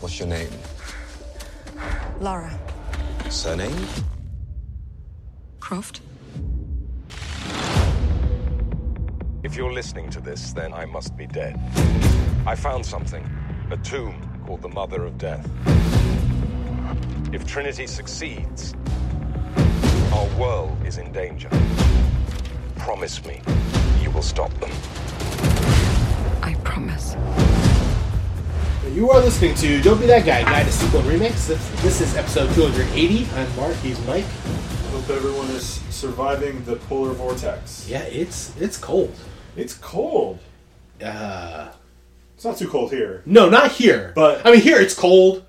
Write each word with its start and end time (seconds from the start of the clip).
What's 0.00 0.18
your 0.18 0.28
name? 0.28 0.50
Lara. 2.20 2.52
Surname? 3.30 3.86
Croft? 5.58 6.02
If 9.42 9.56
you're 9.56 9.72
listening 9.72 10.10
to 10.10 10.20
this, 10.20 10.52
then 10.52 10.74
I 10.74 10.84
must 10.84 11.16
be 11.16 11.26
dead. 11.26 11.58
I 12.46 12.54
found 12.54 12.84
something 12.84 13.28
a 13.70 13.76
tomb 13.78 14.14
called 14.46 14.60
the 14.60 14.68
Mother 14.68 15.04
of 15.04 15.16
Death. 15.16 15.48
If 17.32 17.46
Trinity 17.46 17.86
succeeds, 17.86 18.74
our 20.12 20.26
world 20.38 20.76
is 20.84 20.98
in 20.98 21.10
danger. 21.10 21.48
Promise 22.76 23.24
me 23.24 23.40
you 24.02 24.10
will 24.10 24.22
stop 24.22 24.52
them. 24.60 24.70
I 26.42 26.54
promise. 26.64 27.16
You 28.92 29.10
are 29.10 29.20
listening 29.20 29.54
to 29.56 29.80
Don't 29.82 30.00
Be 30.00 30.06
That 30.06 30.24
Guy, 30.24 30.42
Guide 30.42 30.64
to 30.64 30.72
Sequel 30.72 31.00
and 31.00 31.08
Remakes. 31.08 31.48
This, 31.48 31.82
this 31.82 32.00
is 32.00 32.16
episode 32.16 32.52
280. 32.54 33.26
I'm 33.34 33.56
Mark, 33.56 33.74
he's 33.76 33.98
Mike. 34.06 34.24
Hope 34.92 35.10
everyone 35.10 35.46
is 35.48 35.80
surviving 35.90 36.64
the 36.64 36.76
polar 36.76 37.12
vortex. 37.12 37.86
Yeah, 37.88 38.02
it's 38.04 38.56
it's 38.58 38.78
cold. 38.78 39.14
It's 39.56 39.74
cold. 39.74 40.38
Uh, 41.04 41.68
It's 42.36 42.44
not 42.44 42.56
too 42.56 42.68
cold 42.68 42.90
here, 42.90 43.22
no, 43.26 43.48
not 43.50 43.72
here. 43.72 44.12
But- 44.14 44.46
I 44.46 44.50
mean, 44.52 44.60
here 44.60 44.80
it's 44.80 44.94
cold, 44.94 45.44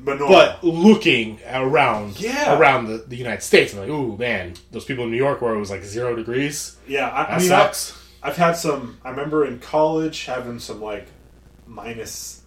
but 0.00 0.18
normal. 0.18 0.36
but 0.36 0.64
looking 0.64 1.38
around 1.48 2.18
Yeah. 2.20 2.58
around 2.58 2.86
the, 2.88 2.98
the 2.98 3.16
United 3.16 3.42
States, 3.42 3.74
I'm 3.74 3.80
like, 3.80 3.88
ooh, 3.88 4.16
man, 4.16 4.54
those 4.72 4.84
people 4.84 5.04
in 5.04 5.10
New 5.10 5.16
York 5.16 5.40
where 5.40 5.54
it 5.54 5.58
was 5.58 5.70
like 5.70 5.84
zero 5.84 6.16
degrees. 6.16 6.76
yeah, 6.88 7.08
I, 7.08 7.22
I 7.22 7.26
That 7.30 7.38
mean, 7.40 7.48
sucks. 7.48 7.92
I've, 8.22 8.30
I've 8.30 8.36
had 8.36 8.52
some. 8.56 8.98
I 9.04 9.10
remember 9.10 9.44
in 9.46 9.60
college 9.60 10.24
having 10.24 10.58
some 10.58 10.80
like 10.82 11.06
minus 11.66 12.37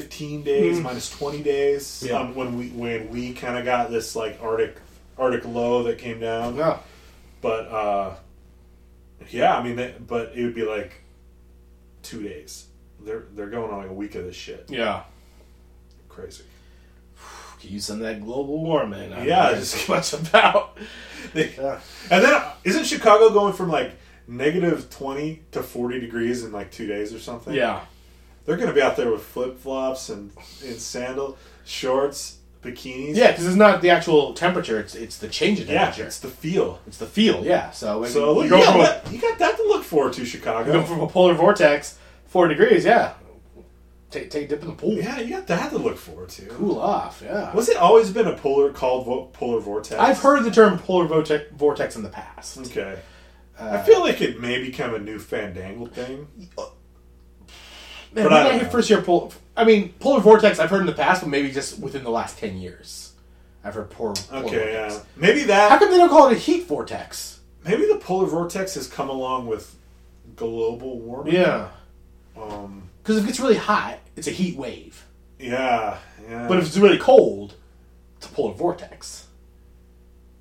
fifteen 0.00 0.42
days, 0.42 0.80
minus 0.80 1.08
twenty 1.10 1.42
days. 1.42 2.02
Yeah. 2.06 2.18
Um, 2.18 2.34
when 2.34 2.58
we 2.58 2.68
when 2.68 3.08
we 3.10 3.32
kind 3.32 3.56
of 3.58 3.64
got 3.64 3.90
this 3.90 4.14
like 4.16 4.38
Arctic 4.42 4.76
Arctic 5.16 5.44
low 5.46 5.84
that 5.84 5.98
came 5.98 6.20
down. 6.20 6.56
Yeah. 6.56 6.78
But 7.40 7.68
uh, 7.68 8.14
yeah, 9.30 9.56
I 9.56 9.62
mean, 9.62 9.76
they, 9.76 9.94
but 10.06 10.32
it 10.34 10.44
would 10.44 10.54
be 10.54 10.64
like 10.64 10.92
two 12.02 12.22
days. 12.22 12.66
They're 13.00 13.24
they're 13.34 13.50
going 13.50 13.70
on 13.70 13.78
like 13.78 13.90
a 13.90 13.92
week 13.94 14.14
of 14.14 14.24
this 14.24 14.36
shit. 14.36 14.66
Yeah. 14.68 15.02
Crazy. 16.08 16.44
Could 17.60 17.70
use 17.70 17.84
some 17.84 18.00
that 18.00 18.22
global 18.22 18.62
warming. 18.62 19.12
I 19.12 19.16
don't 19.16 19.26
Yeah, 19.26 19.50
know 19.50 19.54
just- 19.54 19.88
much 19.88 20.12
about. 20.12 20.76
They- 21.32 21.54
Yeah. 21.58 21.80
And 22.10 22.24
then 22.24 22.42
isn't 22.64 22.84
Chicago 22.84 23.30
going 23.30 23.52
from 23.54 23.70
like 23.70 23.92
negative 24.26 24.88
twenty 24.90 25.42
to 25.52 25.62
forty 25.62 26.00
degrees 26.00 26.44
in 26.44 26.52
like 26.52 26.70
two 26.70 26.86
days 26.86 27.12
or 27.14 27.18
something? 27.18 27.54
Yeah. 27.54 27.80
They're 28.44 28.56
going 28.56 28.68
to 28.68 28.74
be 28.74 28.82
out 28.82 28.96
there 28.96 29.10
with 29.10 29.22
flip 29.22 29.58
flops 29.58 30.08
and 30.08 30.30
in 30.62 30.78
sandal 30.78 31.36
shorts, 31.64 32.38
bikinis. 32.62 33.16
Yeah, 33.16 33.30
because 33.32 33.46
it's 33.46 33.56
not 33.56 33.80
the 33.82 33.90
actual 33.90 34.34
temperature; 34.34 34.78
it's 34.78 34.94
it's 34.94 35.18
the 35.18 35.28
change 35.28 35.60
in 35.60 35.66
yeah, 35.68 35.84
temperature. 35.86 36.06
it's 36.06 36.20
the 36.20 36.28
feel. 36.28 36.80
It's 36.86 36.98
the 36.98 37.06
feel. 37.06 37.44
Yeah. 37.44 37.70
So, 37.70 38.00
when 38.00 38.10
So 38.10 38.42
you 38.42 38.54
yeah, 38.56 39.08
you 39.10 39.20
got 39.20 39.38
that 39.38 39.56
to 39.56 39.62
look 39.64 39.84
forward 39.84 40.12
to, 40.14 40.24
Chicago. 40.24 40.72
go 40.72 40.82
from 40.82 41.00
a 41.00 41.06
polar 41.06 41.34
vortex, 41.34 41.98
four 42.26 42.48
degrees, 42.48 42.84
yeah. 42.84 43.14
Take, 44.10 44.30
take 44.30 44.44
a 44.44 44.48
dip 44.48 44.62
in 44.62 44.68
the 44.68 44.74
pool. 44.74 44.92
yeah, 44.94 45.18
you 45.18 45.30
got 45.30 45.48
that 45.48 45.70
to 45.70 45.78
look 45.78 45.96
forward 45.96 46.28
to. 46.28 46.46
Cool 46.46 46.78
off, 46.78 47.20
yeah. 47.24 47.52
Was 47.52 47.68
it 47.68 47.76
always 47.76 48.10
been 48.12 48.28
a 48.28 48.36
polar 48.36 48.70
called 48.72 49.06
vo- 49.06 49.24
polar 49.32 49.58
vortex? 49.58 50.00
I've 50.00 50.20
heard 50.20 50.44
the 50.44 50.52
term 50.52 50.78
polar 50.78 51.06
vortex, 51.08 51.50
vortex 51.56 51.96
in 51.96 52.04
the 52.04 52.10
past. 52.10 52.58
Okay. 52.58 52.96
Uh, 53.58 53.70
I 53.70 53.82
feel 53.82 54.00
like 54.00 54.20
it 54.20 54.40
may 54.40 54.62
become 54.62 54.94
a 54.94 55.00
new 55.00 55.18
fandangle 55.18 55.90
thing. 55.90 56.28
Man, 58.14 58.24
but 58.28 58.32
I 58.32 58.48
don't 58.48 58.62
know. 58.62 58.68
first 58.68 58.88
year 58.90 59.02
polar, 59.02 59.30
I 59.56 59.64
mean 59.64 59.92
polar 60.00 60.20
vortex. 60.20 60.58
I've 60.58 60.70
heard 60.70 60.80
in 60.80 60.86
the 60.86 60.92
past, 60.92 61.20
but 61.22 61.28
maybe 61.28 61.50
just 61.50 61.78
within 61.80 62.04
the 62.04 62.10
last 62.10 62.38
ten 62.38 62.56
years, 62.56 63.12
I've 63.64 63.74
heard 63.74 63.90
polar. 63.90 64.14
polar 64.14 64.44
Okay, 64.44 64.56
vortex. 64.56 64.94
yeah. 64.94 65.02
Maybe 65.16 65.42
that. 65.44 65.70
How 65.70 65.78
come 65.78 65.90
they 65.90 65.96
don't 65.96 66.08
call 66.08 66.28
it 66.28 66.32
a 66.34 66.38
heat 66.38 66.66
vortex? 66.66 67.40
Maybe 67.64 67.86
the 67.86 67.96
polar 67.98 68.26
vortex 68.26 68.74
has 68.74 68.86
come 68.86 69.08
along 69.08 69.46
with 69.46 69.74
global 70.36 70.98
warming. 71.00 71.34
Yeah, 71.34 71.68
Um. 72.36 72.88
because 73.02 73.16
if 73.18 73.28
it's 73.28 73.40
really 73.40 73.56
hot, 73.56 73.98
it's 74.16 74.26
a 74.28 74.30
heat 74.32 74.56
wave. 74.56 75.04
Yeah. 75.38 75.98
Yeah. 76.28 76.46
But 76.48 76.58
if 76.58 76.66
it's 76.66 76.76
really 76.76 76.98
cold, 76.98 77.54
it's 78.16 78.26
a 78.26 78.30
polar 78.30 78.54
vortex. 78.54 79.26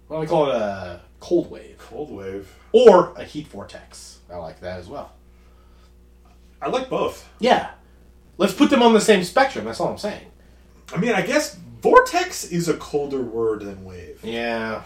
Why 0.08 0.16
don't 0.18 0.22
we 0.22 0.28
call 0.28 0.50
it 0.50 0.56
a 0.56 1.02
cold 1.20 1.50
wave 1.50 1.78
cold 1.80 2.12
wave, 2.12 2.54
or 2.72 3.14
a 3.18 3.24
heat 3.24 3.48
vortex? 3.48 4.20
I 4.32 4.36
like 4.38 4.60
that 4.62 4.80
as 4.80 4.88
well. 4.88 5.12
I 6.64 6.70
like 6.70 6.90
both. 6.90 7.28
Yeah. 7.40 7.72
Let's 8.38 8.54
put 8.54 8.70
them 8.70 8.82
on 8.82 8.94
the 8.94 9.02
same 9.02 9.24
spectrum. 9.24 9.66
That's 9.66 9.80
all 9.80 9.90
I'm 9.90 9.98
saying. 9.98 10.26
I 10.94 10.98
mean, 10.98 11.12
I 11.12 11.22
guess 11.22 11.56
vortex 11.82 12.46
is 12.46 12.70
a 12.70 12.76
colder 12.76 13.22
word 13.22 13.62
than 13.62 13.84
wave. 13.84 14.20
Yeah. 14.24 14.84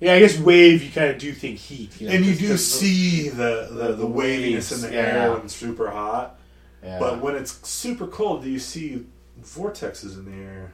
Yeah, 0.00 0.14
I 0.14 0.20
guess 0.20 0.38
wave, 0.38 0.82
you 0.82 0.90
kind 0.90 1.10
of 1.10 1.18
do 1.18 1.32
think 1.32 1.58
heat. 1.58 2.00
You 2.00 2.08
know, 2.08 2.14
and 2.14 2.24
you 2.24 2.34
do 2.34 2.56
see 2.56 3.28
the, 3.28 3.68
the, 3.70 3.88
the 3.88 3.92
the 3.96 4.06
waviness 4.06 4.72
in 4.72 4.80
the 4.80 4.86
waves, 4.86 4.96
air 4.96 5.32
when 5.32 5.42
it's 5.42 5.54
super 5.54 5.90
hot. 5.90 6.38
Yeah. 6.82 6.98
But 6.98 7.20
when 7.20 7.36
it's 7.36 7.68
super 7.68 8.06
cold, 8.06 8.42
do 8.42 8.50
you 8.50 8.58
see 8.58 9.04
vortexes 9.42 10.14
in 10.16 10.24
the 10.24 10.44
air? 10.44 10.72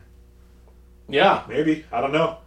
yeah. 1.08 1.42
Maybe. 1.48 1.84
I 1.90 2.00
don't 2.00 2.12
know. 2.12 2.38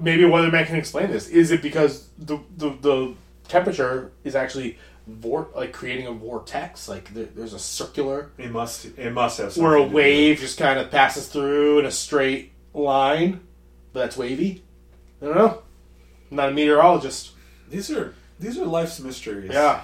Maybe 0.00 0.24
a 0.24 0.28
weatherman 0.28 0.66
can 0.66 0.76
explain 0.76 1.10
this. 1.10 1.28
Is 1.28 1.50
it 1.50 1.60
because 1.60 2.08
the, 2.18 2.38
the, 2.56 2.70
the 2.80 3.14
temperature 3.48 4.12
is 4.24 4.34
actually 4.34 4.78
vor- 5.06 5.48
like 5.54 5.72
creating 5.72 6.06
a 6.06 6.12
vortex? 6.12 6.88
Like 6.88 7.12
there, 7.14 7.26
there's 7.26 7.52
a 7.52 7.58
circular 7.58 8.30
It 8.38 8.50
must 8.50 8.84
it 8.98 9.12
must 9.12 9.38
have 9.38 9.56
where 9.56 9.74
a 9.76 9.82
wave 9.82 10.38
just 10.40 10.58
kind 10.58 10.78
of 10.78 10.90
passes 10.90 11.28
through 11.28 11.78
in 11.80 11.86
a 11.86 11.90
straight 11.90 12.52
line, 12.74 13.40
but 13.92 14.00
that's 14.00 14.16
wavy? 14.16 14.62
I 15.22 15.26
don't 15.26 15.36
know. 15.36 15.62
I'm 16.30 16.36
not 16.36 16.48
a 16.50 16.52
meteorologist. 16.52 17.32
These 17.70 17.90
are 17.90 18.14
these 18.38 18.58
are 18.58 18.64
life's 18.66 19.00
mysteries. 19.00 19.50
Yeah. 19.52 19.82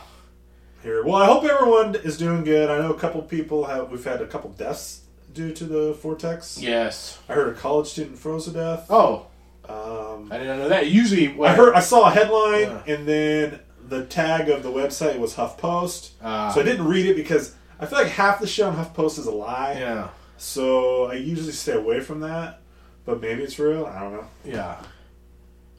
Here. 0.83 1.05
Well, 1.05 1.15
I 1.15 1.27
hope 1.27 1.45
everyone 1.45 1.95
is 1.95 2.19
doing 2.19 2.43
good. 2.43 2.69
I 2.69 2.79
know 2.79 2.93
a 2.93 2.99
couple 2.99 3.23
people 3.23 3.65
have 3.67 3.91
we've 3.91 4.05
had 4.05 4.21
a 4.21 4.27
couple 4.27 4.51
deaths 4.51 5.03
due 5.33 5.53
to 5.53 5.65
the 5.65 5.93
vortex. 5.95 6.59
Yes. 6.61 7.19
I 7.29 7.35
heard 7.35 7.49
a 7.57 7.59
college 7.59 7.87
student 7.87 8.19
froze 8.19 8.45
to 8.47 8.51
death. 8.51 8.87
Oh, 8.91 9.27
Um, 9.69 10.29
I 10.33 10.39
didn't 10.39 10.59
know 10.59 10.69
that. 10.69 10.89
Usually, 10.89 11.29
I 11.41 11.55
heard 11.55 11.75
I 11.75 11.81
saw 11.81 12.09
a 12.09 12.11
headline 12.11 12.63
Yeah. 12.63 12.83
and 12.95 13.07
then 13.09 13.61
the 13.93 14.05
tag 14.07 14.49
of 14.49 14.63
the 14.63 14.71
website 14.71 15.19
was 15.19 15.35
HuffPost. 15.35 16.13
Ah. 16.23 16.51
so 16.51 16.61
I 16.61 16.65
didn't 16.65 16.87
read 16.87 17.07
it 17.07 17.15
because 17.17 17.55
I 17.79 17.87
feel 17.87 17.99
like 17.99 18.09
half 18.09 18.41
the 18.41 18.47
shit 18.47 18.65
on 18.65 18.75
HuffPost 18.77 19.19
is 19.19 19.27
a 19.27 19.31
lie. 19.31 19.75
Yeah. 19.79 20.09
So 20.39 21.05
I 21.05 21.15
usually 21.15 21.53
stay 21.53 21.75
away 21.75 22.01
from 22.01 22.21
that. 22.21 22.61
But 23.05 23.21
maybe 23.21 23.43
it's 23.43 23.59
real. 23.59 23.85
I 23.87 24.01
don't 24.01 24.13
know. 24.13 24.27
Yeah. 24.45 24.81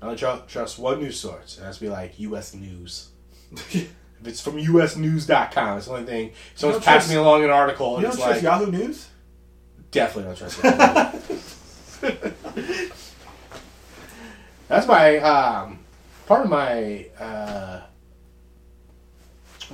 I 0.02 0.06
only 0.06 0.18
trust, 0.18 0.48
trust 0.50 0.78
one 0.78 1.00
news 1.00 1.20
source. 1.20 1.58
It 1.58 1.64
has 1.64 1.78
to 1.78 1.82
be 1.82 1.90
like 1.90 2.20
U.S. 2.20 2.54
News. 2.54 3.10
if 3.54 3.90
it's 4.26 4.42
from 4.42 4.58
USNews.com, 4.58 5.78
it's 5.78 5.88
the 5.88 5.94
only 5.94 6.06
thing. 6.06 6.32
Someone's 6.56 6.76
don't 6.78 6.84
trust- 6.84 6.86
passing 6.86 7.16
me 7.16 7.22
along 7.22 7.44
an 7.46 7.50
article 7.50 7.96
and 7.96 8.04
You 8.04 8.10
it's 8.10 8.18
don't 8.18 8.28
trust 8.28 8.44
like, 8.44 8.60
Yahoo 8.60 8.72
News? 8.72 9.10
definitely 9.92 10.36
don't 10.36 10.38
trust 10.38 10.60
it. 12.04 12.34
That's 14.68 14.88
my, 14.88 15.18
um, 15.18 15.80
part 16.26 16.44
of 16.44 16.50
my 16.50 17.06
uh, 17.20 17.82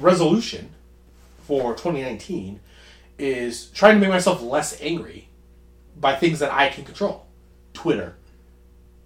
resolution 0.01 0.69
for 1.41 1.73
2019 1.73 2.59
is 3.17 3.67
trying 3.67 3.95
to 3.95 3.99
make 3.99 4.09
myself 4.09 4.41
less 4.41 4.79
angry 4.81 5.27
by 5.99 6.15
things 6.15 6.39
that 6.39 6.51
I 6.53 6.69
can 6.69 6.85
control. 6.85 7.25
Twitter, 7.73 8.15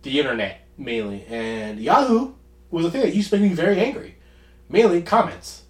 the 0.03 0.19
internet 0.19 0.67
mainly, 0.77 1.25
and 1.27 1.79
Yahoo 1.79 2.33
was 2.71 2.85
a 2.85 2.91
thing 2.91 3.01
that 3.01 3.15
used 3.15 3.29
to 3.31 3.37
make 3.39 3.49
me 3.49 3.55
very 3.55 3.79
angry. 3.79 4.15
Mainly 4.69 5.01
comments, 5.01 5.63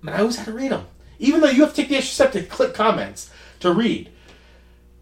and 0.00 0.10
I 0.10 0.18
always 0.18 0.36
had 0.36 0.46
to 0.46 0.52
read 0.52 0.72
them, 0.72 0.86
even 1.18 1.40
though 1.40 1.48
you 1.50 1.60
have 1.62 1.70
to 1.74 1.76
take 1.82 1.88
the 1.88 1.96
extra 1.96 2.14
step 2.14 2.32
to 2.32 2.42
click 2.42 2.74
comments 2.74 3.30
to 3.60 3.72
read. 3.72 4.10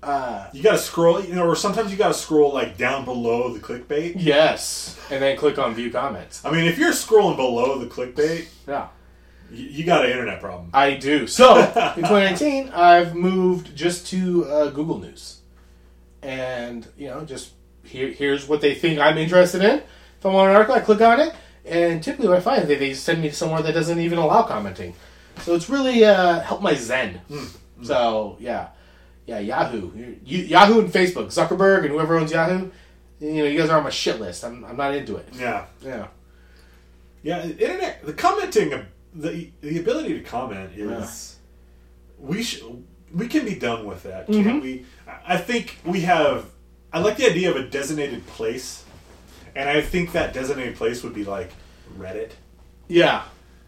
Uh, 0.02 0.46
You 0.52 0.62
gotta 0.62 0.78
scroll, 0.78 1.20
you 1.22 1.34
know, 1.34 1.44
or 1.46 1.56
sometimes 1.56 1.90
you 1.90 1.96
gotta 1.96 2.14
scroll 2.14 2.52
like 2.54 2.76
down 2.76 3.04
below 3.04 3.52
the 3.52 3.58
clickbait. 3.58 4.14
Yes, 4.16 4.98
and 5.10 5.22
then 5.22 5.36
click 5.36 5.58
on 5.58 5.74
view 5.74 5.90
comments. 5.90 6.44
I 6.44 6.52
mean, 6.52 6.64
if 6.64 6.78
you're 6.78 6.92
scrolling 6.92 7.36
below 7.36 7.78
the 7.78 7.86
clickbait, 7.86 8.46
Yeah, 8.66 8.88
you, 9.50 9.84
got 9.84 10.04
an 10.04 10.10
internet 10.10 10.40
problem. 10.40 10.70
I 10.74 10.94
do. 10.94 11.26
So 11.26 11.56
in 11.58 11.64
2019, 12.02 12.68
I've 12.70 13.14
moved 13.14 13.74
just 13.76 14.06
to 14.08 14.44
uh, 14.46 14.70
Google 14.70 14.98
News, 14.98 15.40
and 16.22 16.86
you 16.96 17.08
know, 17.08 17.24
just 17.24 17.52
here, 17.84 18.08
here's 18.10 18.46
what 18.48 18.60
they 18.60 18.74
think 18.74 18.98
I'm 18.98 19.18
interested 19.18 19.62
in. 19.62 19.78
If 20.18 20.26
I 20.26 20.28
want 20.28 20.50
an 20.50 20.56
article, 20.56 20.74
I 20.74 20.80
click 20.80 21.00
on 21.00 21.20
it, 21.20 21.34
and 21.64 22.02
typically 22.02 22.28
what 22.28 22.36
I 22.38 22.40
find 22.40 22.62
is 22.62 22.68
they, 22.68 22.74
they 22.76 22.94
send 22.94 23.22
me 23.22 23.30
somewhere 23.30 23.62
that 23.62 23.72
doesn't 23.72 23.98
even 24.00 24.18
allow 24.18 24.42
commenting. 24.42 24.94
So 25.42 25.54
it's 25.54 25.70
really 25.70 26.04
uh, 26.04 26.40
helped 26.40 26.62
my 26.62 26.74
zen. 26.74 27.20
So 27.82 28.36
yeah, 28.40 28.68
yeah, 29.26 29.38
Yahoo, 29.38 29.92
you, 30.24 30.38
Yahoo 30.38 30.80
and 30.80 30.92
Facebook, 30.92 31.26
Zuckerberg 31.26 31.80
and 31.84 31.90
whoever 31.90 32.18
owns 32.18 32.32
Yahoo. 32.32 32.70
You 33.20 33.32
know, 33.34 33.44
you 33.44 33.58
guys 33.58 33.70
are 33.70 33.78
on 33.78 33.84
my 33.84 33.90
shit 33.90 34.20
list. 34.20 34.44
I'm, 34.44 34.64
I'm 34.64 34.76
not 34.76 34.94
into 34.94 35.16
it. 35.16 35.28
Yeah, 35.32 35.66
Yeah. 35.84 36.06
yeah. 37.22 37.44
Internet, 37.44 38.04
the 38.06 38.12
commenting, 38.12 38.72
the 39.14 39.50
the 39.60 39.78
ability 39.78 40.14
to 40.14 40.20
comment 40.20 40.70
is. 40.76 41.36
We 42.18 42.42
should. 42.42 42.84
we 43.14 43.28
can 43.28 43.44
be 43.44 43.54
done 43.54 43.86
with 43.86 44.02
that, 44.02 44.26
Mm-hmm. 44.28 44.42
can't 44.42 44.62
we? 44.62 44.84
I- 45.06 45.34
I 45.34 45.36
think 45.38 45.78
we 45.84 46.00
have. 46.00 46.46
I 46.92 46.98
like 47.00 47.16
the 47.16 47.26
idea 47.26 47.50
of 47.50 47.56
a 47.56 47.62
designated 47.68 48.26
place, 48.26 48.84
and 49.54 49.68
I 49.68 49.80
think 49.82 50.12
that 50.12 50.32
designated 50.32 50.76
place 50.76 51.02
would 51.02 51.14
be 51.14 51.24
like 51.24 51.50
Reddit 51.98 52.30
Yeah. 52.88 53.22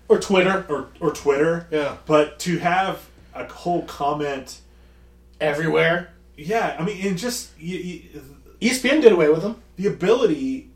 Or 0.09 0.19
Twitter. 0.19 0.67
or 0.69 0.89
or 1.01 1.13
Twitter. 1.13 1.69
Yeah. 1.71 1.97
But 2.07 2.39
to 2.41 2.59
have 2.59 3.07
a 3.35 3.47
whole 3.47 3.83
comment, 3.83 4.61
Everywhere. 5.41 6.11
yeah, 6.37 6.77
I 6.79 6.85
mean, 6.85 7.07
and 7.07 7.17
just 7.17 7.51
you, 7.59 7.79
you, 7.79 8.21
ESPN 8.61 9.01
did 9.01 9.13
away 9.13 9.29
with 9.29 9.43
them. 9.43 9.57
the 9.77 9.87
ability. 9.87 10.71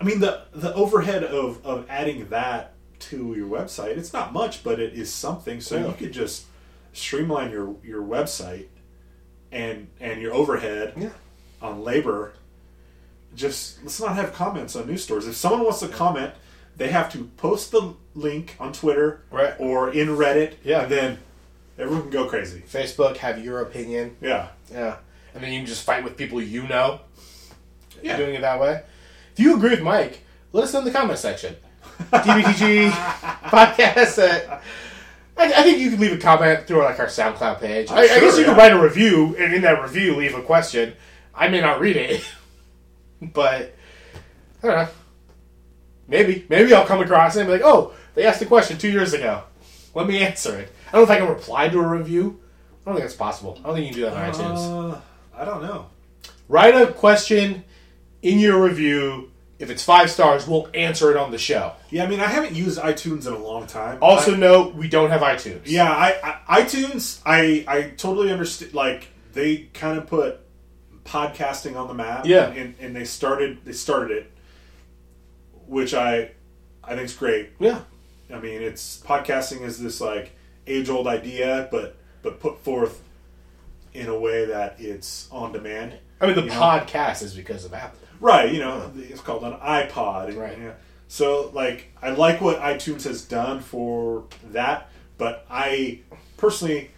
I 0.00 0.04
mean, 0.04 0.20
the 0.20 0.42
the 0.52 0.74
overhead 0.74 1.24
of 1.24 1.64
of 1.64 1.86
adding 1.88 2.28
that 2.28 2.74
to 3.00 3.34
your 3.34 3.48
website, 3.48 3.96
it's 3.96 4.12
not 4.12 4.32
much, 4.32 4.62
but 4.62 4.78
it 4.78 4.92
is 4.94 5.12
something. 5.12 5.60
So 5.60 5.76
Yeah. 5.76 5.86
you 5.88 5.94
could 5.94 6.12
just 6.12 6.44
streamline 6.92 7.50
your 7.50 7.76
your 7.84 8.02
website 8.02 8.66
and 9.52 9.88
and 10.00 10.20
your 10.20 10.32
overhead 10.34 10.94
Yeah. 10.96 11.10
on 11.62 11.82
labor. 11.82 12.34
Just 13.34 13.82
let's 13.82 14.00
not 14.00 14.16
have 14.16 14.32
comments 14.32 14.74
on 14.76 14.86
news 14.86 15.04
stores. 15.04 15.26
If 15.26 15.36
someone 15.36 15.62
wants 15.64 15.80
to 15.80 15.88
comment, 15.88 16.34
they 16.76 16.88
have 16.88 17.10
to 17.12 17.24
post 17.36 17.70
the 17.70 17.94
link 18.14 18.56
on 18.58 18.72
Twitter 18.72 19.22
Right. 19.30 19.54
or 19.58 19.90
in 19.92 20.08
Reddit. 20.08 20.54
Yeah. 20.64 20.82
and 20.82 20.92
then 20.92 21.18
everyone 21.78 22.02
can 22.02 22.10
go 22.10 22.26
crazy. 22.26 22.62
Facebook, 22.70 23.18
have 23.18 23.42
your 23.44 23.60
opinion. 23.60 24.16
Yeah, 24.20 24.48
Yeah. 24.70 24.96
And 25.34 25.42
then 25.44 25.52
you 25.52 25.60
can 25.60 25.66
just 25.66 25.84
fight 25.84 26.02
with 26.02 26.16
people 26.16 26.42
you 26.42 26.66
know 26.66 27.00
yeah. 28.02 28.16
doing 28.16 28.34
it 28.34 28.40
that 28.40 28.60
way. 28.60 28.82
If 29.32 29.38
you 29.38 29.56
agree 29.56 29.70
with 29.70 29.82
Mike, 29.82 30.22
let 30.52 30.64
us 30.64 30.72
know 30.72 30.80
in 30.80 30.84
the 30.84 30.90
comment 30.90 31.18
section. 31.20 31.56
DBTG 32.00 32.90
podcast. 32.90 34.18
At, 34.18 34.62
I, 35.36 35.44
I 35.44 35.62
think 35.62 35.78
you 35.78 35.90
can 35.90 36.00
leave 36.00 36.12
a 36.12 36.18
comment 36.18 36.66
through 36.66 36.82
like 36.84 36.98
our 36.98 37.06
SoundCloud 37.06 37.60
page. 37.60 37.90
I, 37.90 38.02
I 38.02 38.06
guess 38.20 38.36
you 38.36 38.40
yeah. 38.40 38.48
can 38.48 38.56
write 38.56 38.72
a 38.72 38.80
review, 38.80 39.36
and 39.38 39.54
in 39.54 39.62
that 39.62 39.82
review, 39.82 40.16
leave 40.16 40.34
a 40.34 40.42
question. 40.42 40.94
I 41.34 41.48
may 41.48 41.60
not 41.60 41.80
read 41.80 41.96
it, 41.96 42.24
but 43.22 43.74
I 44.62 44.66
don't 44.66 44.76
know. 44.76 44.88
Maybe, 46.08 46.44
maybe 46.48 46.74
I'll 46.74 46.86
come 46.86 47.00
across 47.00 47.36
it 47.36 47.40
and 47.40 47.48
be 47.48 47.52
like, 47.52 47.62
"Oh, 47.64 47.94
they 48.14 48.26
asked 48.26 48.42
a 48.42 48.46
question 48.46 48.78
two 48.78 48.90
years 48.90 49.12
ago. 49.12 49.44
Let 49.94 50.06
me 50.06 50.18
answer 50.18 50.58
it." 50.58 50.72
I 50.88 50.92
don't 50.92 51.08
know 51.08 51.14
if 51.14 51.20
I 51.20 51.24
can 51.24 51.32
reply 51.32 51.68
to 51.68 51.78
a 51.78 51.86
review. 51.86 52.40
I 52.84 52.90
don't 52.90 52.96
think 52.96 53.04
that's 53.04 53.16
possible. 53.16 53.58
I 53.60 53.66
don't 53.66 53.76
think 53.76 53.86
you 53.86 53.92
can 53.92 54.02
do 54.02 54.10
that 54.10 54.16
on 54.16 54.32
iTunes. 54.32 54.92
Uh, 54.94 55.00
I 55.34 55.44
don't 55.44 55.62
know. 55.62 55.86
Write 56.48 56.74
a 56.74 56.92
question 56.92 57.62
in 58.22 58.40
your 58.40 58.62
review. 58.62 59.29
If 59.60 59.68
it's 59.70 59.84
five 59.84 60.10
stars, 60.10 60.48
we'll 60.48 60.68
answer 60.74 61.10
it 61.12 61.16
on 61.18 61.30
the 61.30 61.38
show. 61.38 61.74
Yeah, 61.90 62.04
I 62.04 62.06
mean, 62.08 62.18
I 62.18 62.26
haven't 62.26 62.54
used 62.56 62.78
iTunes 62.80 63.26
in 63.26 63.34
a 63.34 63.38
long 63.38 63.66
time. 63.66 63.98
Also, 64.02 64.34
I- 64.34 64.38
note 64.38 64.74
we 64.74 64.88
don't 64.88 65.10
have 65.10 65.20
iTunes. 65.20 65.60
yeah, 65.66 65.88
I, 65.90 66.38
I 66.48 66.62
iTunes, 66.62 67.20
I 67.26 67.64
I 67.68 67.82
totally 67.96 68.32
understand. 68.32 68.74
Like 68.74 69.08
they 69.34 69.68
kind 69.74 69.98
of 69.98 70.06
put 70.06 70.40
podcasting 71.04 71.76
on 71.76 71.88
the 71.88 71.94
map. 71.94 72.24
Yeah. 72.26 72.48
and, 72.50 72.74
and 72.80 72.96
they 72.96 73.04
started 73.04 73.58
they 73.64 73.72
started 73.72 74.16
it, 74.16 74.32
which 75.66 75.94
I 75.94 76.30
I 76.82 76.90
think 76.94 77.02
is 77.02 77.14
great. 77.14 77.50
yeah, 77.58 77.80
I 78.32 78.38
mean, 78.40 78.62
it's 78.62 79.00
podcasting 79.04 79.60
is 79.62 79.78
this 79.78 80.00
like 80.00 80.32
age 80.66 80.88
old 80.88 81.06
idea, 81.06 81.68
but 81.70 81.96
but 82.22 82.40
put 82.40 82.60
forth 82.60 83.02
in 83.92 84.08
a 84.08 84.18
way 84.18 84.46
that 84.46 84.76
it's 84.78 85.28
on 85.30 85.52
demand. 85.52 85.94
I 86.20 86.26
mean 86.26 86.34
the 86.36 86.42
You 86.42 86.48
know? 86.48 86.54
podcast 86.60 87.22
is 87.22 87.34
because 87.34 87.64
of 87.64 87.74
Apple. 87.74 87.98
Right, 88.20 88.52
you 88.52 88.60
know, 88.60 88.90
it's 88.96 89.20
called 89.20 89.42
an 89.44 89.54
iPod. 89.54 90.28
and- 90.28 90.36
Right. 90.36 90.58
yeah. 90.58 90.72
So, 91.08 91.50
like, 91.54 91.86
I 92.00 92.10
like 92.10 92.40
what 92.40 92.60
iTunes 92.60 93.02
has 93.04 93.22
done 93.22 93.60
for 93.60 94.24
that, 94.52 94.88
but 95.18 95.44
I 95.50 96.00
personally 96.36 96.90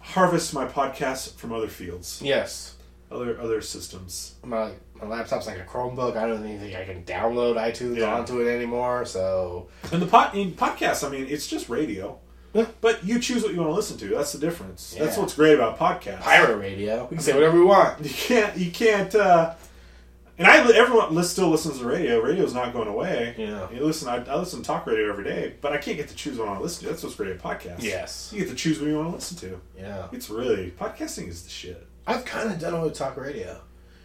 harvest 0.00 0.54
my 0.54 0.66
podcasts 0.66 1.34
from 1.34 1.52
other 1.52 1.68
fields, 1.68 2.20
Yes, 2.22 2.74
other 3.10 3.38
other 3.40 3.60
systems. 3.60 4.34
my 4.42 4.70
my 4.94 5.06
laptop's 5.06 5.46
like 5.46 5.58
a 5.58 5.64
Chromebook. 5.64 6.16
I 6.16 6.26
don't 6.26 6.44
even 6.46 6.58
think 6.60 6.74
I 6.74 6.84
can 6.84 7.04
download 7.04 7.56
iTunes 7.56 7.98
Yeah. 7.98 8.14
onto 8.14 8.40
it 8.40 8.50
anymore. 8.50 9.04
So 9.04 9.68
And 9.92 10.00
the 10.02 10.06
pod, 10.06 10.34
in 10.34 10.52
podcasts, 10.52 11.06
I 11.06 11.10
mean, 11.10 11.26
it's 11.28 11.46
just 11.46 11.68
radio, 11.68 12.18
Yeah. 12.54 12.66
but 12.80 13.04
you 13.04 13.18
choose 13.20 13.42
what 13.42 13.52
you 13.52 13.58
want 13.58 13.70
to 13.70 13.74
listen 13.76 13.98
to. 13.98 14.08
That's 14.08 14.32
the 14.32 14.38
difference. 14.38 14.96
That's 14.98 15.16
what's 15.18 15.34
great 15.34 15.54
about 15.54 15.78
podcasts. 15.78 16.20
pirate 16.22 16.56
radio, 16.56 17.02
we 17.10 17.16
can 17.16 17.22
say 17.24 17.34
whatever 17.34 17.58
we 17.58 17.64
want. 17.66 18.02
You 18.02 18.10
can't. 18.10 18.56
You 18.56 18.70
can't. 18.70 19.14
uh 19.14 19.54
and 20.38 20.46
I, 20.46 20.58
everyone 20.72 21.22
still 21.24 21.48
listens 21.48 21.78
to 21.80 21.84
radio. 21.84 22.20
Radio's 22.20 22.54
not 22.54 22.72
going 22.72 22.88
away. 22.88 23.34
Yeah. 23.36 23.68
You 23.70 23.84
listen. 23.84 24.08
I, 24.08 24.24
I 24.24 24.36
listen 24.36 24.60
to 24.60 24.66
talk 24.66 24.86
radio 24.86 25.10
every 25.10 25.24
day, 25.24 25.54
but 25.60 25.72
I 25.72 25.78
can't 25.78 25.96
get 25.96 26.08
to 26.08 26.14
choose 26.14 26.38
what 26.38 26.44
I 26.46 26.50
want 26.50 26.60
to 26.60 26.62
listen 26.62 26.84
to. 26.84 26.90
That's 26.90 27.02
what's 27.02 27.16
great 27.16 27.32
about 27.32 27.60
podcasts. 27.60 27.82
Yes. 27.82 28.30
You 28.32 28.40
get 28.40 28.50
to 28.50 28.54
choose 28.54 28.80
what 28.80 28.88
you 28.88 28.96
want 28.96 29.08
to 29.10 29.14
listen 29.14 29.36
to. 29.38 29.60
Yeah, 29.76 30.06
It's 30.12 30.30
really 30.30 30.70
podcasting 30.70 31.28
is 31.28 31.42
the 31.42 31.50
shit. 31.50 31.86
I've 32.06 32.24
kind 32.24 32.50
of 32.50 32.58
done 32.58 32.72
away 32.72 32.84
with 32.84 32.94
talk 32.94 33.16
radio 33.16 33.60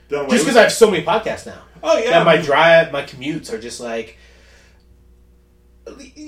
Done 0.10 0.30
just 0.30 0.44
because 0.44 0.58
I 0.58 0.64
have 0.64 0.74
so 0.74 0.92
many 0.92 1.06
podcasts 1.06 1.46
now. 1.46 1.62
oh 1.82 1.98
yeah, 1.98 2.10
that 2.12 2.26
my 2.26 2.38
drive, 2.38 2.92
my 2.92 3.04
commutes 3.04 3.52
are 3.54 3.60
just 3.60 3.80
like. 3.80 4.18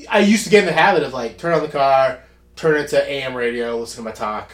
I 0.10 0.20
used 0.20 0.44
to 0.44 0.50
get 0.50 0.60
in 0.62 0.66
the 0.66 0.74
habit 0.74 1.04
of 1.04 1.14
like 1.14 1.38
turn 1.38 1.54
on 1.54 1.62
the 1.62 1.70
car, 1.70 2.20
turn 2.56 2.76
it 2.80 2.90
to 2.90 3.10
AM 3.10 3.36
radio, 3.36 3.78
listen 3.78 4.04
to 4.04 4.10
my 4.10 4.12
talk. 4.12 4.52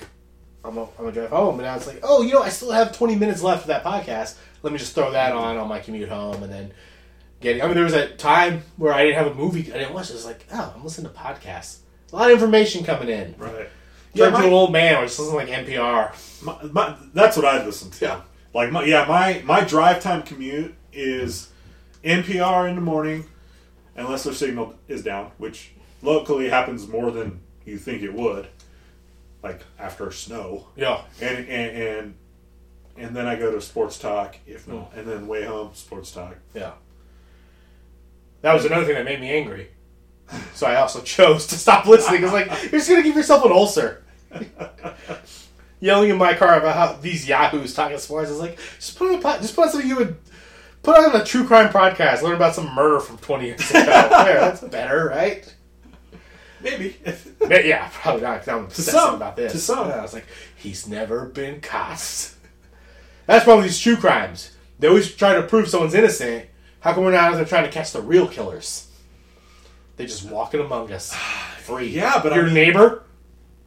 I'm 0.63 0.77
a, 0.77 0.87
I'm 0.99 1.07
a 1.07 1.11
drive 1.11 1.31
home, 1.31 1.55
and 1.55 1.63
now 1.63 1.75
it's 1.75 1.87
like, 1.87 1.99
oh, 2.03 2.21
you 2.21 2.33
know, 2.33 2.43
I 2.43 2.49
still 2.49 2.71
have 2.71 2.95
20 2.95 3.15
minutes 3.15 3.41
left 3.41 3.63
of 3.63 3.67
that 3.67 3.83
podcast. 3.83 4.35
Let 4.63 4.73
me 4.73 4.79
just 4.79 4.93
throw 4.93 5.11
that 5.11 5.33
on 5.33 5.57
on 5.57 5.67
my 5.67 5.79
commute 5.79 6.09
home, 6.09 6.43
and 6.43 6.51
then 6.51 6.71
getting. 7.39 7.61
I 7.61 7.65
mean, 7.65 7.75
there 7.75 7.83
was 7.83 7.93
a 7.93 8.09
time 8.15 8.63
where 8.77 8.93
I 8.93 9.03
didn't 9.03 9.17
have 9.17 9.27
a 9.27 9.35
movie 9.35 9.61
I 9.73 9.77
didn't 9.77 9.93
watch. 9.93 10.09
It 10.09 10.13
was 10.13 10.25
like, 10.25 10.45
oh, 10.51 10.73
I'm 10.75 10.83
listening 10.83 11.11
to 11.11 11.17
podcasts. 11.17 11.79
A 12.11 12.15
lot 12.15 12.29
of 12.29 12.33
information 12.33 12.83
coming 12.83 13.09
in. 13.09 13.35
right. 13.37 13.69
Yeah, 14.13 14.29
to 14.29 14.35
an 14.35 14.51
old 14.51 14.73
man, 14.73 14.97
or 14.97 15.05
just 15.05 15.19
listen 15.19 15.35
like 15.35 15.47
NPR. 15.47 16.43
my, 16.43 16.63
my, 16.63 16.97
that's 17.13 17.37
what 17.37 17.45
I 17.45 17.65
listen 17.65 17.91
to. 17.91 18.05
Yeah. 18.05 18.21
Like 18.53 18.71
my 18.71 18.83
yeah 18.83 19.05
my 19.07 19.41
my 19.45 19.61
drive 19.63 20.01
time 20.01 20.23
commute 20.23 20.75
is 20.91 21.49
NPR 22.03 22.67
in 22.69 22.75
the 22.75 22.81
morning, 22.81 23.25
unless 23.95 24.23
their 24.23 24.33
signal 24.33 24.75
is 24.87 25.03
down, 25.03 25.31
which 25.37 25.71
locally 26.01 26.49
happens 26.49 26.87
more 26.87 27.11
than 27.11 27.39
you 27.65 27.77
think 27.77 28.01
it 28.01 28.13
would. 28.13 28.47
Like 29.41 29.63
after 29.79 30.11
snow. 30.11 30.67
Yeah, 30.75 31.03
and 31.21 31.47
and 31.47 31.77
and, 31.77 32.15
and 32.97 33.15
then 33.15 33.27
I 33.27 33.35
go 33.35 33.51
to 33.51 33.61
sports 33.61 33.97
talk 33.97 34.37
if 34.45 34.67
not, 34.67 34.91
hmm. 34.91 34.99
and 34.99 35.07
then 35.07 35.27
way 35.27 35.43
home 35.43 35.71
sports 35.73 36.11
talk. 36.11 36.35
Yeah. 36.53 36.73
That 38.41 38.53
was 38.53 38.65
another 38.65 38.85
thing 38.85 38.95
that 38.95 39.05
made 39.05 39.21
me 39.21 39.29
angry. 39.29 39.69
So 40.53 40.67
I 40.67 40.75
also 40.75 41.01
chose 41.03 41.47
to 41.47 41.55
stop 41.55 41.85
listening. 41.85 42.23
It's 42.23 42.33
like 42.33 42.47
you're 42.47 42.71
just 42.71 42.89
gonna 42.89 43.03
give 43.03 43.15
yourself 43.15 43.45
an 43.45 43.51
ulcer. 43.51 44.03
Yelling 45.79 46.11
in 46.11 46.17
my 46.17 46.35
car 46.35 46.59
about 46.59 46.75
how 46.75 46.93
these 47.01 47.27
yahoos 47.27 47.73
talking 47.73 47.97
sports 47.97 48.29
is 48.29 48.39
like 48.39 48.59
just 48.75 48.97
put 48.97 49.09
on 49.09 49.19
a 49.19 49.21
pod, 49.21 49.41
just 49.41 49.55
put 49.55 49.65
on 49.65 49.71
something 49.71 49.89
you 49.89 49.95
would 49.95 50.15
put 50.83 50.97
on 50.97 51.19
a 51.19 51.23
true 51.23 51.45
crime 51.45 51.69
podcast. 51.69 52.21
Learn 52.21 52.35
about 52.35 52.53
some 52.53 52.73
murder 52.73 52.99
from 52.99 53.17
twenty 53.17 53.47
years 53.47 53.69
ago. 53.69 53.83
there, 53.83 54.39
that's 54.39 54.61
better, 54.61 55.07
right? 55.07 55.53
Maybe. 56.61 56.97
But 57.39 57.65
yeah, 57.65 57.89
probably 57.91 58.21
not. 58.21 58.47
I'm 58.47 58.69
some. 58.69 59.15
about 59.15 59.35
this. 59.35 59.53
To 59.53 59.57
some. 59.57 59.87
Yeah, 59.87 59.97
I 59.97 60.01
was 60.03 60.13
like, 60.13 60.27
he's 60.55 60.87
never 60.87 61.25
been 61.25 61.59
caught. 61.61 62.35
That's 63.25 63.43
probably 63.45 63.63
these 63.65 63.79
true 63.79 63.95
crimes. 63.97 64.51
They 64.79 64.87
always 64.87 65.13
try 65.13 65.35
to 65.35 65.43
prove 65.43 65.69
someone's 65.69 65.93
innocent. 65.93 66.47
How 66.79 66.93
come 66.93 67.03
we're 67.03 67.11
not 67.11 67.31
out 67.31 67.35
there 67.35 67.45
trying 67.45 67.65
to 67.65 67.71
catch 67.71 67.91
the 67.91 68.01
real 68.01 68.27
killers? 68.27 68.87
They 69.97 70.05
just 70.05 70.29
walking 70.29 70.59
among 70.61 70.91
us, 70.91 71.13
free. 71.59 71.87
Yeah, 71.87 72.19
but 72.23 72.33
I 72.33 72.37
your 72.37 72.45
mean- 72.45 72.53
neighbor, 72.55 73.03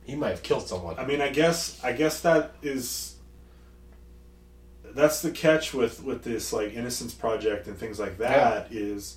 he 0.04 0.16
might 0.16 0.30
have 0.30 0.42
killed 0.42 0.66
someone. 0.66 0.99
I 0.99 1.06
mean, 1.06 1.20
I 1.20 1.28
guess 1.28 1.82
I 1.84 1.92
guess 1.92 2.20
that 2.23 2.54
is 2.62 3.14
that's 4.94 5.23
the 5.23 5.30
catch 5.30 5.73
with 5.75 6.02
with 6.02 6.25
this 6.25 6.52
like 6.52 6.73
Innocence 6.75 7.14
Project 7.14 7.66
and 7.66 7.76
things 7.76 7.99
like 7.99 8.18
that 8.18 8.73
is 8.73 9.16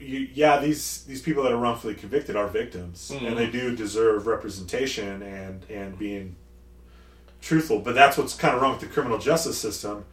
you 0.00 0.28
yeah 0.34 0.58
these 0.60 1.04
these 1.04 1.22
people 1.22 1.42
that 1.44 1.52
are 1.52 1.56
wrongfully 1.56 1.94
convicted 1.94 2.34
are 2.36 2.48
victims 2.48 3.12
Mhm. 3.14 3.28
and 3.28 3.36
they 3.38 3.46
do 3.48 3.74
deserve 3.76 4.26
representation 4.26 5.22
and 5.22 5.64
and 5.70 5.96
being 5.98 6.34
truthful 7.44 7.78
but 7.80 7.94
that's 7.94 8.16
what's 8.16 8.34
kind 8.34 8.54
of 8.56 8.62
wrong 8.62 8.72
with 8.72 8.80
the 8.80 8.86
criminal 8.86 9.18
justice 9.18 9.58
system 9.58 10.04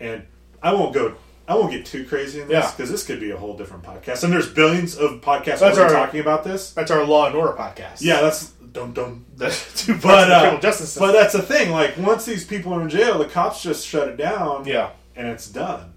and 0.00 0.24
I 0.62 0.72
won't 0.74 0.94
go 0.94 1.14
I 1.46 1.54
won't 1.54 1.72
get 1.72 1.84
too 1.84 2.04
crazy 2.04 2.40
in 2.40 2.48
this 2.48 2.64
Yeah. 2.64 2.70
because 2.70 2.90
this 2.90 3.04
could 3.04 3.20
be 3.20 3.30
a 3.32 3.36
whole 3.36 3.56
different 3.56 3.82
podcast 3.82 4.24
and 4.24 4.32
there's 4.32 4.48
billions 4.52 4.96
of 4.96 5.20
podcasts 5.20 5.58
That's 5.60 5.78
our- 5.78 5.88
talking 5.90 6.20
about 6.20 6.42
this 6.44 6.72
That's 6.72 6.90
our 6.90 7.04
Law 7.04 7.26
and 7.26 7.34
Order 7.36 7.52
podcast. 7.52 7.98
yeah 8.00 8.20
that's 8.20 8.50
dum 8.72 8.92
dum 8.92 9.24
That's 9.36 9.86
parts 9.86 10.02
but 10.02 10.26
the 10.26 10.34
uh, 10.34 10.40
criminal 10.40 10.60
justice 10.60 10.90
system. 10.92 11.08
but 11.08 11.12
that's 11.12 11.32
the 11.32 11.42
thing. 11.42 11.70
Like 11.72 11.96
once 11.98 12.24
these 12.24 12.44
people 12.46 12.72
are 12.72 12.80
in 12.82 12.88
jail, 12.88 13.18
the 13.18 13.24
cops 13.24 13.62
just 13.62 13.84
shut 13.86 14.06
it 14.08 14.16
down. 14.16 14.64
yeah, 14.64 14.90
and 15.16 15.26
it's 15.26 15.48
done. 15.48 15.94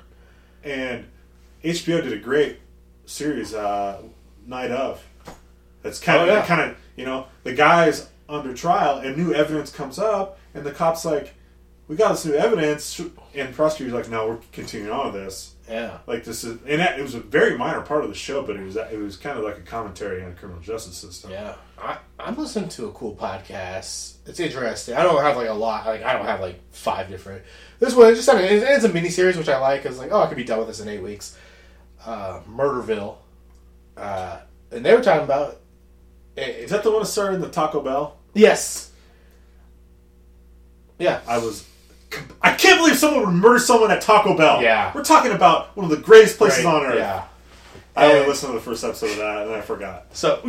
And 0.63 1.05
HBO 1.63 2.01
did 2.01 2.13
a 2.13 2.17
great 2.17 2.59
series, 3.05 3.53
uh, 3.53 4.01
Night 4.47 4.71
of. 4.71 5.05
That's 5.83 5.99
kind 5.99 6.19
Oh, 6.19 6.23
of 6.23 6.29
yeah. 6.29 6.45
kind 6.45 6.61
of 6.71 6.77
you 6.95 7.05
know 7.05 7.27
the 7.43 7.53
guy's 7.53 8.09
under 8.27 8.53
trial 8.55 8.97
and 8.97 9.15
new 9.17 9.33
evidence 9.33 9.69
comes 9.71 9.99
up, 9.99 10.39
and 10.53 10.65
the 10.65 10.71
cops 10.71 11.05
like, 11.05 11.33
we 11.87 11.95
got 11.97 12.09
this 12.09 12.25
new 12.25 12.33
evidence, 12.33 12.97
and 12.99 13.11
the 13.33 13.53
prosecutor's 13.53 13.93
like, 13.93 14.09
no, 14.09 14.27
we're 14.27 14.39
continuing 14.51 14.91
on 14.91 15.11
with 15.11 15.21
this, 15.21 15.55
Yeah. 15.69 15.97
Like 16.07 16.23
this 16.23 16.43
is, 16.43 16.57
and 16.65 16.79
that, 16.79 16.97
it 16.97 17.01
was 17.01 17.13
a 17.13 17.19
very 17.19 17.57
minor 17.57 17.81
part 17.81 18.03
of 18.03 18.09
the 18.09 18.15
show, 18.15 18.41
but 18.41 18.55
it 18.55 18.63
was 18.63 18.75
it 18.77 18.97
was 18.97 19.17
kind 19.17 19.37
of 19.37 19.43
like 19.43 19.57
a 19.57 19.61
commentary 19.61 20.23
on 20.23 20.29
the 20.29 20.35
criminal 20.35 20.61
justice 20.61 20.95
system. 20.95 21.31
Yeah, 21.31 21.55
I, 21.77 21.97
I'm 22.19 22.37
listening 22.37 22.69
to 22.69 22.87
a 22.87 22.91
cool 22.93 23.15
podcast. 23.15 24.15
It's 24.25 24.39
interesting. 24.39 24.95
I 24.95 25.03
don't 25.03 25.21
have 25.21 25.35
like 25.35 25.49
a 25.49 25.53
lot. 25.53 25.85
Like 25.85 26.03
I 26.03 26.13
don't 26.13 26.25
have 26.25 26.39
like 26.39 26.59
five 26.71 27.09
different. 27.09 27.43
This 27.79 27.93
one, 27.93 28.07
it's 28.13 28.25
just 28.25 28.39
it's, 28.39 28.63
it's 28.65 28.85
a 28.85 28.89
mini 28.89 29.09
series 29.09 29.35
which 29.35 29.49
I 29.49 29.57
like. 29.59 29.83
Cause 29.83 29.99
like, 29.99 30.11
oh, 30.13 30.21
I 30.21 30.27
could 30.27 30.37
be 30.37 30.45
done 30.45 30.59
with 30.59 30.67
this 30.69 30.79
in 30.79 30.87
eight 30.87 31.01
weeks. 31.01 31.37
Uh, 32.05 32.39
Murderville, 32.49 33.17
uh, 33.97 34.39
and 34.71 34.85
they 34.85 34.93
were 34.93 35.01
talking 35.01 35.23
about. 35.25 35.59
Is 36.37 36.71
that 36.71 36.83
the 36.83 36.91
one 36.91 37.01
that 37.01 37.07
started 37.07 37.35
in 37.35 37.41
the 37.41 37.49
Taco 37.49 37.81
Bell? 37.81 38.17
yes. 38.33 38.91
Yeah. 41.03 41.19
I 41.27 41.37
was. 41.37 41.67
I 42.41 42.53
can't 42.53 42.79
believe 42.79 42.97
someone 42.97 43.25
would 43.25 43.33
murder 43.35 43.59
someone 43.59 43.89
at 43.91 44.01
Taco 44.01 44.37
Bell. 44.37 44.61
Yeah. 44.61 44.91
we're 44.93 45.03
talking 45.03 45.31
about 45.31 45.75
one 45.75 45.83
of 45.85 45.89
the 45.89 45.97
greatest 45.97 46.37
places 46.37 46.63
Right, 46.63 46.75
on 46.75 46.85
earth. 46.85 46.95
Yeah. 46.99 47.25
I 47.95 48.11
only 48.11 48.27
listened 48.27 48.51
to 48.51 48.57
the 48.57 48.63
first 48.63 48.83
episode 48.83 49.11
of 49.11 49.17
that, 49.17 49.43
and 49.47 49.51
I 49.53 49.61
forgot. 49.61 50.05
So 50.15 50.39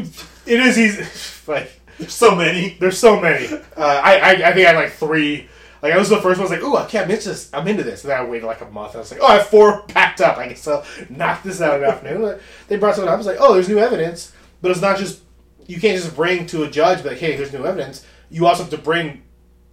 it 0.46 0.60
is 0.60 0.78
easy. 0.78 1.04
Like 1.46 1.70
There's 1.98 2.14
so 2.14 2.34
many. 2.34 2.76
There's 2.80 2.98
so 2.98 3.20
many. 3.20 3.46
Uh, 3.46 3.60
I, 3.76 4.16
I 4.16 4.30
I 4.30 4.52
think 4.52 4.66
I 4.66 4.72
had 4.72 4.76
like 4.76 4.92
three. 4.92 5.48
Like 5.82 5.92
I 5.92 5.98
was 5.98 6.08
the 6.08 6.16
first 6.16 6.40
one. 6.40 6.46
I 6.48 6.50
was 6.50 6.58
like, 6.58 6.62
"Ooh, 6.62 6.76
I 6.76 6.86
can't 6.86 7.06
miss 7.06 7.24
this. 7.26 7.50
I'm 7.52 7.68
into 7.68 7.82
this." 7.82 8.02
And 8.02 8.10
then 8.10 8.18
I 8.20 8.24
waited 8.24 8.46
like 8.46 8.62
a 8.62 8.70
month. 8.70 8.92
And 8.92 8.96
I 8.96 9.00
was 9.00 9.10
like, 9.12 9.20
"Oh, 9.22 9.26
I 9.26 9.34
have 9.34 9.46
four 9.48 9.82
packed 9.82 10.22
up. 10.22 10.38
I 10.38 10.48
guess 10.48 10.66
I'll 10.66 10.84
knock 11.10 11.42
this 11.42 11.60
out 11.60 11.74
in 11.74 11.80
the 11.82 11.88
afternoon." 11.88 12.38
They 12.68 12.76
brought 12.78 12.94
something 12.94 13.08
up. 13.08 13.14
I 13.14 13.18
was 13.18 13.26
like, 13.26 13.36
"Oh, 13.40 13.52
there's 13.52 13.68
new 13.68 13.78
evidence." 13.78 14.32
But 14.62 14.70
it's 14.70 14.80
not 14.80 14.96
just 14.96 15.20
you 15.66 15.78
can't 15.80 16.00
just 16.00 16.16
bring 16.16 16.46
to 16.46 16.62
a 16.64 16.70
judge 16.70 17.02
be 17.02 17.10
like, 17.10 17.18
"Hey, 17.18 17.36
there's 17.36 17.52
new 17.52 17.66
evidence." 17.66 18.06
You 18.30 18.46
also 18.46 18.62
have 18.62 18.70
to 18.70 18.78
bring 18.78 19.22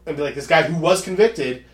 and 0.06 0.16
be 0.16 0.24
like, 0.24 0.36
"This 0.36 0.48
guy 0.48 0.64
who 0.64 0.78
was 0.80 1.02
convicted 1.02 1.66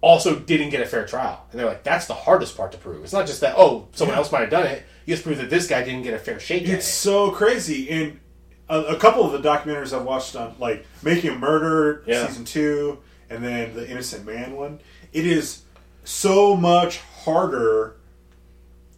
also 0.00 0.38
didn't 0.38 0.70
get 0.70 0.80
a 0.80 0.86
fair 0.86 1.06
trial." 1.06 1.46
And 1.50 1.58
they're 1.60 1.66
like, 1.66 1.82
"That's 1.84 2.06
the 2.06 2.14
hardest 2.14 2.56
part 2.56 2.72
to 2.72 2.78
prove. 2.78 3.02
It's 3.04 3.12
not 3.12 3.26
just 3.26 3.40
that 3.40 3.54
oh, 3.56 3.88
someone 3.92 4.16
else 4.16 4.32
might 4.32 4.40
have 4.42 4.50
done 4.50 4.66
it. 4.66 4.82
You 5.06 5.14
just 5.14 5.24
prove 5.24 5.38
that 5.38 5.50
this 5.50 5.66
guy 5.66 5.82
didn't 5.82 6.02
get 6.02 6.14
a 6.14 6.18
fair 6.18 6.40
shake." 6.40 6.62
It's 6.68 6.86
it." 6.86 6.90
so 6.90 7.30
crazy. 7.30 7.88
And 7.90 8.20
a, 8.68 8.80
a 8.94 8.96
couple 8.96 9.24
of 9.24 9.32
the 9.40 9.48
documentaries 9.48 9.96
I've 9.96 10.04
watched 10.04 10.34
on, 10.36 10.54
like 10.58 10.86
Making 11.02 11.30
a 11.30 11.38
Murder 11.38 12.02
Yeah. 12.06 12.26
season 12.26 12.44
two, 12.44 12.98
and 13.28 13.44
then 13.44 13.74
the 13.74 13.88
Innocent 13.88 14.24
Man 14.24 14.56
one, 14.56 14.80
it 15.12 15.26
is 15.26 15.62
so 16.04 16.56
much 16.56 16.98
harder. 17.24 17.96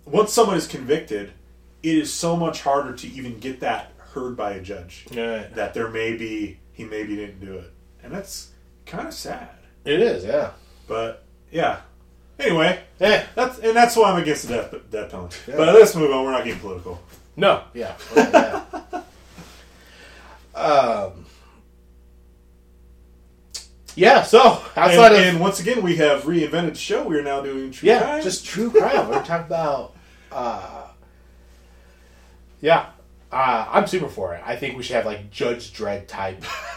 Once 0.06 0.32
someone 0.32 0.56
is 0.56 0.66
convicted, 0.66 1.32
it 1.82 1.96
is 1.96 2.12
so 2.12 2.36
much 2.36 2.62
harder 2.62 2.94
to 2.94 3.06
even 3.08 3.38
get 3.38 3.60
that 3.60 3.92
heard 4.14 4.36
by 4.36 4.52
a 4.52 4.60
judge. 4.60 5.06
Yeah. 5.10 5.48
That 5.54 5.74
there 5.74 5.88
may 5.88 6.16
be 6.16 6.58
he 6.72 6.84
maybe 6.84 7.16
didn't 7.16 7.40
do 7.44 7.54
it, 7.58 7.72
and 8.02 8.12
that's 8.12 8.50
kind 8.86 9.08
of 9.08 9.14
sad. 9.14 9.48
It 9.84 10.00
is, 10.00 10.24
yeah. 10.24 10.50
But 10.86 11.24
yeah. 11.50 11.80
Anyway, 12.38 12.80
Eh, 13.00 13.24
that's 13.34 13.58
and 13.58 13.76
that's 13.76 13.96
why 13.96 14.10
I'm 14.10 14.22
against 14.22 14.48
the 14.48 14.54
death, 14.54 14.74
death 14.90 15.10
penalty. 15.10 15.36
Yeah. 15.48 15.56
But 15.56 15.74
let's 15.74 15.94
move 15.94 16.10
on. 16.12 16.24
We're 16.24 16.30
not 16.32 16.44
getting 16.44 16.60
political. 16.60 17.00
No, 17.36 17.64
yeah. 17.74 17.96
yeah. 18.14 18.62
um, 20.54 21.26
yeah, 23.96 24.22
so 24.22 24.62
outside 24.76 25.12
and, 25.12 25.14
of 25.16 25.34
and 25.34 25.40
once 25.40 25.58
again, 25.60 25.82
we 25.82 25.96
have 25.96 26.22
reinvented 26.22 26.70
the 26.70 26.78
show. 26.78 27.06
We 27.06 27.18
are 27.18 27.22
now 27.22 27.40
doing 27.40 27.72
true 27.72 27.88
yeah, 27.88 28.00
crime. 28.00 28.22
just 28.22 28.46
true 28.46 28.70
crime. 28.70 29.08
We're 29.08 29.24
talking 29.24 29.46
about 29.46 29.94
uh, 30.30 30.86
yeah. 32.60 32.86
Uh, 33.32 33.66
I'm 33.68 33.88
super 33.88 34.08
for 34.08 34.34
it. 34.34 34.42
I 34.46 34.54
think 34.54 34.76
we 34.76 34.84
should 34.84 34.94
have 34.94 35.06
like 35.06 35.30
Judge 35.32 35.72
Dredd 35.74 36.06
type 36.06 36.44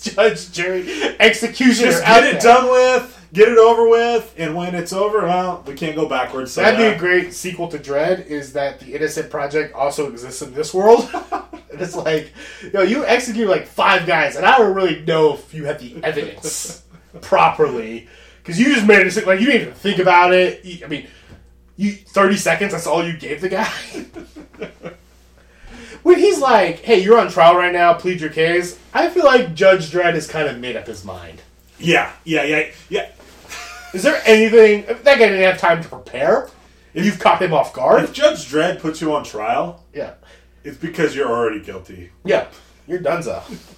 judge, 0.00 0.52
jury, 0.52 0.88
executioner. 1.20 1.90
just 1.90 2.04
out 2.04 2.22
get 2.22 2.34
it 2.34 2.42
there. 2.42 2.54
done 2.54 2.70
with, 2.70 3.28
get 3.32 3.48
it 3.48 3.58
over 3.58 3.88
with, 3.88 4.34
and 4.38 4.54
when 4.54 4.74
it's 4.74 4.92
over, 4.92 5.22
well, 5.22 5.62
we 5.66 5.74
can't 5.74 5.96
go 5.96 6.08
backwards. 6.08 6.52
So 6.52 6.62
That'd 6.62 6.78
be 6.78 6.86
uh, 6.86 6.94
a 6.94 6.98
great 6.98 7.34
sequel 7.34 7.68
to 7.68 7.78
Dredd. 7.78 8.26
Is 8.26 8.52
that 8.54 8.80
the 8.80 8.94
Innocent 8.94 9.30
Project 9.30 9.74
also 9.74 10.10
exists 10.10 10.42
in 10.42 10.54
this 10.54 10.74
world? 10.74 11.08
and 11.70 11.80
it's 11.80 11.96
like, 11.96 12.32
you 12.62 12.72
know, 12.72 12.82
you 12.82 13.04
execute 13.04 13.48
like 13.48 13.66
five 13.66 14.06
guys, 14.06 14.36
and 14.36 14.44
I 14.44 14.58
don't 14.58 14.74
really 14.74 15.02
know 15.02 15.34
if 15.34 15.54
you 15.54 15.64
have 15.64 15.80
the 15.80 16.02
evidence 16.02 16.82
properly 17.20 18.08
because 18.42 18.58
you 18.58 18.74
just 18.74 18.86
made 18.86 19.00
a 19.00 19.04
decision. 19.04 19.28
Like 19.28 19.40
you 19.40 19.46
didn't 19.46 19.62
even 19.62 19.74
think 19.74 19.98
about 19.98 20.32
it. 20.32 20.82
I 20.84 20.88
mean, 20.88 21.06
you 21.76 21.92
thirty 21.92 22.36
seconds. 22.36 22.72
That's 22.72 22.86
all 22.86 23.04
you 23.04 23.16
gave 23.16 23.40
the 23.40 23.48
guy. 23.48 23.72
when 26.02 26.18
he's 26.18 26.38
like, 26.38 26.80
"Hey, 26.80 26.98
you're 27.00 27.18
on 27.18 27.30
trial 27.30 27.56
right 27.56 27.72
now. 27.72 27.94
Plead 27.94 28.20
your 28.20 28.30
case." 28.30 28.78
I 28.92 29.08
feel 29.10 29.24
like 29.24 29.54
Judge 29.54 29.90
Dredd 29.90 30.14
has 30.14 30.26
kind 30.26 30.48
of 30.48 30.58
made 30.58 30.76
up 30.76 30.86
his 30.86 31.04
mind. 31.04 31.42
yeah, 31.78 32.12
yeah, 32.24 32.42
yeah, 32.44 32.66
yeah. 32.88 33.08
Is 33.94 34.02
there 34.02 34.20
anything 34.24 34.84
that 34.86 35.04
guy 35.04 35.16
didn't 35.16 35.42
have 35.42 35.58
time 35.58 35.82
to 35.82 35.88
prepare? 35.88 36.48
If 36.94 37.04
you've 37.04 37.18
caught 37.20 37.40
him 37.40 37.52
off 37.54 37.72
guard. 37.72 38.02
If 38.04 38.12
Judge 38.12 38.50
Dredd 38.50 38.80
puts 38.80 39.00
you 39.00 39.14
on 39.14 39.22
trial, 39.24 39.84
Yeah. 39.94 40.14
it's 40.64 40.76
because 40.76 41.14
you're 41.14 41.28
already 41.30 41.60
guilty. 41.60 42.10
Yeah. 42.24 42.46
You're 42.86 42.98
donezo. 43.00 43.42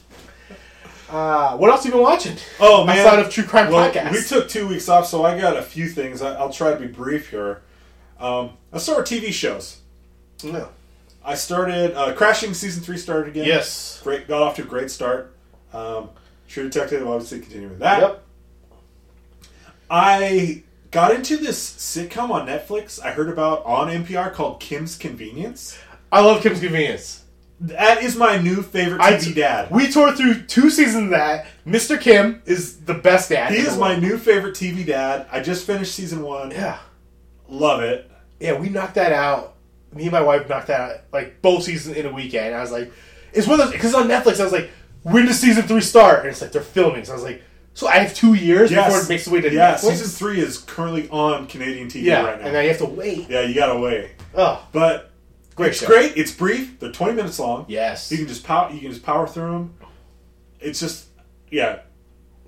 Uh, 1.11 1.57
what 1.59 1.69
else 1.71 1.85
have 1.85 1.93
you 1.93 1.99
been 1.99 2.03
watching? 2.03 2.35
Oh 2.59 2.87
man! 2.87 2.99
Outside 2.99 3.19
of 3.19 3.31
true 3.31 3.45
crime 3.45 3.71
well, 3.71 3.91
podcasts. 3.93 4.13
we 4.13 4.23
took 4.23 4.49
two 4.49 4.67
weeks 4.67 4.89
off, 4.89 5.07
so 5.07 5.23
I 5.27 5.39
got 5.39 5.59
a 5.59 5.63
few 5.63 5.87
things. 5.89 6.23
I, 6.23 6.33
I'll 6.37 6.49
try 6.51 6.73
to 6.73 6.81
be 6.81 6.87
brief 6.87 7.29
here. 7.29 7.61
Um, 8.19 8.53
let's 8.71 8.85
start 8.85 9.11
with 9.11 9.23
TV 9.23 9.31
shows. 9.31 9.81
No. 10.43 10.71
I 11.25 11.35
started 11.35 11.95
uh, 11.97 12.13
Crashing 12.15 12.55
season 12.55 12.83
three 12.83 12.97
started 12.99 13.29
again. 13.29 13.45
Yes. 13.47 14.01
great. 14.03 14.27
Got 14.29 14.43
off 14.43 14.57
to 14.57 14.63
a 14.63 14.67
great 14.67 14.91
start. 14.91 15.35
Um, 15.73 16.11
True 16.49 16.65
Detective, 16.69 17.07
obviously, 17.07 17.41
continuing 17.41 17.79
that. 17.79 18.01
Yep. 18.01 18.25
I 19.91 20.63
got 20.91 21.15
into 21.15 21.37
this 21.37 21.73
sitcom 21.75 22.31
on 22.31 22.47
Netflix. 22.47 23.03
I 23.03 23.11
heard 23.13 23.29
about 23.29 23.65
on 23.65 23.89
NPR 23.89 24.33
called 24.33 24.61
Kim's 24.61 24.97
Convenience. 24.97 25.79
I 26.11 26.21
love 26.21 26.43
Kim's 26.43 26.61
Convenience. 26.61 27.25
That 27.61 28.03
is 28.03 28.17
my 28.17 28.39
new 28.39 28.63
favorite 28.63 29.01
TV 29.01 29.35
dad. 29.37 29.71
We 29.71 29.91
tore 29.91 30.13
through 30.13 30.43
two 30.43 30.69
seasons 30.69 31.05
of 31.05 31.11
that. 31.11 31.47
Mr. 31.67 32.01
Kim 32.01 32.43
is 32.45 32.81
the 32.81 32.95
best 32.95 33.29
dad. 33.31 33.53
he 33.53 33.59
is 33.59 33.79
my 33.79 33.95
new 33.95 34.19
favorite 34.19 34.55
TV 34.55 34.85
dad. 34.85 35.27
I 35.31 35.41
just 35.41 35.65
finished 35.65 35.95
season 35.95 36.23
one. 36.23 36.51
Yeah. 36.51 36.79
Love 37.49 37.81
it. 37.83 38.11
Yeah, 38.41 38.59
we 38.59 38.69
knocked 38.69 38.97
that 38.97 39.13
out. 39.13 39.55
Me 39.95 40.05
and 40.05 40.13
my 40.13 40.23
wife 40.23 40.49
knocked 40.49 40.69
that 40.69 40.81
out, 40.81 40.97
like, 41.13 41.43
both 41.43 41.65
seasons 41.65 41.97
in 41.97 42.07
a 42.07 42.13
weekend. 42.13 42.55
I 42.55 42.61
was 42.61 42.73
like, 42.73 42.93
it's 43.33 43.47
one 43.47 43.61
of 43.61 43.67
those, 43.67 43.73
because 43.75 43.95
on 43.95 44.09
Netflix, 44.09 44.41
I 44.41 44.45
was 44.45 44.53
like, 44.53 44.71
when 45.03 45.27
does 45.27 45.39
season 45.41 45.65
three 45.65 45.81
start? 45.81 46.21
And 46.21 46.29
it's 46.29 46.41
like, 46.41 46.53
they're 46.53 46.63
filming. 46.63 47.05
So 47.05 47.13
I 47.13 47.15
was 47.15 47.25
like, 47.25 47.43
so 47.75 47.87
I 47.89 47.97
have 47.97 48.15
two 48.15 48.35
years 48.35 48.71
before 48.71 48.99
it 49.01 49.09
makes 49.09 49.23
its 49.23 49.29
way 49.29 49.41
to 49.41 49.51
yeah, 49.53 49.75
Netflix? 49.75 49.79
season 49.91 50.09
three 50.09 50.41
is 50.41 50.59
currently 50.59 51.09
on 51.09 51.47
Canadian 51.47 51.89
TV 51.89 52.03
Yeah, 52.03 52.23
right 52.23 52.39
now. 52.39 52.47
and 52.47 52.55
then 52.55 52.63
you 52.65 52.69
have 52.71 52.79
to 52.79 52.85
wait. 52.87 53.29
yeah, 53.31 53.41
you 53.43 53.55
gotta 53.55 53.79
wait. 53.79 54.11
Oh, 54.35 54.67
But 54.73 55.11
great 55.57 55.69
it's 55.71 55.81
show. 55.81 55.87
great. 55.87 56.17
It's 56.17 56.31
brief. 56.33 56.79
They're 56.81 56.93
twenty 56.93 57.15
minutes 57.15 57.39
long. 57.39 57.65
Yes. 57.69 58.11
You 58.13 58.19
can 58.19 58.29
just 58.29 58.45
power. 58.45 58.71
You 58.71 58.81
can 58.81 58.91
just 58.91 59.03
power 59.03 59.27
through 59.27 59.51
them. 59.53 59.75
It's 60.61 60.81
just 60.81 61.07
yeah, 61.51 61.81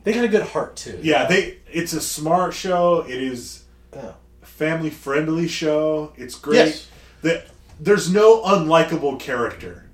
They 0.04 0.12
got 0.12 0.24
a 0.24 0.28
good 0.28 0.42
heart, 0.42 0.76
too. 0.76 0.98
yeah. 1.02 1.24
They. 1.26 1.58
It's 1.72 1.92
a 1.94 2.00
smart 2.02 2.52
show. 2.54 3.00
It 3.08 3.22
is 3.22 3.64
oh. 3.94 4.14
a 4.42 4.46
family 4.46 4.90
friendly 4.90 5.48
show. 5.48 6.12
It's 6.16 6.34
great. 6.34 6.56
Yes. 6.56 6.88
The, 7.24 7.42
there's 7.80 8.12
no 8.12 8.42
unlikable 8.42 9.18
character. 9.18 9.86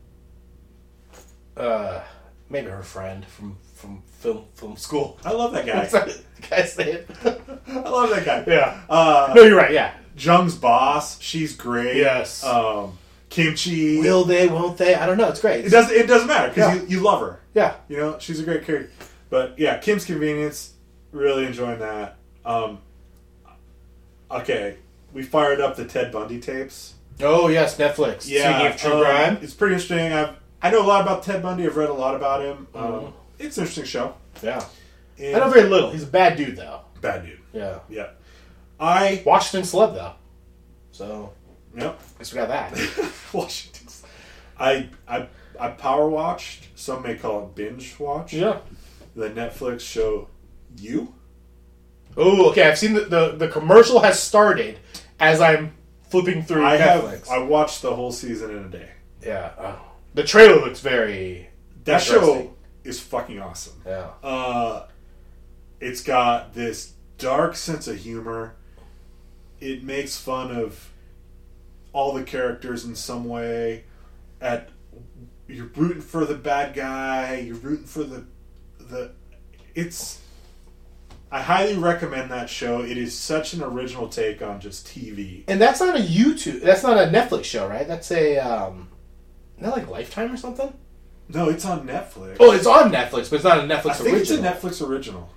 uh, 1.57 2.03
maybe 2.49 2.69
her 2.71 2.83
friend 2.83 3.25
from 3.25 3.57
from 3.75 4.03
film 4.19 4.45
film 4.55 4.77
school. 4.77 5.19
I 5.25 5.31
love 5.33 5.53
that 5.53 5.65
guy. 5.65 5.87
That 5.87 6.19
guy's 6.51 6.77
name? 6.77 6.99
I 7.25 7.89
love 7.89 8.11
that 8.11 8.25
guy. 8.25 8.45
yeah. 8.47 8.81
Uh, 8.89 9.33
No, 9.35 9.43
you're 9.43 9.57
right. 9.57 9.73
Yeah. 9.73 9.95
Jung's 10.17 10.55
boss. 10.57 11.21
She's 11.21 11.57
great. 11.57 11.97
Yes. 11.97 12.45
Um, 12.45 12.99
Kimchee. 13.31 14.01
Will 14.01 14.25
they? 14.25 14.49
Won't 14.49 14.77
they? 14.77 14.95
I 14.97 15.07
don't 15.07 15.17
know. 15.17 15.29
It's 15.29 15.41
great. 15.41 15.65
It 15.65 15.71
doesn't. 15.71 15.95
It 15.97 16.07
doesn't 16.09 16.27
matter 16.29 16.49
because 16.49 16.75
Yeah. 16.77 16.83
you, 16.83 16.89
you 16.99 17.01
love 17.01 17.21
her. 17.21 17.41
yeah. 17.55 17.75
You 17.89 17.97
know, 17.99 18.19
she's 18.19 18.41
a 18.41 18.43
great 18.45 18.65
character. 18.65 18.91
But 19.31 19.57
yeah, 19.59 19.79
Kim's 19.79 20.05
Convenience, 20.05 20.73
really 21.13 21.47
enjoying 21.47 21.79
that. 21.79 22.17
Um, 22.45 22.79
okay, 24.31 24.77
we 25.13 25.23
fired 25.23 25.61
up 25.61 25.77
the 25.77 25.85
Ted 25.85 26.11
Bundy 26.13 26.41
tapes. 26.41 26.95
Oh 27.23 27.49
yes, 27.49 27.77
Netflix. 27.77 28.29
Yeah, 28.29 28.51
Speaking 28.53 28.73
of 28.73 28.77
true 28.81 28.93
um, 28.93 29.05
crime. 29.05 29.39
it's 29.43 29.55
pretty 29.55 29.75
interesting. 29.75 30.13
I've 30.13 30.37
I 30.63 30.71
know 30.71 30.83
a 30.85 30.87
lot 30.87 31.01
about 31.03 31.23
Ted 31.23 31.43
Bundy. 31.43 31.65
I've 31.67 31.77
read 31.77 31.89
a 31.89 31.95
lot 31.95 32.15
about 32.15 32.43
him. 32.43 32.67
Um, 32.75 32.83
Mhm. 32.85 33.13
it's 33.39 33.57
an 33.57 33.63
interesting 33.63 33.85
show. 33.85 34.15
Yeah. 34.43 34.63
And 35.19 35.37
I 35.37 35.41
know 35.41 35.51
very 35.51 35.69
little. 35.69 35.91
He's 35.91 36.03
a 36.03 36.07
bad 36.07 36.37
dude 36.37 36.57
though. 36.57 36.81
bad 37.01 37.25
dude. 37.25 37.41
Yeah. 37.53 37.79
Yeah, 37.89 38.09
I 38.79 39.23
Washington 39.25 39.67
celeb 39.69 39.95
though. 39.95 40.13
So 40.93 41.33
yep. 41.77 41.99
I 42.17 42.19
guess 42.19 42.33
we 42.33 42.37
got 42.39 42.49
that. 42.49 43.13
Washington. 43.33 43.87
I 44.59 44.89
I 45.09 45.27
I 45.59 45.69
power 45.71 46.09
watched. 46.09 46.69
Some 46.75 47.03
may 47.03 47.15
call 47.17 47.45
it 47.45 47.55
binge 47.55 47.97
watch. 47.99 48.33
yeah. 48.33 48.59
The 49.17 49.31
Netflix 49.31 49.81
show 49.81 50.29
You. 50.79 51.15
Oh, 52.17 52.51
okay. 52.51 52.65
I've 52.69 52.79
seen 52.79 52.93
the, 52.95 53.01
the 53.03 53.33
the 53.37 53.49
commercial 53.49 54.01
has 54.01 54.21
started 54.21 54.79
as 55.19 55.41
I'm 55.41 55.73
flipping 56.11 56.43
through 56.43 56.65
I 56.67 56.77
Netflix. 56.79 57.29
have 57.29 57.29
I 57.29 57.39
watched 57.45 57.83
the 57.83 57.95
whole 57.95 58.13
season 58.13 58.51
in 58.51 58.65
a 58.65 58.69
day. 58.69 58.91
yeah. 59.25 59.53
Oh. 59.59 59.81
The 60.15 60.25
trailer 60.25 60.61
looks 60.61 60.81
very. 60.81 61.49
That 61.85 62.03
show 62.03 62.55
is 62.85 63.01
fucking 63.01 63.41
awesome. 63.41 63.81
Yeah. 63.87 64.11
Uh, 64.23 64.87
it's 65.81 66.03
got 66.03 66.53
this 66.53 66.95
dark 67.19 67.55
sense 67.57 67.87
of 67.89 67.97
humor. 67.97 68.57
it 69.61 69.83
makes 69.85 70.17
fun 70.17 70.51
of 70.55 70.91
all 71.93 72.13
the 72.13 72.23
characters 72.25 72.85
in 72.85 72.95
some 72.97 73.25
way. 73.25 73.85
At 74.41 74.71
you're 75.49 75.67
rooting 75.77 76.03
for 76.03 76.25
the 76.25 76.35
bad 76.35 76.75
guy. 76.75 77.39
You're 77.39 77.57
rooting 77.57 77.87
for 77.87 78.03
the 78.05 78.25
the. 78.79 79.13
It's. 79.75 80.20
I 81.33 81.41
highly 81.41 81.77
recommend 81.77 82.31
that 82.33 82.51
show. 82.51 82.81
It 82.83 82.99
is 82.99 83.17
such 83.17 83.53
an 83.55 83.63
original 83.63 84.09
take 84.09 84.43
on 84.43 84.61
just 84.61 84.87
TV. 84.87 85.45
And 85.47 85.61
that's 85.61 85.81
not 85.81 85.97
a 85.97 86.01
YouTube. 86.03 86.61
That's 86.63 86.83
not 86.83 86.97
a 86.97 87.07
Netflix 87.11 87.45
show, 87.45 87.69
right? 87.69 87.87
That's 87.87 88.11
a 88.11 88.39
um, 88.39 88.89
isn't 89.59 89.71
that 89.71 89.77
like 89.77 89.89
Lifetime 89.89 90.33
or 90.33 90.37
something? 90.37 90.73
No, 91.29 91.49
it's 91.49 91.65
on 91.65 91.87
Netflix. 91.87 92.39
Oh, 92.41 92.51
it's 92.53 92.67
on 92.67 92.91
Netflix, 92.91 93.31
but 93.31 93.35
it's 93.35 93.45
not 93.45 93.59
a 93.59 93.63
Netflix 93.63 93.91
I 93.91 93.95
think 93.95 94.17
original. 94.17 94.45
it's 94.45 94.65
a 94.65 94.69
Netflix 94.69 94.89
original. 94.89 95.31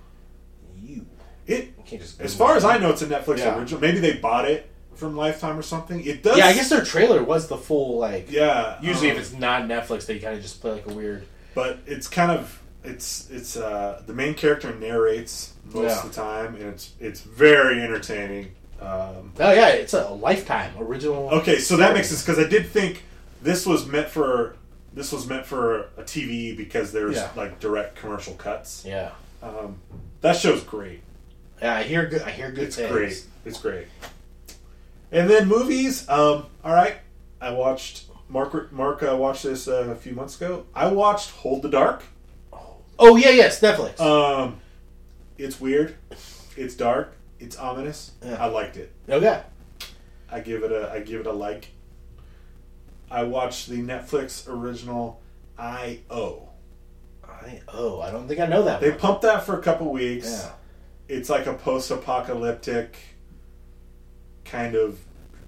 You 0.76 1.06
It, 1.46 1.86
can't 1.86 2.02
just. 2.02 2.20
as 2.20 2.36
far 2.36 2.56
as 2.56 2.66
I 2.66 2.80
know, 2.80 2.90
it's 2.90 3.04
a 3.04 3.08
Netflix 3.08 3.38
Yeah. 3.40 3.60
original. 3.60 3.80
Maybe 3.80 4.00
they 4.00 4.14
bought 4.18 4.50
it 4.50 4.72
from 4.96 5.16
Lifetime 5.16 5.58
or 5.58 5.62
something. 5.62 6.04
It 6.04 6.24
does. 6.24 6.38
Yeah, 6.38 6.48
I 6.48 6.54
guess 6.54 6.70
their 6.70 6.84
trailer 6.84 7.24
was 7.24 7.48
the 7.48 7.58
full 7.58 8.00
like. 8.00 8.32
Yeah. 8.32 8.80
Usually, 8.82 9.12
um, 9.12 9.18
if 9.18 9.22
it's 9.22 9.34
not 9.34 9.64
Netflix, 9.64 10.08
they 10.08 10.18
kind 10.18 10.36
of 10.36 10.42
just 10.42 10.60
play 10.62 10.72
like 10.72 10.88
a 10.88 10.94
weird. 10.94 11.26
but 11.54 11.78
it's 11.86 12.08
kind 12.08 12.32
of 12.32 12.60
it's 12.84 13.30
it's 13.30 13.56
uh 13.56 14.02
the 14.08 14.14
main 14.14 14.34
character 14.34 14.74
narrates 14.76 15.53
most 15.66 15.84
Yeah. 15.84 16.00
of 16.04 16.10
the 16.10 16.16
time, 16.16 16.56
and 16.56 16.64
it's 16.66 16.92
it's 17.00 17.22
very 17.22 17.82
entertaining. 17.82 18.54
Um, 18.82 19.32
Oh 19.40 19.52
yeah, 19.54 19.70
it's 19.70 19.94
a 19.94 20.10
Lifetime 20.10 20.74
original. 20.80 21.30
okay, 21.32 21.60
so 21.60 21.78
that 21.78 21.94
makes 21.94 22.10
sense 22.10 22.22
because 22.24 22.44
I 22.44 22.48
did 22.48 22.68
think 22.68 23.04
this 23.42 23.66
was 23.66 23.86
meant 23.86 24.10
for 24.10 24.56
this 24.94 25.12
was 25.12 25.26
meant 25.28 25.46
for 25.46 25.88
a 25.98 26.04
TV 26.04 26.56
because 26.56 26.92
there's 26.92 27.16
Yeah. 27.16 27.30
like 27.36 27.60
direct 27.60 27.96
commercial 27.96 28.34
cuts. 28.36 28.84
Yeah, 28.86 29.12
Um, 29.42 29.78
that 30.22 30.36
show's 30.36 30.62
great. 30.64 31.02
yeah. 31.62 31.76
I 31.78 31.84
hear 31.84 32.06
good. 32.08 32.22
I 32.24 32.32
hear 32.32 32.52
good 32.52 32.66
It's 32.66 32.76
things. 32.76 32.92
great. 32.92 33.24
It's 33.46 33.60
great. 33.60 33.88
And 35.12 35.30
then 35.30 35.48
movies. 35.48 36.08
Um, 36.10 36.46
all 36.64 36.74
right, 36.74 36.96
I 37.42 37.52
watched 37.52 38.06
Mark. 38.30 38.72
Mark 38.72 39.04
uh, 39.04 39.16
watched 39.16 39.44
this 39.44 39.68
uh, 39.68 39.88
a 39.92 39.96
few 39.96 40.14
months 40.14 40.36
ago. 40.36 40.66
I 40.76 40.88
watched 40.88 41.32
Hold 41.32 41.62
the 41.62 41.70
Dark. 41.70 42.04
Oh 43.00 43.16
yeah, 43.16 43.30
yes, 43.32 43.60
Netflix. 43.62 44.00
Um, 44.00 44.60
it's 45.44 45.60
weird. 45.60 45.96
It's 46.56 46.76
dark. 46.76 47.16
It's 47.40 47.58
ominous. 47.58 48.12
Yeah. 48.24 48.42
I 48.42 48.46
liked 48.48 48.78
it. 48.78 48.94
okay. 49.10 49.42
I 50.32 50.40
give 50.40 50.64
it 50.64 50.72
a. 50.72 50.92
I 50.92 51.02
give 51.02 51.22
it 51.22 51.28
a 51.28 51.34
like. 51.34 51.70
I 53.12 53.24
watched 53.24 53.68
the 53.70 53.78
Netflix 53.78 54.48
original 54.48 55.22
I 55.58 56.00
O. 56.10 56.50
I 57.24 57.62
oh, 57.68 58.02
I 58.02 58.10
don't 58.12 58.28
think 58.28 58.40
I 58.40 58.46
know 58.46 58.64
that. 58.64 58.82
They 58.82 58.90
one. 58.92 59.00
pumped 59.00 59.22
that 59.24 59.46
for 59.46 59.60
a 59.60 59.62
couple 59.62 59.92
weeks. 59.92 60.28
Yeah. 60.28 60.52
It's 61.16 61.30
like 61.30 61.46
a 61.46 61.54
post-apocalyptic 61.54 62.96
kind 64.46 64.76
of 64.76 65.00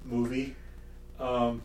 movie. 0.03 0.55
Um, 1.19 1.61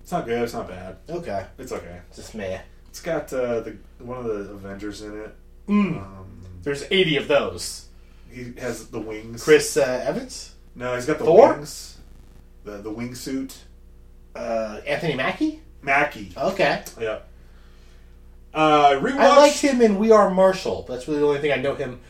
it's 0.00 0.12
not 0.12 0.24
good. 0.24 0.40
It's 0.42 0.54
not 0.54 0.68
bad. 0.68 0.98
Okay. 1.10 1.44
It's 1.58 1.72
okay. 1.72 2.00
Just 2.14 2.34
meh. 2.34 2.60
It's 2.88 3.00
got 3.02 3.30
uh, 3.32 3.60
the 3.60 3.76
one 3.98 4.18
of 4.18 4.24
the 4.24 4.52
Avengers 4.52 5.02
in 5.02 5.20
it. 5.20 5.34
Mm. 5.68 5.96
Um, 5.98 6.25
There's 6.66 6.82
80 6.90 7.18
of 7.18 7.28
those. 7.28 7.86
he 8.28 8.52
has 8.58 8.88
the 8.88 8.98
wings. 8.98 9.44
Chris 9.44 9.76
uh, 9.76 10.02
Evans, 10.04 10.52
No, 10.74 10.96
he's 10.96 11.06
got 11.06 11.18
the 11.20 11.24
Thor? 11.24 11.52
wings. 11.54 11.98
The 12.64 12.78
the 12.78 12.90
wingsuit. 12.90 13.54
uh, 14.34 14.80
Anthony 14.84 15.14
Mackie. 15.14 15.60
Mackie. 15.80 16.32
Okay. 16.36 16.82
Yeah. 17.00 17.20
Uh, 18.52 18.98
rewatched. 19.00 19.16
I 19.20 19.36
liked 19.36 19.60
him 19.60 19.80
in 19.80 19.96
We 19.96 20.10
Are 20.10 20.28
Marshall. 20.28 20.84
That's 20.88 21.06
really 21.06 21.20
the 21.20 21.26
only 21.26 21.38
thing 21.40 21.52
I 21.52 21.56
know 21.56 21.76
him 21.76 22.00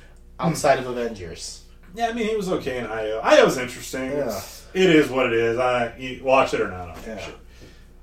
outside 0.41 0.79
of 0.79 0.87
Avengers. 0.87 1.63
Yeah, 1.95 2.09
I 2.09 2.13
mean 2.15 2.27
he 2.27 2.35
was 2.37 2.49
okay 2.49 2.79
in 2.79 2.87
IO. 2.87 3.21
IO 3.23 3.45
was 3.45 3.59
interesting. 3.59 4.05
Yeah. 4.11 4.21
It's- 4.21 4.67
It 4.73 4.89
is 4.89 5.11
what 5.11 5.27
it 5.27 5.33
is. 5.35 5.59
I 5.59 5.95
you 5.99 6.25
watch 6.25 6.55
it 6.55 6.63
or 6.63 6.69
not. 6.69 6.89
I 6.89 6.95
don't 6.95 7.07
Yeah. 7.07 7.17
yeah. 7.17 7.31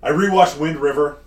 I 0.03 0.09
rewatched 0.11 0.59
Wind 0.59 0.77
River. 0.77 1.17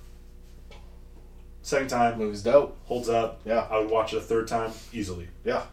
Second 1.66 1.88
time 1.88 2.16
Movie's 2.16 2.44
dope. 2.44 2.76
holds 2.84 3.08
up. 3.08 3.40
Yeah. 3.44 3.66
I 3.68 3.80
would 3.80 3.90
watch 3.90 4.12
it 4.12 4.18
a 4.18 4.20
third 4.20 4.46
time 4.46 4.70
easily. 4.92 5.26
Yeah. 5.44 5.64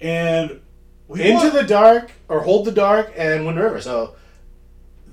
And 0.00 0.60
we 1.08 1.28
Into 1.28 1.50
the 1.50 1.64
Dark 1.64 2.12
or 2.28 2.42
Hold 2.42 2.66
the 2.66 2.70
Dark 2.70 3.12
and 3.16 3.44
Wind 3.44 3.58
River. 3.58 3.80
So 3.80 4.14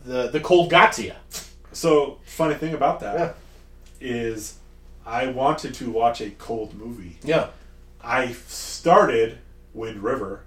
the 0.05 0.27
the 0.27 0.39
cold 0.39 0.69
got 0.69 0.93
to 0.93 1.05
you. 1.05 1.13
so 1.71 2.19
funny 2.23 2.53
thing 2.53 2.75
about 2.75 2.99
that 2.99 3.17
Yeah. 3.19 3.33
is 3.99 4.59
I 5.07 5.25
wanted 5.25 5.73
to 5.73 5.89
watch 5.89 6.21
a 6.21 6.29
cold 6.29 6.75
movie. 6.75 7.17
Yeah. 7.23 7.47
I 8.03 8.33
started 8.47 9.39
Wind 9.73 10.03
River. 10.03 10.41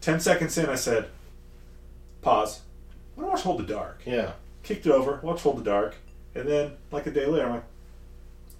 Ten 0.00 0.18
seconds 0.18 0.58
in, 0.58 0.66
I 0.66 0.74
said, 0.74 1.06
"Pause. 2.22 2.62
I 3.16 3.20
want 3.20 3.28
to 3.28 3.32
watch 3.36 3.42
Hold 3.42 3.60
the 3.60 3.72
Dark." 3.72 4.02
Yeah. 4.04 4.32
Kicked 4.64 4.86
it 4.86 4.90
over, 4.92 5.20
Watch 5.22 5.42
Hold 5.42 5.58
the 5.58 5.62
Dark, 5.70 5.94
and 6.34 6.48
then 6.48 6.72
like 6.90 7.06
a 7.06 7.12
day 7.12 7.24
later, 7.26 7.46
I'm 7.46 7.52
like, 7.52 7.64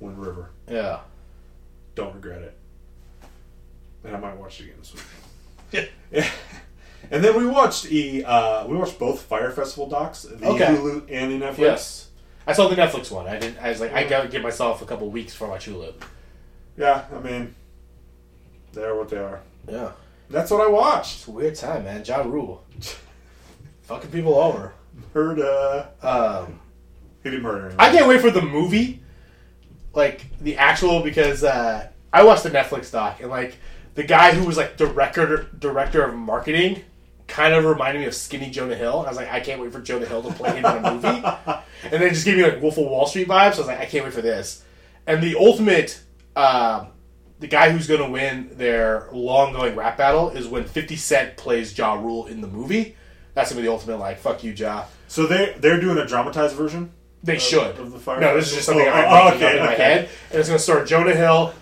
"Wind 0.01 0.19
River." 0.19 0.51
Yeah. 0.69 1.01
Don't 1.95 2.15
regret 2.15 2.43
it. 2.43 2.57
And 4.05 4.17
I 4.17 4.21
might 4.21 4.37
watch 4.37 4.61
it 4.61 4.65
again 4.65 4.77
this 4.79 4.95
week. 4.95 5.03
Yeah. 5.71 5.85
Yeah. 6.11 6.29
And 7.11 7.25
then 7.25 7.37
we 7.37 7.47
watched 7.47 7.91
e 7.91 8.23
uh, 8.25 8.67
we 8.67 8.77
watched 8.77 8.99
both 8.99 9.23
Fyre 9.23 9.51
Festival 9.51 9.89
docs, 9.89 10.23
the 10.23 10.47
Okay. 10.47 10.67
Hulu 10.67 11.07
and 11.11 11.31
the 11.41 11.47
Netflix. 11.47 11.59
Yes. 11.59 12.09
I 12.47 12.53
saw 12.53 12.69
the 12.69 12.75
Netflix 12.77 13.11
one. 13.11 13.27
I 13.27 13.39
didn't. 13.39 13.57
I 13.59 13.69
was 13.71 13.81
like, 13.81 13.93
I 13.95 14.05
gotta 14.05 14.29
give 14.29 14.43
myself 14.43 14.83
a 14.83 14.85
couple 14.85 15.09
weeks 15.09 15.33
for 15.35 15.47
my 15.49 15.57
Hulu. 15.59 15.95
Yeah, 16.77 17.05
I 17.15 17.19
mean, 17.21 17.55
they're 18.73 18.95
what 18.95 19.09
they 19.09 19.17
are. 19.19 19.41
Yeah. 19.69 19.93
That's 20.29 20.51
what 20.51 20.61
I 20.61 20.67
watched. 20.69 21.19
It's 21.21 21.29
a 21.29 21.31
weird 21.31 21.55
time, 21.55 21.85
man. 21.85 22.03
Ja 22.05 22.19
Rule. 22.23 22.63
Fucking 23.83 24.11
people 24.11 24.35
over. 24.35 24.75
Heard 25.15 25.41
uh, 25.41 25.87
Um, 26.03 26.61
he 27.23 27.31
didn't 27.31 27.43
murder. 27.45 27.75
I 27.79 27.91
can't 27.91 28.07
wait 28.09 28.21
for 28.21 28.31
the 28.31 28.43
movie, 28.43 29.03
like 29.95 30.39
the 30.39 30.57
actual, 30.57 31.03
because 31.03 31.45
uh, 31.45 31.89
I 32.13 32.25
watched 32.25 32.43
the 32.43 32.51
Netflix 32.51 32.91
doc 32.91 33.21
and 33.21 33.31
like 33.31 33.57
the 33.95 34.05
guy 34.05 34.33
who 34.33 34.47
was 34.47 34.57
like 34.57 34.77
director 34.77 35.49
director 35.59 36.05
of 36.05 36.15
marketing 36.15 36.85
kind 37.27 37.53
of 37.55 37.65
reminded 37.65 38.01
me 38.01 38.07
of 38.07 38.15
Skinny 38.15 38.51
Jonah 38.51 38.75
Hill. 38.75 39.05
I 39.05 39.09
was 39.09 39.17
like, 39.17 39.31
I 39.31 39.41
can't 39.41 39.61
wait 39.61 39.73
for 39.73 39.81
Jonah 39.81 40.07
Hill 40.07 40.23
to 40.23 40.33
play 40.33 40.57
him 40.57 40.65
in 40.65 40.85
a 40.85 40.93
movie, 40.93 41.09
and 41.83 41.93
then 41.93 42.03
it 42.03 42.11
just 42.11 42.25
gave 42.25 42.37
me 42.37 42.43
like 42.43 42.61
Wolf 42.61 42.79
of 42.79 42.87
Wall 42.87 43.07
Street 43.07 43.29
vibes. 43.29 43.55
So 43.55 43.59
I 43.59 43.61
was 43.61 43.67
like, 43.67 43.81
I 43.81 43.87
can't 43.87 44.05
wait 44.05 44.15
for 44.15 44.23
this. 44.23 44.65
And 45.07 45.23
the 45.23 45.37
ultimate, 45.37 46.01
uh, 46.35 46.87
the 47.39 47.47
guy 47.47 47.71
who's 47.71 47.87
going 47.87 48.03
to 48.03 48.11
win 48.11 48.51
their 48.53 49.09
long 49.13 49.53
going 49.53 49.77
rap 49.77 49.97
battle 49.97 50.31
is 50.31 50.47
when 50.47 50.65
Fifty 50.65 50.97
Cent 50.97 51.37
plays 51.37 51.77
Ja 51.77 51.95
Rule 51.95 52.27
in 52.27 52.41
the 52.41 52.49
movie. 52.49 52.97
That's 53.35 53.51
gonna 53.51 53.61
be 53.61 53.67
the 53.67 53.73
ultimate 53.73 53.99
like 53.99 54.19
fuck 54.19 54.43
you 54.43 54.53
Ja. 54.53 54.87
So 55.07 55.27
they 55.27 55.55
they're 55.59 55.81
doing 55.81 55.99
a 55.99 56.07
dramatized 56.07 56.57
version. 56.57 56.93
They 57.23 57.39
should. 57.39 57.79
of 57.79 57.93
the 57.93 57.99
Fyre 57.99 58.21
no, 58.21 58.37
this 58.37 58.49
is 58.49 58.55
just 58.55 58.67
something 58.67 58.87
Oh, 58.87 58.91
I'm 58.91 59.05
oh, 59.07 59.31
making 59.31 59.47
up 59.47 59.51
okay, 59.51 59.59
in 59.59 59.67
my 59.67 59.75
head, 59.75 60.09
and 60.31 60.39
it's 60.39 60.49
going 60.49 60.59
to 60.59 60.63
start 60.63 60.87
Jonah 60.87 61.15
Hill, 61.15 61.53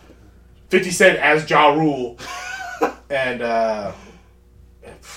Fifty 0.69 0.91
Cent 0.91 1.19
as 1.19 1.49
Ja 1.49 1.75
Rule, 1.75 2.19
and 3.11 3.43
uh, 3.43 3.93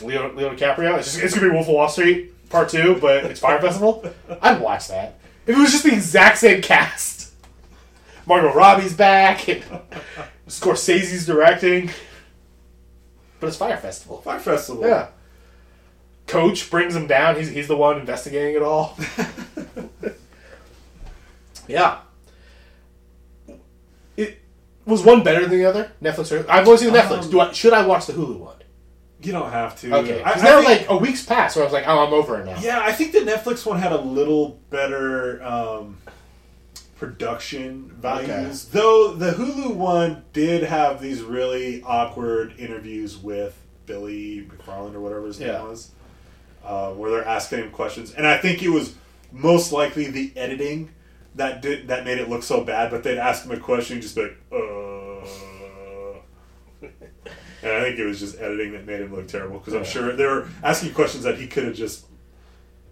Leo, 0.02 0.34
Leo 0.34 0.56
DiCaprio. 0.56 0.98
It's, 0.98 1.14
just, 1.14 1.24
it's 1.24 1.34
going 1.34 1.46
to 1.46 1.50
be 1.52 1.56
Wolf 1.56 1.68
of 1.68 1.76
Wall 1.76 1.90
Street 1.90 2.50
Part 2.50 2.70
Two, 2.70 2.98
but 3.02 3.26
it's 3.26 3.40
Fyre 3.40 3.60
Festival. 3.62 4.04
I'd 4.42 4.62
watch 4.62 4.88
that 4.88 5.20
if 5.46 5.58
it 5.58 5.60
was 5.60 5.72
just 5.72 5.84
the 5.84 5.94
exact 5.94 6.38
same 6.38 6.62
cast. 6.62 7.34
Margot 8.26 8.54
Robbie's 8.54 8.94
back, 8.94 9.48
and 9.50 9.64
Scorsese's 10.48 11.26
directing, 11.26 11.90
but 13.40 13.48
it's 13.48 13.58
Fyre 13.58 13.78
Festival. 13.78 14.22
Fyre 14.22 14.40
Festival. 14.40 14.88
Yeah. 14.88 15.08
Coach 16.28 16.70
brings 16.70 16.96
him 16.96 17.08
down. 17.08 17.38
He's, 17.38 17.50
he's 17.50 17.68
the 17.68 17.76
one 17.76 18.00
investigating 18.00 18.56
it 18.56 18.62
all. 18.62 18.96
yeah. 21.70 22.00
It 24.18 24.40
was 24.86 25.04
one 25.04 25.24
better 25.24 25.42
than 25.48 25.52
the 25.58 25.66
other. 25.66 25.92
Netflix. 26.02 26.32
Or, 26.32 26.50
I've 26.52 26.66
always 26.66 26.82
seen 26.82 26.92
the 26.92 27.00
Netflix. 27.00 27.24
Um, 27.26 27.30
Do 27.32 27.40
I 27.40 27.52
should 27.52 27.74
I 27.74 27.86
watch 27.86 28.06
the 28.08 28.14
Hulu 28.14 28.38
one? 28.40 28.56
You 29.22 29.32
don't 29.34 29.52
have 29.52 29.80
to. 29.82 29.94
Okay. 29.98 30.22
I, 30.24 30.30
Because 30.30 30.44
I 30.44 30.46
now 30.50 30.62
think- 30.62 30.82
like 30.82 30.90
a 30.90 30.98
week's 30.98 31.26
passed, 31.26 31.56
where 31.56 31.64
I 31.64 31.66
was 31.68 31.74
like, 31.74 31.84
oh, 31.88 32.06
I'm 32.06 32.14
over 32.14 32.40
it 32.42 32.46
now. 32.46 32.58
Yeah, 32.60 32.80
I 32.82 32.92
think 32.94 33.12
the 33.12 33.20
Netflix 33.20 33.66
one 33.66 33.80
had 33.80 33.92
a 33.92 34.00
little 34.00 34.60
better 34.70 35.44
um, 35.44 35.98
production 36.98 37.92
values. 37.98 38.66
Though 38.66 39.14
the 39.14 39.32
Hulu 39.32 39.76
one 39.76 40.24
did 40.34 40.64
have 40.64 41.02
these 41.02 41.22
really 41.22 41.82
awkward 41.84 42.54
interviews 42.58 43.18
with 43.18 43.58
Billy 43.86 44.48
McFarland 44.50 44.96
or 44.96 45.02
whatever 45.02 45.26
his 45.28 45.40
Yeah. 45.40 45.54
name 45.58 45.68
was, 45.70 45.92
uh, 46.64 46.92
where 46.92 47.12
they're 47.12 47.28
asking 47.28 47.60
him 47.60 47.72
questions, 47.72 48.12
and 48.14 48.26
I 48.26 48.38
think 48.38 48.64
it 48.64 48.70
was 48.70 48.96
most 49.32 49.72
likely 49.72 50.08
the 50.10 50.32
editing 50.38 50.90
that 51.36 51.62
did 51.62 51.88
that 51.88 52.06
made 52.06 52.18
it 52.20 52.30
look 52.30 52.44
so 52.44 52.64
bad. 52.64 52.92
But 52.92 53.04
they'd 53.04 53.18
ask 53.18 53.46
him 53.46 53.52
a 53.52 53.58
question, 53.58 53.98
he'd 53.98 54.02
just 54.04 54.16
be 54.16 54.24
like, 54.24 54.38
uh. 54.52 54.56
And 57.62 57.74
I 57.74 57.82
think 57.82 58.00
it 58.00 58.06
was 58.06 58.20
just 58.20 58.40
editing 58.40 58.72
that 58.72 58.86
made 58.86 59.02
him 59.02 59.14
look 59.14 59.28
terrible 59.28 59.60
because 59.60 59.74
I'm 59.74 59.82
Yeah. 59.84 59.90
sure 59.90 60.16
they 60.16 60.26
were 60.26 60.48
asking 60.64 60.94
questions 60.94 61.26
that 61.26 61.38
he 61.38 61.46
could 61.48 61.66
have 61.66 61.76
just, 61.76 62.06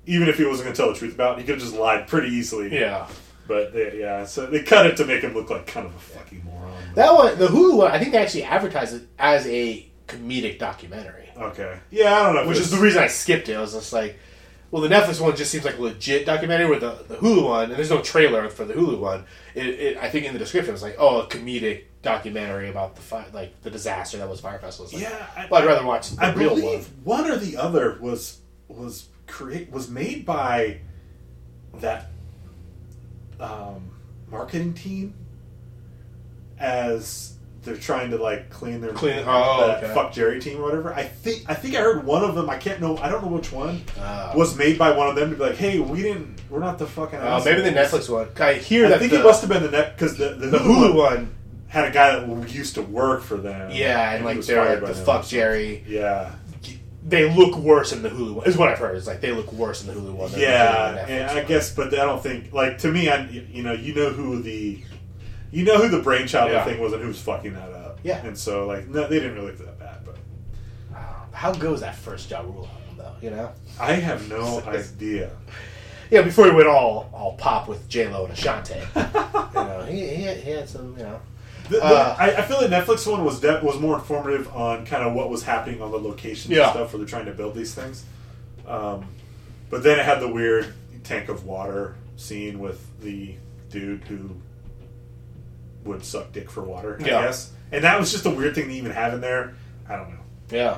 even 0.05 0.27
if 0.27 0.37
he 0.37 0.45
wasn't 0.45 0.65
going 0.65 0.75
to 0.75 0.81
tell 0.81 0.91
the 0.91 0.99
truth 0.99 1.13
about, 1.13 1.37
he 1.37 1.45
could 1.45 1.55
have 1.55 1.61
just 1.63 1.73
lied 1.73 2.05
pretty 2.07 2.27
easily. 2.29 2.73
Yeah. 2.77 3.07
But 3.47 3.71
they, 3.73 3.99
yeah, 4.01 4.25
so 4.25 4.45
they 4.45 4.61
cut 4.63 4.85
it 4.85 4.97
to 4.97 5.05
make 5.05 5.21
him 5.21 5.33
look 5.33 5.49
like 5.49 5.67
kind 5.67 5.85
of 5.85 5.95
a 5.95 5.99
fucking 5.99 6.43
moron. 6.43 6.73
That 6.95 7.13
one, 7.13 7.39
the 7.39 7.47
Hulu 7.47 7.77
one, 7.77 7.91
I 7.91 7.97
think 7.99 8.11
they 8.11 8.17
actually 8.17 8.43
advertised 8.43 8.93
it 8.95 9.03
as 9.17 9.47
a 9.47 9.89
comedic 10.05 10.59
documentary, 10.59 11.29
Okay. 11.37 11.77
Yeah, 11.89 12.13
I 12.13 12.23
don't 12.23 12.35
know. 12.35 12.41
which 12.49 12.57
it's- 12.57 12.65
is 12.71 12.77
the 12.77 12.83
reason 12.83 13.01
I 13.01 13.07
skipped 13.07 13.47
it. 13.47 13.55
I 13.55 13.61
was 13.61 13.71
just 13.73 13.93
like, 13.93 14.19
well, 14.71 14.81
the 14.81 14.89
Netflix 14.89 15.19
one 15.21 15.35
just 15.35 15.51
seems 15.51 15.63
like 15.65 15.77
a 15.77 15.81
legit 15.81 16.25
documentary, 16.25 16.69
where 16.69 16.79
the, 16.79 17.03
the 17.07 17.15
Hulu 17.15 17.43
one, 17.45 17.63
and 17.65 17.73
there's 17.73 17.89
no 17.89 18.01
trailer 18.01 18.49
for 18.49 18.65
the 18.65 18.73
Hulu 18.73 18.99
one. 18.99 19.25
It, 19.55 19.65
it, 19.67 19.97
I 19.97 20.09
think 20.09 20.25
in 20.25 20.33
the 20.33 20.39
description 20.39 20.73
it's 20.73 20.83
like, 20.83 20.95
oh, 20.99 21.21
a 21.21 21.27
comedic 21.27 21.83
documentary 22.01 22.69
about 22.69 22.95
the 22.95 23.01
fi- 23.01 23.27
like 23.33 23.61
the 23.63 23.69
disaster 23.71 24.17
that 24.17 24.29
was 24.29 24.39
Fyre 24.41 24.59
Festival. 24.59 24.91
Like, 24.91 25.01
Yeah, 25.09 25.25
I- 25.35 25.47
but 25.49 25.63
I'd 25.63 25.67
rather 25.67 25.85
watch 25.85 26.09
the 26.11 26.23
I 26.23 26.33
real 26.33 26.49
believe 26.49 26.89
one. 27.03 27.21
one 27.23 27.31
or 27.31 27.37
the 27.37 27.57
other 27.57 27.97
was 28.01 28.39
was 28.67 29.07
create 29.25 29.71
was 29.71 29.89
made 29.89 30.25
by 30.25 30.79
that 31.75 32.11
um, 33.39 33.89
marketing 34.29 34.73
team 34.73 35.13
as 36.59 37.36
they're 37.67 37.75
trying 37.77 38.09
to 38.11 38.17
like 38.17 38.49
clean 38.49 38.81
their 38.81 38.93
Clean- 38.93 39.23
oh, 39.27 39.75
okay. 39.77 39.93
FuckJerry 39.93 40.41
team 40.41 40.59
or 40.59 40.63
whatever. 40.63 40.93
I 40.93 41.03
think 41.03 41.43
I 41.47 41.53
think 41.53 41.75
I 41.75 41.81
heard 41.81 42.03
one 42.05 42.23
of 42.23 42.33
them. 42.33 42.49
I 42.49 42.57
can't 42.57 42.79
know. 42.81 42.97
I 42.97 43.09
don't 43.09 43.21
know 43.23 43.29
which 43.31 43.51
one 43.51 43.81
Oh. 43.99 44.31
was 44.35 44.57
made 44.57 44.79
by 44.79 44.91
one 44.91 45.07
of 45.09 45.15
them 45.15 45.29
to 45.31 45.35
be 45.35 45.43
like, 45.43 45.55
hey, 45.57 45.79
we 45.79 46.01
didn't. 46.01 46.41
We're 46.49 46.59
not 46.59 46.79
the 46.79 46.87
fucking. 46.87 47.19
Uh, 47.19 47.41
maybe 47.45 47.61
the. 47.61 47.71
Netflix 47.71 48.09
one. 48.09 48.29
I 48.39 48.53
hear 48.53 48.85
I 48.85 48.89
that 48.89 48.99
think 48.99 49.11
the, 49.11 49.19
it 49.19 49.23
must 49.23 49.41
have 49.41 49.49
been 49.49 49.63
the 49.63 49.69
net 49.71 49.95
because 49.95 50.17
the, 50.17 50.29
the 50.29 50.47
the 50.47 50.57
Hulu 50.59 50.95
one. 50.95 51.35
had 51.67 51.85
a 51.85 51.91
guy 51.91 52.17
that 52.17 52.49
used 52.53 52.75
to 52.75 52.81
work 52.81 53.21
for 53.21 53.35
them. 53.35 53.69
Yeah, 53.71 54.13
and 54.13 54.23
like 54.25 54.41
they're 54.41 54.81
like 54.81 54.95
the 54.95 54.99
FuckJerry. 55.03 55.83
Yeah. 55.87 56.33
They 57.05 57.33
look 57.33 57.55
worse 57.57 57.93
in 57.93 58.01
the 58.01 58.09
Hulu 58.09 58.33
one. 58.35 58.47
Is 58.47 58.57
what 58.57 58.67
I've 58.69 58.79
heard. 58.79 58.95
Is 58.97 59.07
like 59.07 59.21
they 59.21 59.31
look 59.31 59.51
worse 59.53 59.81
in 59.81 59.87
the 59.87 59.93
Hulu 59.93 60.13
one. 60.13 60.31
than 60.31 60.39
they 60.39 60.45
do 60.45 60.51
in 60.51 60.57
Yeah, 60.57 61.05
and 61.07 61.31
I 61.31 61.35
one. 61.35 61.45
guess, 61.47 61.73
but 61.73 61.87
I 61.93 62.03
don't 62.05 62.21
think 62.21 62.51
like 62.53 62.77
to 62.79 62.91
me, 62.91 63.09
I 63.09 63.25
you 63.29 63.63
know 63.63 63.71
you 63.73 63.93
know 63.93 64.09
who 64.09 64.41
the 64.41 64.79
you 65.51 65.63
know 65.63 65.77
who 65.81 65.89
the 65.89 66.01
brainchild 66.01 66.51
Yeah. 66.51 66.59
of 66.59 66.65
the 66.65 66.71
thing 66.71 66.81
was 66.81 66.93
and 66.93 67.01
who's 67.01 67.19
fucking 67.21 67.53
that 67.53 67.71
up. 67.71 67.99
Yeah. 68.03 68.25
and 68.25 68.37
so 68.37 68.65
like 68.67 68.87
no, 68.87 69.07
they 69.07 69.19
didn't 69.19 69.35
really 69.35 69.47
look 69.47 69.57
that 69.59 69.79
bad, 69.79 69.97
but 70.05 70.15
How 71.31 71.51
goes 71.53 71.81
that 71.81 71.95
first 71.95 72.29
Ja 72.29 72.41
Rule 72.41 72.67
album 72.71 72.97
though? 72.97 73.15
You 73.21 73.29
know. 73.31 73.51
I 73.79 73.93
have 73.93 74.27
no 74.29 74.61
idea. 74.67 75.31
Yeah, 76.09 76.21
before 76.21 76.45
he 76.45 76.51
went 76.51 76.67
all 76.67 77.09
all 77.13 77.33
pop 77.37 77.67
with 77.67 77.87
J 77.89 78.07
Lo 78.07 78.23
and 78.25 78.33
Ashanti. 78.33 78.75
you 78.95 79.01
know, 79.53 79.85
he, 79.89 80.07
he, 80.07 80.23
had, 80.23 80.37
he 80.37 80.51
had 80.51 80.69
some. 80.69 80.95
You 80.97 81.03
know. 81.03 81.19
The, 81.69 81.77
the- 81.77 81.83
Uh, 81.83 82.15
I, 82.17 82.35
I 82.37 82.41
feel 82.43 82.61
the 82.61 82.67
Netflix 82.67 83.09
one 83.11 83.25
was 83.25 83.39
de- 83.41 83.59
was 83.61 83.77
more 83.79 83.95
informative 83.95 84.47
on 84.55 84.85
kind 84.85 85.03
of 85.03 85.13
what 85.13 85.29
was 85.29 85.43
happening 85.43 85.81
on 85.81 85.91
the 85.91 85.99
locations 85.99 86.49
Yeah. 86.55 86.63
and 86.63 86.71
stuff 86.71 86.93
where 86.93 86.99
they're 86.99 87.07
trying 87.07 87.25
to 87.25 87.33
build 87.33 87.55
these 87.55 87.73
things. 87.75 88.05
Um, 88.65 89.05
but 89.69 89.83
then 89.83 89.99
it 89.99 90.05
had 90.05 90.19
the 90.21 90.29
weird 90.29 90.73
tank 91.03 91.27
of 91.29 91.45
water 91.45 91.95
scene 92.15 92.59
with 92.59 92.79
the 93.01 93.35
dude 93.69 94.03
who 94.05 94.29
would 95.87 96.03
suck 96.05 96.31
dick 96.31 96.49
for 96.49 96.63
water. 96.63 96.97
I 97.01 97.05
Yeah. 97.05 97.21
guess, 97.23 97.51
and 97.71 97.83
that 97.83 97.99
was 97.99 98.11
just 98.11 98.25
a 98.25 98.29
weird 98.29 98.55
thing 98.55 98.67
to 98.67 98.73
even 98.73 98.91
have 98.91 99.13
in 99.13 99.21
there. 99.21 99.53
I 99.89 99.95
don't 99.95 100.09
know. 100.09 100.19
Yeah. 100.51 100.77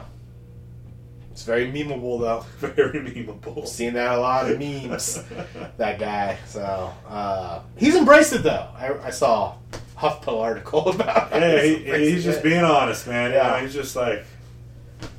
It's 1.32 1.44
very 1.44 1.72
memeable 1.72 2.20
though. 2.20 2.46
Very 2.68 3.00
memeable. 3.00 3.66
Seen 3.66 3.94
that 3.94 4.12
a 4.18 4.20
lot 4.20 4.52
of 4.52 4.60
memes. 4.60 5.24
that 5.78 5.98
guy. 5.98 6.38
So 6.46 6.92
uh, 7.08 7.62
he's 7.78 7.96
embraced 7.96 8.34
it 8.34 8.44
though. 8.44 8.68
I, 8.76 8.94
I 9.06 9.10
saw 9.10 9.54
a 9.74 9.78
HuffPo 10.02 10.42
article 10.42 10.90
about. 10.96 11.32
it. 11.32 11.40
Yeah, 11.42 11.62
he, 11.62 11.76
embraced 11.78 12.12
he's 12.12 12.24
just 12.26 12.40
it. 12.40 12.44
being 12.44 12.64
honest, 12.66 13.08
man. 13.08 13.32
Yeah. 13.32 13.56
Yeah, 13.56 13.62
he's 13.62 13.74
just 13.74 13.96
like 13.96 14.26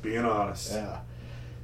being 0.03 0.23
honest. 0.23 0.73
Yeah. 0.73 0.99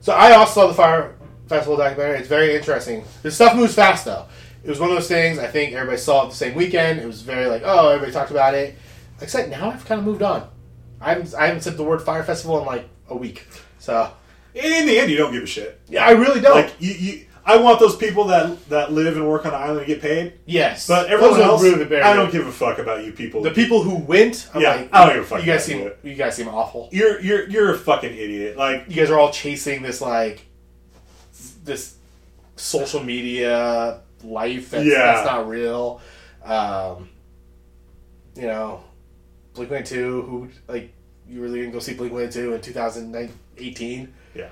So 0.02 0.14
I 0.14 0.32
also 0.32 0.62
saw 0.62 0.68
the 0.68 0.74
Fyre 0.74 1.14
Festival 1.48 1.78
documentary. 1.78 2.18
It's 2.18 2.28
very 2.28 2.56
interesting. 2.56 3.04
The 3.22 3.30
stuff 3.30 3.56
moves 3.56 3.76
fast 3.76 4.06
though. 4.06 4.26
It 4.68 4.72
was 4.72 4.80
one 4.82 4.90
of 4.90 4.96
those 4.98 5.08
things. 5.08 5.40
I 5.40 5.48
think 5.48 5.74
everybody 5.74 5.98
saw 5.98 6.26
it 6.26 6.30
the 6.30 6.36
same 6.36 6.54
weekend. 6.54 7.00
It 7.00 7.08
was 7.08 7.22
very 7.22 7.46
like, 7.48 7.62
oh, 7.66 7.88
everybody 7.88 8.12
talked 8.12 8.32
about 8.32 8.54
it. 8.54 8.76
Like 9.16 9.24
I 9.24 9.26
said, 9.28 9.50
now 9.50 9.72
I've 9.72 9.86
kind 9.86 9.98
of 10.00 10.06
moved 10.06 10.22
on. 10.22 10.48
I 11.00 11.14
haven't, 11.14 11.34
I 11.34 11.48
haven't 11.48 11.62
said 11.62 11.78
the 11.78 11.84
word 11.84 12.02
Fyre 12.02 12.24
Festival 12.24 12.60
in 12.60 12.66
like 12.66 12.88
a 13.10 13.16
week. 13.16 13.48
So 13.80 14.12
In 14.54 14.86
the 14.86 15.00
end, 15.00 15.10
you 15.10 15.16
don't 15.18 15.32
give 15.32 15.44
a 15.44 15.48
shit. 15.48 15.80
yeah, 15.88 16.06
I 16.06 16.12
really 16.12 16.42
don't. 16.42 16.54
Like 16.56 16.76
you, 16.80 16.92
you, 16.94 17.26
I 17.46 17.56
want 17.56 17.80
those 17.80 17.96
people 17.96 18.26
that 18.26 18.68
that 18.68 18.92
live 18.92 19.16
and 19.16 19.26
work 19.26 19.46
on 19.46 19.54
the 19.54 19.58
island 19.58 19.80
to 19.80 19.86
get 19.86 20.02
paid. 20.02 20.34
yes, 20.46 20.86
But 20.86 21.08
everyone 21.10 21.40
else, 21.40 21.64
I 21.64 22.14
don't 22.14 22.30
give 22.30 22.46
a 22.46 22.52
fuck 22.52 22.78
about 22.80 23.06
you 23.06 23.14
people. 23.14 23.42
The 23.42 23.52
people 23.52 23.84
who 23.84 23.96
went, 23.96 24.50
I'm 24.54 24.62
Yeah, 24.62 24.76
like, 24.76 24.90
I 24.94 25.06
don't 25.06 25.16
give 25.16 25.24
a 25.24 25.28
fuck 25.28 25.40
You 25.40 25.46
guys 25.54 25.64
seem, 25.64 25.88
it. 25.88 25.98
you 26.04 26.16
guys 26.16 26.36
seem 26.36 26.50
awful. 26.50 26.90
you're 26.92 27.22
you're 27.22 27.48
you're 27.48 27.74
a 27.74 27.78
fucking 27.78 28.12
idiot. 28.12 28.58
Like 28.58 28.86
You 28.90 28.96
guys 28.98 29.10
are 29.10 29.18
all 29.18 29.32
chasing 29.32 29.82
this 29.82 30.02
like 30.02 30.46
this 31.64 31.96
social 32.58 33.02
media 33.04 34.02
life 34.24 34.72
that's, 34.72 34.86
Yeah. 34.86 34.98
that's 35.14 35.26
not 35.26 35.48
real. 35.48 36.02
Um, 36.44 37.10
you 38.36 38.44
know, 38.48 38.84
Blink 39.54 39.72
One 39.72 39.84
Two. 39.84 40.22
Who 40.24 40.50
like 40.68 40.94
you 41.28 41.42
really 41.42 41.60
didn't 41.60 41.74
go 41.74 41.80
see 41.80 41.94
Blink 41.94 42.14
One 42.14 42.30
Two 42.30 42.54
in 42.54 42.62
2018? 42.62 44.14
yeah, 44.36 44.50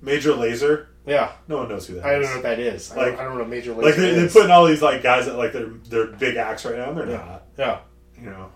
Major 0.00 0.32
Lazer. 0.32 0.86
Yeah, 1.06 1.32
No 1.48 1.58
one 1.58 1.68
knows 1.68 1.86
who 1.86 1.96
that 1.96 2.04
I 2.06 2.12
don't 2.12 2.22
know 2.22 2.32
what 2.32 2.42
that 2.44 2.58
is. 2.58 2.90
I, 2.90 2.96
Like- 2.96 3.06
don't, 3.12 3.20
I 3.20 3.24
don't 3.24 3.36
know 3.36 3.44
Major 3.44 3.72
League 3.74 3.84
Like 3.84 3.96
they, 3.96 4.14
they're 4.14 4.28
putting 4.30 4.50
all 4.50 4.64
these 4.64 4.80
like 4.80 5.02
guys 5.02 5.26
that 5.26 5.36
like 5.36 5.52
they're 5.52 5.66
they're 5.90 6.06
big 6.06 6.36
acts 6.36 6.64
right 6.64 6.76
now, 6.78 6.88
and 6.90 6.96
they're 6.98 7.06
not. 7.18 7.42
yeah. 7.58 7.80
You 8.18 8.30
know. 8.30 8.50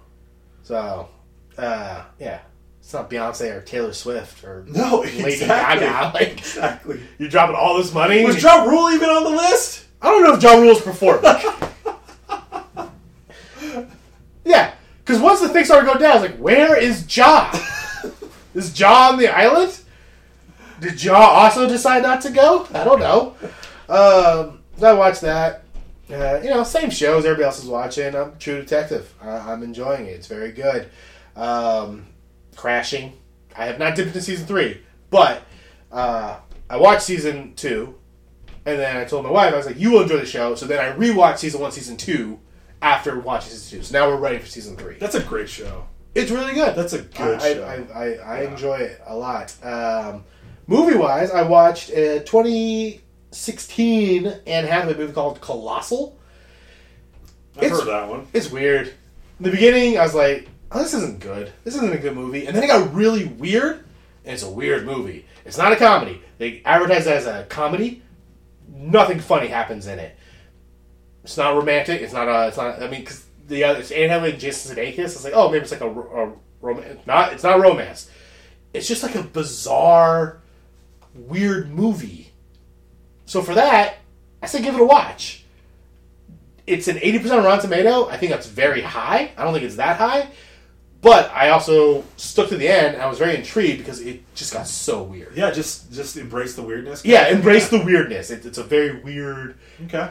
So, 0.63 1.09
uh, 1.59 2.05
yeah, 2.19 2.41
it's 2.81 2.93
not 2.95 3.11
Beyonce 3.11 3.55
or 3.55 3.61
Taylor 3.61 3.93
Swift 3.93 4.45
or 4.45 4.65
No, 4.69 5.01
Lady 5.01 5.35
exactly. 5.35 5.87
Gaga. 5.87 6.11
Like 6.15 6.33
Exactly. 6.39 7.01
you're 7.19 7.29
dropping 7.29 7.57
all 7.57 7.77
this 7.77 7.93
money. 7.93 8.25
Was 8.25 8.43
Ja 8.43 8.65
Rule 8.65 8.91
even 8.91 9.11
on 9.11 9.25
the 9.25 9.31
list? 9.31 9.85
I 10.01 10.11
don't 10.11 10.23
know 10.23 10.35
if 10.35 10.41
John 10.41 10.63
Rule's 10.63 10.81
performing. 10.81 11.25
yeah, 14.45 14.73
because 15.05 15.21
once 15.21 15.41
the 15.41 15.49
thing 15.49 15.65
started 15.65 15.87
going 15.87 15.99
down, 15.99 16.13
I 16.13 16.21
was 16.21 16.31
like, 16.31 16.39
"Where 16.39 16.79
is 16.79 17.17
Ja? 17.17 17.53
is 18.55 18.79
Ja 18.79 19.11
on 19.11 19.19
the 19.19 19.29
island? 19.29 19.81
Did 20.81 21.03
Ja 21.03 21.15
also 21.17 21.69
decide 21.69 22.03
not 22.03 22.21
to 22.23 22.31
go? 22.31 22.67
I 22.73 22.85
don't 22.85 23.01
know." 23.01 23.35
Um, 23.89 24.61
I 24.83 24.93
watched 24.93 25.23
that. 25.23 25.65
Uh, 26.11 26.41
you 26.43 26.49
know, 26.51 26.63
same 26.63 26.91
shows 26.91 27.25
everybody 27.25 27.45
else 27.45 27.59
is 27.59 27.69
watching. 27.69 28.15
I'm 28.15 28.39
True 28.39 28.61
Detective. 28.61 29.13
I, 29.21 29.53
I'm 29.53 29.63
enjoying 29.63 30.07
it. 30.07 30.11
It's 30.11 30.27
very 30.27 30.53
good. 30.53 30.89
Um, 31.37 32.07
Crashing. 32.57 33.13
I 33.57 33.67
have 33.67 33.79
not 33.79 33.95
dipped 33.97 34.09
into 34.09 34.23
season 34.23 34.47
three, 34.47 34.83
but 35.11 35.43
uh, 35.91 36.39
I 36.71 36.77
watched 36.77 37.03
season 37.03 37.55
two, 37.57 37.97
and 38.69 38.79
then 38.79 38.97
I 38.97 39.05
told 39.05 39.25
my 39.25 39.31
wife 39.31 39.53
I 39.53 39.57
was 39.57 39.67
like, 39.67 39.79
"You 39.79 39.93
will 39.93 40.03
enjoy 40.03 40.19
the 40.19 40.27
show." 40.27 40.55
So 40.55 40.67
then 40.67 40.79
I 40.79 40.97
rewatched 40.97 41.39
season 41.39 41.61
one, 41.61 41.73
season 41.73 41.97
two 41.97 42.39
after 42.83 43.19
watching 43.19 43.53
season 43.53 43.79
two. 43.79 43.85
So 43.85 43.99
now 43.99 44.09
we're 44.09 44.17
ready 44.19 44.39
for 44.39 44.47
season 44.47 44.77
three. 44.77 44.97
That's 44.99 45.15
a 45.15 45.23
great 45.23 45.49
show. 45.49 45.87
It's 46.15 46.31
really 46.31 46.55
good. 46.55 46.75
That's 46.75 46.93
a 46.93 47.03
good 47.03 47.41
I, 47.41 47.55
show. 47.55 47.87
I, 47.95 48.05
I, 48.05 48.13
I 48.15 48.43
enjoy 48.45 48.77
it 48.79 49.01
a 49.07 49.17
lot. 49.17 49.55
Um, 49.65 50.25
movie 50.67 50.97
wise, 50.97 51.31
I 51.31 51.43
watched 51.43 51.91
a 51.91 52.21
2016 52.21 54.27
Anne 54.47 54.65
Hathaway 54.65 54.97
movie 54.97 55.13
called 55.13 55.41
Colossal. 55.41 56.19
I've 57.57 57.65
it's- 57.65 57.79
heard 57.79 57.89
that 57.89 58.09
one. 58.09 58.27
It's 58.33 58.51
weird. 58.51 58.89
In 58.89 59.45
the 59.45 59.51
beginning, 59.51 59.99
I 59.99 60.03
was 60.03 60.15
like, 60.15 60.49
"Oh, 60.73 60.83
this 60.83 60.95
isn't 60.95 61.21
good. 61.21 61.53
This 61.65 61.77
isn't 61.77 61.93
a 61.93 61.99
good 61.99 62.15
movie." 62.17 62.47
And 62.47 62.57
then 62.57 62.65
it 62.65 62.67
got 62.67 62.93
really 62.93 63.27
weird, 63.27 63.85
and 64.25 64.35
it's 64.35 64.43
a 64.43 64.51
weird 64.51 64.85
movie. 64.85 65.27
It's 65.45 65.59
not 65.59 65.71
a 65.73 65.77
comedy. 65.77 66.21
They 66.39 66.61
advertise 66.65 67.07
it 67.07 67.13
as 67.13 67.27
a 67.27 67.45
comedy. 67.49 68.03
Nothing 68.69 69.21
funny 69.21 69.49
happens 69.49 69.87
in 69.87 69.99
it. 69.99 70.17
It's 71.25 71.37
not 71.37 71.55
romantic. 71.55 72.01
It's 72.01 72.13
not. 72.13 72.29
A, 72.29 72.49
it's 72.49 72.57
not. 72.57 72.83
I 72.83 72.89
mean, 72.89 73.01
because 73.01 73.27
the 73.47 73.65
other 73.65 73.81
it's 73.81 73.91
Anne 73.91 74.11
Hathaway 74.11 74.33
and 74.33 74.41
Jason 74.41 74.77
Sudeikis. 74.77 74.99
It's 74.99 75.25
like, 75.25 75.33
oh, 75.35 75.51
maybe 75.51 75.63
it's 75.63 75.73
like 75.73 75.81
a, 75.81 75.91
a 75.91 76.33
romance. 76.61 77.07
Not. 77.07 77.33
It's 77.33 77.43
not 77.43 77.61
romance. 77.61 78.11
It's 78.73 78.87
just 78.87 79.03
like 79.03 79.15
a 79.15 79.23
bizarre, 79.23 80.41
weird 81.15 81.71
movie. 81.71 82.33
So 83.27 83.43
for 83.43 83.55
that, 83.55 83.97
I 84.43 84.47
say 84.47 84.63
give 84.63 84.75
it 84.75 84.81
a 84.81 84.85
watch 84.85 85.45
it's 86.69 86.87
an 86.87 86.97
80% 86.97 87.39
on 87.39 87.45
Rotten 87.45 87.63
Tomato. 87.63 88.09
I 88.09 88.19
think 88.19 88.31
that's 88.31 88.47
very 88.47 88.83
high. 88.83 89.33
I 89.37 89.45
don't 89.45 89.55
think 89.55 89.65
it's 89.65 89.77
that 89.77 89.97
high. 89.97 90.29
But 91.01 91.31
I 91.33 91.51
also 91.51 92.05
stuck 92.17 92.49
to 92.49 92.57
the 92.57 92.67
end 92.69 92.95
and 92.95 93.03
I 93.03 93.07
was 93.07 93.19
very 93.19 93.37
intrigued 93.37 93.79
because 93.79 94.01
it 94.01 94.23
just 94.35 94.53
got 94.53 94.67
so 94.67 95.03
weird. 95.03 95.37
Yeah, 95.37 95.51
just 95.53 95.93
just 95.93 96.17
embrace 96.17 96.55
the 96.57 96.63
weirdness. 96.63 97.05
Yeah, 97.05 97.29
embrace 97.29 97.69
the 97.69 97.79
weirdness. 97.83 98.31
It, 98.31 98.45
it's 98.45 98.59
a 98.59 98.65
very 98.65 99.01
weird 99.01 99.57
Okay. 99.85 100.11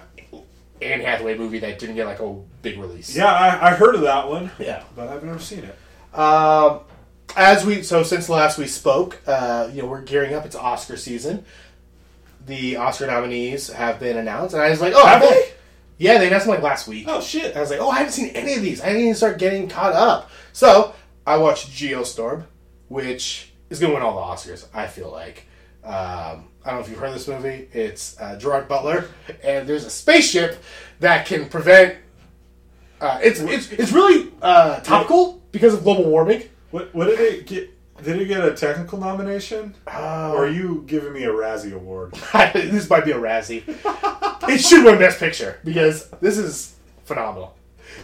Anne 0.81 1.01
Hathaway 1.01 1.37
movie 1.37 1.59
that 1.59 1.79
didn't 1.79 1.95
get 1.95 2.05
like 2.05 2.19
a 2.21 2.33
big 2.61 2.77
release. 2.79 3.15
Yeah, 3.15 3.25
I, 3.33 3.71
I 3.71 3.75
heard 3.75 3.95
of 3.95 4.01
that 4.01 4.29
one, 4.29 4.51
Yeah. 4.59 4.83
but 4.95 5.09
I've 5.09 5.23
never 5.23 5.39
seen 5.39 5.63
it. 5.65 6.17
Um, 6.17 6.81
as 7.35 7.65
we 7.65 7.81
so 7.83 8.03
since 8.03 8.29
last 8.29 8.57
we 8.57 8.67
spoke, 8.67 9.19
uh, 9.27 9.69
you 9.73 9.81
know 9.81 9.87
we're 9.89 10.01
gearing 10.01 10.33
up. 10.35 10.45
It's 10.45 10.55
Oscar 10.55 10.95
season. 10.95 11.43
The 12.45 12.77
Oscar 12.77 13.07
nominees 13.07 13.67
have 13.73 13.99
been 13.99 14.15
announced, 14.17 14.53
and 14.53 14.63
I 14.63 14.69
was 14.69 14.79
like, 14.79 14.93
"Oh, 14.95 15.05
Have 15.05 15.21
I 15.21 15.25
they? 15.29 15.51
Yeah, 15.97 16.17
they 16.19 16.27
announced 16.27 16.45
them 16.45 16.55
like 16.55 16.63
last 16.63 16.87
week. 16.87 17.05
Oh 17.09 17.19
shit! 17.19 17.57
I 17.57 17.59
was 17.59 17.71
like, 17.71 17.79
oh, 17.81 17.89
I 17.89 17.97
haven't 17.97 18.13
seen 18.13 18.29
any 18.29 18.53
of 18.53 18.61
these. 18.61 18.79
I 18.81 18.85
didn't 18.87 19.01
even 19.01 19.15
start 19.15 19.39
getting 19.39 19.67
caught 19.67 19.93
up. 19.93 20.29
So 20.57 20.95
I 21.27 21.37
watched 21.37 21.69
Geostorm, 21.69 22.45
which 22.87 23.51
is 23.69 23.79
going 23.79 23.91
to 23.91 23.95
win 23.95 24.03
all 24.03 24.15
the 24.15 24.33
Oscars. 24.33 24.65
I 24.73 24.87
feel 24.87 25.11
like. 25.11 25.45
Um, 25.83 25.93
I 25.93 26.71
don't 26.71 26.73
know 26.73 26.79
if 26.79 26.89
you've 26.89 26.97
heard 26.97 27.13
this 27.13 27.27
movie. 27.27 27.69
It's 27.73 28.19
uh, 28.19 28.39
Gerard 28.39 28.67
Butler, 28.67 29.05
and 29.43 29.69
there's 29.69 29.85
a 29.85 29.91
spaceship 29.91 30.63
that 30.99 31.27
can 31.27 31.47
prevent. 31.47 31.97
Uh, 32.99 33.19
it's 33.21 33.39
it's 33.39 33.71
it's 33.71 33.91
really 33.91 34.31
uh, 34.41 34.79
topical 34.79 35.43
because 35.51 35.75
of 35.75 35.83
global 35.83 36.05
warming. 36.05 36.49
What 36.71 36.91
what 36.95 37.05
did 37.05 37.19
it 37.19 37.45
get? 37.45 37.69
Did 38.03 38.19
it 38.19 38.25
get 38.25 38.43
a 38.43 38.55
technical 38.55 38.97
nomination? 38.97 39.75
Oh. 39.85 40.31
Or 40.31 40.45
are 40.45 40.49
you 40.49 40.85
giving 40.87 41.13
me 41.13 41.25
a 41.25 41.31
Razzie 41.31 41.73
Award? 41.73 42.13
this 42.55 42.89
might 42.89 43.05
be 43.05 43.11
a 43.11 43.19
Razzie. 43.19 43.61
it 44.49 44.57
should 44.57 44.83
win 44.83 44.97
Best 44.97 45.19
Picture 45.19 45.59
because 45.63 46.09
this 46.19 46.39
is 46.39 46.75
phenomenal. 47.05 47.56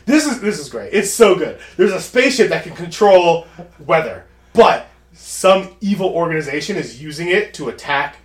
This 0.06 0.26
is 0.26 0.42
this 0.42 0.60
is 0.60 0.70
great. 0.70 0.94
It's 0.94 1.12
so 1.12 1.36
good. 1.36 1.60
There's 1.78 1.94
a 1.94 2.02
spaceship 2.02 2.50
that 2.50 2.63
can 2.63 2.76
control 2.76 3.48
weather, 3.80 4.26
but 4.54 4.88
some 5.13 5.76
evil 5.80 6.10
organization 6.10 6.76
is 6.76 7.02
using 7.02 7.30
it 7.30 7.54
to 7.56 7.70
attack 7.70 8.18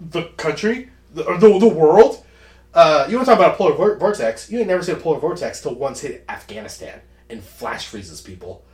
the 0.00 0.24
country 0.36 0.90
the, 1.12 1.24
or 1.24 1.38
the, 1.38 1.58
the 1.58 1.68
world. 1.68 2.24
Uh, 2.72 3.06
you 3.08 3.16
want 3.16 3.26
to 3.26 3.32
talk 3.32 3.38
about 3.38 3.54
a 3.54 3.56
polar 3.56 3.74
vor- 3.74 3.96
vortex? 3.96 4.50
You 4.50 4.58
ain't 4.58 4.68
never 4.68 4.82
seen 4.82 4.94
a 4.94 4.98
polar 4.98 5.18
vortex 5.18 5.60
till 5.60 5.74
once 5.74 6.00
hit 6.00 6.24
Afghanistan 6.28 7.00
and 7.28 7.42
flash 7.42 7.86
freezes 7.86 8.20
people. 8.20 8.64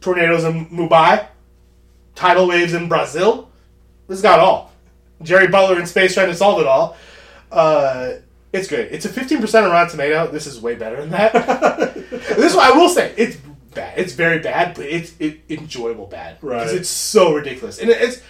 Tornadoes 0.00 0.44
in 0.44 0.66
Mumbai, 0.66 1.26
tidal 2.14 2.48
waves 2.48 2.74
in 2.74 2.88
Brazil. 2.88 3.50
This 4.08 4.20
got 4.20 4.40
all. 4.40 4.72
Jerry 5.22 5.48
Butler 5.48 5.78
in 5.78 5.86
space 5.86 6.14
trying 6.14 6.28
to 6.28 6.34
solve 6.34 6.60
it 6.60 6.66
all. 6.66 6.96
Uh, 7.50 8.14
it's 8.54 8.68
great. 8.68 8.92
It's 8.92 9.04
a 9.04 9.08
15% 9.08 9.64
on 9.64 9.70
Rotten 9.70 9.90
Tomato. 9.90 10.30
This 10.30 10.46
is 10.46 10.60
way 10.60 10.74
better 10.74 10.96
than 11.00 11.10
that. 11.10 11.32
this 12.10 12.50
is 12.50 12.54
what 12.54 12.72
I 12.72 12.76
will 12.76 12.88
say. 12.88 13.12
It's 13.16 13.36
bad. 13.74 13.98
It's 13.98 14.12
very 14.12 14.38
bad, 14.38 14.74
but 14.74 14.86
it's 14.86 15.12
it, 15.18 15.40
enjoyable 15.50 16.06
bad. 16.06 16.38
Right. 16.40 16.58
Because 16.58 16.72
it's 16.72 16.88
so 16.88 17.34
ridiculous. 17.34 17.78
And 17.78 17.90
it- 17.90 18.00
it's 18.00 18.22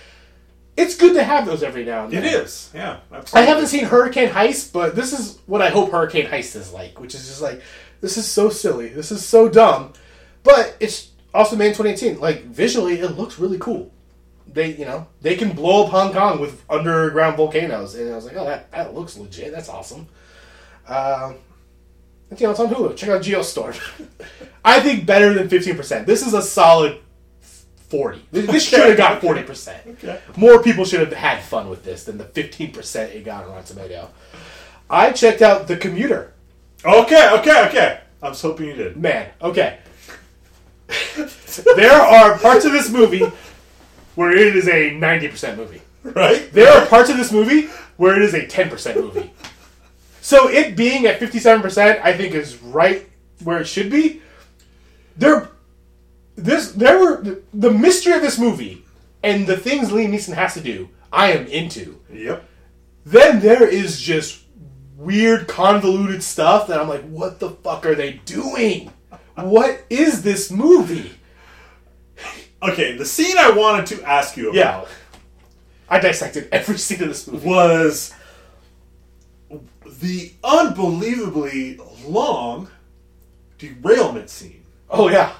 it's 0.76 0.96
good 0.96 1.14
to 1.14 1.22
have 1.22 1.46
those 1.46 1.62
every 1.62 1.84
now 1.84 2.02
and 2.04 2.12
then. 2.12 2.24
It 2.24 2.34
is, 2.34 2.68
yeah. 2.74 2.98
Absolutely. 3.12 3.40
I 3.40 3.44
haven't 3.54 3.68
seen 3.68 3.84
Hurricane 3.84 4.28
Heist, 4.28 4.72
but 4.72 4.96
this 4.96 5.12
is 5.12 5.38
what 5.46 5.62
I 5.62 5.68
hope 5.70 5.92
Hurricane 5.92 6.26
Heist 6.26 6.56
is 6.56 6.72
like, 6.72 6.98
which 6.98 7.14
is 7.14 7.28
just 7.28 7.40
like, 7.40 7.62
this 8.00 8.16
is 8.16 8.26
so 8.26 8.48
silly. 8.48 8.88
This 8.88 9.12
is 9.12 9.24
so 9.24 9.48
dumb. 9.48 9.92
But 10.42 10.76
it's 10.80 11.12
also 11.32 11.54
made 11.54 11.68
in 11.68 11.74
2018. 11.74 12.18
Like, 12.20 12.42
visually, 12.46 12.98
it 12.98 13.12
looks 13.16 13.38
really 13.38 13.58
cool. 13.58 13.93
They, 14.52 14.74
you 14.74 14.84
know, 14.84 15.08
they 15.20 15.36
can 15.36 15.52
blow 15.52 15.84
up 15.84 15.90
Hong 15.90 16.12
Kong 16.12 16.40
with 16.40 16.62
underground 16.70 17.36
volcanoes. 17.36 17.94
And 17.94 18.12
I 18.12 18.16
was 18.16 18.24
like, 18.24 18.36
oh, 18.36 18.44
that, 18.44 18.70
that 18.72 18.94
looks 18.94 19.16
legit. 19.16 19.52
That's 19.52 19.68
awesome. 19.68 20.06
Um, 20.86 21.36
and, 22.30 22.40
you 22.40 22.46
know, 22.46 22.50
it's 22.52 22.60
on 22.60 22.68
Hulu. 22.68 22.96
Check 22.96 23.10
out 23.10 23.22
Geostorm. 23.22 23.78
I 24.64 24.80
think 24.80 25.06
better 25.06 25.34
than 25.34 25.48
15%. 25.48 26.06
This 26.06 26.26
is 26.26 26.34
a 26.34 26.42
solid 26.42 27.00
40. 27.40 28.26
This 28.32 28.46
this 28.46 28.68
should 28.68 28.80
have 28.80 28.96
got 28.96 29.20
40%. 29.20 29.86
Okay. 29.94 30.20
More 30.36 30.62
people 30.62 30.84
should 30.84 31.00
have 31.00 31.12
had 31.12 31.42
fun 31.42 31.68
with 31.68 31.84
this 31.84 32.04
than 32.04 32.18
the 32.18 32.24
15% 32.24 33.14
it 33.14 33.24
got 33.24 33.44
on 33.44 33.50
Rotten 33.50 33.76
Tomato. 33.76 34.10
I 34.90 35.12
checked 35.12 35.42
out 35.42 35.68
The 35.68 35.76
Commuter. 35.76 36.32
Okay, 36.84 37.30
okay, 37.38 37.66
okay. 37.68 38.00
I 38.22 38.28
was 38.28 38.40
hoping 38.42 38.66
you 38.66 38.74
did. 38.74 38.96
Man, 38.96 39.30
okay. 39.40 39.78
there 41.76 41.92
are 41.92 42.38
parts 42.38 42.64
of 42.64 42.72
this 42.72 42.90
movie 42.90 43.24
where 44.14 44.30
it 44.30 44.56
is 44.56 44.68
a 44.68 44.90
90% 44.90 45.56
movie. 45.56 45.82
Right? 46.02 46.52
There 46.52 46.70
are 46.70 46.86
parts 46.86 47.10
of 47.10 47.16
this 47.16 47.32
movie 47.32 47.68
where 47.96 48.14
it 48.14 48.22
is 48.22 48.34
a 48.34 48.46
10% 48.46 48.96
movie. 48.96 49.32
So 50.20 50.48
it 50.48 50.76
being 50.76 51.06
at 51.06 51.20
57%, 51.20 52.00
I 52.02 52.16
think 52.16 52.34
is 52.34 52.62
right 52.62 53.08
where 53.42 53.60
it 53.60 53.66
should 53.66 53.90
be. 53.90 54.22
There 55.16 55.50
this 56.36 56.72
there 56.72 56.98
were 56.98 57.22
the, 57.52 57.70
mystery 57.70 58.12
of 58.12 58.22
this 58.22 58.38
movie 58.38 58.84
and 59.22 59.46
the 59.46 59.56
things 59.56 59.90
Liam 59.90 60.12
Neeson 60.12 60.34
has 60.34 60.54
to 60.54 60.60
do, 60.60 60.88
I 61.12 61.32
am 61.32 61.46
into. 61.46 62.00
Yep. 62.12 62.44
Then 63.06 63.40
there 63.40 63.68
is 63.68 64.00
just 64.00 64.42
weird 64.96 65.46
convoluted 65.46 66.22
stuff 66.22 66.66
that 66.68 66.80
I'm 66.80 66.88
like, 66.88 67.04
what 67.04 67.38
the 67.38 67.50
fuck 67.50 67.86
are 67.86 67.94
they 67.94 68.14
doing? 68.24 68.92
What 69.36 69.84
is 69.90 70.22
this 70.22 70.50
movie? 70.50 71.12
Okay, 72.70 72.96
the 72.96 73.04
scene 73.04 73.36
I 73.38 73.50
wanted 73.50 73.86
to 73.96 74.02
ask 74.04 74.36
you 74.36 74.50
about 74.50 74.56
Yeah. 74.56 74.84
I 75.88 76.00
dissected 76.00 76.48
every 76.50 76.78
scene 76.78 77.02
of 77.02 77.08
this 77.08 77.26
movie. 77.28 77.46
was 77.46 78.14
the 80.00 80.32
unbelievably 80.42 81.78
long 82.06 82.68
derailment 83.58 84.30
scene. 84.30 84.64
Oh 84.90 85.08
yeah. 85.08 85.32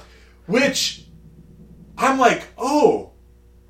Which 0.47 1.07
I'm 1.97 2.19
like, 2.19 2.47
oh, 2.59 3.13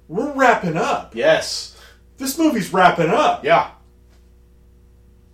we're 0.09 0.33
wrapping 0.33 0.77
up. 0.77 1.15
Yes. 1.15 1.77
This 2.17 2.39
movie's 2.39 2.73
wrapping 2.73 3.09
up. 3.11 3.45
Yeah. 3.45 3.71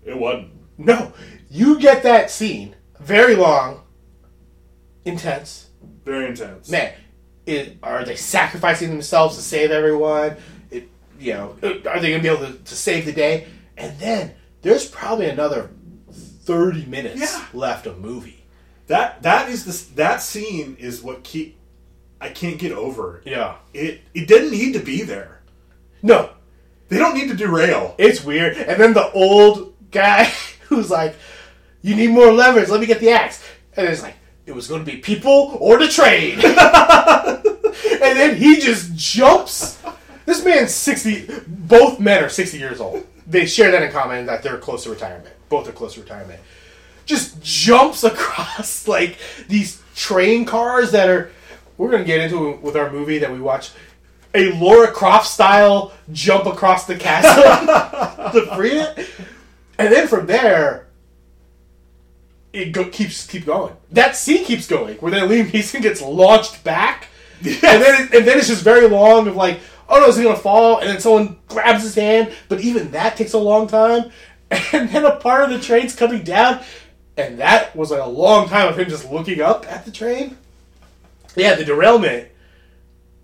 It 0.04 0.16
wasn't. 0.18 0.52
No. 0.78 1.12
You 1.48 1.78
get 1.80 2.02
that 2.04 2.30
scene, 2.30 2.76
very 3.00 3.34
long, 3.34 3.82
intense. 5.04 5.70
Very 6.04 6.26
intense. 6.28 6.70
Man, 6.70 6.92
it, 7.50 7.78
are 7.82 8.04
they 8.04 8.16
sacrificing 8.16 8.88
themselves 8.90 9.36
to 9.36 9.42
save 9.42 9.70
everyone? 9.70 10.36
It, 10.70 10.88
you 11.18 11.34
know, 11.34 11.56
uh, 11.62 11.68
are 11.88 12.00
they 12.00 12.10
going 12.10 12.22
to 12.22 12.22
be 12.22 12.28
able 12.28 12.46
to, 12.46 12.52
to 12.58 12.74
save 12.74 13.04
the 13.04 13.12
day? 13.12 13.46
And 13.76 13.98
then 13.98 14.34
there's 14.62 14.86
probably 14.88 15.26
another 15.28 15.70
thirty 16.12 16.84
minutes 16.86 17.20
Yeah. 17.20 17.44
left 17.52 17.86
of 17.86 17.98
movie. 18.00 18.44
That 18.88 19.22
that 19.22 19.48
is 19.48 19.64
the 19.64 19.94
that 19.96 20.20
scene 20.22 20.76
is 20.80 21.02
what 21.02 21.22
keep 21.22 21.56
I 22.20 22.28
can't 22.28 22.58
get 22.58 22.72
over. 22.72 23.22
Yeah. 23.24 23.56
It 23.72 24.00
it 24.14 24.26
didn't 24.28 24.50
need 24.50 24.72
to 24.74 24.80
be 24.80 25.02
there. 25.02 25.40
No, 26.02 26.30
They 26.88 26.98
don't 26.98 27.14
need 27.14 27.28
to 27.28 27.36
derail. 27.36 27.94
it's 27.98 28.24
weird. 28.24 28.56
And 28.56 28.80
then 28.80 28.92
the 28.94 29.10
old 29.12 29.74
guy 29.90 30.24
who's 30.68 30.90
like, 30.90 31.14
"You 31.82 31.94
need 31.94 32.10
more 32.10 32.32
levers. 32.32 32.68
Let 32.70 32.80
me 32.80 32.86
get 32.86 33.00
the 33.00 33.10
axe." 33.10 33.42
And 33.76 33.86
it's 33.88 34.02
like, 34.02 34.16
"It 34.46 34.52
was 34.54 34.66
going 34.66 34.84
to 34.84 34.90
be 34.90 34.98
people 34.98 35.56
or 35.60 35.78
the 35.78 35.88
train." 35.88 36.40
and 37.84 38.18
then 38.18 38.36
he 38.36 38.60
just 38.60 38.94
jumps. 38.94 39.80
This 40.26 40.44
man's 40.44 40.74
sixty. 40.74 41.26
Both 41.46 42.00
men 42.00 42.22
are 42.22 42.28
sixty 42.28 42.58
years 42.58 42.80
old. 42.80 43.06
They 43.26 43.46
share 43.46 43.70
that 43.70 43.82
in 43.82 43.92
common 43.92 44.26
that 44.26 44.42
they're 44.42 44.58
close 44.58 44.84
to 44.84 44.90
retirement. 44.90 45.34
Both 45.48 45.68
are 45.68 45.72
close 45.72 45.94
to 45.94 46.00
retirement. 46.00 46.40
Just 47.06 47.42
jumps 47.42 48.04
across 48.04 48.86
like 48.88 49.18
these 49.48 49.82
train 49.94 50.44
cars 50.44 50.92
that 50.92 51.08
are. 51.08 51.30
We're 51.76 51.90
gonna 51.90 52.04
get 52.04 52.20
into 52.20 52.50
it 52.50 52.60
with 52.60 52.76
our 52.76 52.90
movie 52.90 53.18
that 53.18 53.32
we 53.32 53.40
watch. 53.40 53.70
A 54.34 54.52
Lara 54.60 54.92
Croft 54.92 55.26
style 55.26 55.92
jump 56.12 56.46
across 56.46 56.86
the 56.86 56.94
castle 56.94 57.42
to 58.32 58.54
free 58.54 58.78
it, 58.78 59.08
and 59.78 59.92
then 59.92 60.06
from 60.06 60.26
there, 60.26 60.86
it 62.52 62.72
go, 62.72 62.84
keeps 62.88 63.26
keep 63.26 63.46
going. 63.46 63.74
That 63.90 64.16
scene 64.16 64.44
keeps 64.44 64.66
going, 64.66 64.96
where 64.98 65.10
then 65.10 65.28
Liam 65.28 65.46
Neeson 65.46 65.82
gets 65.82 66.02
launched 66.02 66.62
back, 66.64 67.08
and 67.44 67.62
then 67.62 68.02
it, 68.02 68.14
and 68.14 68.26
then 68.26 68.38
it's 68.38 68.48
just 68.48 68.62
very 68.62 68.86
long 68.88 69.26
of 69.28 69.36
like, 69.36 69.60
oh 69.88 70.00
no, 70.00 70.08
is 70.08 70.16
he 70.16 70.22
gonna 70.24 70.36
fall? 70.36 70.78
And 70.78 70.88
then 70.88 71.00
someone 71.00 71.38
grabs 71.48 71.82
his 71.82 71.94
hand, 71.94 72.32
but 72.48 72.60
even 72.60 72.90
that 72.92 73.16
takes 73.16 73.32
a 73.32 73.38
long 73.38 73.66
time, 73.66 74.10
and 74.50 74.88
then 74.90 75.04
a 75.04 75.16
part 75.16 75.44
of 75.44 75.50
the 75.50 75.60
train's 75.60 75.94
coming 75.94 76.22
down, 76.22 76.60
and 77.16 77.38
that 77.38 77.74
was 77.76 77.90
like 77.90 78.00
a 78.02 78.08
long 78.08 78.48
time 78.48 78.68
of 78.68 78.78
him 78.78 78.88
just 78.88 79.10
looking 79.10 79.40
up 79.40 79.66
at 79.70 79.84
the 79.84 79.90
train. 79.90 80.36
Yeah, 81.36 81.54
the 81.54 81.64
derailment. 81.64 82.28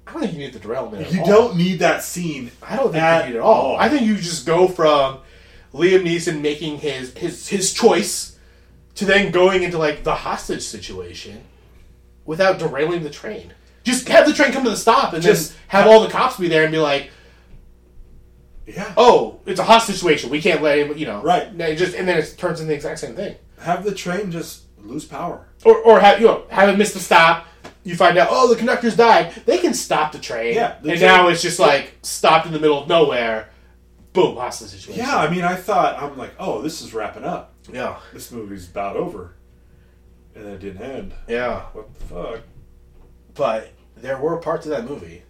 I 0.07 0.13
don't 0.13 0.21
think 0.23 0.35
you 0.35 0.39
need 0.39 0.53
the 0.53 0.61
derailment. 0.61 1.05
At 1.07 1.13
You 1.13 1.21
all. 1.21 1.27
don't 1.27 1.57
need 1.57 1.81
that 1.81 2.05
scene. 2.05 2.53
I 2.63 2.77
don't 2.77 2.93
think 2.93 3.03
at 3.03 3.27
you 3.27 3.31
need 3.33 3.37
it 3.37 3.41
at 3.41 3.45
all. 3.45 3.73
all. 3.73 3.77
I 3.77 3.89
think 3.89 4.03
you 4.07 4.17
just 4.17 4.47
go 4.47 4.69
from 4.69 5.19
Liam 5.75 6.05
Neeson 6.05 6.41
making 6.41 6.79
his 6.79 7.13
his 7.15 7.49
his 7.49 7.75
choice 7.75 8.39
to 8.95 9.05
then 9.05 9.31
going 9.33 9.63
into 9.65 9.79
like 9.79 10.05
the 10.05 10.15
hostage 10.15 10.63
situation 10.63 11.43
without 12.25 12.59
derailing 12.59 13.03
the 13.03 13.11
train. 13.11 13.53
Just 13.87 14.09
have 14.09 14.27
the 14.27 14.33
train 14.33 14.51
come 14.51 14.65
to 14.65 14.71
the 14.71 14.77
stop 14.77 15.13
and 15.13 15.23
Just 15.23 15.55
have 15.69 15.87
all 15.87 16.01
the 16.03 16.09
cops 16.11 16.37
be 16.39 16.49
there 16.49 16.65
and 16.65 16.73
be 16.73 16.79
like, 16.79 17.09
Yeah. 18.67 18.93
"Oh, 18.97 19.39
it's 19.47 19.61
a 19.61 19.63
hostage 19.63 19.95
situation. 19.95 20.29
We 20.29 20.43
can't 20.43 20.61
let 20.61 20.79
him." 20.79 20.99
You 20.99 21.07
know, 21.07 21.23
Right. 21.23 21.49
It 21.61 21.77
just 21.77 21.95
and 21.95 22.07
then 22.09 22.19
it 22.19 22.35
turns 22.37 22.61
into 22.61 22.71
the 22.71 22.75
exact 22.75 22.99
same 22.99 23.15
thing. 23.15 23.37
Have 23.61 23.85
the 23.85 23.95
train 23.95 24.33
just 24.33 24.63
lose 24.83 25.05
power. 25.05 25.47
Or 25.65 25.77
or 25.79 26.01
have 26.01 26.21
you 26.21 26.27
know 26.27 26.43
have 26.51 26.69
it 26.69 26.77
miss 26.77 26.93
the 26.93 26.99
stop. 26.99 27.47
You 27.85 27.95
find 27.95 28.19
out, 28.19 28.27
oh, 28.29 28.49
the 28.49 28.57
conductor's 28.57 28.97
died. 28.97 29.33
They 29.47 29.59
can 29.59 29.73
stop 29.73 30.11
the 30.11 30.19
train. 30.19 30.55
Yeah, 30.57 30.75
the 30.83 30.91
and 30.91 30.99
train- 30.99 31.09
now 31.09 31.29
it's 31.29 31.41
just 31.43 31.61
like 31.61 31.93
stopped 32.03 32.45
in 32.47 32.53
the 32.53 32.59
middle 32.59 32.83
of 32.83 32.89
nowhere. 32.89 33.51
Boom, 34.13 34.35
hostage 34.37 34.71
situation. 34.71 35.05
Yeah, 35.05 35.17
I 35.17 35.31
mean, 35.31 35.45
I 35.45 35.55
thought 35.55 36.03
I'm 36.03 36.17
like, 36.19 36.33
oh, 36.41 36.61
this 36.63 36.83
is 36.83 36.93
wrapping 36.93 37.23
up. 37.23 37.53
Yeah. 37.73 37.97
This 38.13 38.33
movie's 38.33 38.69
about 38.69 38.97
over, 38.97 39.35
and 40.35 40.45
then 40.45 40.55
it 40.55 40.59
didn't 40.59 40.83
end. 40.83 41.15
Yeah. 41.29 41.61
What 41.73 41.95
the 41.95 42.05
fuck? 42.07 42.41
But 43.35 43.71
there 43.97 44.19
were 44.19 44.37
parts 44.39 44.67
of 44.67 44.71
that 44.71 44.85
movie 44.89 45.23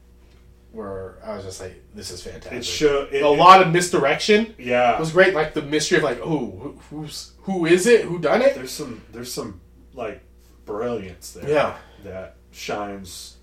where 0.72 1.16
I 1.24 1.34
was 1.36 1.44
just 1.44 1.60
like, 1.60 1.74
"This 1.94 2.10
is 2.10 2.22
fantastic." 2.22 2.52
It 2.58 2.64
show 2.64 3.08
it, 3.10 3.22
a 3.22 3.28
lot 3.28 3.62
of 3.62 3.72
misdirection. 3.72 4.54
Yeah, 4.58 4.94
It 4.94 5.00
was 5.00 5.12
great, 5.12 5.34
like 5.34 5.54
the 5.54 5.62
mystery 5.62 5.98
of 5.98 6.04
like, 6.04 6.20
"Oh, 6.22 6.50
who, 6.50 6.78
who's 6.90 7.32
who 7.42 7.64
is 7.66 7.86
it? 7.86 8.02
Who 8.04 8.18
done 8.18 8.42
it?" 8.42 8.54
there's 8.54 8.72
some 8.72 9.02
there's 9.12 9.32
some 9.32 9.60
like 9.94 10.20
brilliance 10.66 11.32
there. 11.32 11.48
Yeah. 11.48 11.76
that 12.04 12.36
shines 12.52 13.36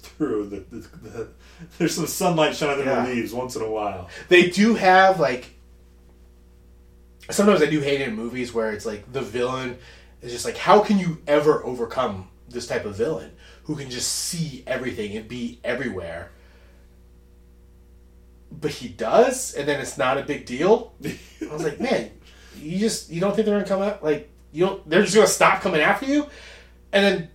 through 0.00 0.48
the, 0.48 0.56
the, 0.76 0.88
the 1.08 1.28
there's 1.76 1.94
some 1.94 2.06
sunlight 2.06 2.54
shining 2.56 2.76
through 2.82 2.92
Yeah. 2.92 3.04
the 3.04 3.10
leaves 3.14 3.32
once 3.34 3.56
in 3.56 3.62
a 3.62 3.70
while. 3.70 4.08
They 4.28 4.48
do 4.48 4.74
have 4.74 5.18
like. 5.20 5.50
Sometimes 7.30 7.60
I 7.60 7.66
do 7.66 7.80
hate 7.80 8.00
it 8.00 8.08
in 8.08 8.14
movies 8.16 8.54
where 8.54 8.72
it's 8.72 8.86
like 8.86 9.12
the 9.12 9.20
villain 9.20 9.76
is 10.22 10.32
just 10.32 10.44
like, 10.46 10.56
"How 10.56 10.80
can 10.80 10.98
you 10.98 11.18
ever 11.26 11.62
overcome 11.64 12.28
this 12.50 12.66
type 12.66 12.84
of 12.84 12.96
villain 12.96 13.32
who 13.64 13.76
can 13.76 13.90
just 13.90 14.10
see 14.10 14.62
everything 14.66 15.16
and 15.16 15.28
be 15.28 15.60
everywhere. 15.64 16.30
But 18.50 18.70
he 18.70 18.88
does, 18.88 19.54
and 19.54 19.68
then 19.68 19.80
it's 19.80 19.98
not 19.98 20.16
a 20.16 20.22
big 20.22 20.46
deal. 20.46 20.94
I 21.04 21.52
was 21.52 21.64
like, 21.64 21.80
man, 21.80 22.10
you 22.56 22.78
just 22.78 23.10
you 23.10 23.20
don't 23.20 23.34
think 23.34 23.46
they're 23.46 23.56
gonna 23.56 23.68
come 23.68 23.82
out 23.82 24.02
like 24.02 24.30
you 24.52 24.64
don't? 24.64 24.88
They're 24.88 25.02
just 25.02 25.14
gonna 25.14 25.26
stop 25.26 25.60
coming 25.60 25.80
after 25.80 26.06
you, 26.06 26.26
and 26.92 27.04
then 27.04 27.30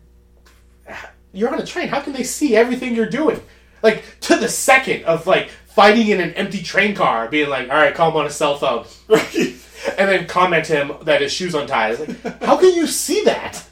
you're 1.32 1.54
on 1.54 1.60
a 1.60 1.66
train. 1.66 1.88
How 1.88 2.02
can 2.02 2.14
they 2.14 2.24
see 2.24 2.56
everything 2.56 2.96
you're 2.96 3.06
doing? 3.06 3.40
Like 3.84 4.04
to 4.22 4.38
the 4.38 4.48
second 4.48 5.04
of 5.04 5.28
like 5.28 5.50
fighting 5.68 6.08
in 6.08 6.20
an 6.22 6.34
empty 6.34 6.62
train 6.62 6.96
car, 6.96 7.28
being 7.28 7.50
like, 7.50 7.70
all 7.70 7.76
right, 7.76 7.94
call 7.94 8.12
him 8.12 8.18
on 8.18 8.26
his 8.26 8.36
cell 8.36 8.58
phone, 8.58 8.86
and 9.10 10.10
then 10.10 10.28
comment 10.28 10.68
him 10.68 10.94
that 11.04 11.22
his 11.22 11.32
shoes 11.32 11.54
untied. 11.54 12.00
Like, 12.00 12.44
how 12.44 12.58
can 12.58 12.74
you 12.74 12.88
see 12.88 13.24
that? 13.26 13.64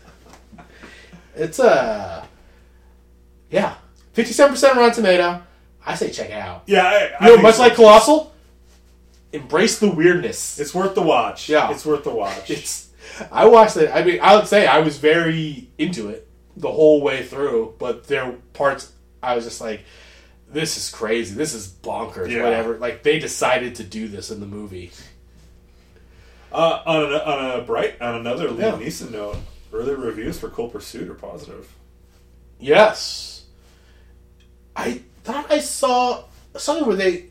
It's 1.42 1.60
a 1.60 2.28
yeah, 3.50 3.76
fifty-seven 4.14 4.54
percent 4.54 4.76
Rotten 4.78 4.94
Tomato. 4.94 5.42
I 5.86 5.96
say 5.96 6.12
check 6.12 6.30
it 6.30 6.34
out. 6.34 6.64
Yeah, 6.68 6.84
I, 6.84 7.12
I 7.20 7.30
You 7.30 7.36
know, 7.38 7.42
much 7.42 7.56
so. 7.56 7.62
like 7.64 7.76
Colossal, 7.76 8.32
embrace 9.34 9.80
the 9.80 9.90
weirdness. 9.90 10.60
it's 10.60 10.74
worth 10.76 10.94
the 10.96 11.02
watch. 11.02 11.50
Yeah. 11.50 11.72
it's 11.72 11.86
worth 11.86 12.04
the 12.04 12.12
watch. 12.14 12.50
It's. 12.50 12.90
I 13.32 13.46
watched 13.46 13.76
it. 13.78 13.90
I 13.94 14.04
mean, 14.04 14.20
I 14.22 14.36
would 14.36 14.48
say 14.48 14.66
I 14.68 14.80
was 14.80 14.98
very 14.98 15.70
into 15.78 16.10
it 16.10 16.28
the 16.56 16.72
whole 16.72 17.02
way 17.02 17.24
through, 17.24 17.76
but 17.80 18.08
there 18.08 18.26
were 18.26 18.38
parts 18.54 18.94
I 19.22 19.36
was 19.36 19.44
just 19.44 19.60
like, 19.60 19.82
"This 20.50 20.78
is 20.78 20.90
crazy. 20.90 21.36
This 21.36 21.54
is 21.54 21.68
bonkers." 21.68 22.30
Yeah. 22.30 22.44
Whatever. 22.44 22.78
Like 22.78 23.04
they 23.04 23.20
decided 23.20 23.76
to 23.76 23.84
do 23.84 24.08
this 24.08 24.32
in 24.32 24.40
the 24.40 24.46
movie. 24.46 24.92
Uh, 26.54 26.82
on, 26.86 27.14
a, 27.14 27.18
on 27.18 27.60
a 27.60 27.64
bright, 27.64 28.02
on 28.02 28.16
another 28.16 28.50
Liam 28.50 28.60
Yeah. 28.60 28.86
Neeson 28.88 29.12
note, 29.12 29.38
early 29.74 29.94
reviews 29.96 30.40
for 30.40 30.50
Cold 30.50 30.74
Pursuit 30.74 31.10
are 31.10 31.14
positive. 31.16 31.74
Yes. 32.60 33.46
I 34.76 35.02
thought 35.24 35.52
I 35.52 35.60
saw 35.60 36.24
something 36.58 36.86
where 36.88 36.96
they 36.96 37.26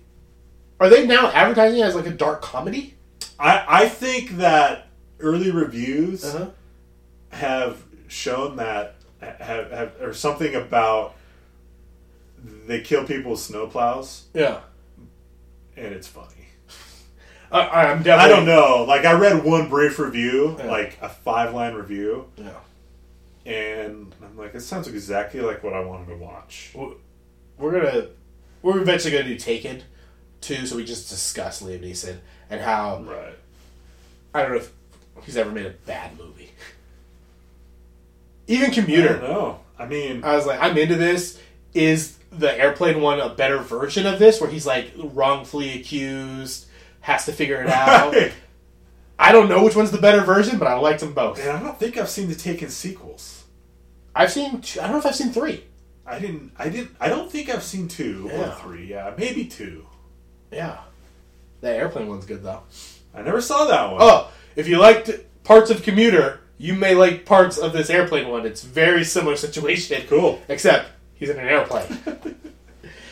are 0.78 0.88
they 0.88 1.06
now 1.06 1.28
advertising 1.30 1.80
it 1.80 1.84
as 1.84 1.94
like 1.94 2.06
a 2.06 2.10
dark 2.10 2.42
comedy. 2.42 2.94
I, 3.38 3.64
I 3.84 3.88
think 3.88 4.36
that 4.38 4.88
early 5.18 5.50
reviews 5.50 6.24
Uh-huh. 6.24 6.50
have 7.30 7.82
shown 8.08 8.56
that 8.56 8.96
have, 9.20 9.70
have 9.70 9.92
or 10.00 10.12
something 10.14 10.54
about 10.54 11.14
they 12.66 12.80
kill 12.80 13.04
people 13.06 13.32
with 13.32 13.40
snowplows 13.40 14.22
Yeah. 14.34 14.60
and 15.76 15.94
it's 15.94 16.08
funny. 16.08 16.39
I, 17.52 17.86
I'm 17.92 17.98
I 18.00 18.28
don't 18.28 18.46
know. 18.46 18.84
Like 18.86 19.04
I 19.04 19.12
read 19.12 19.44
one 19.44 19.68
brief 19.68 19.98
review, 19.98 20.56
Yeah. 20.58 20.66
like 20.70 20.98
a 21.02 21.08
five 21.08 21.52
line 21.54 21.74
review, 21.74 22.26
Yeah. 22.36 22.50
and 23.44 24.14
I'm 24.22 24.36
like, 24.38 24.54
it 24.54 24.60
sounds 24.60 24.86
exactly 24.88 25.40
like 25.40 25.62
what 25.64 25.72
I 25.72 25.80
wanted 25.80 26.08
to 26.08 26.16
watch. 26.16 26.72
we're 27.58 27.72
gonna 27.72 28.06
we're 28.62 28.80
eventually 28.80 29.12
gonna 29.12 29.24
do 29.24 29.36
Taken 29.36 29.82
too, 30.40 30.64
so 30.66 30.76
we 30.76 30.84
just 30.84 31.08
discuss 31.10 31.60
Liam 31.62 31.82
Neeson 31.82 32.18
and 32.48 32.60
how 32.60 33.02
Right. 33.02 33.34
I 34.34 34.42
don't 34.42 34.50
know 34.52 34.56
if 34.58 34.72
he's 35.24 35.36
ever 35.36 35.50
made 35.50 35.66
a 35.66 35.70
bad 35.86 36.16
movie. 36.18 36.50
Even 38.46 38.70
I 38.70 38.74
Commuter, 38.74 39.18
don't. 39.18 39.58
I 39.78 39.86
mean, 39.86 40.24
I 40.24 40.34
was 40.36 40.46
like, 40.46 40.60
I'm 40.60 40.76
into 40.76 40.96
this. 40.96 41.38
Is 41.72 42.16
the 42.32 42.52
airplane 42.58 43.00
one 43.00 43.20
a 43.20 43.28
better 43.28 43.58
version 43.58 44.06
of 44.06 44.18
this, 44.18 44.40
where 44.40 44.50
he's 44.50 44.66
like 44.66 44.90
wrongfully 44.96 45.78
accused, 45.78 46.66
has 47.00 47.24
to 47.26 47.32
figure 47.32 47.62
it 47.62 47.68
out? 47.70 48.14
I 49.18 49.32
don't 49.32 49.48
know 49.48 49.62
which 49.64 49.76
one's 49.76 49.90
the 49.90 49.98
better 50.00 50.22
version, 50.22 50.58
but 50.58 50.68
I 50.68 50.74
liked 50.74 51.00
them 51.00 51.12
both. 51.12 51.38
and 51.40 51.50
I 51.50 51.60
don't 51.62 51.78
think 51.78 51.96
I've 51.98 52.08
seen 52.08 52.28
the 52.28 52.34
Taken 52.34 52.68
sequels. 52.70 53.44
I've 54.14 54.32
seen. 54.32 54.60
Two, 54.60 54.80
I 54.80 54.84
don't 54.84 54.92
know 54.92 54.98
if 54.98 55.06
I've 55.06 55.14
seen 55.14 55.32
three. 55.32 55.64
I 56.06 56.18
didn't. 56.18 56.52
I 56.58 56.68
didn't. 56.68 56.96
I 57.00 57.08
don't 57.08 57.30
think 57.30 57.48
I've 57.48 57.62
seen 57.62 57.86
two 57.86 58.28
Yeah. 58.32 58.48
or 58.50 58.54
three. 58.60 58.86
Yeah, 58.86 59.12
maybe 59.16 59.44
two. 59.44 59.86
Yeah, 60.50 60.78
that 61.60 61.76
airplane 61.76 62.08
one's 62.08 62.26
good 62.26 62.42
though. 62.42 62.62
I 63.14 63.22
never 63.22 63.40
saw 63.40 63.66
that 63.66 63.90
one. 63.92 64.00
Oh, 64.02 64.30
if 64.56 64.66
you 64.66 64.78
liked 64.78 65.10
parts 65.44 65.70
of 65.70 65.82
Commuter, 65.82 66.40
you 66.58 66.74
may 66.74 66.94
like 66.94 67.24
parts 67.24 67.56
of 67.58 67.72
this 67.72 67.88
airplane 67.90 68.28
one. 68.28 68.46
It's 68.46 68.62
very 68.62 69.04
similar 69.04 69.36
situation. 69.36 70.02
Cool. 70.08 70.40
Except 70.48 70.88
he's 71.14 71.28
in 71.30 71.38
an 71.38 71.46
airplane. 71.46 71.86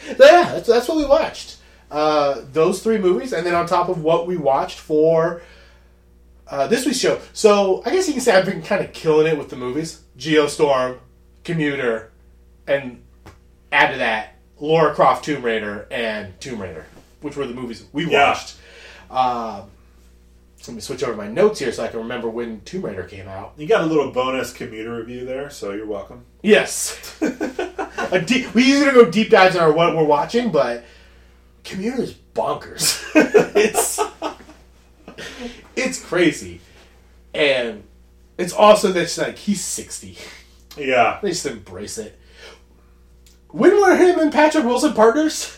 yeah, 0.09 0.15
that's, 0.17 0.67
that's 0.67 0.89
what 0.89 0.97
we 0.97 1.05
watched. 1.05 1.58
Uh, 1.91 2.43
those 2.53 2.83
three 2.83 2.99
movies, 2.99 3.33
and 3.33 3.47
then 3.47 3.55
on 3.55 3.67
top 3.67 3.89
of 3.89 4.03
what 4.03 4.27
we 4.27 4.37
watched 4.37 4.79
for 4.79 5.41
uh, 6.47 6.67
this 6.67 6.85
week's 6.85 6.99
show. 6.99 7.19
So 7.33 7.83
I 7.87 7.91
guess 7.91 8.07
you 8.07 8.13
can 8.15 8.21
say 8.23 8.35
I've 8.37 8.45
been 8.47 8.63
kind 8.63 8.85
of 8.85 8.93
killing 8.93 9.27
it 9.27 9.39
with 9.39 9.49
the 9.51 9.57
movies. 9.57 10.03
Geostorm, 10.19 10.99
Commuter, 11.45 12.11
and 12.67 13.03
add 13.73 13.93
to 13.93 13.99
that 13.99 14.35
Laura 14.61 14.95
Croft 14.95 15.25
Tomb 15.25 15.43
Raider 15.43 15.87
and 15.91 16.39
Tomb 16.41 16.61
Raider, 16.61 16.87
which 17.23 17.37
were 17.37 17.47
the 17.47 17.55
movies 17.55 17.85
we 17.93 18.11
Yeah. 18.11 18.31
watched. 18.31 18.57
Um, 19.11 19.71
so 20.61 20.73
let 20.73 20.75
me 20.77 20.81
switch 20.81 21.03
over 21.03 21.15
my 21.17 21.29
notes 21.29 21.61
here 21.61 21.73
so 21.73 21.85
I 21.85 21.89
can 21.89 22.01
remember 22.01 22.29
when 22.29 22.61
Tomb 22.63 22.83
Raider 22.85 23.05
came 23.05 23.29
out. 23.29 23.53
You 23.57 23.67
got 23.67 23.83
a 23.83 23.87
little 23.87 24.11
bonus 24.11 24.53
commuter 24.53 24.97
review 24.97 25.25
there, 25.25 25.49
so 25.51 25.73
you're 25.73 25.87
welcome. 25.87 26.25
Yes. 26.43 27.17
a 27.23 28.21
deep, 28.21 28.53
we 28.55 28.65
usually 28.65 28.91
go 28.93 29.11
deep 29.11 29.31
dives 29.31 29.57
on 29.57 29.63
our 29.63 29.73
what 29.73 29.97
we're 29.97 30.05
watching, 30.05 30.51
but 30.51 30.85
Commuter 31.69 32.03
is 32.03 32.15
bonkers. 32.35 33.03
it's 33.55 34.01
it's 35.77 36.03
crazy, 36.03 36.61
and 37.35 37.85
it's 38.39 38.53
also 38.53 38.91
this 38.91 39.19
like 39.19 39.37
he's 39.37 39.63
sixty. 39.63 40.17
Yeah. 40.77 41.19
They 41.23 41.31
just 41.31 41.47
embrace 41.47 41.99
it. 41.99 42.19
When 43.51 43.81
were 43.81 43.97
him 43.97 44.19
and 44.19 44.33
Patrick 44.33 44.65
Wilson 44.65 44.95
partners? 44.95 45.58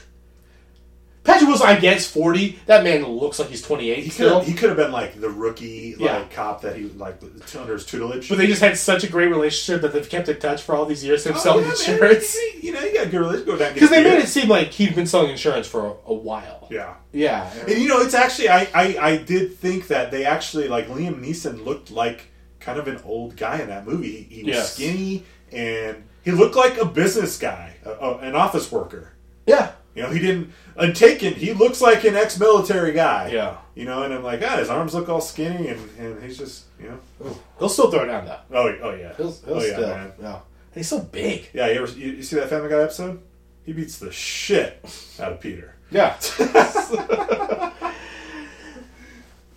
Patrick 1.22 1.48
Wilson, 1.48 1.66
I 1.66 1.78
guess 1.78 2.06
forty. 2.10 2.58
That 2.66 2.82
man 2.82 3.04
looks 3.06 3.38
like 3.38 3.48
he's 3.50 3.60
twenty 3.60 3.90
eight 3.90 3.98
He 3.98 4.04
could 4.04 4.12
still. 4.12 4.40
he 4.40 4.54
could 4.54 4.70
have 4.70 4.78
been 4.78 4.90
like 4.90 5.20
the 5.20 5.28
rookie 5.28 5.94
like 5.96 6.00
Yeah. 6.00 6.24
cop 6.34 6.62
that 6.62 6.76
he 6.76 6.84
like 6.96 7.18
under 7.58 7.74
his 7.74 7.84
tutelage. 7.84 8.28
but 8.28 8.38
they 8.38 8.46
just 8.46 8.62
had 8.62 8.78
such 8.78 9.04
a 9.04 9.08
great 9.08 9.26
relationship 9.28 9.82
that 9.82 9.92
they've 9.92 10.08
kept 10.08 10.30
in 10.30 10.38
touch 10.40 10.62
for 10.62 10.74
all 10.74 10.86
these 10.86 11.04
years. 11.04 11.26
Him 11.26 11.34
Oh, 11.36 11.38
selling 11.38 11.64
yeah, 11.66 11.72
man. 11.72 11.92
insurance. 11.92 12.36
You 12.62 12.72
know, 12.72 12.80
you 12.80 12.94
got 12.94 13.06
a 13.06 13.10
good 13.10 13.18
relationship. 13.20 13.46
Go 13.46 13.56
down 13.58 13.66
and 13.68 13.74
Because 13.74 13.90
they 13.90 14.02
beer. 14.02 14.14
made 14.14 14.22
it 14.24 14.28
seem 14.28 14.48
like 14.48 14.68
he'd 14.72 14.94
been 14.94 15.06
selling 15.06 15.30
insurance 15.30 15.66
for 15.66 15.86
a, 15.86 15.92
a 16.06 16.14
while. 16.14 16.66
Yeah. 16.70 16.94
Yeah. 17.12 17.52
And 17.68 17.78
you 17.78 17.88
know, 17.88 18.00
it's 18.00 18.14
actually 18.14 18.48
I, 18.48 18.66
I 18.74 18.96
I 18.98 19.16
did 19.18 19.58
think 19.58 19.88
that 19.88 20.10
they 20.10 20.24
actually 20.24 20.68
like 20.68 20.88
Liam 20.88 21.20
Neeson 21.22 21.64
looked 21.66 21.90
like 21.90 22.28
kind 22.60 22.78
of 22.78 22.88
an 22.88 22.98
old 23.04 23.36
guy 23.36 23.58
in 23.58 23.68
that 23.68 23.86
movie. 23.86 24.22
He, 24.22 24.36
he 24.36 24.42
was 24.44 24.54
Yes. 24.56 24.72
skinny 24.74 25.24
and 25.52 26.02
he 26.22 26.30
looked 26.30 26.56
like 26.56 26.78
a 26.78 26.84
business 26.86 27.38
guy, 27.38 27.74
a, 27.84 27.90
a- 27.90 28.18
an 28.18 28.34
office 28.34 28.72
worker. 28.72 29.12
Yeah. 29.46 29.72
You 29.94 30.02
know, 30.02 30.10
he 30.10 30.18
didn't. 30.20 30.52
And 30.76 30.94
Taken, 30.94 31.34
he 31.34 31.52
looks 31.52 31.80
like 31.80 32.04
an 32.04 32.14
ex-military 32.14 32.92
guy. 32.92 33.28
Yeah. 33.32 33.56
You 33.74 33.84
know, 33.86 34.02
and 34.04 34.14
I'm 34.14 34.22
like, 34.22 34.40
ah, 34.44 34.56
his 34.56 34.70
arms 34.70 34.94
look 34.94 35.08
all 35.08 35.20
skinny, 35.20 35.68
and, 35.68 35.90
and 35.98 36.22
he's 36.22 36.38
just, 36.38 36.64
you 36.80 36.88
know, 36.88 37.36
He'll 37.58 37.68
still 37.68 37.90
throw 37.90 38.04
it 38.04 38.06
down 38.06 38.24
though. 38.24 38.38
oh, 38.52 38.74
oh 38.82 38.94
yeah, 38.94 39.14
He'll, 39.16 39.32
he'll 39.32 39.54
oh 39.54 39.62
yeah, 39.62 39.72
still. 39.72 39.88
man. 39.88 40.12
Yeah. 40.20 40.34
And 40.34 40.74
he's 40.74 40.88
so 40.88 41.00
big. 41.00 41.48
Yeah, 41.52 41.66
you 41.68 41.82
ever 41.82 41.92
you, 41.98 42.12
you 42.12 42.22
see 42.22 42.36
that 42.36 42.48
Family 42.48 42.68
Guy 42.70 42.80
episode? 42.82 43.20
He 43.64 43.72
beats 43.72 43.98
the 43.98 44.10
shit 44.12 44.80
out 45.20 45.32
of 45.32 45.40
Peter. 45.40 45.74
Yeah. 45.90 46.16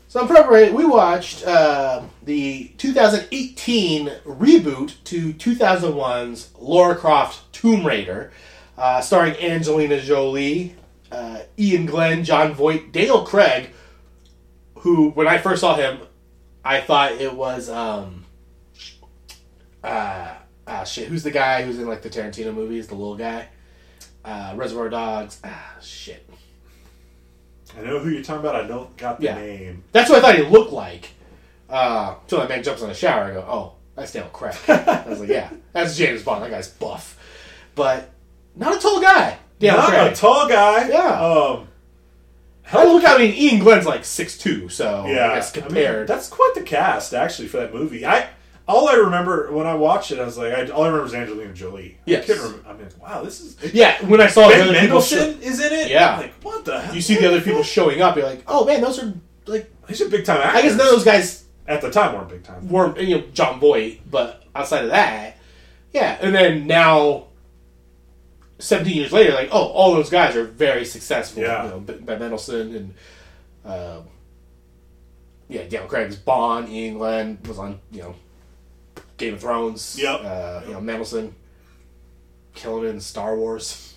so 0.08 0.22
in 0.22 0.28
preparation, 0.28 0.76
we 0.76 0.86
watched 0.86 1.46
uh, 1.46 2.02
the 2.24 2.72
2018 2.78 4.08
reboot 4.26 4.96
to 5.06 5.34
2001's 5.34 6.50
Laura 6.60 6.96
Croft 6.96 7.52
Tomb 7.54 7.86
Raider, 7.86 8.32
uh, 8.78 9.02
starring 9.02 9.36
Angelina 9.38 10.00
Jolie, 10.02 10.76
uh, 11.12 11.40
Iain 11.60 11.86
Glen, 11.86 12.24
Jon 12.24 12.54
Voight, 12.54 12.92
Daniel 12.92 13.24
Craig, 13.24 13.70
who, 14.80 15.10
when 15.12 15.28
I 15.28 15.38
first 15.38 15.62
saw 15.62 15.76
him, 15.76 16.00
I 16.66 16.82
thought 16.82 17.14
it 17.14 17.34
was, 17.34 17.70
um, 17.70 18.26
uh, 19.84 20.34
ah, 20.68 20.84
shit, 20.84 21.08
who's 21.08 21.24
the 21.24 21.32
guy 21.32 21.64
who's 21.64 21.78
in, 21.80 21.88
like, 21.88 22.02
the 22.02 22.10
Tarantino 22.10 22.54
movies, 22.54 22.88
the 22.88 22.96
little 22.96 23.16
guy? 23.18 23.48
Uh, 24.24 24.54
Reservoir 24.56 24.90
Dogs. 24.90 25.40
Ah, 25.44 25.76
shit. 25.82 26.28
I 27.78 27.82
know 27.82 28.00
who 28.00 28.10
you're 28.10 28.24
talking 28.24 28.40
about. 28.40 28.56
I 28.56 28.66
don't 28.68 28.96
got 28.98 29.20
the 29.20 29.26
Yeah. 29.26 29.36
name. 29.36 29.84
That's 29.92 30.10
what 30.10 30.20
I 30.20 30.22
thought 30.22 30.36
he 30.36 30.44
looked 30.44 30.72
like. 30.72 31.10
Uh, 31.70 32.16
until 32.22 32.40
that 32.40 32.50
man 32.50 32.64
jumps 32.64 32.82
in 32.82 32.88
the 32.88 32.94
shower, 32.94 33.24
I 33.26 33.34
go, 33.34 33.40
oh, 33.42 33.74
that's 33.96 34.14
Daniel 34.14 34.30
Craig. 34.32 34.56
I 34.68 35.06
was 35.08 35.20
like, 35.20 35.30
yeah, 35.30 35.50
that's 35.74 35.98
James 35.98 36.24
Bond. 36.24 36.44
That 36.44 36.52
guy's 36.52 36.70
buff. 36.70 37.20
But 37.76 38.13
not 38.56 38.78
a 38.78 38.80
tall 38.80 39.02
guy. 39.02 39.38
Daniel 39.60 39.78
Not 39.82 39.90
Craig. 39.90 40.12
a 40.12 40.16
tall 40.16 40.48
guy. 40.48 40.90
Yeah. 40.90 41.22
Um. 41.22 41.68
I 42.72 42.86
look, 42.86 43.04
I 43.06 43.18
mean, 43.18 43.34
Iain 43.34 43.60
Glen's 43.60 43.86
like 43.86 44.02
6'2", 44.02 44.72
so 44.72 45.06
Yeah. 45.08 45.32
I 45.32 45.36
guess 45.36 45.56
I 45.56 45.60
mean, 45.60 45.68
compared. 45.68 46.08
that's 46.08 46.28
quite 46.30 46.54
the 46.56 46.62
cast 46.64 47.14
actually 47.14 47.48
for 47.50 47.58
that 47.58 47.74
movie. 47.74 48.06
I 48.06 48.30
all 48.68 48.88
I 48.88 48.94
remember 48.94 49.52
when 49.52 49.68
I 49.68 49.76
watched 49.76 50.12
it, 50.12 50.20
I 50.20 50.24
was 50.26 50.38
like, 50.38 50.54
I, 50.54 50.68
all 50.70 50.84
I 50.84 50.88
remember 50.88 51.06
is 51.06 51.14
Angelina 51.14 51.54
Jolie. 51.54 51.98
Yes. 52.06 52.24
I 52.24 52.28
can't 52.28 52.40
remember. 52.40 52.70
I 52.70 52.74
mean, 52.74 52.88
wow, 53.02 53.22
this 53.22 53.42
is. 53.42 53.74
yeah, 53.74 54.04
when 54.06 54.22
I 54.22 54.28
saw 54.28 54.48
Ben 54.50 54.72
Mendelsohn 54.72 55.42
is 55.42 55.60
in 55.60 55.74
it. 55.74 55.92
Yeah. 55.92 56.14
I'm 56.16 56.22
like 56.22 56.34
what 56.42 56.64
the 56.66 56.80
hell? 56.80 56.96
you 56.96 57.02
see 57.02 57.16
the 57.16 57.28
other 57.28 57.42
people 57.42 57.62
showing 57.64 58.02
up, 58.02 58.16
you're 58.16 58.26
like, 58.26 58.44
oh 58.48 58.66
man, 58.66 58.82
those 58.82 59.00
are 59.04 59.14
like. 59.46 59.70
These 59.88 60.02
are 60.02 60.10
big 60.10 60.24
time 60.26 60.40
actors. 60.42 60.60
I 60.60 60.62
guess 60.68 60.78
none 60.78 60.88
of 60.88 60.94
those 60.94 61.04
guys 61.04 61.46
at 61.68 61.82
the 61.82 61.92
time 61.92 62.16
weren't 62.16 62.30
big 62.30 62.44
time. 62.44 62.70
weren't, 62.70 62.98
you 63.02 63.18
know, 63.18 63.24
Jon 63.34 63.60
Voight, 63.60 64.00
but 64.10 64.44
outside 64.56 64.86
of 64.86 64.92
that, 64.92 65.38
Yeah, 65.92 66.18
and 66.22 66.34
then 66.34 66.66
now, 66.66 67.28
seventeen 68.64 68.98
years 68.98 69.12
later, 69.12 69.34
like 69.34 69.50
oh, 69.52 69.68
all 69.68 69.94
those 69.94 70.10
guys 70.10 70.36
are 70.36 70.46
very 70.46 70.86
successful. 70.86 71.44
Yeah. 71.44 71.66
you 71.66 71.70
know, 71.72 71.80
Ben 71.80 72.20
Mendelsohn 72.20 72.76
and 72.76 72.94
um 73.66 74.04
yeah, 75.50 75.64
Daniel 75.64 75.88
Craig's 75.88 76.16
Bond, 76.16 76.68
Iain 76.70 76.98
Glen 76.98 77.38
was 77.48 77.60
on 77.60 77.80
you 77.92 78.02
know 78.02 78.16
Game 79.18 79.36
of 79.36 79.42
Thrones. 79.42 79.98
Yep. 80.00 80.22
uh, 80.24 80.62
you 80.66 80.74
know 80.74 80.82
Mendelsohn 80.82 81.36
killing 82.56 82.86
it 82.86 82.90
in 82.90 83.00
Star 83.00 83.36
Wars. 83.36 83.94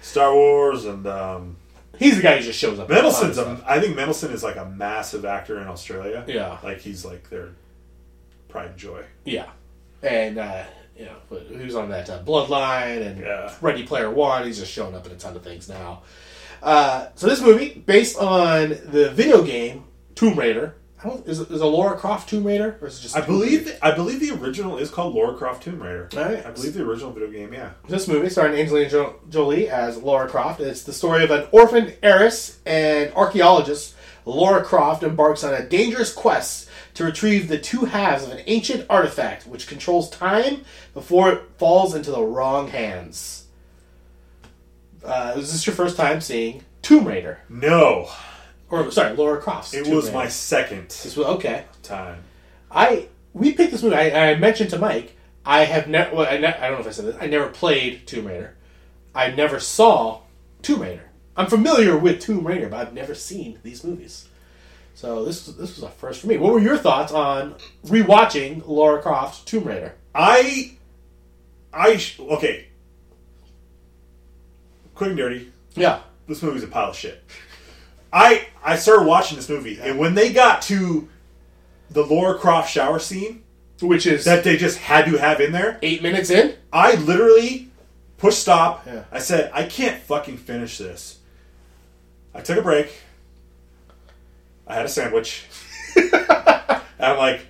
Star 0.00 0.34
Wars 0.34 0.84
and 0.84 1.06
um, 1.06 1.56
He's 1.98 2.16
the 2.16 2.22
guy 2.22 2.36
who 2.36 2.42
just 2.42 2.58
shows 2.58 2.78
up. 2.78 2.88
Mendelsohn's. 2.88 3.38
A. 3.38 3.60
I 3.66 3.80
think 3.80 3.96
Mendelsohn 3.96 4.30
is 4.32 4.42
like 4.44 4.56
a 4.56 4.64
massive 4.66 5.24
actor 5.24 5.58
in 5.60 5.66
Australia. 5.66 6.24
Yeah. 6.28 6.58
like 6.62 6.78
he's 6.78 7.04
like 7.04 7.28
their 7.28 7.50
pride 8.48 8.70
and 8.70 8.78
joy. 8.78 9.02
Yeah, 9.24 9.50
and 10.02 10.38
uh, 10.38 10.64
you 10.98 11.04
know 11.04 11.16
but 11.30 11.42
who's 11.42 11.74
on 11.74 11.88
that 11.90 12.10
uh, 12.10 12.22
Bloodline 12.24 13.06
and 13.06 13.20
Yeah. 13.20 13.54
Ready 13.60 13.84
Player 13.84 14.10
One. 14.10 14.44
He's 14.46 14.58
just 14.58 14.72
showing 14.72 14.94
up 14.94 15.06
in 15.06 15.12
a 15.12 15.16
ton 15.16 15.36
of 15.36 15.42
things 15.42 15.68
now. 15.68 16.02
Uh, 16.62 17.06
so 17.14 17.26
this 17.28 17.40
movie, 17.40 17.82
based 17.86 18.18
on 18.18 18.70
the 18.70 19.10
video 19.14 19.42
game 19.44 19.84
Tomb 20.16 20.36
Raider, 20.38 20.74
I 21.02 21.08
don't 21.08 21.24
is 21.28 21.38
it, 21.38 21.50
is 21.52 21.60
a 21.60 21.66
Laura 21.66 21.96
Croft 21.96 22.28
Tomb 22.28 22.42
Raider 22.44 22.76
or 22.80 22.88
is 22.88 22.98
it 22.98 23.02
just? 23.02 23.16
I 23.16 23.20
Tomb 23.20 23.38
believe. 23.38 23.66
Raider? 23.66 23.78
I 23.80 23.90
believe 23.92 24.18
the 24.20 24.32
original 24.32 24.78
is 24.78 24.90
called 24.90 25.14
Laura 25.14 25.36
Croft 25.36 25.62
Tomb 25.62 25.80
Raider. 25.80 26.08
Alright. 26.12 26.44
I 26.44 26.50
believe 26.50 26.74
the 26.74 26.82
original 26.82 27.12
video 27.12 27.30
game. 27.30 27.52
Yeah. 27.52 27.70
This 27.88 28.08
movie, 28.08 28.28
starring 28.28 28.58
Angelina 28.58 28.90
Jo- 28.90 29.20
Jolie 29.28 29.68
as 29.68 29.96
Laura 29.98 30.28
Croft, 30.28 30.60
it's 30.60 30.82
the 30.82 30.92
story 30.92 31.22
of 31.22 31.30
an 31.30 31.46
orphaned 31.52 31.96
heiress 32.02 32.58
and 32.66 33.12
archaeologist. 33.14 33.94
Laura 34.24 34.62
Croft 34.64 35.04
embarks 35.04 35.44
on 35.44 35.54
a 35.54 35.62
dangerous 35.66 36.12
quest 36.12 36.67
to 36.98 37.04
retrieve 37.04 37.46
the 37.46 37.56
two 37.58 37.84
halves 37.84 38.24
of 38.24 38.32
an 38.32 38.42
ancient 38.46 38.84
artifact 38.90 39.46
which 39.46 39.68
controls 39.68 40.10
time 40.10 40.64
before 40.94 41.30
it 41.30 41.42
falls 41.56 41.94
into 41.94 42.10
the 42.10 42.20
wrong 42.20 42.66
hands. 42.66 43.44
Uh, 45.04 45.34
is 45.36 45.52
this 45.52 45.64
your 45.64 45.76
first 45.76 45.96
time 45.96 46.20
seeing 46.20 46.64
Tomb 46.82 47.06
Raider? 47.06 47.38
No, 47.48 48.10
Or 48.68 48.90
sorry, 48.90 49.14
Laura 49.14 49.40
Croft's. 49.40 49.72
it 49.74 49.84
Tomb 49.84 49.94
was 49.94 50.06
Raider. 50.06 50.16
my 50.16 50.28
second 50.28 50.88
This 50.88 51.16
was 51.16 51.26
okay. 51.28 51.66
time. 51.84 52.24
I 52.68 53.06
we 53.32 53.52
picked 53.52 53.70
this 53.70 53.82
movie. 53.84 53.94
I, 53.94 54.32
I 54.32 54.34
mentioned 54.34 54.70
to 54.70 54.78
Mike. 54.78 55.16
I 55.46 55.64
have 55.66 55.86
never. 55.86 56.16
Well, 56.16 56.26
I, 56.28 56.36
ne- 56.38 56.46
I 56.48 56.66
don't 56.68 56.72
know 56.72 56.80
if 56.80 56.86
I 56.88 56.90
said 56.90 57.04
this. 57.06 57.16
I 57.20 57.26
never 57.26 57.46
played 57.48 58.06
Tomb 58.08 58.26
Raider. 58.26 58.56
I 59.14 59.30
never 59.30 59.60
saw 59.60 60.22
Tomb 60.62 60.82
Raider. 60.82 61.10
I'm 61.36 61.46
familiar 61.46 61.96
with 61.96 62.20
Tomb 62.20 62.44
Raider, 62.44 62.68
but 62.68 62.80
I've 62.80 62.92
never 62.92 63.14
seen 63.14 63.60
these 63.62 63.84
movies. 63.84 64.27
So 64.98 65.24
this 65.24 65.46
was- 65.46 65.54
this 65.54 65.76
was 65.76 65.84
a 65.84 65.90
first 65.90 66.20
for 66.22 66.26
me. 66.26 66.38
What 66.38 66.52
were 66.52 66.58
your 66.58 66.76
thoughts 66.76 67.12
on 67.12 67.54
rewatching 67.86 68.66
Laura 68.66 69.00
Croft 69.00 69.46
Tomb 69.46 69.62
Raider? 69.62 69.94
I, 70.12 70.72
I 71.72 72.02
okay. 72.18 72.66
Quick 74.96 75.10
and 75.10 75.16
dirty. 75.16 75.52
Yeah, 75.76 76.00
This 76.26 76.42
movie's 76.42 76.64
a 76.64 76.66
pile 76.66 76.90
of 76.90 76.96
shit. 76.96 77.22
I 78.12 78.48
I 78.64 78.74
started 78.74 79.06
watching 79.06 79.36
this 79.36 79.48
movie, 79.48 79.78
and 79.80 80.00
when 80.00 80.16
they 80.16 80.32
got 80.32 80.62
to 80.62 81.08
the 81.90 82.04
Laura 82.04 82.36
Croft 82.36 82.68
shower 82.68 82.98
scene 82.98 83.44
which 83.80 84.04
is 84.04 84.24
that 84.24 84.42
they 84.42 84.56
just 84.56 84.78
had 84.78 85.04
to 85.04 85.16
have 85.16 85.40
in 85.40 85.52
there, 85.52 85.78
eight 85.82 86.02
minutes 86.02 86.30
in. 86.30 86.56
I 86.72 86.96
literally 86.96 87.68
pushed 88.16 88.40
stop. 88.40 88.84
Yeah. 88.84 89.04
I 89.12 89.20
said, 89.20 89.52
I 89.54 89.62
can't 89.62 90.02
fucking 90.02 90.38
finish 90.38 90.76
this. 90.78 91.18
I 92.34 92.40
took 92.40 92.58
a 92.58 92.62
break. 92.62 92.92
I 94.68 94.74
had 94.74 94.84
a 94.86 94.88
sandwich. 94.88 95.46
and 95.96 96.84
I'm 97.00 97.16
like, 97.18 97.46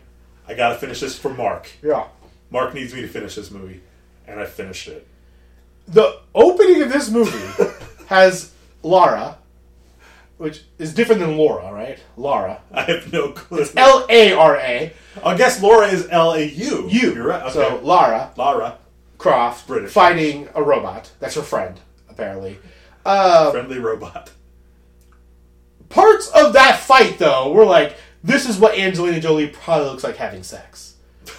I 0.47 0.55
gotta 0.55 0.77
finish 0.77 1.01
this 1.01 1.19
for 1.19 1.29
Mark. 1.35 1.69
Yeah. 1.83 2.07
Mark 2.51 2.73
needs 2.75 2.95
me 2.95 3.03
to 3.03 3.09
finish 3.09 3.35
this 3.35 3.51
movie. 3.51 3.83
And 4.27 4.39
I 4.41 4.47
finished 4.47 4.89
it. 4.89 5.07
The 5.87 6.21
opening 6.35 6.83
of 6.83 6.91
this 6.93 7.11
movie 7.11 7.65
has 8.07 8.53
Lara, 8.83 9.39
which 10.37 10.63
is 10.79 10.95
different 10.95 11.21
than 11.21 11.37
Laura, 11.37 11.73
right? 11.73 11.99
Lara. 12.17 12.61
I 12.73 12.83
have 12.83 13.13
no 13.13 13.33
clue. 13.33 13.59
It's 13.61 13.75
L 13.77 14.07
A 14.09 14.33
R 14.33 14.57
A. 14.57 14.93
I 15.25 15.37
guess 15.37 15.61
Laura 15.63 15.89
is 15.89 16.07
L 16.11 16.33
A 16.35 16.45
U. 16.45 16.89
You. 16.89 17.15
You're 17.15 17.27
right. 17.27 17.43
Okay. 17.43 17.53
So 17.53 17.81
Lara 17.83 18.31
Lara, 18.37 18.79
Croft 19.17 19.67
British. 19.67 19.91
fighting 19.91 20.49
a 20.55 20.63
robot. 20.63 21.11
That's 21.21 21.35
her 21.35 21.43
friend, 21.43 21.81
apparently. 22.09 22.59
Uh, 23.05 23.51
friendly 23.51 23.79
robot. 23.79 24.31
Parts 25.89 26.29
of 26.35 26.53
that 26.55 26.79
fight, 26.81 27.19
though, 27.19 27.53
were 27.53 27.65
like, 27.65 27.97
this 28.25 28.49
is 28.49 28.59
what 28.59 28.77
Angelina 28.79 29.21
Jolie 29.21 29.49
probably 29.49 29.89
looks 29.91 30.05
like 30.05 30.17
having 30.17 30.43
sex. 30.43 30.97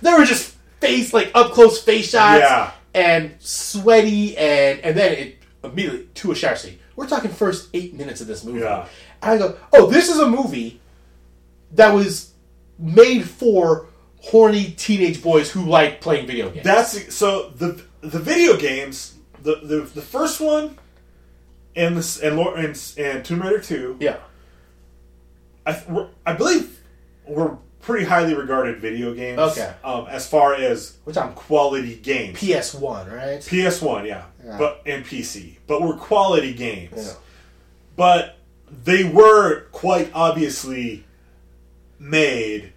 There 0.00 0.18
were 0.18 0.24
just 0.24 0.56
face, 0.80 1.12
like 1.12 1.30
up 1.34 1.52
close 1.52 1.80
face 1.80 2.10
shots, 2.10 2.40
Yeah. 2.40 2.72
and 2.92 3.34
sweaty, 3.38 4.36
and 4.36 4.80
and 4.80 4.96
then 4.96 5.12
it 5.12 5.36
immediately 5.62 6.08
to 6.14 6.32
a 6.32 6.34
shower 6.34 6.56
scene. 6.56 6.78
We're 6.96 7.06
talking 7.06 7.30
first 7.30 7.68
eight 7.72 7.94
minutes 7.94 8.20
of 8.20 8.26
this 8.26 8.42
movie. 8.44 8.60
Yeah. 8.60 8.86
And 9.22 9.30
I 9.30 9.38
go, 9.38 9.56
oh, 9.72 9.86
this 9.88 10.08
is 10.08 10.18
a 10.18 10.28
movie 10.28 10.80
that 11.72 11.94
was 11.94 12.32
made 12.80 13.22
for 13.28 13.86
horny 14.20 14.72
teenage 14.76 15.22
boys 15.22 15.50
who 15.52 15.64
like 15.66 16.00
playing 16.00 16.26
video 16.26 16.50
games. 16.50 16.64
That's 16.64 17.14
so 17.14 17.50
the 17.50 17.80
the 18.00 18.18
video 18.18 18.56
games. 18.56 19.14
The 19.40 19.60
the, 19.62 19.80
the 19.82 20.02
first 20.02 20.40
one, 20.40 20.78
and 21.76 21.96
this 21.96 22.18
and 22.20 22.36
Laura 22.36 22.58
and, 22.60 22.92
and 22.98 23.24
Tomb 23.24 23.42
Raider 23.42 23.60
two. 23.60 23.96
yeah. 24.00 24.16
I 25.66 25.80
I 26.26 26.32
believe 26.34 26.80
were 27.26 27.56
pretty 27.80 28.04
highly 28.04 28.34
regarded 28.34 28.78
video 28.80 29.12
games. 29.14 29.38
Okay. 29.38 29.72
Um, 29.84 30.06
as 30.08 30.28
far 30.28 30.54
as 30.54 30.96
Which 31.04 31.16
I'm 31.16 31.32
quality 31.34 31.96
games. 31.96 32.38
PS 32.38 32.74
One, 32.74 33.10
right? 33.10 33.40
PS 33.40 33.80
One, 33.82 34.04
yeah, 34.06 34.24
Yeah. 34.44 34.56
but 34.58 34.82
and 34.86 35.04
PC, 35.04 35.56
but 35.66 35.82
we're 35.82 35.96
quality 35.96 36.52
games. 36.54 36.92
Yeah. 36.96 37.12
But 37.96 38.36
they 38.84 39.04
were 39.04 39.62
quite 39.72 40.10
obviously 40.14 41.04
made 41.98 42.72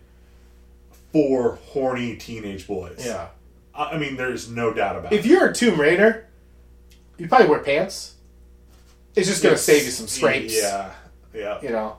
for 1.11 1.55
horny 1.67 2.15
teenage 2.17 2.67
boys. 2.67 3.03
Yeah. 3.05 3.27
I 3.73 3.91
I 3.91 3.97
mean, 3.97 4.15
there's 4.17 4.49
no 4.49 4.73
doubt 4.73 4.95
about 4.97 5.13
If 5.13 5.19
it. 5.19 5.25
If 5.25 5.25
you're 5.31 5.47
a 5.49 5.53
Tomb 5.53 5.79
Raider, 5.79 6.27
you 7.17 7.27
probably 7.27 7.47
wear 7.47 7.59
pants. 7.59 8.14
It's 9.16 9.28
just 9.28 9.41
gonna 9.43 9.57
save 9.57 9.86
you 9.86 9.91
some 9.91 10.07
scrapes. 10.07 10.55
Yeah, 10.59 10.91
yeah. 11.34 11.61
You 11.61 11.70
know, 11.70 11.97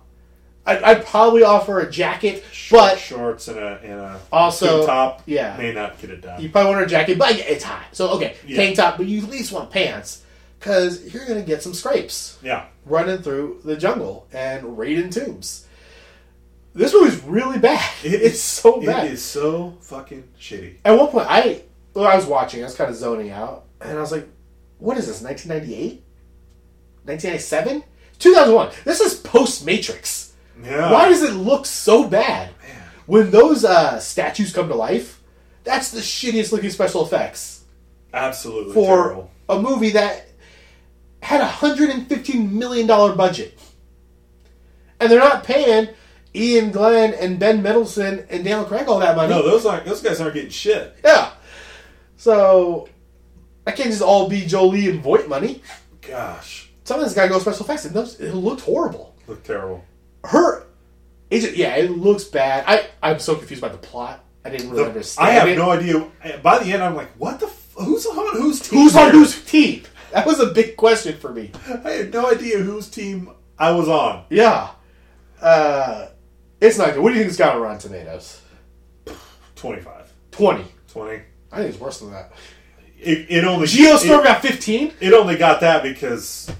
I'd, 0.67 0.83
I'd 0.83 1.07
probably 1.07 1.43
offer 1.45 1.81
a 1.81 1.91
jacket, 1.91 2.45
Short 2.53 2.81
but 2.93 2.99
shorts 2.99 3.49
and 3.49 3.59
a 3.59 3.81
and 3.83 3.93
a 4.01 4.21
Also, 4.33 4.79
tube 4.79 4.87
top. 4.87 5.23
yeah. 5.27 5.57
may 5.57 5.73
not 5.73 5.99
get 5.99 6.11
it 6.11 6.21
done. 6.23 6.41
you 6.43 6.49
probably 6.51 6.73
want 6.73 6.85
a 6.85 6.89
jacket, 6.89 7.19
but 7.19 7.35
it's 7.37 7.64
hot. 7.64 7.85
So 7.93 8.11
okay, 8.12 8.37
Yeah. 8.47 8.57
tank 8.57 8.77
top, 8.77 8.97
but 8.99 9.07
you 9.07 9.23
at 9.23 9.31
least 9.31 9.53
want 9.53 9.71
pants 9.71 10.23
because 10.59 11.12
you're 11.14 11.27
gonna 11.27 11.43
get 11.43 11.62
some 11.62 11.73
scrapes 11.75 12.39
yeah, 12.43 12.67
running 12.85 13.19
through 13.19 13.61
the 13.64 13.77
jungle 13.77 14.27
and 14.33 14.77
raiding 14.79 15.11
tombs. 15.11 15.67
This 16.75 16.93
movie's 16.93 17.23
really 17.25 17.59
bad. 17.59 17.83
It 18.05 18.12
it's 18.23 18.35
is- 18.35 18.43
so 18.43 18.81
bad. 18.83 19.07
It 19.07 19.12
is 19.12 19.25
so 19.25 19.79
fucking 19.81 20.25
shitty. 20.39 20.77
At 20.85 20.99
one 20.99 21.09
point, 21.09 21.27
I 21.31 21.62
well, 21.95 22.07
I 22.07 22.17
was 22.17 22.27
watching, 22.27 22.61
I 22.61 22.64
was 22.64 22.75
kind 22.75 22.91
of 22.91 22.97
zoning 22.97 23.31
out, 23.31 23.64
and 23.81 23.97
I 23.97 24.01
was 24.03 24.12
like, 24.12 24.29
"What 24.79 24.99
is 24.99 25.07
this? 25.07 25.23
1998? 25.23 26.03
1997? 27.07 27.82
2001? 28.18 28.70
This 28.84 29.00
is 29.00 29.14
post 29.14 29.64
Matrix. 29.64 30.34
Yeah. 30.62 30.90
Why 30.90 31.09
does 31.09 31.22
it 31.22 31.32
look 31.34 31.66
so 31.66 32.09
bad? 32.09 32.50
Man. 32.62 32.82
When 33.07 33.30
those 33.30 33.64
uh, 33.64 34.00
statues 34.00 34.52
come 34.52 34.68
to 34.68 34.74
life, 34.74 35.22
that's 35.64 35.90
the 35.90 36.00
shittiest 36.00 36.52
looking 36.52 36.70
special 36.70 37.04
effects 37.04 37.64
Absolutely 38.14 38.72
for 38.72 38.86
terrible. 38.96 39.30
a 39.48 39.61
movie 39.61 39.90
that 39.90 40.28
had 41.22 41.40
a 41.40 41.46
hundred 41.46 41.90
and 41.90 42.09
fifteen 42.09 42.59
million 42.59 42.86
dollar 42.86 43.14
budget, 43.14 43.59
and 45.00 45.11
they're 45.11 45.18
not 45.18 45.44
paying 45.44 45.88
Iain 46.34 46.70
Glen 46.70 47.14
and 47.14 47.38
Ben 47.38 47.62
Mendelsohn 47.62 48.26
and 48.30 48.44
Daniel 48.44 48.64
Craig 48.64 48.88
all 48.88 48.98
that 49.00 49.16
money. 49.16 49.30
No, 49.34 49.42
those 49.42 49.66
aren't. 49.66 49.84
Those 49.86 50.00
guys 50.02 50.20
aren't 50.20 50.34
getting 50.34 50.50
shit. 50.50 50.96
Yeah. 51.04 51.32
So 52.16 52.88
I 53.66 53.72
can't 53.72 53.90
just 53.90 54.02
all 54.02 54.28
be 54.28 54.46
Jolie 54.46 54.88
and 54.88 55.02
Voight 55.02 55.28
money. 55.28 55.62
Gosh, 56.00 56.66
Some 56.87 57.01
of 57.01 57.05
this 57.05 57.14
guy 57.14 57.26
go 57.28 57.39
special 57.41 57.64
effects, 57.64 57.84
and 57.84 57.95
those 57.95 58.18
it 58.20 58.32
looked 58.32 58.61
horrible. 58.62 59.14
look 59.26 59.43
terrible. 59.43 59.84
Her, 60.24 60.66
it 61.30 61.41
just, 61.41 61.57
yeah, 61.57 61.74
it 61.76 61.91
looks 61.91 62.22
bad. 62.24 62.64
I 62.66 62.87
I'm 63.03 63.18
so 63.18 63.34
confused 63.34 63.61
by 63.61 63.68
the 63.70 63.76
plot. 63.78 64.24
I 64.45 64.51
didn't 64.51 64.70
really 64.70 64.84
The- 64.84 64.89
understand. 64.91 65.28
I 65.28 65.32
have 65.32 65.49
it. 65.49 65.59
no 65.59 65.70
idea. 65.72 66.09
By 66.43 66.59
the 66.62 66.72
end, 66.72 66.82
I'm 66.84 66.95
like, 66.95 67.11
what 67.18 67.41
the? 67.41 67.47
F- 67.47 67.72
who's 67.78 68.07
on 68.07 68.37
whose 68.37 68.61
team? 68.61 68.78
who's 68.78 68.95
on 68.97 69.11
whose 69.11 69.45
team. 69.45 69.82
That 70.12 70.24
was 70.26 70.39
a 70.39 70.47
big 70.47 70.76
question 70.76 71.18
for 71.18 71.32
me. 71.32 71.51
I 71.84 71.91
had 71.91 72.12
no 72.14 72.30
idea 72.30 72.59
whose 72.59 72.89
team 72.89 73.30
I 73.59 73.72
was 73.72 73.89
on. 73.89 74.24
Yeah, 74.30 74.68
uh, 75.43 76.07
it's 76.61 76.78
not 76.78 76.95
good. 76.95 77.03
What 77.03 77.11
do 77.11 77.14
you 77.16 77.22
think 77.22 77.30
it's 77.30 77.39
got 77.39 77.57
on 77.57 77.62
Rotten 77.62 77.80
Tomatoes? 77.80 78.41
25, 79.57 80.12
Twenty. 80.30 80.64
20. 80.93 81.22
I 81.53 81.57
think 81.59 81.70
it's 81.70 81.80
worse 81.80 81.99
than 82.01 82.12
that. 82.12 82.32
It, 82.99 83.26
it 83.28 83.45
only 83.45 83.66
Geostorm 83.66 84.20
it, 84.20 84.24
got 84.24 84.41
fifteen. 84.43 84.93
it 85.01 85.12
only 85.12 85.37
got 85.37 85.61
that 85.61 85.82
because 85.82 86.51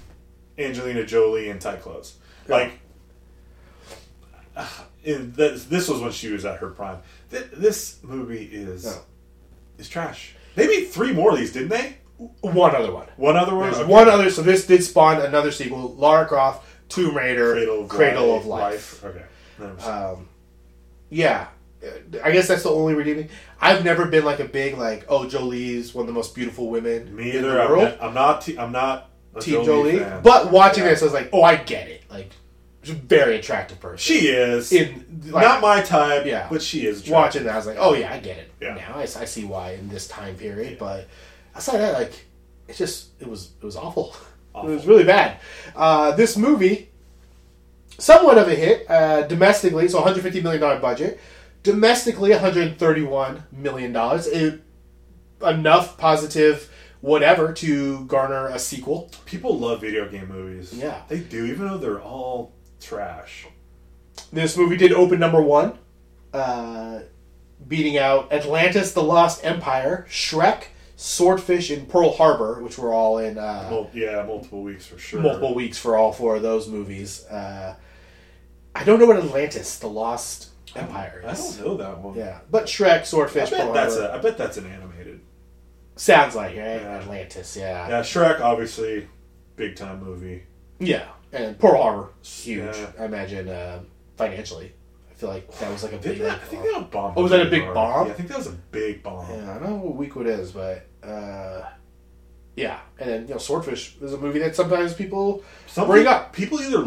Angelina 0.57 1.05
Jolie 1.05 1.49
and 1.49 1.59
tight 1.61 1.81
clothes. 1.81 2.15
Like, 2.47 2.73
in 5.03 5.31
this, 5.33 5.65
this 5.65 5.87
was 5.87 6.01
when 6.01 6.11
she 6.11 6.31
was 6.31 6.45
at 6.45 6.59
her 6.59 6.69
prime. 6.69 6.99
Th- 7.31 7.45
This 7.53 7.99
movie 8.03 8.45
is 8.45 8.85
No. 8.85 8.99
is 9.77 9.89
trash. 9.89 10.35
They 10.55 10.67
made 10.67 10.85
three 10.85 11.13
more 11.13 11.31
of 11.31 11.37
these, 11.37 11.53
didn't 11.53 11.69
they? 11.69 11.97
One 12.41 12.73
other 12.75 12.91
one. 12.91 13.07
One 13.17 13.37
other 13.37 13.53
one. 13.55 13.69
Okay. 13.73 13.83
one 13.85 14.09
other. 14.09 14.31
So 14.31 14.41
this 14.41 14.65
did 14.65 14.83
spawn 14.83 15.21
another 15.21 15.51
sequel: 15.51 15.93
Lara 15.95 16.25
Croft, 16.25 16.65
Tomb 16.89 17.15
Raider, 17.15 17.53
Cradle 17.53 17.83
of 17.83 17.89
Cradle 17.89 18.41
Life. 18.41 19.03
of 19.03 19.13
Life. 19.13 19.25
Okay. 19.59 19.83
Um, 19.87 20.27
yeah, 21.11 21.47
I 22.23 22.31
guess 22.31 22.47
that's 22.47 22.63
the 22.63 22.71
only 22.71 22.95
redeeming. 22.95 23.29
I've 23.61 23.83
never 23.83 24.07
been 24.07 24.25
like 24.25 24.39
a 24.39 24.45
big 24.45 24.77
like, 24.79 25.05
oh, 25.09 25.27
Jolie's 25.29 25.93
one 25.93 26.03
of 26.03 26.07
the 26.07 26.13
most 26.13 26.33
beautiful 26.33 26.69
women 26.71 27.15
Me 27.15 27.29
in 27.31 27.37
either. 27.45 27.51
the 27.51 27.63
I'm 27.63 27.69
not. 27.77 28.01
I'm 28.01 28.13
not, 28.15 28.49
I'm 28.57 28.71
not 28.71 29.06
Team 29.41 29.63
Jolie, 29.65 29.99
fan. 29.99 30.21
but 30.23 30.51
watching 30.51 30.83
Yeah. 30.83 30.89
this, 30.91 31.01
I 31.01 31.05
was 31.05 31.13
like, 31.13 31.29
oh, 31.33 31.43
I 31.43 31.55
get 31.55 31.87
it. 31.87 32.03
Like, 32.09 32.31
she's 32.83 32.95
a 32.95 32.97
very 32.97 33.37
attractive 33.37 33.79
person. 33.79 33.97
she 33.97 34.27
is 34.27 34.71
in 34.71 35.21
like, 35.29 35.43
not 35.43 35.61
my 35.61 35.81
type. 35.81 36.25
Yeah. 36.25 36.47
but 36.49 36.61
she 36.61 36.85
is. 36.85 36.99
attractive. 37.01 37.13
watching 37.13 37.43
that, 37.45 37.53
I 37.53 37.57
was 37.57 37.65
like, 37.67 37.77
oh 37.79 37.93
yeah, 37.93 38.13
I 38.13 38.19
get 38.19 38.37
it. 38.37 38.51
Yeah. 38.61 38.75
Now 38.75 38.95
I, 38.95 39.01
I 39.01 39.05
see 39.05 39.45
why 39.45 39.73
in 39.73 39.89
this 39.89 40.07
time 40.07 40.35
period. 40.35 40.77
But 40.79 41.07
outside 41.55 41.75
of 41.75 41.81
that, 41.81 41.93
like, 41.99 42.25
it's 42.67 42.77
just 42.77 43.09
it 43.19 43.27
was 43.27 43.51
it 43.61 43.65
was 43.65 43.75
awful. 43.75 44.15
Awful. 44.15 44.23
It 44.71 44.73
was 44.73 44.87
really 44.87 45.03
bad. 45.03 45.37
Uh, 45.75 46.11
this 46.15 46.35
movie, 46.35 46.89
somewhat 47.99 48.37
of 48.39 48.47
a 48.47 48.55
hit 48.55 48.89
uh, 48.89 49.21
domestically, 49.27 49.87
so 49.87 49.97
150 49.99 50.41
million 50.41 50.59
dollar 50.61 50.79
budget. 50.79 51.19
Domestically, 51.63 52.31
131 52.31 53.43
million 53.51 53.91
dollars. 53.91 54.25
It 54.27 54.61
enough 55.45 55.97
positive 55.97 56.71
whatever 57.07 57.53
to 57.53 58.05
garner 58.05 58.47
a 58.47 58.59
sequel. 58.59 59.09
People 59.25 59.57
love 59.57 59.81
video 59.81 60.07
game 60.09 60.27
movies. 60.27 60.73
Yeah. 60.73 61.01
they 61.07 61.19
do, 61.19 61.45
even 61.45 61.67
though 61.67 61.77
they're 61.77 62.01
all 62.01 62.53
trash. 62.81 63.47
This 64.31 64.57
movie 64.57 64.77
did 64.77 64.91
open 64.91 65.19
number 65.19 65.41
one, 65.41 65.77
uh, 66.33 66.99
beating 67.67 67.97
out 67.97 68.31
Atlantis: 68.33 68.91
The 68.93 69.03
Lost 69.03 69.45
Empire, 69.45 70.05
Shrek, 70.09 70.63
Swordfish, 70.95 71.69
and 71.69 71.87
Pearl 71.87 72.11
Harbor, 72.13 72.61
which 72.61 72.77
were 72.77 72.93
all 72.93 73.19
in 73.19 73.37
uh, 73.37 73.67
Mul- 73.69 73.89
yeah, 73.93 74.23
multiple 74.25 74.63
weeks 74.63 74.85
for 74.85 74.97
sure. 74.97 75.21
multiple 75.21 75.53
weeks 75.55 75.77
for 75.77 75.95
all 75.95 76.11
four 76.11 76.35
of 76.35 76.41
those 76.41 76.67
movies. 76.67 77.25
Uh, 77.27 77.75
I 78.75 78.83
don't 78.83 78.99
know 78.99 79.05
what 79.05 79.17
Atlantis: 79.17 79.77
The 79.79 79.87
Lost 79.87 80.49
Empire 80.75 81.23
is. 81.25 81.59
I 81.59 81.63
don't 81.63 81.67
know 81.67 81.77
that 81.77 81.97
one. 81.99 82.15
Yeah, 82.15 82.39
but 82.51 82.65
Shrek, 82.65 83.01
I 83.01 83.03
Swordfish, 83.03 83.49
bet 83.51 83.61
Pearl 83.61 83.73
that's 83.73 83.95
Harbor 83.95 84.13
a. 84.13 84.17
I 84.17 84.21
bet 84.21 84.37
that's 84.37 84.57
an 84.57 84.65
animated. 84.65 84.96
Sounds 85.97 86.35
like 86.35 86.49
right? 86.49 86.81
Yeah. 86.81 86.99
Atlantis. 87.01 87.57
Yeah. 87.57 87.87
Yeah, 87.89 88.01
Shrek, 88.01 88.39
obviously, 88.39 89.07
big 89.55 89.75
time 89.75 90.03
movie. 90.03 90.43
yeah, 90.79 91.07
and 91.31 91.57
Pearl 91.59 91.81
Harbor, 91.81 92.09
huge. 92.23 92.75
Yeah. 92.75 92.91
I 92.99 93.05
imagine 93.05 93.49
uh, 93.49 93.79
financially. 94.15 94.73
I 95.09 95.13
feel 95.13 95.29
like 95.29 95.51
that 95.59 95.71
was 95.71 95.83
like 95.83 95.93
a 95.93 95.97
big. 95.97 96.17
Did 96.17 96.21
that, 96.21 96.27
like, 96.33 96.41
I 96.41 96.45
think 96.45 96.63
that 96.63 96.77
a 96.77 96.81
bomb. 96.81 97.13
Oh, 97.17 97.23
was 97.23 97.31
that 97.31 97.45
a 97.47 97.49
big 97.49 97.73
bomb? 97.73 98.07
Yeah, 98.07 98.13
I 98.13 98.15
think 98.15 98.29
that 98.29 98.37
was 98.37 98.47
a 98.47 98.51
big 98.71 99.01
bomb. 99.03 99.29
Yeah, 99.29 99.51
I 99.55 99.59
don't 99.59 99.69
know 99.69 99.75
what 99.77 99.95
week 99.95 100.15
it 100.15 100.27
is, 100.27 100.51
but 100.51 100.85
uh, 101.03 101.63
yeah. 102.55 102.79
And 102.99 103.09
then 103.09 103.21
you 103.27 103.33
know, 103.33 103.37
Swordfish 103.39 103.97
is 104.01 104.13
a 104.13 104.17
movie 104.17 104.39
that 104.39 104.55
sometimes 104.55 104.93
people 104.93 105.43
Some 105.65 105.87
bring 105.87 106.03
people, 106.03 106.13
up. 106.13 106.33
people 106.33 106.61
either 106.61 106.85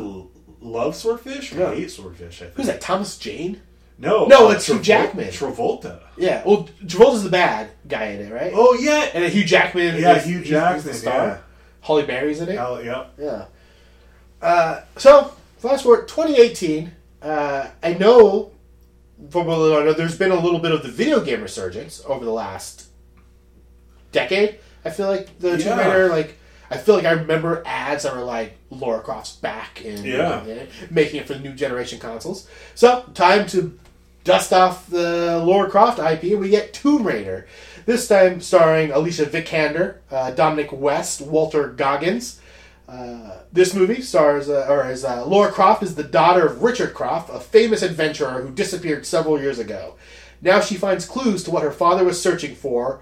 love 0.61 0.95
Swordfish 0.95 1.53
or 1.53 1.59
Yeah. 1.59 1.75
hate 1.75 1.91
Swordfish. 1.91 2.43
I 2.43 2.45
think. 2.47 2.57
Who's 2.57 2.67
that? 2.67 2.81
Thomas 2.81 3.19
Jane? 3.19 3.61
No, 4.01 4.25
No, 4.27 4.49
uh, 4.49 4.53
it's 4.53 4.67
Hugh 4.67 4.77
Travol- 4.77 4.83
Jackman. 4.83 5.29
Travolta. 5.29 6.01
Yeah. 6.17 6.43
Well, 6.47 6.69
Travolta's 6.85 7.23
the 7.23 7.29
bad 7.31 7.71
guy 7.87 8.07
in 8.07 8.21
it, 8.27 8.33
right? 8.33 8.53
Oh 8.55 8.75
yeah, 8.81 9.11
And 9.15 9.23
then 9.25 9.31
Hugh 9.31 9.45
Jackman. 9.45 10.01
yeah, 10.01 10.17
is, 10.17 10.25
Hugh 10.25 10.43
Jackman. 10.43 10.75
he's 10.77 10.85
the 10.85 10.95
star. 10.95 11.27
Yeah, 11.27 11.39
Halle 11.83 12.07
Berry's 12.07 12.41
in 12.41 12.49
it. 12.49 12.57
Hell, 12.57 12.83
yeah. 12.83 13.05
Yeah. 13.19 13.45
Uh, 14.41 14.81
so 14.97 15.35
fast 15.59 15.83
forward 15.83 16.09
2018. 16.09 16.91
Uh, 17.23 17.67
I 17.83 17.93
know 17.95 18.53
from 19.29 19.47
what 19.47 19.57
I 19.59 19.85
know, 19.85 19.93
there's 19.93 20.17
been 20.17 20.31
a 20.31 20.41
little 20.41 20.61
bit 20.61 20.73
of 20.73 20.83
the 20.83 20.89
video 20.89 21.21
game 21.21 21.43
resurgence 21.43 22.03
over 22.07 22.25
the 22.25 22.31
last 22.33 22.87
decade. 24.13 24.59
I 24.85 24.91
feel 24.91 25.09
like 25.09 25.39
the 25.39 25.59
Tomb 25.59 25.79
Yeah. 25.79 25.87
Raider, 25.93 26.09
like 26.09 26.37
I 26.71 26.79
feel 26.79 26.95
like 26.95 27.05
I 27.05 27.11
remember 27.13 27.63
ads 27.67 28.05
that 28.05 28.15
were 28.17 28.23
like 28.23 28.57
Laura 28.71 29.01
Croft's 29.03 29.37
back 29.37 29.83
and 29.85 29.99
Yeah. 30.05 30.43
making 30.91 31.21
it 31.21 31.27
for 31.27 31.35
the 31.35 31.41
new 31.41 31.53
generation 31.53 31.99
consoles. 31.99 32.47
So 32.75 33.05
time 33.13 33.47
to 33.49 33.79
dust 34.25 34.53
off 34.53 34.87
the 34.89 35.43
Laura 35.45 35.71
Croft 35.71 35.99
IP, 35.99 36.33
and 36.33 36.41
we 36.41 36.51
get 36.51 36.73
Tomb 36.73 37.05
Raider. 37.05 37.47
This 37.87 38.07
time 38.07 38.41
starring 38.41 38.93
Alicia 38.93 39.27
Vikander, 39.27 39.97
uh, 40.11 40.31
Dominic 40.33 40.73
West, 40.73 41.21
Walter 41.21 41.69
Goggins. 41.69 42.41
Uh, 42.89 43.39
this 43.53 43.73
movie 43.73 44.03
stars, 44.03 44.49
uh, 44.49 44.67
or 44.69 44.91
is 44.91 45.05
uh, 45.05 45.25
Laura 45.25 45.51
Croft 45.51 45.83
is 45.83 45.95
the 45.95 46.03
daughter 46.03 46.45
of 46.45 46.63
Richard 46.63 46.93
Croft, 46.93 47.31
a 47.33 47.39
famous 47.39 47.83
adventurer 47.83 48.43
who 48.43 48.51
disappeared 48.51 49.07
several 49.07 49.41
years 49.41 49.59
ago. 49.59 49.95
Now 50.43 50.61
she 50.61 50.75
finds 50.77 51.07
clues 51.07 51.45
to 51.45 51.51
what 51.51 51.63
her 51.63 51.71
father 51.71 52.05
was 52.05 52.21
searching 52.21 52.55
for 52.55 53.01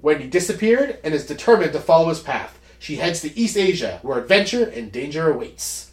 when 0.00 0.20
he 0.20 0.28
disappeared 0.28 0.98
and 1.02 1.14
is 1.14 1.26
determined 1.26 1.72
to 1.72 1.80
follow 1.80 2.08
his 2.10 2.20
path. 2.20 2.60
She 2.78 2.96
heads 2.96 3.22
to 3.22 3.36
East 3.36 3.56
Asia, 3.56 3.98
where 4.02 4.18
adventure 4.18 4.64
and 4.64 4.92
danger 4.92 5.32
awaits. 5.32 5.90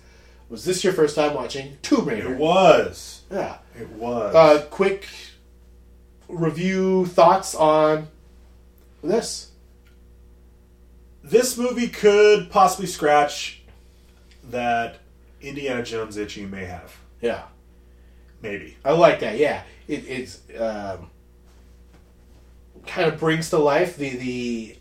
Was 0.50 0.66
this 0.66 0.84
your 0.84 0.94
first 0.94 1.16
time 1.16 1.34
watching 1.34 1.78
Tomb 1.82 2.06
Raider? 2.06 2.34
It 2.34 2.38
was. 2.38 3.22
Yeah. 3.32 3.58
It 3.80 3.90
was. 3.90 4.36
Uh, 4.36 4.66
quick 4.70 5.08
review 6.28 7.06
thoughts 7.08 7.56
on 7.56 8.08
this. 9.04 9.52
this 11.24 11.58
movie 11.58 11.88
could 11.88 12.50
possibly 12.50 12.88
scratch 12.88 13.62
that 14.50 14.98
Indiana 15.42 15.84
Jones 15.84 16.18
itch 16.18 16.38
you 16.38 16.48
may 16.48 16.66
have. 16.66 16.96
Yeah. 17.22 17.44
Maybe. 18.42 18.78
I 18.84 18.92
like 18.94 19.20
that. 19.20 19.38
Yeah, 19.38 19.64
it, 19.88 20.08
it's 20.08 20.42
um, 20.60 21.10
kind 22.88 23.08
of 23.08 23.20
brings 23.20 23.50
to 23.52 23.58
life 23.60 23.96
the 23.98 24.10
the 24.10 24.78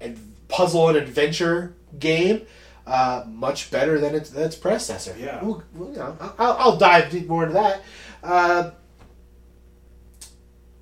ad- 0.00 0.18
puzzle 0.48 0.88
and 0.88 0.96
adventure 0.96 1.74
game 1.98 2.46
uh, 2.86 3.24
much 3.26 3.70
better 3.70 3.98
than 3.98 4.14
its, 4.14 4.30
than 4.30 4.44
its 4.44 4.56
predecessor. 4.56 5.14
Yeah. 5.18 5.42
Well, 5.42 5.62
well, 5.74 5.90
you 5.90 5.96
know, 5.96 6.16
I'll, 6.38 6.52
I'll 6.58 6.76
dive 6.76 7.10
deep 7.10 7.28
more 7.28 7.42
into 7.44 7.54
that. 7.54 7.82
Uh, 8.22 8.70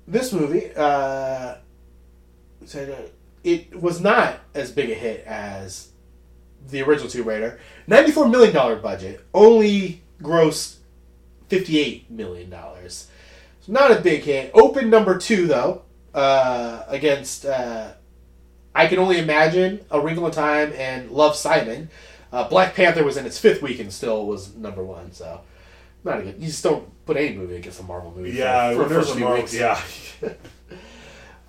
this 0.07 0.33
movie, 0.33 0.71
uh, 0.75 1.55
said, 2.65 2.89
uh, 2.89 3.09
it 3.43 3.79
was 3.79 4.01
not 4.01 4.39
as 4.53 4.71
big 4.71 4.89
a 4.89 4.93
hit 4.93 5.25
as 5.25 5.89
the 6.69 6.81
original 6.81 7.09
Tomb 7.09 7.27
Raider. 7.27 7.59
Ninety-four 7.87 8.27
million 8.27 8.53
dollar 8.53 8.75
budget, 8.75 9.25
only 9.33 10.03
grossed 10.21 10.77
fifty-eight 11.49 12.11
million 12.11 12.49
dollars. 12.49 13.07
So 13.61 13.71
not 13.71 13.91
a 13.91 13.99
big 13.99 14.21
hit. 14.21 14.51
Open 14.53 14.89
number 14.89 15.17
two 15.17 15.47
though, 15.47 15.83
uh, 16.13 16.83
against 16.87 17.45
uh, 17.45 17.93
I 18.73 18.87
can 18.87 18.99
only 18.99 19.19
imagine 19.19 19.83
A 19.91 19.99
Wrinkle 19.99 20.25
in 20.27 20.31
Time 20.31 20.71
and 20.75 21.11
Love 21.11 21.35
Simon. 21.35 21.89
Uh, 22.31 22.47
Black 22.47 22.73
Panther 22.75 23.03
was 23.03 23.17
in 23.17 23.25
its 23.25 23.37
fifth 23.37 23.61
week 23.61 23.79
and 23.79 23.91
still 23.91 24.25
was 24.25 24.55
number 24.55 24.83
one. 24.83 25.11
So 25.11 25.41
not 26.03 26.19
a 26.19 26.23
good. 26.23 26.35
You 26.39 26.47
just 26.47 26.63
don't 26.63 26.87
put 27.05 27.17
any 27.17 27.35
movie 27.35 27.57
against 27.57 27.79
a 27.81 27.83
Marvel 27.83 28.13
movie. 28.15 28.31
Yeah, 28.31 28.73
for, 28.73 28.83
for 28.83 28.89
first 28.95 29.11
few 29.13 29.21
Marvel- 29.25 29.41
weeks. 29.41 29.53
yeah. 29.53 29.81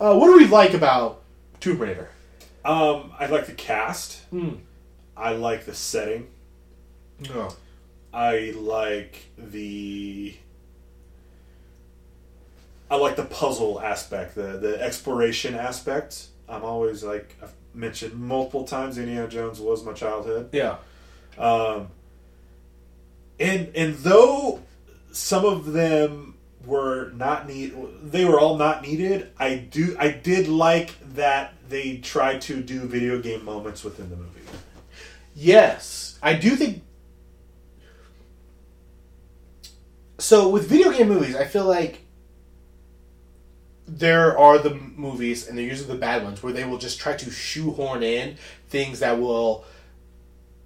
Uh, 0.01 0.17
what 0.17 0.27
do 0.27 0.37
we 0.37 0.49
like 0.49 0.75
about 0.75 1.23
Tomb 1.61 1.79
Raider? 1.79 2.09
Um, 2.65 3.13
I 3.21 3.27
like 3.27 3.47
the 3.47 3.53
cast. 3.53 4.23
Hmm. 4.31 4.55
I 5.17 5.31
like 5.35 5.65
the 5.65 5.75
setting. 5.75 6.27
No. 7.33 7.51
I 8.13 8.53
like 8.57 9.27
the. 9.39 10.35
I 12.91 12.97
like 12.97 13.15
the 13.15 13.25
puzzle 13.25 13.81
aspect, 13.81 14.35
the 14.35 14.59
the 14.59 14.83
exploration 14.83 15.55
aspect. 15.55 16.27
I'm 16.49 16.65
always 16.65 17.03
like 17.03 17.37
I've 17.43 17.55
mentioned 17.75 18.15
multiple 18.15 18.65
times. 18.65 18.99
Indiana 18.99 19.29
Jones 19.29 19.61
was 19.61 19.85
my 19.85 19.93
childhood. 19.93 20.51
Yeah. 20.53 20.77
Um, 21.39 21.89
and 23.41 23.75
and 23.75 23.95
though 23.97 24.63
some 25.13 25.45
of 25.45 25.73
them 25.73 26.37
were 26.65 27.11
not 27.13 27.49
need, 27.49 27.75
they 28.03 28.25
were 28.25 28.39
all 28.39 28.57
not 28.57 28.83
needed. 28.83 29.31
I 29.39 29.57
do 29.57 29.97
I 29.99 30.11
did 30.11 30.49
like 30.49 30.95
that 31.15 31.55
they 31.69 31.99
tried 31.99 32.41
to 32.43 32.63
do 32.63 32.81
video 32.81 33.21
game 33.21 33.45
moments 33.45 33.83
within 33.83 34.11
the 34.11 34.17
movie. 34.17 34.41
Yes, 35.35 36.19
I 36.23 36.35
do 36.35 36.51
think. 36.57 36.83
So 40.19 40.49
with 40.49 40.69
video 40.69 40.93
game 40.93 41.09
movies, 41.09 41.35
I 41.35 41.47
feel 41.47 41.65
like 41.65 42.02
there 43.99 44.39
are 44.39 44.59
the 44.59 44.75
movies, 44.75 45.47
and 45.47 45.57
they're 45.57 45.65
usually 45.65 45.89
the 45.89 46.01
bad 46.01 46.23
ones, 46.25 46.43
where 46.43 46.53
they 46.53 46.65
will 46.65 46.79
just 46.79 46.99
try 46.99 47.15
to 47.15 47.31
shoehorn 47.31 48.03
in 48.03 48.37
things 48.69 49.01
that 49.01 49.21
will 49.21 49.65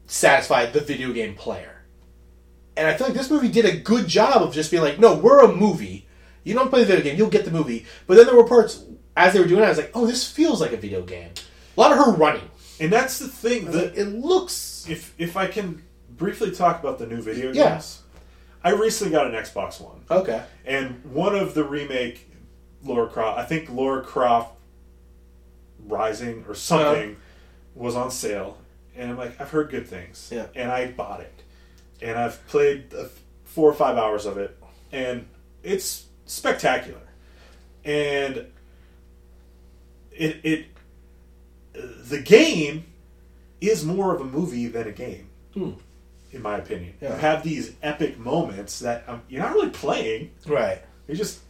satisfy 0.07 0.67
the 0.67 0.81
video 0.81 1.13
game 1.13 1.35
player. 1.35 1.83
And 2.77 2.87
I 2.87 2.95
feel 2.95 3.07
like 3.09 3.17
this 3.17 3.31
movie 3.31 3.49
did 3.49 3.65
a 3.65 3.77
good 3.77 4.07
job 4.07 4.43
of 4.43 4.55
just 4.55 4.71
being 4.71 4.83
like, 4.83 4.99
no, 4.99 5.15
we're 5.15 5.41
a 5.41 5.53
movie. 5.53 6.07
You 6.45 6.55
don't 6.55 6.69
play 6.69 6.81
the 6.81 6.87
video 6.87 7.03
game, 7.03 7.17
you'll 7.19 7.31
get 7.31 7.45
the 7.45 7.51
movie. 7.51 7.87
But 8.07 8.17
then 8.17 8.27
there 8.27 8.37
were 8.37 8.45
parts 8.45 8.85
as 9.17 9.33
they 9.33 9.41
were 9.41 9.47
doing 9.47 9.63
it, 9.63 9.67
I 9.67 9.71
was 9.71 9.79
like, 9.79 9.93
oh, 9.95 10.07
this 10.07 10.31
feels 10.31 10.61
like 10.61 10.73
a 10.73 10.77
video 10.77 11.03
game. 11.03 11.31
A 11.77 11.81
lot 11.81 11.91
of 11.91 11.99
her 11.99 12.13
running. 12.13 12.49
And 12.79 12.93
that's 12.93 13.19
the 13.19 13.29
thing. 13.29 13.71
The, 13.71 13.85
like, 13.85 13.97
it 13.97 14.05
looks 14.09 14.87
if 14.89 15.15
if 15.19 15.37
I 15.37 15.47
can 15.47 15.83
briefly 16.11 16.51
talk 16.51 16.81
about 16.81 16.99
the 16.99 17.07
new 17.07 17.23
video 17.23 17.53
games, 17.53 17.57
Yeah. 18.03 18.71
I 18.71 18.73
recently 18.75 19.13
got 19.13 19.27
an 19.27 19.33
Xbox 19.33 19.81
One, 19.81 20.03
okay. 20.11 20.43
and 20.65 21.03
one 21.05 21.35
of 21.37 21.55
the 21.55 21.65
remake 21.65 22.29
Laura 22.87 23.09
Croft. 23.09 23.39
I 23.39 23.45
think 23.45 23.71
Laura 23.71 24.03
Croft 24.03 24.53
Rising 25.87 26.45
or 26.49 26.55
something 26.55 27.17
was 27.75 27.95
on 27.95 28.11
sale, 28.11 28.59
and 28.97 29.11
I'm 29.11 29.17
like, 29.19 29.41
I've 29.41 29.51
heard 29.51 29.71
good 29.71 29.87
things, 29.87 30.31
Yeah. 30.33 30.47
and 30.55 30.71
I 30.73 30.91
bought 30.91 31.21
it, 31.21 31.43
and 32.01 32.19
I've 32.19 32.45
played 32.49 32.93
four 33.45 33.71
or 33.71 33.75
five 33.75 33.97
hours 33.97 34.25
of 34.27 34.39
it, 34.39 34.57
and 34.93 35.27
it's 35.63 36.07
spectacular, 36.25 37.01
and 37.85 38.47
it 40.13 40.41
it 40.43 40.67
the 42.09 42.21
game 42.21 42.85
is 43.61 43.85
more 43.85 44.15
of 44.15 44.21
a 44.21 44.25
movie 44.25 44.67
than 44.67 44.89
a 44.89 44.93
game, 44.93 45.29
in 45.55 46.43
my 46.43 46.57
opinion. 46.57 46.95
Yeah. 47.01 47.13
You 47.15 47.21
have 47.21 47.43
these 47.43 47.75
epic 47.83 48.19
moments 48.19 48.79
that 48.81 49.05
um, 49.07 49.23
you're 49.29 49.43
not 49.43 49.53
really 49.53 49.71
playing; 49.71 50.31
Right. 50.47 50.81
you're 51.07 51.17
just 51.17 51.41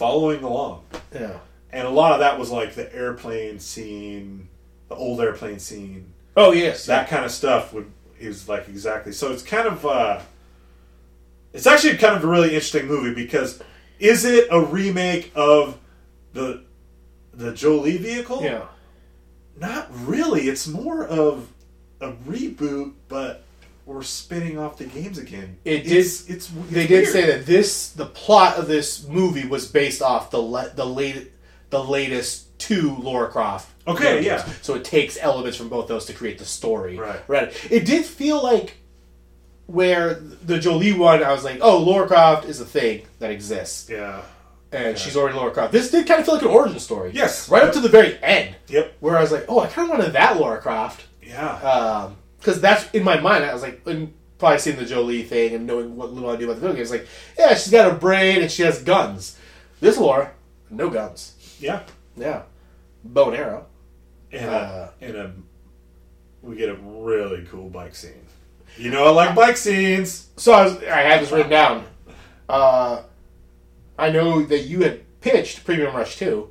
following 0.00 0.42
along. 0.42 0.82
Yeah. 1.12 1.38
And 1.70 1.86
a 1.86 1.90
lot 1.90 2.12
of 2.12 2.20
that 2.20 2.38
was 2.38 2.50
like 2.50 2.74
the 2.74 2.92
airplane 2.96 3.60
scene, 3.60 4.48
the 4.88 4.94
old 4.94 5.20
airplane 5.20 5.58
scene, 5.58 6.14
Oh 6.38 6.52
yes. 6.52 6.86
that 6.86 7.10
kind 7.10 7.22
of 7.22 7.30
stuff 7.30 7.74
would 7.74 7.90
is 8.18 8.48
like 8.48 8.66
exactly. 8.68 9.12
So 9.12 9.30
it's 9.30 9.42
kind 9.42 9.68
of 9.68 9.84
uh 9.84 10.20
it's 11.52 11.66
actually 11.66 11.98
kind 11.98 12.16
of 12.16 12.24
a 12.24 12.26
really 12.26 12.48
interesting 12.48 12.86
movie 12.86 13.14
because 13.14 13.62
is 13.98 14.24
it 14.24 14.48
a 14.50 14.58
remake 14.58 15.32
of 15.34 15.78
the 16.32 16.64
the 17.34 17.52
Jolie 17.52 17.98
vehicle? 17.98 18.42
Yeah. 18.42 18.68
Not 19.58 19.88
really. 20.06 20.48
It's 20.48 20.66
more 20.66 21.04
of 21.04 21.52
a 22.00 22.12
reboot, 22.12 22.94
but 23.08 23.44
we're 23.90 24.02
spinning 24.04 24.56
off 24.56 24.78
the 24.78 24.84
games 24.84 25.18
again. 25.18 25.58
It 25.64 25.82
did- 25.82 25.92
It's, 25.92 26.28
it's, 26.30 26.46
They 26.70 26.82
it's 26.82 26.88
did 26.88 27.08
say 27.08 27.26
that 27.26 27.44
this 27.44 27.90
the 27.90 28.06
plot 28.06 28.56
of 28.56 28.68
this 28.68 29.06
movie 29.08 29.46
was 29.46 29.66
based 29.66 30.00
off 30.00 30.30
the 30.30 30.38
le- 30.38 30.70
the 30.74 30.86
late 30.86 31.32
the 31.70 31.82
latest 31.82 32.56
two 32.58 32.96
Laura 33.00 33.28
Croft. 33.28 33.68
Okay, 33.88 34.14
games. 34.22 34.26
yeah. 34.26 34.44
So 34.62 34.74
it 34.74 34.84
takes 34.84 35.18
elements 35.20 35.56
from 35.56 35.68
both 35.68 35.88
those 35.88 36.04
to 36.06 36.12
create 36.12 36.38
the 36.38 36.44
story. 36.44 36.96
Right. 36.98 37.20
Right. 37.26 37.66
It 37.70 37.84
did 37.84 38.04
feel 38.04 38.40
like 38.42 38.76
where 39.66 40.14
the 40.14 40.58
Jolie 40.58 40.92
one, 40.92 41.22
I 41.24 41.32
was 41.32 41.42
like, 41.44 41.58
oh, 41.62 41.78
Laura 41.78 42.06
Croft 42.06 42.44
is 42.48 42.60
a 42.60 42.64
thing 42.64 43.02
that 43.20 43.30
exists, 43.30 43.88
Yeah. 43.88 44.22
and 44.72 44.98
she's 44.98 45.16
already 45.16 45.36
Laura 45.36 45.52
Croft. 45.52 45.72
This 45.72 45.90
did 45.90 46.06
kind 46.08 46.18
of 46.20 46.26
feel 46.26 46.34
like 46.36 46.42
an 46.44 46.48
origin 46.50 46.78
story. 46.80 47.12
Yes. 47.14 47.48
Right 47.48 47.62
up 47.62 47.72
to 47.74 47.80
the 47.80 47.88
very 47.88 48.18
end, 48.22 48.56
Yep. 48.68 48.94
where 49.00 49.16
I 49.16 49.20
was 49.20 49.30
like, 49.32 49.44
oh, 49.48 49.60
I 49.60 49.66
kind 49.68 49.90
of 49.90 49.96
wanted 49.98 50.12
that 50.14 50.38
Laura 50.38 50.60
Croft. 50.60 51.06
Yeah. 51.22 51.54
Um, 51.56 52.16
because 52.40 52.60
that's 52.60 52.90
in 52.92 53.04
my 53.04 53.20
mind. 53.20 53.44
I 53.44 53.52
was 53.52 53.62
like, 53.62 53.82
and 53.86 54.12
probably 54.38 54.58
seeing 54.58 54.76
the 54.76 54.84
Jolie 54.84 55.22
thing 55.22 55.54
and 55.54 55.66
knowing 55.66 55.94
what 55.94 56.12
little 56.12 56.30
I 56.30 56.36
knew 56.36 56.46
about 56.46 56.54
the 56.54 56.60
video 56.60 56.72
game. 56.72 56.82
It's 56.82 56.90
like, 56.90 57.06
yeah, 57.38 57.54
she's 57.54 57.70
got 57.70 57.92
a 57.92 57.94
brain 57.94 58.42
and 58.42 58.50
she 58.50 58.62
has 58.62 58.82
guns. 58.82 59.38
This 59.80 59.96
Laura, 59.98 60.32
no 60.70 60.90
guns. 60.90 61.34
yeah. 61.60 61.82
Yeah, 62.16 62.42
bow 63.04 63.30
and 63.30 63.36
arrow. 63.36 63.66
And 64.32 64.50
Uh, 64.50 64.88
a, 65.00 65.04
and 65.04 65.16
a 65.16 65.32
we 66.42 66.56
get 66.56 66.68
a 66.68 66.74
really 66.74 67.46
cool 67.46 67.68
bike 67.68 67.94
scene. 67.94 68.26
You 68.76 68.90
know, 68.90 69.04
I 69.06 69.10
like 69.10 69.34
bike 69.34 69.56
scenes. 69.56 70.28
So 70.36 70.52
I, 70.52 70.64
was, 70.64 70.82
I 70.82 71.00
had 71.00 71.22
this 71.22 71.30
written 71.30 71.50
down. 71.50 71.84
Uh, 72.48 73.02
I 73.98 74.10
know 74.10 74.42
that 74.42 74.60
you 74.60 74.82
had 74.82 75.02
pitched 75.20 75.64
Premium 75.64 75.94
Rush 75.94 76.16
2, 76.18 76.48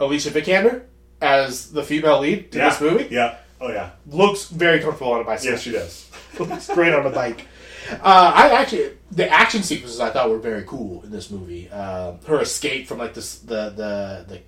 Alicia 0.00 0.30
Vikander 0.30 0.84
as 1.20 1.72
the 1.72 1.82
female 1.82 2.20
lead 2.20 2.52
to 2.52 2.58
yeah. 2.58 2.68
this 2.68 2.80
movie. 2.80 3.08
Yeah. 3.10 3.36
Oh 3.60 3.70
yeah. 3.70 3.90
Looks 4.06 4.48
very 4.48 4.80
comfortable 4.80 5.12
on 5.12 5.20
a 5.20 5.24
bicycle. 5.24 5.52
Yes, 5.52 5.62
she 5.62 5.72
does. 5.72 6.10
looks 6.38 6.68
great 6.74 6.92
on 6.92 7.06
a 7.06 7.10
bike. 7.10 7.46
Uh, 7.90 8.32
I 8.34 8.48
actually 8.50 8.92
the 9.10 9.28
action 9.28 9.62
sequences 9.62 10.00
I 10.00 10.10
thought 10.10 10.30
were 10.30 10.38
very 10.38 10.64
cool 10.66 11.02
in 11.04 11.10
this 11.10 11.30
movie. 11.30 11.68
Uh, 11.70 12.14
her 12.26 12.40
escape 12.40 12.86
from 12.86 12.98
like 12.98 13.14
this 13.14 13.38
the 13.38 13.70
the 13.70 14.24
the 14.28 14.40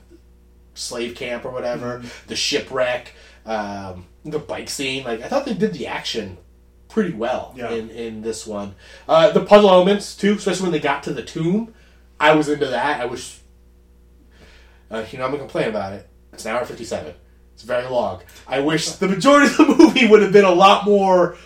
slave 0.74 1.14
camp 1.14 1.44
or 1.44 1.50
whatever, 1.50 1.98
Mm-hmm. 1.98 2.28
the 2.28 2.36
shipwreck, 2.36 3.12
um, 3.46 4.06
the 4.24 4.38
bike 4.38 4.68
scene. 4.68 5.04
Like 5.04 5.22
I 5.22 5.28
thought 5.28 5.44
they 5.46 5.54
did 5.54 5.72
the 5.74 5.86
action 5.86 6.38
pretty 6.88 7.12
well 7.12 7.52
Yeah. 7.56 7.70
in 7.70 7.90
in 7.90 8.22
this 8.22 8.46
one. 8.46 8.74
Uh, 9.08 9.30
the 9.30 9.44
puzzle 9.44 9.70
elements 9.70 10.16
too, 10.16 10.34
especially 10.34 10.64
when 10.64 10.72
they 10.72 10.80
got 10.80 11.02
to 11.04 11.12
the 11.12 11.22
tomb. 11.22 11.74
I 12.18 12.34
was 12.34 12.48
into 12.48 12.66
that. 12.66 13.00
I 13.00 13.04
wish. 13.06 13.38
Uh, 14.90 15.04
you 15.10 15.18
know, 15.18 15.24
I'm 15.24 15.30
gonna 15.30 15.42
complain 15.42 15.68
about 15.68 15.92
it. 15.92 16.08
It's 16.32 16.44
an 16.46 16.56
hour 16.56 16.64
fifty 16.64 16.84
seven. 16.84 17.14
It's 17.56 17.62
very 17.64 17.88
long. 17.88 18.20
I 18.46 18.60
wish 18.60 18.86
the 18.92 19.08
majority 19.08 19.46
of 19.50 19.56
the 19.56 19.76
movie 19.78 20.06
would 20.06 20.20
have 20.20 20.30
been 20.32 20.44
a 20.44 20.52
lot 20.52 20.84
more 20.84 21.38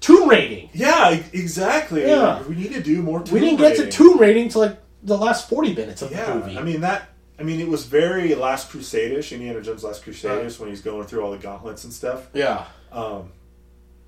tomb 0.00 0.26
raiding. 0.28 0.70
Yeah, 0.72 1.10
exactly. 1.34 2.06
Yeah. 2.06 2.42
We 2.44 2.54
need 2.56 2.72
to 2.72 2.82
do 2.82 3.02
more. 3.02 3.20
We 3.20 3.38
didn't 3.40 3.58
get 3.58 3.76
to 3.76 3.82
raiding. 3.82 3.90
tomb 3.92 4.18
raiding 4.18 4.48
till 4.48 4.62
like 4.62 4.78
the 5.02 5.18
last 5.18 5.50
forty 5.50 5.74
minutes 5.74 6.00
of 6.00 6.10
Yeah, 6.10 6.24
the 6.24 6.34
movie. 6.36 6.58
I 6.58 6.62
mean 6.62 6.80
that. 6.80 7.10
I 7.38 7.42
mean, 7.42 7.60
it 7.60 7.68
was 7.68 7.84
very 7.86 8.34
Last 8.34 8.70
Crusade-ish, 8.70 9.32
Indiana 9.32 9.60
Jones' 9.60 9.82
Last 9.84 10.04
Crusade-ish, 10.04 10.52
Right. 10.52 10.60
when 10.60 10.68
he's 10.70 10.80
going 10.80 11.06
through 11.06 11.22
all 11.24 11.32
the 11.32 11.38
gauntlets 11.38 11.82
and 11.84 11.92
stuff. 11.92 12.28
yeah, 12.34 12.64
Um, 12.92 13.30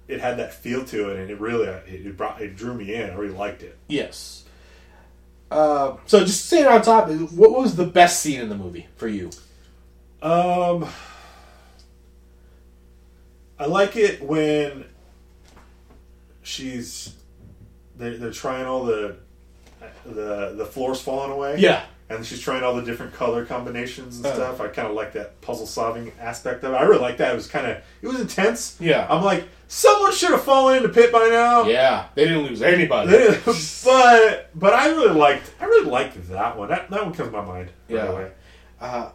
it 0.09 0.21
had 0.21 0.39
that 0.39 0.55
feel 0.55 0.85
to 0.87 1.11
it, 1.11 1.19
and 1.19 1.31
it 1.31 1.41
really 1.41 1.67
it, 1.67 2.07
it 2.07 2.17
brought 2.17 2.41
it 2.41 2.57
drew 2.57 2.73
me 2.75 2.95
in. 2.95 3.11
I 3.11 3.15
really 3.15 3.35
liked 3.35 3.63
it. 3.63 3.77
yes. 3.89 4.41
Uh, 5.51 5.97
so 6.07 6.21
just 6.21 6.47
saying 6.47 6.67
on 6.67 6.81
top, 6.83 7.09
what 7.11 7.51
was 7.53 7.77
the 7.77 7.87
best 7.87 8.21
scene 8.21 8.41
in 8.41 8.49
the 8.49 8.57
movie 8.57 8.87
for 8.97 9.07
you? 9.07 9.31
Um, 10.23 10.87
I 13.65 13.67
like 13.67 13.97
it 13.97 14.21
when 14.23 14.85
she's 16.43 17.15
they're, 17.97 18.19
they're 18.19 18.31
trying 18.31 18.67
all 18.67 18.85
the 18.85 19.17
the 20.05 20.53
the 20.55 20.67
floors 20.67 21.01
falling 21.01 21.31
away. 21.33 21.57
Yeah, 21.59 21.83
and 22.11 22.27
she's 22.27 22.41
trying 22.41 22.63
all 22.63 22.75
the 22.77 22.83
different 22.83 23.15
color 23.15 23.47
combinations 23.47 24.19
and 24.19 24.27
Uh. 24.27 24.35
stuff. 24.35 24.61
I 24.61 24.69
kind 24.69 24.87
of 24.87 24.95
like 24.95 25.15
that 25.15 25.41
puzzle 25.41 25.67
solving 25.67 26.13
aspect 26.21 26.63
of 26.65 26.75
it. 26.75 26.77
I 26.77 26.83
really 26.83 27.01
like 27.01 27.17
that. 27.17 27.33
It 27.33 27.37
was 27.37 27.47
kind 27.47 27.67
of 27.67 27.79
it 28.03 28.07
was 28.07 28.21
intense. 28.21 28.77
Yeah. 28.81 29.07
I'm 29.09 29.25
like 29.25 29.45
someone 29.69 30.13
should 30.13 30.31
have 30.33 30.45
fallen 30.45 30.77
in 30.77 30.83
the 30.83 30.91
pit 30.91 31.11
by 31.11 31.29
now. 31.31 31.65
yeah. 31.65 32.09
They 32.15 32.25
didn't 32.27 32.43
lose 32.45 32.61
anybody. 32.61 33.13
but 33.85 34.51
but 34.55 34.75
I 34.75 34.89
really 34.89 35.15
liked 35.19 35.51
I 35.59 35.65
really 35.65 35.89
liked 35.91 36.29
that 36.29 36.59
one. 36.59 36.69
That 36.69 36.91
that 36.91 37.03
one 37.03 37.15
comes 37.15 37.31
to 37.31 37.37
my 37.37 37.43
mind. 37.45 37.71
right 37.89 37.97
Yeah. 37.97 38.05
away. 38.11 38.31
uh, 38.79 39.09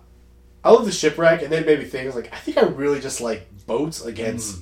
I 0.63 0.71
love 0.71 0.85
the 0.85 0.91
shipwreck, 0.91 1.41
and 1.41 1.51
then 1.51 1.65
maybe 1.65 1.85
things 1.85 2.15
like 2.15 2.33
I 2.33 2.37
think 2.37 2.57
I 2.57 2.61
really 2.63 2.99
just 2.99 3.21
like 3.21 3.47
boats 3.65 4.03
against 4.03 4.61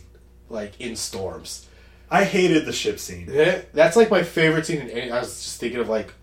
like 0.50 0.80
in 0.80 0.96
storms. 0.96 1.68
I 2.10 2.24
hated 2.24 2.66
the 2.66 2.72
ship 2.74 3.00
scene. 3.00 3.28
Yeah, 3.30 3.62
that's 3.74 3.96
like 3.98 4.10
my 4.10 4.24
favorite 4.24 4.66
scene. 4.66 4.82
In 4.82 4.90
any, 4.90 5.12
I 5.12 5.20
was 5.20 5.44
just 5.44 5.60
thinking 5.60 5.80
of 5.80 5.90
like 5.90 6.14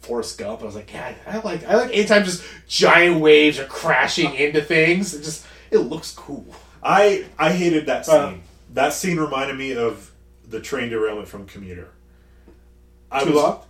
Forrest 0.00 0.38
Gump. 0.38 0.62
I 0.62 0.64
was 0.64 0.74
like, 0.74 0.90
God, 0.92 1.14
I 1.26 1.38
like 1.38 1.64
I 1.64 1.76
like 1.76 1.92
anytime 1.92 2.24
just 2.24 2.42
giant 2.68 3.20
waves 3.20 3.58
are 3.58 3.66
crashing 3.66 4.34
into 4.34 4.62
things. 4.62 5.14
It 5.14 5.22
just 5.22 5.46
it 5.70 5.78
looks 5.78 6.12
cool. 6.12 6.46
I 6.82 7.26
I 7.38 7.52
hated 7.52 7.86
that 7.86 8.06
scene. 8.06 8.14
Uh. 8.16 8.34
that 8.74 8.92
scene 8.92 9.18
reminded 9.18 9.56
me 9.58 9.74
of 9.76 10.10
the 10.48 10.60
train 10.60 10.88
derailment 10.90 11.28
from 11.28 11.46
Commuter. 11.46 11.88
I 13.10 13.24
Too 13.24 13.32
was 13.32 13.42
long? 13.42 13.60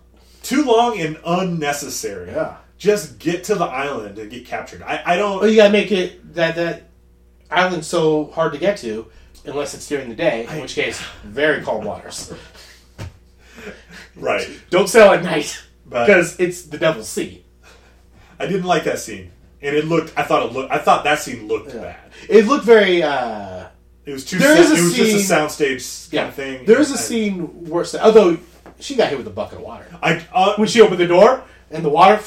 too 0.41 0.63
long 0.63 0.99
and 0.99 1.19
unnecessary. 1.25 2.31
Yeah. 2.31 2.57
Just 2.83 3.17
get 3.17 3.45
to 3.45 3.55
the 3.55 3.63
island 3.63 4.17
and 4.19 4.29
get 4.29 4.45
captured. 4.45 4.81
I, 4.81 5.01
I 5.05 5.15
don't. 5.15 5.39
Well, 5.39 5.49
you 5.49 5.55
gotta 5.55 5.71
make 5.71 5.89
it 5.93 6.33
that 6.35 6.55
that 6.55 6.89
island's 7.49 7.87
so 7.87 8.25
hard 8.31 8.51
to 8.51 8.59
get 8.59 8.75
to 8.79 9.07
unless 9.45 9.73
it's 9.73 9.87
during 9.87 10.09
the 10.09 10.15
day, 10.15 10.43
in 10.43 10.49
I- 10.49 10.59
which 10.61 10.75
case 10.75 11.01
very 11.23 11.63
calm 11.63 11.85
waters. 11.85 12.33
Right. 14.15 14.47
Don't 14.69 14.87
sail 14.89 15.11
at 15.11 15.23
night 15.23 15.61
because 15.87 16.39
it's 16.39 16.63
the 16.63 16.77
devil's 16.77 17.07
sea. 17.09 17.43
I 18.39 18.45
didn't 18.45 18.65
like 18.65 18.83
that 18.83 18.99
scene, 18.99 19.31
and 19.61 19.75
it 19.75 19.85
looked. 19.85 20.13
I 20.17 20.23
thought 20.23 20.45
it 20.45 20.51
looked. 20.53 20.71
I 20.71 20.77
thought 20.77 21.03
that 21.05 21.19
scene 21.19 21.47
looked 21.47 21.73
bad. 21.73 22.11
It 22.29 22.45
looked 22.45 22.65
very. 22.65 23.01
uh 23.01 23.67
It 24.05 24.11
was 24.11 24.25
too. 24.25 24.37
There 24.39 24.55
sa- 24.57 24.61
is 24.61 24.71
a 24.71 24.75
it 24.75 24.81
was 24.83 24.93
just 24.95 25.31
a 25.31 25.33
soundstage 25.33 26.11
kind 26.11 26.13
Yeah, 26.13 26.27
of 26.27 26.33
thing. 26.35 26.65
there 26.65 26.79
is 26.79 26.91
a 26.91 26.95
I- 26.95 26.97
scene 26.97 27.65
worse. 27.65 27.95
Although 27.95 28.37
she 28.79 28.95
got 28.95 29.09
hit 29.09 29.17
with 29.17 29.27
a 29.27 29.31
bucket 29.31 29.59
of 29.59 29.63
water 29.63 29.85
I 30.01 30.23
uh, 30.33 30.55
when 30.57 30.67
she 30.67 30.81
opened 30.81 30.99
the 30.99 31.07
door 31.07 31.43
and 31.71 31.83
the 31.85 31.89
water. 31.89 32.19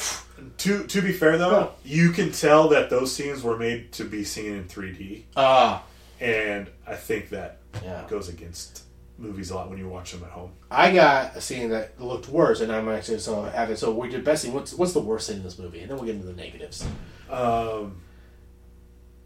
To 0.57 0.85
to 0.87 1.01
be 1.01 1.11
fair 1.13 1.37
though, 1.37 1.71
you 1.83 2.11
can 2.11 2.31
tell 2.31 2.69
that 2.69 2.89
those 2.89 3.13
scenes 3.15 3.43
were 3.43 3.57
made 3.57 3.91
to 3.93 4.03
be 4.03 4.23
seen 4.23 4.53
in 4.53 4.63
3D, 4.65 5.23
Ah, 5.35 5.83
and 6.19 6.67
I 6.87 6.95
think 6.95 7.29
that 7.29 7.59
Yeah. 7.83 8.03
goes 8.09 8.27
against 8.29 8.83
movies 9.19 9.49
a 9.51 9.55
lot 9.55 9.69
when 9.69 9.77
you 9.79 9.87
watch 9.87 10.11
them 10.11 10.23
at 10.23 10.29
home. 10.31 10.51
I 10.69 10.91
got 10.93 11.35
a 11.35 11.41
scene 11.41 11.69
that 11.69 11.99
looked 12.01 12.27
worse, 12.29 12.61
and 12.61 12.71
I'm 12.71 12.87
actually 12.89 13.19
so 13.19 13.43
having. 13.43 13.75
So 13.75 13.91
we 13.91 14.09
did 14.09 14.23
best 14.23 14.43
scene. 14.43 14.53
What's 14.53 14.73
what's 14.73 14.93
the 14.93 14.99
worst 14.99 15.27
scene 15.27 15.37
in 15.37 15.43
this 15.43 15.57
movie? 15.59 15.79
And 15.81 15.89
then 15.89 15.97
we'll 15.97 16.05
get 16.05 16.15
into 16.15 16.27
the 16.27 16.33
negatives. 16.33 16.85
Um, 17.29 17.97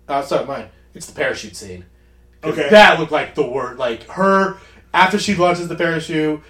Uh, 0.07 0.21
sorry, 0.21 0.45
mine. 0.45 0.69
It's 0.93 1.05
the 1.05 1.13
parachute 1.13 1.55
scene. 1.55 1.85
Okay. 2.43 2.69
That 2.69 2.99
looked 2.99 3.11
like 3.11 3.35
the 3.35 3.47
word. 3.47 3.77
Like 3.77 4.03
her 4.09 4.57
after 4.93 5.17
she 5.19 5.35
launches 5.35 5.67
the 5.69 5.75
parachute. 5.75 6.41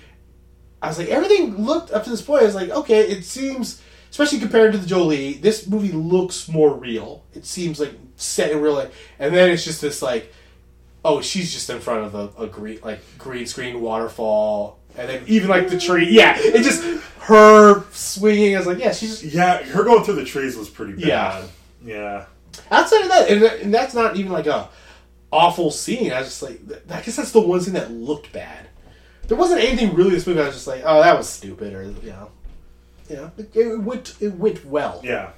I 0.81 0.87
was 0.87 0.97
like, 0.97 1.09
everything 1.09 1.63
looked 1.63 1.91
up 1.91 2.03
to 2.05 2.09
this 2.09 2.23
point. 2.23 2.41
I 2.41 2.45
was 2.45 2.55
like, 2.55 2.69
okay, 2.71 3.01
it 3.01 3.23
seems, 3.23 3.81
especially 4.11 4.39
compared 4.39 4.73
to 4.73 4.77
the 4.77 4.85
Jolie, 4.85 5.33
this 5.33 5.67
movie 5.67 5.91
looks 5.91 6.47
more 6.47 6.75
real. 6.75 7.23
It 7.33 7.45
seems 7.45 7.79
like 7.79 7.93
set 8.17 8.51
in 8.51 8.61
real 8.61 8.73
life, 8.73 8.95
and 9.17 9.33
then 9.33 9.49
it's 9.49 9.63
just 9.63 9.81
this 9.81 10.01
like, 10.01 10.31
oh, 11.03 11.21
she's 11.21 11.51
just 11.51 11.69
in 11.69 11.79
front 11.79 12.05
of 12.05 12.13
a, 12.13 12.43
a 12.43 12.47
green 12.47 12.79
like 12.83 12.99
green 13.17 13.47
screen 13.47 13.81
waterfall, 13.81 14.77
and 14.97 15.09
then 15.09 15.23
even 15.27 15.49
like 15.49 15.69
the 15.69 15.79
tree. 15.79 16.09
Yeah, 16.09 16.35
it 16.37 16.61
just 16.63 16.83
her 17.21 17.83
swinging. 17.91 18.55
I 18.55 18.59
was 18.59 18.67
like, 18.67 18.79
yeah, 18.79 18.91
she's 18.91 19.23
yeah, 19.23 19.63
her 19.63 19.83
going 19.83 20.03
through 20.03 20.15
the 20.15 20.25
trees 20.25 20.57
was 20.57 20.69
pretty 20.69 20.93
bad. 20.93 21.03
Yeah. 21.03 21.45
yeah. 21.83 22.25
Outside 22.69 23.03
of 23.03 23.09
that, 23.09 23.29
and, 23.29 23.43
and 23.43 23.73
that's 23.73 23.93
not 23.93 24.17
even 24.17 24.33
like 24.33 24.45
a 24.45 24.69
awful 25.31 25.71
scene. 25.71 26.11
I 26.11 26.19
was 26.19 26.27
just 26.27 26.43
like, 26.43 26.59
I 26.89 27.01
guess 27.01 27.15
that's 27.15 27.31
the 27.31 27.39
one 27.39 27.61
scene 27.61 27.75
that 27.75 27.91
looked 27.91 28.33
bad. 28.33 28.67
There 29.27 29.37
wasn't 29.37 29.61
anything 29.61 29.95
really 29.95 30.09
in 30.09 30.15
this 30.15 30.27
movie. 30.27 30.41
I 30.41 30.47
was 30.47 30.55
just 30.55 30.67
like, 30.67 30.81
oh, 30.83 31.01
that 31.01 31.17
was 31.17 31.29
stupid, 31.29 31.73
or 31.73 31.83
you 31.83 32.09
know, 32.09 32.29
know, 33.15 33.31
it, 33.37 33.55
it 33.55 33.79
went 33.79 34.15
it 34.19 34.33
went 34.33 34.65
well. 34.65 35.01
Yeah. 35.03 35.31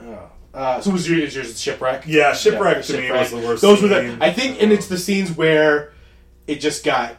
Oh. 0.00 0.30
Uh, 0.52 0.80
so 0.80 0.90
was 0.90 1.08
your 1.08 1.18
is 1.18 1.34
yours 1.34 1.60
shipwreck? 1.60 2.04
Yeah, 2.06 2.32
shipwreck 2.32 2.76
Yeah, 2.76 2.82
to 2.82 3.00
me 3.00 3.10
was 3.10 3.30
the 3.30 3.38
worst. 3.38 3.62
Those 3.62 3.82
were 3.82 3.88
the. 3.88 4.16
I 4.20 4.32
think, 4.32 4.62
and 4.62 4.72
it's 4.72 4.86
the 4.86 4.98
scenes 4.98 5.36
where 5.36 5.92
it 6.46 6.60
just 6.60 6.84
got 6.84 7.16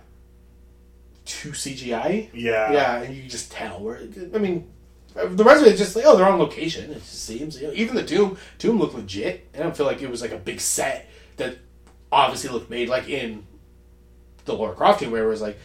too 1.25 1.51
CGI. 1.51 2.29
Yeah. 2.33 2.71
Yeah, 2.71 3.01
and 3.01 3.15
you 3.15 3.23
just 3.27 3.51
tell 3.51 3.79
where. 3.81 3.99
I 4.33 4.37
mean, 4.37 4.71
the 5.15 5.43
rest 5.43 5.61
of 5.61 5.67
it 5.67 5.73
is 5.73 5.79
just 5.79 5.95
like, 5.95 6.05
oh, 6.05 6.15
they're 6.15 6.27
on 6.27 6.39
location. 6.39 6.91
It 6.91 6.95
just 6.95 7.25
seems, 7.25 7.59
you 7.59 7.67
know, 7.67 7.73
even 7.73 7.95
the 7.95 8.03
tomb, 8.03 8.37
tomb 8.57 8.79
looked 8.79 8.95
legit. 8.95 9.49
I 9.53 9.59
don't 9.59 9.75
feel 9.75 9.85
like 9.85 10.01
it 10.01 10.09
was 10.09 10.21
like 10.21 10.31
a 10.31 10.37
big 10.37 10.61
set 10.61 11.09
that 11.37 11.57
obviously 12.11 12.49
looked 12.51 12.69
made 12.69 12.89
like 12.89 13.09
in 13.09 13.45
the 14.45 14.53
Laura 14.53 14.75
Croft 14.75 15.01
tomb, 15.01 15.11
where 15.11 15.23
it 15.23 15.29
was 15.29 15.41
like, 15.41 15.57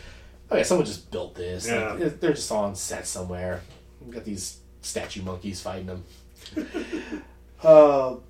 oh 0.51 0.57
yeah, 0.57 0.63
someone 0.63 0.87
just 0.87 1.11
built 1.11 1.35
this. 1.35 1.67
Yeah. 1.69 1.93
Like, 1.93 2.21
they're 2.21 2.33
just 2.33 2.51
on 2.51 2.75
set 2.75 3.07
somewhere. 3.07 3.63
We've 4.01 4.15
got 4.15 4.25
these 4.25 4.59
statue 4.83 5.23
monkeys 5.23 5.61
fighting 5.61 5.87
them. 5.87 6.05
uh, 7.65 7.67
all 7.67 8.23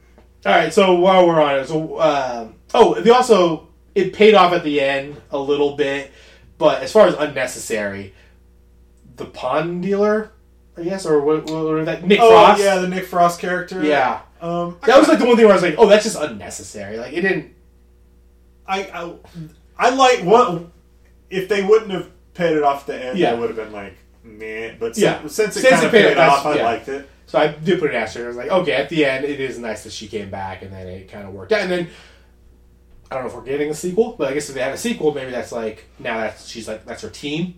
right, 0.44 0.72
so 0.72 0.94
while 0.94 1.26
we're 1.26 1.40
on 1.40 1.56
it, 1.60 1.68
so 1.68 1.96
uh, 1.96 2.48
oh, 2.74 3.00
they 3.00 3.10
also 3.10 3.68
it 3.94 4.12
paid 4.12 4.34
off 4.34 4.52
at 4.52 4.64
the 4.64 4.80
end 4.80 5.20
a 5.30 5.38
little 5.38 5.76
bit, 5.76 6.12
but 6.58 6.82
as 6.82 6.92
far 6.92 7.06
as 7.06 7.14
unnecessary, 7.14 8.14
the 9.16 9.26
pawn 9.26 9.80
dealer, 9.80 10.32
I 10.76 10.82
guess, 10.82 11.04
or 11.06 11.20
what, 11.20 11.44
what, 11.44 11.64
what 11.64 11.84
that 11.84 12.06
Nick 12.06 12.20
Oh 12.20 12.30
Frost, 12.30 12.62
yeah, 12.62 12.78
the 12.78 12.88
Nick 12.88 13.06
Frost 13.06 13.40
character. 13.40 13.84
yeah, 13.84 14.22
Um, 14.40 14.78
that 14.86 14.98
was 14.98 15.08
like 15.08 15.18
the 15.18 15.26
one 15.26 15.36
thing 15.36 15.44
where 15.46 15.52
I 15.52 15.56
was 15.56 15.62
like, 15.62 15.76
oh, 15.78 15.86
that's 15.86 16.04
just 16.04 16.16
unnecessary. 16.16 16.98
Like 16.98 17.12
it 17.12 17.20
didn't. 17.22 17.54
I, 18.66 18.84
I, 18.84 19.14
I 19.76 19.90
like 19.90 20.20
what 20.24 20.64
if 21.30 21.48
they 21.48 21.62
wouldn't 21.62 21.90
have 21.92 22.10
paid 22.34 22.56
it 22.56 22.62
off 22.62 22.82
at 22.82 22.86
the 22.98 23.04
end. 23.06 23.18
Yeah. 23.18 23.30
I 23.30 23.34
would 23.34 23.48
have 23.48 23.56
been 23.56 23.72
like, 23.72 23.96
meh. 24.22 24.74
But 24.78 24.98
Yeah. 24.98 25.20
since, 25.22 25.34
since 25.34 25.56
it 25.56 25.60
Since 25.60 25.70
kind 25.74 25.82
it 25.82 25.86
of 25.86 25.92
paid 25.92 26.08
paid, 26.14 26.18
off, 26.18 26.44
I 26.46 26.56
yeah. 26.56 26.64
liked 26.64 26.88
it. 26.88 27.08
So 27.26 27.38
I 27.38 27.48
do 27.48 27.78
put 27.78 27.90
an 27.90 27.96
asterisk. 27.96 28.24
I 28.24 28.28
was 28.28 28.36
like, 28.36 28.50
okay, 28.50 28.72
at 28.72 28.88
the 28.88 29.04
end, 29.04 29.24
it 29.24 29.40
is 29.40 29.58
nice 29.58 29.84
that 29.84 29.92
she 29.92 30.08
came 30.08 30.30
back, 30.30 30.62
and 30.62 30.72
then 30.72 30.88
it 30.88 31.10
kind 31.10 31.26
of 31.28 31.32
worked 31.32 31.52
out. 31.52 31.60
And 31.60 31.70
then 31.70 31.88
I 33.10 33.14
don't 33.14 33.24
know 33.24 33.30
if 33.30 33.36
we're 33.36 33.42
getting 33.44 33.70
a 33.70 33.74
sequel, 33.74 34.16
but 34.18 34.28
I 34.28 34.34
guess 34.34 34.48
if 34.48 34.56
they 34.56 34.62
have 34.62 34.74
a 34.74 34.78
sequel, 34.78 35.14
maybe 35.14 35.30
that's 35.30 35.52
like 35.52 35.84
now 36.00 36.18
that 36.18 36.40
she's 36.40 36.66
like 36.66 36.84
that's 36.84 37.02
her 37.02 37.08
team. 37.10 37.54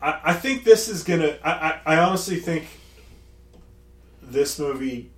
I, 0.00 0.20
I 0.26 0.32
think 0.34 0.62
this 0.62 0.88
is 0.88 1.02
gonna. 1.02 1.36
I, 1.42 1.50
I, 1.50 1.80
I 1.84 1.96
honestly 1.98 2.36
think 2.36 2.66
this 4.22 4.58
movie 4.58 5.10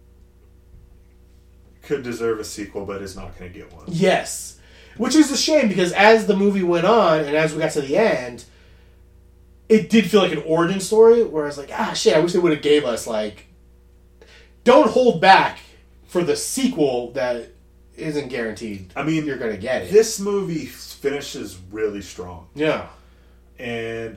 could 1.83 2.03
deserve 2.03 2.41
a 2.41 2.45
sequel, 2.45 2.85
but 2.85 3.03
is 3.03 3.17
not 3.17 3.39
going 3.39 3.53
to 3.53 3.59
get 3.59 3.73
one. 3.73 3.85
Yes, 3.89 4.58
which 4.99 5.15
is 5.15 5.31
a 5.33 5.37
shame 5.37 5.69
because 5.69 5.93
as 5.93 6.27
the 6.27 6.37
movie 6.37 6.63
went 6.63 6.87
on 6.87 7.21
and 7.21 7.35
as 7.37 7.55
we 7.55 7.61
got 7.61 7.73
to 7.73 7.81
the 7.81 7.97
end, 7.97 8.45
it 9.69 9.91
did 9.91 10.11
feel 10.11 10.21
like 10.21 10.33
an 10.33 10.43
origin 10.47 10.81
story. 10.81 11.25
Where 11.25 11.45
I 11.45 11.47
was 11.47 11.59
like, 11.59 11.71
ah, 11.73 11.93
shit, 11.95 12.15
I 12.17 12.21
wish 12.21 12.33
they 12.33 12.39
would 12.39 12.53
have 12.53 12.63
gave 12.63 12.85
us 12.85 13.07
like, 13.07 13.47
don't 14.65 14.91
hold 14.91 15.21
back 15.21 15.59
for 16.07 16.23
the 16.23 16.37
sequel 16.37 17.13
that 17.13 17.51
isn't 17.97 18.29
guaranteed. 18.29 18.93
I 18.95 19.03
mean, 19.03 19.25
You're 19.27 19.39
gonna 19.39 19.57
get 19.57 19.83
it. 19.83 19.93
this 19.93 20.21
movie 20.21 20.67
finishes 20.67 21.59
really 21.71 22.01
strong, 22.03 22.49
yeah, 22.55 22.89
and 23.59 24.17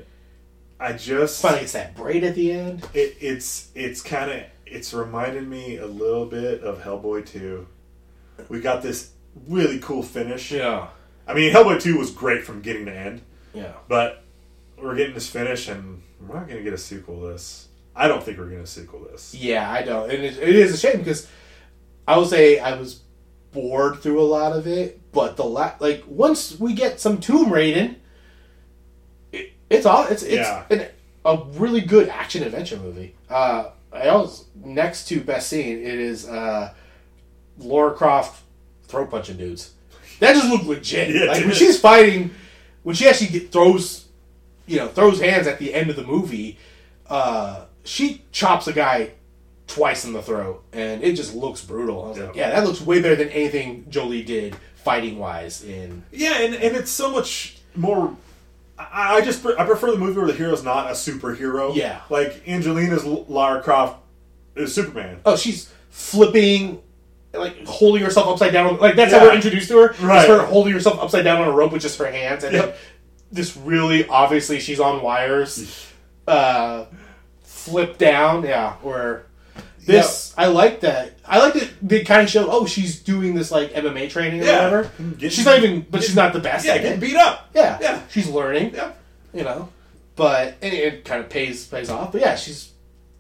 I 0.79 0.93
just 0.93 1.41
finally 1.41 1.63
it's 1.63 1.73
that 1.73 1.95
braid 1.95 2.23
at 2.23 2.35
the 2.35 2.51
end. 2.51 2.87
it, 2.93 3.17
it's 3.19 3.69
it's 3.75 4.01
kind 4.01 4.31
of 4.31 4.43
it's 4.65 4.93
reminded 4.93 5.47
me 5.47 5.77
a 5.77 5.85
little 5.85 6.25
bit 6.25 6.61
of 6.63 6.81
Hellboy 6.81 7.25
2. 7.27 7.67
We 8.49 8.61
got 8.61 8.81
this 8.81 9.11
really 9.47 9.79
cool 9.79 10.03
finish. 10.03 10.51
Yeah, 10.51 10.87
I 11.27 11.33
mean, 11.33 11.53
Hellboy 11.53 11.81
2 11.81 11.97
was 11.97 12.11
great 12.11 12.43
from 12.43 12.57
beginning 12.59 12.85
to 12.85 12.95
end, 12.95 13.21
yeah. 13.53 13.73
but 13.87 14.23
we're 14.77 14.95
getting 14.95 15.13
this 15.13 15.29
finish, 15.29 15.67
and 15.67 16.01
we're 16.19 16.35
not 16.35 16.47
going 16.47 16.57
to 16.57 16.63
get 16.63 16.73
a 16.73 16.77
sequel 16.77 17.19
to 17.21 17.27
this. 17.33 17.67
I 17.95 18.07
don't 18.07 18.23
think 18.23 18.37
we're 18.37 18.49
going 18.49 18.63
to 18.63 18.67
sequel 18.67 19.01
this. 19.11 19.33
Yeah, 19.35 19.69
I 19.69 19.81
don't, 19.83 20.09
and 20.11 20.23
it, 20.23 20.37
it 20.37 20.55
is 20.55 20.73
a 20.73 20.77
shame 20.77 20.99
because 20.99 21.27
I 22.07 22.17
will 22.17 22.25
say 22.25 22.59
I 22.59 22.75
was 22.75 23.01
bored 23.51 23.99
through 23.99 24.21
a 24.21 24.23
lot 24.23 24.53
of 24.53 24.65
it, 24.67 25.11
but 25.11 25.35
the 25.37 25.43
la- 25.43 25.75
like 25.79 26.03
once 26.07 26.57
we 26.59 26.73
get 26.73 26.99
some 27.01 27.19
Tomb 27.19 27.47
Raiden, 27.47 27.95
it, 29.31 29.51
it's 29.69 29.85
all 29.85 30.05
it's 30.07 30.23
it's 30.23 30.35
Yeah. 30.35 30.63
an, 30.69 30.85
a 31.25 31.43
really 31.53 31.81
good 31.81 32.07
action 32.09 32.43
adventure 32.43 32.77
movie. 32.77 33.15
Uh, 33.29 33.71
I 33.91 34.07
also 34.07 34.45
next 34.55 35.07
to 35.09 35.19
best 35.19 35.49
scene 35.49 35.79
it 35.79 35.99
is 35.99 36.27
uh, 36.27 36.73
Laura 37.57 37.93
Croft 37.93 38.40
throat 38.91 39.09
punching 39.09 39.37
dudes. 39.37 39.71
That 40.19 40.35
just 40.35 40.49
looked 40.49 40.65
legit. 40.65 41.15
Yeah, 41.15 41.25
like 41.31 41.43
when 41.45 41.53
she's 41.53 41.79
fighting, 41.79 42.31
when 42.83 42.95
she 42.95 43.07
actually 43.07 43.27
get, 43.39 43.51
throws, 43.51 44.05
you 44.67 44.77
know, 44.77 44.87
throws 44.87 45.19
hands 45.19 45.47
at 45.47 45.57
the 45.57 45.73
end 45.73 45.89
of 45.89 45.95
the 45.95 46.03
movie, 46.03 46.59
uh, 47.09 47.65
she 47.83 48.23
chops 48.31 48.67
a 48.67 48.73
guy 48.73 49.11
twice 49.67 50.05
in 50.05 50.13
the 50.13 50.21
throat, 50.21 50.63
and 50.73 51.03
it 51.03 51.13
just 51.15 51.33
looks 51.33 51.63
brutal. 51.63 52.05
I 52.05 52.07
was 52.09 52.17
like, 52.19 52.35
Yeah. 52.35 52.49
yeah, 52.49 52.59
that 52.59 52.67
looks 52.67 52.81
way 52.81 53.01
better 53.01 53.15
than 53.15 53.29
anything 53.29 53.85
Jolie 53.89 54.21
did 54.21 54.55
fighting 54.75 55.17
wise. 55.17 55.63
In 55.63 56.03
Yeah, 56.11 56.41
and, 56.41 56.53
and 56.55 56.75
it's 56.75 56.91
so 56.91 57.09
much 57.11 57.57
more. 57.75 58.15
I, 58.77 59.15
I 59.17 59.21
just 59.21 59.45
I 59.45 59.65
prefer 59.65 59.91
the 59.91 59.97
movie 59.97 60.17
where 60.17 60.27
the 60.27 60.33
hero's 60.33 60.63
not 60.63 60.87
a 60.87 60.91
superhero. 60.93 61.75
Yeah. 61.75 62.01
like 62.09 62.43
Angelina's 62.47 63.05
Lara 63.05 63.61
Croft 63.63 63.99
is 64.55 64.73
Superman. 64.75 65.21
oh, 65.25 65.35
she's 65.35 65.71
flipping. 65.89 66.81
Like 67.33 67.65
holding 67.65 68.03
herself 68.03 68.27
upside 68.27 68.51
down, 68.51 68.77
like 68.77 68.95
that's 68.95 69.11
Yeah. 69.11 69.19
how 69.19 69.25
we're 69.25 69.33
introduced 69.35 69.69
to 69.69 69.77
her. 69.77 69.95
Right. 70.01 70.23
Is 70.23 70.27
her 70.27 70.45
holding 70.45 70.73
herself 70.73 70.99
upside 71.01 71.23
down 71.23 71.41
on 71.41 71.47
a 71.47 71.51
rope 71.51 71.71
with 71.71 71.81
just 71.81 71.97
her 71.99 72.11
hands, 72.11 72.43
and 72.43 72.53
Yep. 72.53 72.77
this 73.31 73.55
really 73.55 74.05
obviously 74.07 74.59
she's 74.59 74.79
on 74.79 75.01
wires. 75.01 75.85
uh, 76.27 76.85
flip 77.43 77.97
down, 77.97 78.43
yeah. 78.43 78.73
Or 78.83 79.23
this, 79.85 80.33
I 80.37 80.47
like 80.47 80.81
that. 80.81 81.13
I 81.25 81.39
like 81.39 81.53
that 81.55 81.69
they 81.81 82.03
kind 82.03 82.21
of 82.21 82.29
show. 82.29 82.47
Oh, 82.49 82.65
she's 82.65 82.99
doing 82.99 83.33
this 83.35 83.49
like 83.51 83.71
MMA 83.73 84.09
training 84.09 84.41
or 84.41 84.45
Yeah. 84.45 84.63
whatever. 84.65 84.91
She's 85.19 85.45
not 85.45 85.57
even, 85.57 85.85
but 85.89 86.03
she's 86.03 86.15
not 86.15 86.33
the 86.33 86.39
best 86.39 86.65
Yeah, 86.65 86.77
getting 86.77 86.93
it. 86.93 86.99
beat 86.99 87.15
up. 87.15 87.49
Yeah, 87.55 87.77
Yeah. 87.81 87.99
she's 88.09 88.27
learning. 88.27 88.73
Yeah. 88.75 88.91
you 89.33 89.43
know, 89.43 89.69
but 90.17 90.55
and 90.61 90.73
it 90.73 91.05
kind 91.05 91.21
of 91.23 91.29
pays 91.29 91.65
pays 91.65 91.89
off. 91.89 92.11
But 92.11 92.19
yeah, 92.21 92.35
she's 92.35 92.71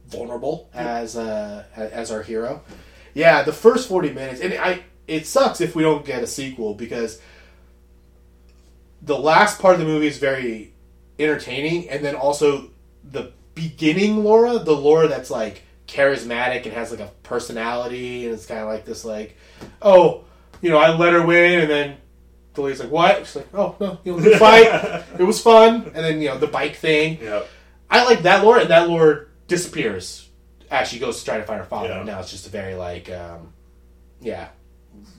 vulnerable 0.09 0.69
as 0.73 1.15
uh, 1.15 1.63
as 1.75 2.11
our 2.11 2.21
hero. 2.21 2.61
Yeah, 3.13 3.43
the 3.43 3.53
first 3.53 3.87
forty 3.87 4.11
minutes, 4.11 4.41
and 4.41 4.53
I 4.53 4.83
it 5.07 5.25
sucks 5.27 5.61
if 5.61 5.75
we 5.75 5.83
don't 5.83 6.05
get 6.05 6.23
a 6.23 6.27
sequel 6.27 6.73
because 6.73 7.21
the 9.01 9.17
last 9.17 9.59
part 9.59 9.73
of 9.73 9.79
the 9.79 9.85
movie 9.85 10.07
is 10.07 10.17
very 10.17 10.73
entertaining, 11.19 11.89
and 11.89 12.03
then 12.03 12.15
also 12.15 12.69
the 13.03 13.31
beginning 13.55 14.23
Laura, 14.23 14.59
the 14.59 14.75
Laura 14.75 15.07
that's 15.07 15.29
like 15.29 15.63
charismatic 15.87 16.63
and 16.63 16.73
has 16.73 16.91
like 16.91 16.99
a 16.99 17.11
personality, 17.23 18.25
and 18.25 18.33
it's 18.33 18.45
kind 18.45 18.61
of 18.61 18.67
like 18.67 18.85
this 18.85 19.03
like, 19.03 19.35
oh, 19.81 20.23
you 20.61 20.69
know, 20.69 20.77
I 20.77 20.95
let 20.95 21.13
her 21.13 21.25
win, 21.25 21.61
and 21.61 21.69
then 21.69 21.97
the 22.53 22.61
lady's 22.61 22.79
like, 22.79 22.91
what? 22.91 23.25
She's 23.25 23.37
like, 23.37 23.53
oh 23.53 23.75
no, 23.79 23.99
you 24.03 24.13
know, 24.13 24.19
the 24.19 24.37
fight, 24.37 25.03
it 25.19 25.23
was 25.23 25.41
fun, 25.41 25.91
and 25.93 26.05
then 26.05 26.21
you 26.21 26.29
know 26.29 26.37
the 26.37 26.47
bike 26.47 26.75
thing. 26.75 27.19
Yeah. 27.21 27.43
I 27.89 28.05
like 28.05 28.21
that 28.21 28.43
Laura, 28.43 28.61
and 28.61 28.69
that 28.69 28.87
Laura 28.87 29.25
disappears 29.47 30.29
as 30.71 30.87
she 30.87 30.97
goes 30.97 31.19
to 31.19 31.25
try 31.25 31.37
to 31.37 31.43
find 31.43 31.59
her 31.59 31.65
father. 31.65 31.89
Yeah. 31.89 32.03
Now 32.03 32.19
it's 32.21 32.31
just 32.31 32.47
a 32.47 32.49
very 32.49 32.73
like, 32.75 33.09
um, 33.11 33.53
yeah, 34.21 34.47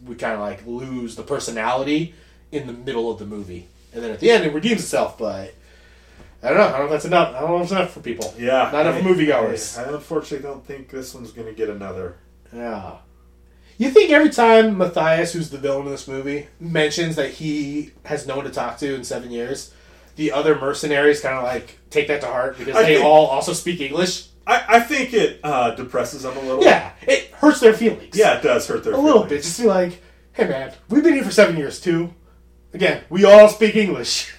we 0.04 0.16
kind 0.16 0.34
of 0.34 0.40
like 0.40 0.66
lose 0.66 1.14
the 1.14 1.22
personality 1.22 2.14
in 2.50 2.66
the 2.66 2.72
middle 2.72 3.10
of 3.10 3.18
the 3.18 3.26
movie, 3.26 3.68
and 3.92 4.02
then 4.02 4.10
at 4.10 4.18
the 4.20 4.30
end 4.30 4.44
it 4.44 4.52
redeems 4.52 4.80
itself. 4.80 5.18
But 5.18 5.54
I 6.42 6.48
don't 6.48 6.58
know. 6.58 6.64
I 6.66 6.70
don't 6.70 6.78
know 6.80 6.84
if 6.86 6.90
that's 6.90 7.04
enough. 7.04 7.34
I 7.36 7.40
don't 7.40 7.50
know 7.50 7.56
if 7.58 7.62
it's 7.64 7.72
enough 7.72 7.90
for 7.92 8.00
people. 8.00 8.34
Yeah. 8.38 8.70
Not 8.72 8.86
enough 8.86 8.96
I- 8.96 9.00
moviegoers. 9.02 9.78
I, 9.78 9.84
I 9.90 9.94
unfortunately 9.94 10.46
don't 10.48 10.66
think 10.66 10.88
this 10.90 11.14
one's 11.14 11.30
going 11.32 11.46
to 11.48 11.54
get 11.54 11.68
another. 11.68 12.16
Yeah. 12.52 12.96
You 13.78 13.90
think 13.90 14.10
every 14.10 14.30
time 14.30 14.76
Mathias, 14.76 15.32
who's 15.32 15.50
the 15.50 15.58
villain 15.58 15.86
in 15.86 15.92
this 15.92 16.06
movie, 16.06 16.46
mentions 16.60 17.16
that 17.16 17.30
he 17.30 17.90
has 18.04 18.26
no 18.26 18.36
one 18.36 18.44
to 18.44 18.50
talk 18.50 18.78
to 18.78 18.94
in 18.94 19.02
seven 19.02 19.30
years, 19.30 19.72
the 20.16 20.30
other 20.32 20.54
mercenaries 20.58 21.20
kind 21.20 21.36
of 21.36 21.42
like 21.44 21.78
take 21.90 22.06
that 22.08 22.20
to 22.20 22.26
heart 22.26 22.58
because 22.58 22.76
I 22.76 22.82
they 22.82 22.94
think- 22.96 23.04
all 23.06 23.26
also 23.26 23.52
speak 23.54 23.80
English. 23.80 24.26
I, 24.46 24.64
I 24.76 24.80
think 24.80 25.12
it 25.14 25.40
uh, 25.44 25.72
depresses 25.74 26.22
them 26.22 26.36
a 26.36 26.40
little. 26.40 26.62
Yeah, 26.64 26.92
it 27.02 27.30
hurts 27.32 27.60
their 27.60 27.74
feelings. 27.74 28.16
Yeah, 28.16 28.38
it 28.38 28.42
does 28.42 28.66
hurt 28.66 28.84
their 28.84 28.92
a 28.94 28.96
little 28.98 29.20
bit. 29.22 29.28
feelings. 29.28 29.44
Just 29.46 29.60
be 29.60 29.66
like, 29.66 30.02
hey 30.32 30.48
man, 30.48 30.72
we've 30.88 31.02
been 31.02 31.14
here 31.14 31.24
for 31.24 31.30
seven 31.30 31.56
years 31.56 31.80
too. 31.80 32.12
Again, 32.74 33.04
we 33.10 33.24
all 33.24 33.48
speak 33.48 33.76
English. 33.76 34.34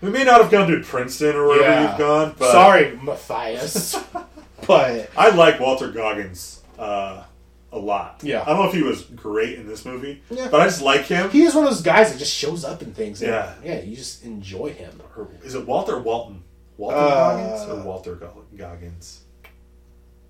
We 0.00 0.10
may 0.10 0.22
not 0.24 0.40
have 0.42 0.50
gone 0.50 0.68
to 0.70 0.80
Princeton 0.82 1.34
or 1.34 1.46
wherever 1.48 1.64
Yeah. 1.64 1.88
you've 1.90 1.98
gone, 1.98 2.34
but 2.38 2.52
Sorry, 2.52 2.96
Mathias, 3.02 3.96
but 4.66 5.10
I 5.16 5.30
like 5.30 5.58
Walter 5.60 5.90
Goggins 5.90 6.60
uh, 6.78 7.24
a 7.72 7.78
lot. 7.78 8.20
Yeah. 8.22 8.42
I 8.42 8.46
don't 8.50 8.58
know 8.60 8.68
if 8.68 8.74
he 8.74 8.82
was 8.82 9.02
great 9.02 9.58
in 9.58 9.66
this 9.66 9.84
movie, 9.84 10.22
Yeah. 10.30 10.48
but 10.50 10.60
I 10.60 10.64
just 10.66 10.82
like 10.82 11.02
him. 11.06 11.28
he 11.30 11.42
is 11.42 11.54
one 11.54 11.64
of 11.64 11.70
those 11.70 11.82
guys 11.82 12.12
that 12.12 12.18
just 12.18 12.34
shows 12.34 12.64
up 12.64 12.82
in 12.82 12.92
things. 12.94 13.20
and, 13.22 13.30
Yeah. 13.32 13.54
yeah, 13.64 13.80
you 13.80 13.96
just 13.96 14.22
enjoy 14.24 14.68
him. 14.74 15.00
Or 15.16 15.26
is 15.42 15.54
it 15.56 15.66
Walter 15.66 15.98
Walton? 15.98 16.43
Walter 16.76 16.96
Uh, 16.96 17.08
Goggins 17.08 17.70
or 17.70 17.82
Walter 17.84 18.14
Go- 18.16 18.44
Goggins? 18.56 19.20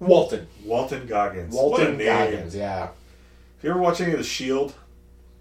Walton. 0.00 0.46
Walton 0.64 1.06
Goggins. 1.06 1.54
Walton. 1.54 1.98
Goggins. 1.98 2.54
Yeah. 2.54 2.88
If 3.58 3.64
you 3.64 3.70
ever 3.70 3.80
watch 3.80 4.00
any 4.00 4.12
of 4.12 4.18
The 4.18 4.24
Shield, 4.24 4.74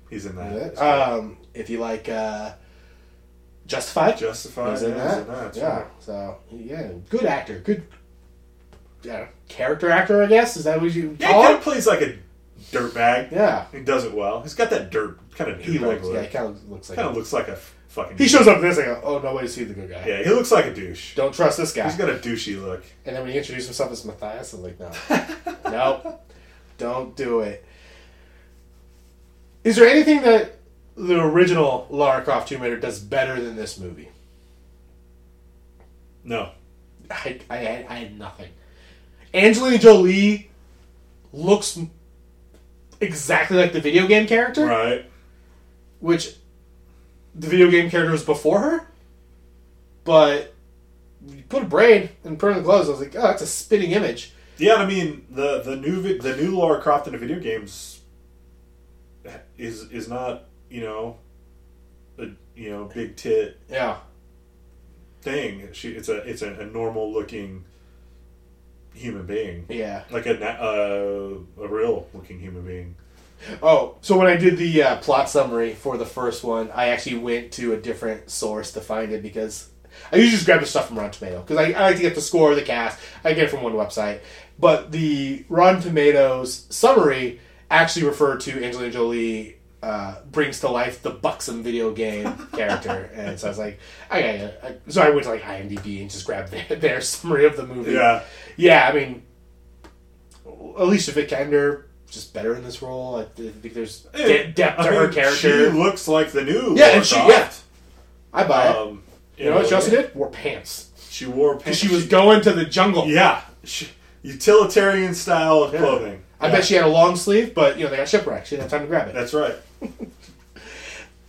he's 0.10 0.26
in 0.26 0.36
that. 0.38 0.76
Great. 0.76 0.78
Um, 0.78 1.38
if 1.54 1.70
you 1.70 1.80
like 1.80 2.08
uh, 2.08 2.52
Justified, 3.66 4.18
Justified. 4.18 4.72
he's 4.72 4.84
in 4.84 4.92
yeah, 4.92 4.98
that. 4.98 5.18
he's 5.18 5.22
in 5.28 5.34
that. 5.34 5.56
yeah. 5.56 5.78
right. 5.80 5.86
So 6.00 6.38
yeah, 6.52 6.92
good 7.10 7.26
actor. 7.26 7.60
Good. 7.60 7.84
Yeah, 9.04 9.28
character 9.50 9.90
actor. 9.90 10.22
I 10.24 10.28
guess 10.28 10.56
is 10.56 10.64
that 10.66 10.80
what 10.82 10.94
you 10.94 11.18
Yeah, 11.20 11.28
he 11.28 11.34
call 11.34 11.44
kind 11.44 11.56
of 11.58 11.62
plays 11.62 11.86
like 11.88 12.02
a 12.02 12.18
dirtbag. 12.72 13.32
Yeah. 13.32 13.66
He 13.72 13.82
does 13.82 14.06
it 14.06 14.14
well. 14.14 14.42
He's 14.42 14.54
got 14.54 14.70
that 14.70 14.90
dirt 14.92 15.18
kind 15.36 15.52
of 15.52 15.60
He 15.62 15.78
looks. 15.80 16.04
look. 16.06 16.14
Yeah, 16.14 16.22
he 16.22 16.28
kind 16.30 16.46
of 16.48 16.70
looks 16.70 16.90
like. 16.90 16.96
kind 16.98 17.08
a- 17.08 17.12
of 17.12 17.18
looks 17.18 17.34
like 17.34 17.48
a 17.50 17.58
fucking. 17.94 18.18
He 18.18 18.28
shows 18.28 18.48
up 18.48 18.60
this 18.62 18.78
and 18.78 18.92
I 18.92 18.96
go, 18.96 19.02
oh 19.04 19.20
no 19.20 19.38
is 19.40 19.56
he 19.56 19.64
the 19.64 19.74
good 19.74 19.90
guy. 19.90 20.04
Yeah, 20.06 20.24
he 20.24 20.30
looks 20.30 20.52
like 20.52 20.66
a 20.66 20.74
douche. 20.74 21.16
Don't 21.16 21.34
trust 21.34 21.58
this 21.58 21.72
guy. 21.74 21.86
He's 21.86 21.96
got 21.98 22.10
a 22.10 22.14
douchey 22.16 22.62
look. 22.62 22.84
And 23.06 23.16
then 23.16 23.24
when 23.24 23.32
he 23.32 23.38
introduced 23.38 23.68
himself 23.68 23.92
as 23.92 24.04
Mathias, 24.04 24.54
I 24.54 24.58
was 24.58 24.66
like, 24.66 24.80
no, 24.80 25.56
no, 25.72 26.20
don't 26.78 27.16
do 27.16 27.42
it. 27.42 27.64
Is 29.64 29.76
there 29.78 29.88
anything 29.88 30.22
that 30.24 30.58
the 30.96 31.20
original 31.22 31.88
Lara 31.90 32.24
Croft 32.24 32.50
Tomb 32.50 32.62
Raider 32.62 32.78
does 32.78 33.00
better 33.00 33.40
than 33.42 33.56
this 33.56 33.80
movie? 33.80 34.10
No. 36.24 36.50
I, 37.12 37.40
I, 37.50 37.86
I 37.90 37.96
had 37.96 38.18
nothing. 38.18 38.50
Angelina 39.34 39.78
Jolie 39.78 40.50
looks 41.32 41.80
exactly 43.02 43.58
like 43.58 43.74
the 43.74 43.82
video 43.82 44.08
game 44.08 44.28
character, 44.28 44.66
Right. 44.66 45.06
which 46.00 46.36
the 47.36 47.48
video 47.48 47.70
game 47.70 47.90
character 47.90 48.12
was 48.12 48.24
before 48.24 48.60
her. 48.60 48.88
But 50.04 50.54
you 51.28 51.44
put 51.48 51.64
a 51.64 51.66
brain 51.66 52.10
and 52.24 52.38
put 52.38 52.52
on 52.52 52.58
the 52.58 52.64
clothes. 52.64 52.88
I 52.88 52.92
was 52.92 53.00
like, 53.00 53.16
oh, 53.16 53.22
that's 53.22 53.42
a 53.42 53.48
spitting 53.48 53.92
image. 53.92 54.34
Yeah, 54.58 54.76
I 54.76 54.86
mean 54.86 55.26
the 55.30 55.62
the 55.62 55.76
new 55.76 56.18
the 56.20 56.36
new 56.36 56.58
Lara 56.58 56.82
Croft 56.82 57.08
in 57.08 57.14
the 57.14 57.20
video 57.20 57.40
games 57.40 58.02
is 59.58 59.90
is 59.92 60.08
not 60.08 60.46
you 60.70 60.82
know 60.82 61.18
a 62.20 62.28
you 62.56 62.70
know 62.70 62.86
big 62.86 63.16
tit 63.16 63.58
Yeah. 63.70 63.98
thing. 65.22 65.70
She 65.72 65.90
it's 65.92 66.10
a 66.10 66.18
it's 66.18 66.42
a, 66.42 66.54
a 66.54 66.66
normal 66.66 67.12
looking 67.12 67.64
human 68.94 69.26
being, 69.26 69.66
Yeah. 69.70 70.04
like 70.12 70.28
a 70.28 70.36
uh, 70.46 71.62
a 71.64 71.68
real 71.68 72.08
looking 72.14 72.40
human 72.40 72.64
being. 72.64 72.96
Oh, 73.62 73.98
so 74.02 74.18
when 74.18 74.28
I 74.28 74.36
did 74.36 74.58
the 74.58 74.84
uh, 74.84 74.98
plot 74.98 75.30
summary 75.30 75.74
for 75.74 75.98
the 75.98 76.06
first 76.06 76.44
one, 76.44 76.72
I 76.72 76.90
actually 76.90 77.18
went 77.18 77.52
to 77.54 77.74
a 77.74 77.78
different 77.78 78.30
source 78.30 78.72
to 78.74 78.82
find 78.82 79.12
it 79.12 79.22
because 79.22 79.70
I 80.12 80.18
usually 80.18 80.36
just 80.36 80.46
grab 80.46 80.60
the 80.60 80.66
stuff 80.66 80.88
from 80.88 80.98
Rotten 80.98 81.12
Tomato 81.12 81.42
because 81.42 81.58
I, 81.58 81.72
I 81.72 81.88
like 81.88 81.96
to 81.98 82.02
get 82.02 82.16
the 82.16 82.22
score 82.22 82.52
of 82.52 82.56
the 82.56 82.64
cast. 82.64 83.00
I 83.24 83.34
get 83.34 83.46
it 83.46 83.50
from 83.50 83.64
one 83.64 83.74
website, 83.74 84.22
but 84.60 84.92
the 84.92 85.46
Rotten 85.50 85.82
Tomatoes 85.82 86.66
summary 86.70 87.40
actually 87.70 88.06
referred 88.06 88.42
to 88.42 88.64
Angelina 88.64 88.92
Jolie. 88.92 89.58
Uh, 89.82 90.16
brings 90.32 90.62
to 90.62 90.70
life 90.70 91.02
the 91.02 91.10
buxom 91.10 91.62
video 91.62 91.92
game 91.92 92.34
character, 92.54 93.12
and 93.16 93.38
so 93.38 93.48
I 93.48 93.50
was 93.50 93.60
like, 93.60 93.80
I 94.10 94.22
got 94.22 94.36
it. 94.36 94.82
So 94.88 95.02
I 95.02 95.10
went 95.10 95.24
to 95.24 95.32
like 95.32 95.42
IMDb 95.42 96.00
and 96.00 96.10
just 96.10 96.26
grabbed 96.26 96.54
their, 96.54 96.78
their 96.78 97.02
summary 97.02 97.46
of 97.46 97.58
the 97.58 97.68
movie. 97.68 97.92
Yeah, 97.92 98.24
Yeah, 98.56 98.88
I 98.88 98.94
mean, 98.94 99.24
Alicia 100.46 101.12
Vikander 101.12 101.84
just 102.14 102.34
better 102.34 102.56
in 102.56 102.64
this 102.64 102.82
role. 102.82 103.16
I 103.18 103.26
think 103.42 103.74
there's 103.74 104.02
de- 104.14 104.52
depth 104.52 104.80
I 104.80 104.88
to 104.90 104.96
her 104.96 105.08
character. 105.12 105.36
She 105.72 105.78
looks 105.78 106.08
like 106.08 106.32
the 106.32 106.44
new. 106.44 106.76
Yeah, 106.76 106.86
Lara 106.86 106.96
and 106.98 107.06
she- 107.06 107.16
Croft. 107.16 107.64
I 108.34 108.44
buy 108.46 108.70
it. 108.70 108.76
Um, 108.76 109.04
you 109.38 109.50
know 109.50 109.56
what 109.58 109.68
she 109.68 109.76
also 109.76 109.92
did? 109.92 110.14
Wore 110.16 110.30
pants. 110.30 110.90
She 111.10 111.26
wore 111.26 111.58
pants. 111.58 111.78
she 111.80 111.88
was 111.94 112.08
going 112.08 112.42
to 112.42 112.52
the 112.54 112.66
jungle. 112.66 113.08
Yeah, 113.08 113.42
she, 113.64 113.88
utilitarian 114.22 115.14
style 115.14 115.70
Yeah. 115.72 115.80
clothing. 115.80 116.24
I 116.40 116.48
Yeah, 116.48 116.52
bet 116.56 116.66
she 116.66 116.74
had 116.76 116.84
a 116.86 116.88
long 116.90 117.16
sleeve, 117.16 117.54
but 117.54 117.78
you 117.78 117.84
know 117.86 117.90
they 117.90 117.98
got 117.98 118.08
shipwrecked. 118.10 118.48
She 118.48 118.56
didn't 118.56 118.70
have 118.70 118.72
time 118.72 118.82
to 118.82 118.88
grab 118.88 119.08
it. 119.08 119.14
That's 119.14 119.34
right. 119.34 119.56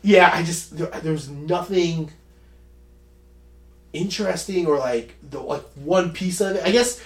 Yeah, 0.07 0.30
I 0.35 0.43
just 0.43 0.76
there, 0.76 0.89
there 1.03 1.12
was 1.12 1.30
nothing 1.30 2.11
interesting 3.95 4.66
or 4.66 4.76
like 4.78 5.14
the 5.30 5.41
like 5.41 5.62
one 5.76 6.12
piece 6.12 6.43
of 6.43 6.57
it. 6.57 6.62
I 6.62 6.70
guess, 6.70 7.01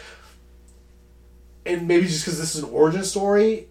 and 1.64 1.86
maybe 1.86 2.06
just 2.06 2.24
because 2.24 2.40
this 2.40 2.56
is 2.56 2.64
an 2.64 2.70
origin 2.70 3.04
story, 3.04 3.67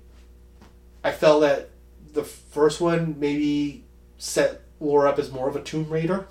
I 1.03 1.11
felt 1.11 1.41
that 1.41 1.69
the 2.13 2.23
first 2.23 2.81
one 2.81 3.19
maybe 3.19 3.85
set 4.17 4.61
Laura 4.79 5.09
up 5.09 5.19
as 5.19 5.31
more 5.31 5.47
of 5.47 5.55
a 5.55 5.61
Tomb 5.61 5.89
Raider. 5.89 6.27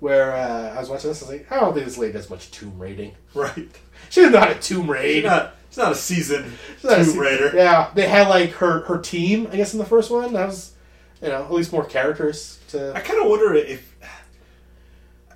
Where 0.00 0.32
uh, 0.32 0.74
I 0.74 0.80
was 0.80 0.88
watching 0.88 1.10
this, 1.10 1.22
I 1.22 1.26
was 1.26 1.38
like, 1.38 1.52
I 1.52 1.60
don't 1.60 1.74
think 1.74 1.86
this 1.86 1.96
lady 1.96 2.12
does 2.12 2.28
much 2.28 2.50
tomb 2.50 2.76
raiding. 2.76 3.14
Right. 3.34 3.70
She 4.10 4.20
didn't 4.20 4.42
a 4.42 4.58
tomb 4.58 4.90
raid. 4.90 5.22
She's 5.22 5.24
not. 5.24 5.54
She's 5.70 5.78
not 5.78 5.92
a 5.92 5.94
seasoned 5.94 6.52
She's 6.74 6.84
not 6.84 7.00
a 7.00 7.04
Tomb 7.04 7.14
se- 7.14 7.18
Raider. 7.18 7.52
Yeah, 7.54 7.90
they 7.94 8.06
had 8.06 8.28
like 8.28 8.50
her 8.54 8.80
her 8.80 8.98
team. 8.98 9.48
I 9.50 9.56
guess 9.56 9.72
in 9.72 9.78
the 9.78 9.86
first 9.86 10.10
one, 10.10 10.34
that 10.34 10.46
was 10.48 10.72
you 11.22 11.28
know 11.28 11.44
at 11.44 11.52
least 11.52 11.72
more 11.72 11.84
characters 11.86 12.58
to. 12.68 12.92
I 12.94 13.00
kind 13.00 13.22
of 13.22 13.30
wonder 13.30 13.54
if. 13.54 13.94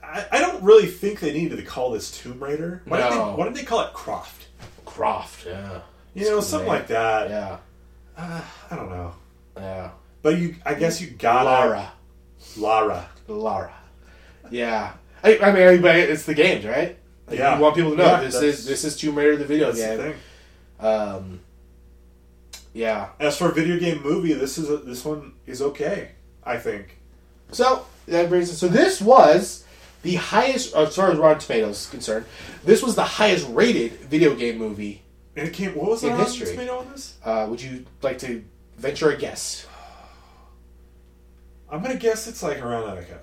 I, 0.02 0.26
I 0.30 0.40
don't 0.40 0.62
really 0.62 0.86
think 0.88 1.20
they 1.20 1.32
needed 1.32 1.56
to 1.56 1.62
call 1.64 1.90
this 1.90 2.10
Tomb 2.10 2.42
Raider. 2.42 2.82
Why, 2.84 2.98
did, 3.00 3.12
they, 3.12 3.16
why 3.16 3.44
did 3.44 3.54
they 3.54 3.64
call 3.64 3.80
it 3.80 3.94
Croft? 3.94 4.48
Croft, 4.84 5.46
yeah. 5.46 5.80
You 6.12 6.28
know, 6.30 6.40
something 6.40 6.68
like 6.68 6.88
that. 6.88 7.30
Yeah, 7.30 7.58
Uh, 8.16 8.40
I 8.70 8.76
don't 8.76 8.90
know. 8.90 9.14
yeah. 9.56 9.90
But 10.22 10.38
you, 10.38 10.56
I 10.64 10.74
guess 10.74 11.00
you 11.00 11.08
gotta 11.10 11.44
Lara. 11.44 11.92
Lara. 12.56 13.08
Lara. 13.28 13.74
Yeah. 14.50 14.92
I, 15.22 15.38
I 15.38 15.52
mean, 15.52 15.82
but 15.82 15.96
it's 15.96 16.24
the 16.24 16.34
games, 16.34 16.64
right? 16.64 16.96
Like, 17.26 17.38
Yeah. 17.38 17.56
You 17.56 17.62
want 17.62 17.74
people 17.74 17.90
to 17.92 17.96
know 17.96 18.04
Yeah, 18.04 18.20
this 18.20 18.34
is 18.40 18.64
this 18.64 18.84
is 18.84 18.96
Tomb 18.96 19.16
Raider 19.16 19.36
the 19.36 19.44
video 19.44 19.72
That's 19.72 19.80
the 19.80 19.96
thing. 19.96 20.14
Um, 20.80 21.40
yeah. 22.72 23.10
As 23.18 23.36
for 23.36 23.50
a 23.50 23.52
video 23.52 23.78
game 23.78 24.02
movie, 24.02 24.32
this 24.32 24.58
is 24.58 24.70
a, 24.70 24.78
this 24.78 25.04
one 25.04 25.32
is 25.46 25.62
okay. 25.62 26.12
I 26.44 26.56
think. 26.58 26.98
So 27.50 27.86
that 28.06 28.28
brings 28.28 28.50
us. 28.50 28.58
So 28.58 28.68
this 28.68 29.00
was 29.00 29.64
the 30.02 30.14
highest, 30.16 30.74
as 30.74 30.94
far 30.94 31.10
as 31.10 31.18
Rotten 31.18 31.40
Tomatoes 31.40 31.82
is 31.82 31.86
concerned, 31.86 32.26
this 32.64 32.82
was 32.82 32.94
the 32.94 33.04
highest 33.04 33.48
rated 33.48 33.92
video 33.92 34.34
game 34.34 34.58
movie. 34.58 35.02
And 35.36 35.48
it 35.48 35.54
came. 35.54 35.74
What 35.74 35.90
was 35.90 36.00
the 36.00 36.08
In 36.08 36.14
Rotten 36.14 36.26
history. 36.26 36.52
Tomato 36.52 36.78
on 36.78 36.90
this? 36.90 37.18
Uh, 37.24 37.46
would 37.48 37.60
you 37.60 37.84
like 38.02 38.18
to 38.20 38.42
venture 38.78 39.10
a 39.10 39.16
guess? 39.16 39.66
I'm 41.70 41.82
gonna 41.82 41.96
guess 41.96 42.26
it's 42.26 42.42
like 42.42 42.62
around 42.62 42.86
like 42.86 43.10
a 43.10 43.20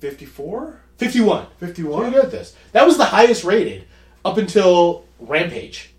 54, 0.00 0.80
Fifty-one. 0.96 1.46
51. 1.58 2.00
Pretty 2.00 2.14
good 2.14 2.24
at 2.26 2.30
this. 2.30 2.56
That 2.72 2.86
was 2.86 2.96
the 2.96 3.04
highest 3.04 3.44
rated 3.44 3.84
up 4.24 4.38
until 4.38 5.04
Rampage. 5.20 5.90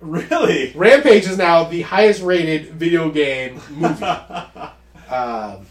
Really? 0.00 0.72
Rampage 0.74 1.26
is 1.26 1.38
now 1.38 1.64
the 1.64 1.82
highest 1.82 2.22
rated 2.22 2.72
video 2.72 3.10
game 3.10 3.60
movie. 3.70 4.04
um, 5.08 5.66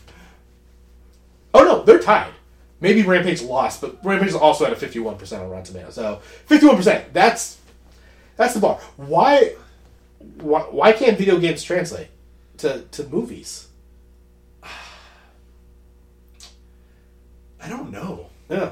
oh 1.53 1.63
no, 1.63 1.83
they're 1.83 1.99
tied. 1.99 2.31
Maybe 2.79 3.03
Rampage 3.03 3.41
lost, 3.41 3.81
but 3.81 4.03
Rampage 4.03 4.29
is 4.29 4.35
also 4.35 4.65
at 4.65 4.73
a 4.73 4.75
fifty-one 4.75 5.17
percent 5.17 5.43
on 5.43 5.49
Rotten 5.49 5.65
Tomatoes. 5.65 5.95
So 5.95 6.21
fifty-one 6.45 6.77
percent. 6.77 7.13
That's 7.13 7.57
that's 8.35 8.53
the 8.53 8.59
bar. 8.59 8.79
Why, 8.97 9.55
why 10.39 10.61
why 10.61 10.91
can't 10.93 11.17
video 11.17 11.39
games 11.39 11.63
translate 11.63 12.09
to 12.57 12.83
to 12.91 13.07
movies? 13.07 13.67
I 17.63 17.69
don't 17.69 17.91
know. 17.91 18.27
Yeah. 18.49 18.71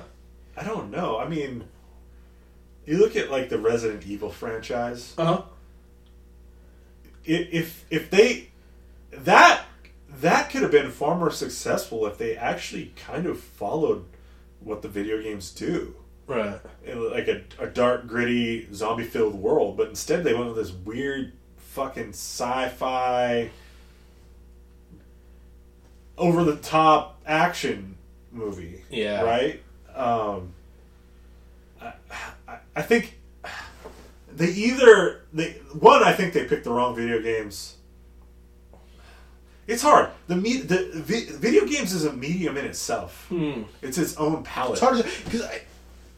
I 0.57 0.63
don't 0.63 0.91
know. 0.91 1.17
I 1.17 1.27
mean, 1.27 1.63
you 2.85 2.97
look 2.97 3.15
at 3.15 3.31
like 3.31 3.49
the 3.49 3.59
Resident 3.59 4.05
Evil 4.05 4.29
franchise. 4.29 5.13
Uh 5.17 5.25
huh. 5.25 5.41
If 7.23 7.85
if 7.89 8.09
they 8.09 8.49
that 9.11 9.65
that 10.09 10.49
could 10.49 10.63
have 10.63 10.71
been 10.71 10.91
far 10.91 11.15
more 11.15 11.31
successful 11.31 12.05
if 12.07 12.17
they 12.17 12.35
actually 12.35 12.93
kind 12.95 13.25
of 13.25 13.39
followed 13.39 14.05
what 14.59 14.81
the 14.81 14.89
video 14.89 15.21
games 15.21 15.51
do. 15.51 15.95
Right. 16.29 16.59
In, 16.85 17.09
like 17.11 17.27
a, 17.27 17.41
a 17.57 17.65
dark, 17.65 18.05
gritty, 18.07 18.71
zombie 18.71 19.03
filled 19.03 19.33
world, 19.33 19.77
but 19.77 19.89
instead 19.89 20.23
they 20.23 20.35
went 20.35 20.45
with 20.47 20.57
this 20.57 20.71
weird, 20.71 21.33
fucking 21.57 22.09
sci 22.09 22.69
fi, 22.69 23.49
over 26.19 26.43
the 26.43 26.57
top 26.57 27.19
action 27.25 27.97
movie. 28.31 28.83
Yeah. 28.91 29.23
Right? 29.23 29.63
Um, 29.95 30.53
I, 31.81 31.93
I, 32.47 32.57
I 32.75 32.81
think 32.83 33.17
they 34.31 34.49
either. 34.49 35.21
they 35.33 35.53
One, 35.79 36.03
I 36.03 36.13
think 36.13 36.33
they 36.33 36.45
picked 36.45 36.63
the 36.63 36.71
wrong 36.71 36.95
video 36.95 37.19
games. 37.21 37.75
It's 39.65 39.81
hard. 39.81 40.09
The, 40.27 40.35
me, 40.35 40.57
the 40.57 40.89
vi- 40.93 41.31
video 41.31 41.65
games 41.65 41.93
is 41.93 42.05
a 42.05 42.13
medium 42.13 42.57
in 42.57 42.65
itself. 42.65 43.27
It's 43.81 43.97
its 43.97 44.15
own 44.17 44.43
palette. 44.43 44.73
It's 44.73 44.81
hard 44.81 44.97
to 44.97 45.03
because 45.25 45.47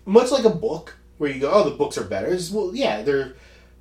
much 0.06 0.32
like 0.32 0.45
a 0.45 0.49
book 0.49 0.97
where 1.18 1.30
you 1.32 1.39
go, 1.39 1.52
oh, 1.52 1.70
the 1.70 1.76
books 1.76 1.97
are 1.97 2.04
better. 2.04 2.28
It's, 2.28 2.52
well, 2.52 2.72
yeah, 2.74 3.02
they're 3.02 3.34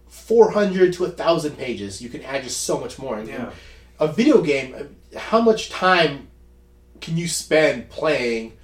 four 0.08 0.50
hundred 0.50 0.92
to 0.94 1.04
a 1.04 1.08
thousand 1.10 1.56
pages. 1.56 2.02
You 2.02 2.08
can 2.08 2.22
add 2.22 2.42
just 2.42 2.62
so 2.62 2.78
much 2.78 2.98
more. 2.98 3.18
And 3.18 3.28
Yeah. 3.28 3.50
a 3.98 4.08
video 4.08 4.42
game, 4.42 4.96
how 5.16 5.40
much 5.40 5.70
time 5.70 6.28
can 7.00 7.16
you 7.16 7.28
spend 7.28 7.88
playing 7.88 8.54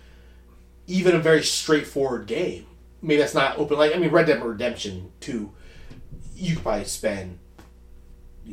even 0.86 1.14
a 1.14 1.18
very 1.18 1.42
straightforward 1.42 2.26
game? 2.26 2.66
maybe 3.02 3.18
that's 3.20 3.34
not 3.34 3.56
open. 3.58 3.78
Like 3.78 3.94
I 3.94 3.98
mean, 3.98 4.10
Red 4.10 4.26
Dead 4.26 4.42
Redemption 4.42 5.12
Two, 5.20 5.52
you 6.34 6.54
could 6.54 6.62
probably 6.64 6.84
spend 6.84 7.38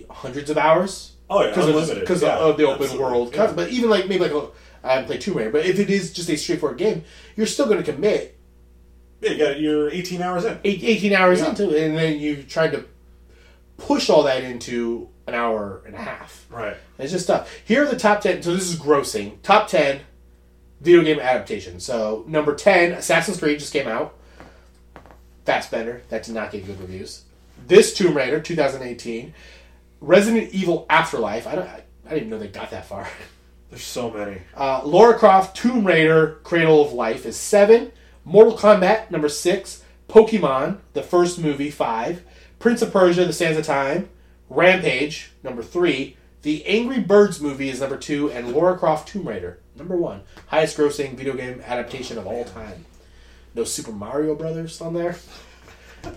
hundreds 0.09 0.49
of 0.49 0.57
hours. 0.57 1.13
Oh, 1.29 1.41
yeah, 1.43 1.49
because 1.99 2.21
Yeah, 2.21 2.37
of 2.37 2.57
the 2.57 2.67
open 2.67 2.97
world. 2.99 3.33
Yeah. 3.33 3.51
But 3.53 3.69
even 3.69 3.89
like 3.89 4.07
maybe 4.07 4.23
like 4.23 4.31
a, 4.31 4.47
I 4.83 4.93
haven't 4.93 5.05
played 5.07 5.21
Tomb 5.21 5.37
Raider, 5.37 5.49
but 5.51 5.65
if 5.65 5.79
it 5.79 5.89
is 5.89 6.13
just 6.13 6.29
a 6.29 6.35
straightforward 6.37 6.77
game, 6.77 7.03
you're 7.35 7.47
still 7.47 7.65
going 7.65 7.81
to 7.83 7.91
commit 7.91 8.37
Yeah, 9.23 9.31
you 9.31 9.37
got 9.37 9.59
you're 9.59 9.89
18 9.89 10.21
hours 10.21 10.45
in. 10.45 10.59
eight, 10.63 10.83
18 10.83 11.13
hours 11.13 11.39
Yeah. 11.39 11.49
into 11.49 11.75
it, 11.75 11.83
and 11.83 11.97
then 11.97 12.19
you 12.19 12.43
tried 12.43 12.71
to 12.73 12.85
push 13.77 14.09
all 14.09 14.23
that 14.23 14.43
into 14.43 15.09
an 15.27 15.33
hour 15.33 15.81
and 15.85 15.95
a 15.95 15.99
half. 15.99 16.45
Right. 16.49 16.75
It's 16.99 17.11
just 17.11 17.27
tough. 17.27 17.49
Here 17.65 17.83
are 17.83 17.87
the 17.87 17.97
top 17.97 18.21
10. 18.21 18.43
So 18.43 18.53
this 18.53 18.69
is 18.69 18.75
grossing. 18.79 19.41
Top 19.41 19.67
10 19.69 20.01
video 20.81 21.01
game 21.03 21.19
adaptation. 21.19 21.79
So 21.79 22.23
number 22.27 22.53
10, 22.55 22.91
Assassin's 22.91 23.39
Creed 23.39 23.59
just 23.59 23.71
came 23.73 23.87
out. 23.87 24.15
Fassbender. 25.45 26.03
That 26.09 26.23
did 26.23 26.35
not 26.35 26.51
get 26.51 26.65
good 26.65 26.79
reviews. 26.79 27.23
This 27.67 27.93
Tomb 27.93 28.15
Raider, 28.15 28.39
2018. 28.39 29.33
Resident 30.01 30.51
Evil 30.53 30.85
Afterlife. 30.89 31.47
I 31.47 31.55
don't. 31.55 31.67
I, 31.67 31.83
I 32.05 32.09
didn't 32.09 32.17
even 32.27 32.29
know 32.31 32.39
they 32.39 32.47
got 32.49 32.71
that 32.71 32.85
far. 32.85 33.07
There's 33.69 33.83
so 33.83 34.11
many. 34.11 34.41
Uh, 34.55 34.81
Laura 34.85 35.17
Croft 35.17 35.55
Tomb 35.57 35.85
Raider 35.85 36.39
Cradle 36.43 36.85
of 36.85 36.93
Life 36.93 37.25
is 37.25 37.35
seven. 37.37 37.91
Mortal 38.25 38.57
Kombat 38.57 39.11
number 39.11 39.29
six. 39.29 39.83
Pokemon 40.07 40.79
the 40.93 41.03
first 41.03 41.39
movie 41.39 41.71
five. 41.71 42.23
Prince 42.59 42.81
of 42.81 42.93
Persia: 42.93 43.25
The 43.25 43.33
Sands 43.33 43.57
of 43.57 43.65
Time. 43.65 44.09
Rampage 44.49 45.31
number 45.43 45.63
three. 45.63 46.17
The 46.43 46.65
Angry 46.65 46.99
Birds 46.99 47.39
movie 47.39 47.69
is 47.69 47.79
number 47.79 47.97
two, 47.97 48.29
and 48.31 48.53
Lara 48.53 48.77
Croft 48.77 49.07
Tomb 49.07 49.27
Raider 49.27 49.59
number 49.75 49.95
one. 49.95 50.23
Highest 50.47 50.77
grossing 50.77 51.15
video 51.15 51.33
game 51.35 51.61
adaptation 51.65 52.17
of 52.17 52.27
all 52.27 52.43
time. 52.43 52.85
No 53.55 53.63
Super 53.63 53.91
Mario 53.91 54.35
Brothers 54.35 54.81
on 54.81 54.93
there. 54.93 55.15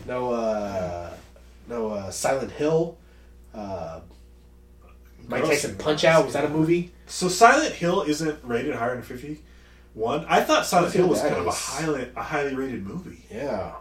No, 0.07 0.33
uh, 0.33 1.15
no 1.69 1.89
uh, 1.89 2.11
Silent 2.11 2.53
Hill. 2.53 2.99
Uh, 3.55 4.01
Mike 5.29 5.45
Tyson 5.45 5.77
Punch 5.77 6.05
Out 6.05 6.25
was 6.25 6.35
that 6.35 6.45
a 6.45 6.49
movie? 6.49 6.93
So 7.07 7.29
Silent 7.29 7.75
Hill 7.75 8.03
isn't 8.03 8.39
rated 8.45 8.75
higher 8.75 8.95
than 8.95 9.03
51. 9.97 10.27
I 10.29 10.43
thought 10.43 10.67
Silent 10.67 10.93
Hill 10.95 11.09
was 11.09 11.21
kind 11.23 11.35
of 11.35 11.47
a 11.47 11.51
highly 11.51 12.11
a 12.15 12.23
highly 12.23 12.55
rated 12.55 12.87
movie. 12.87 13.25
Yeah. 13.31 13.73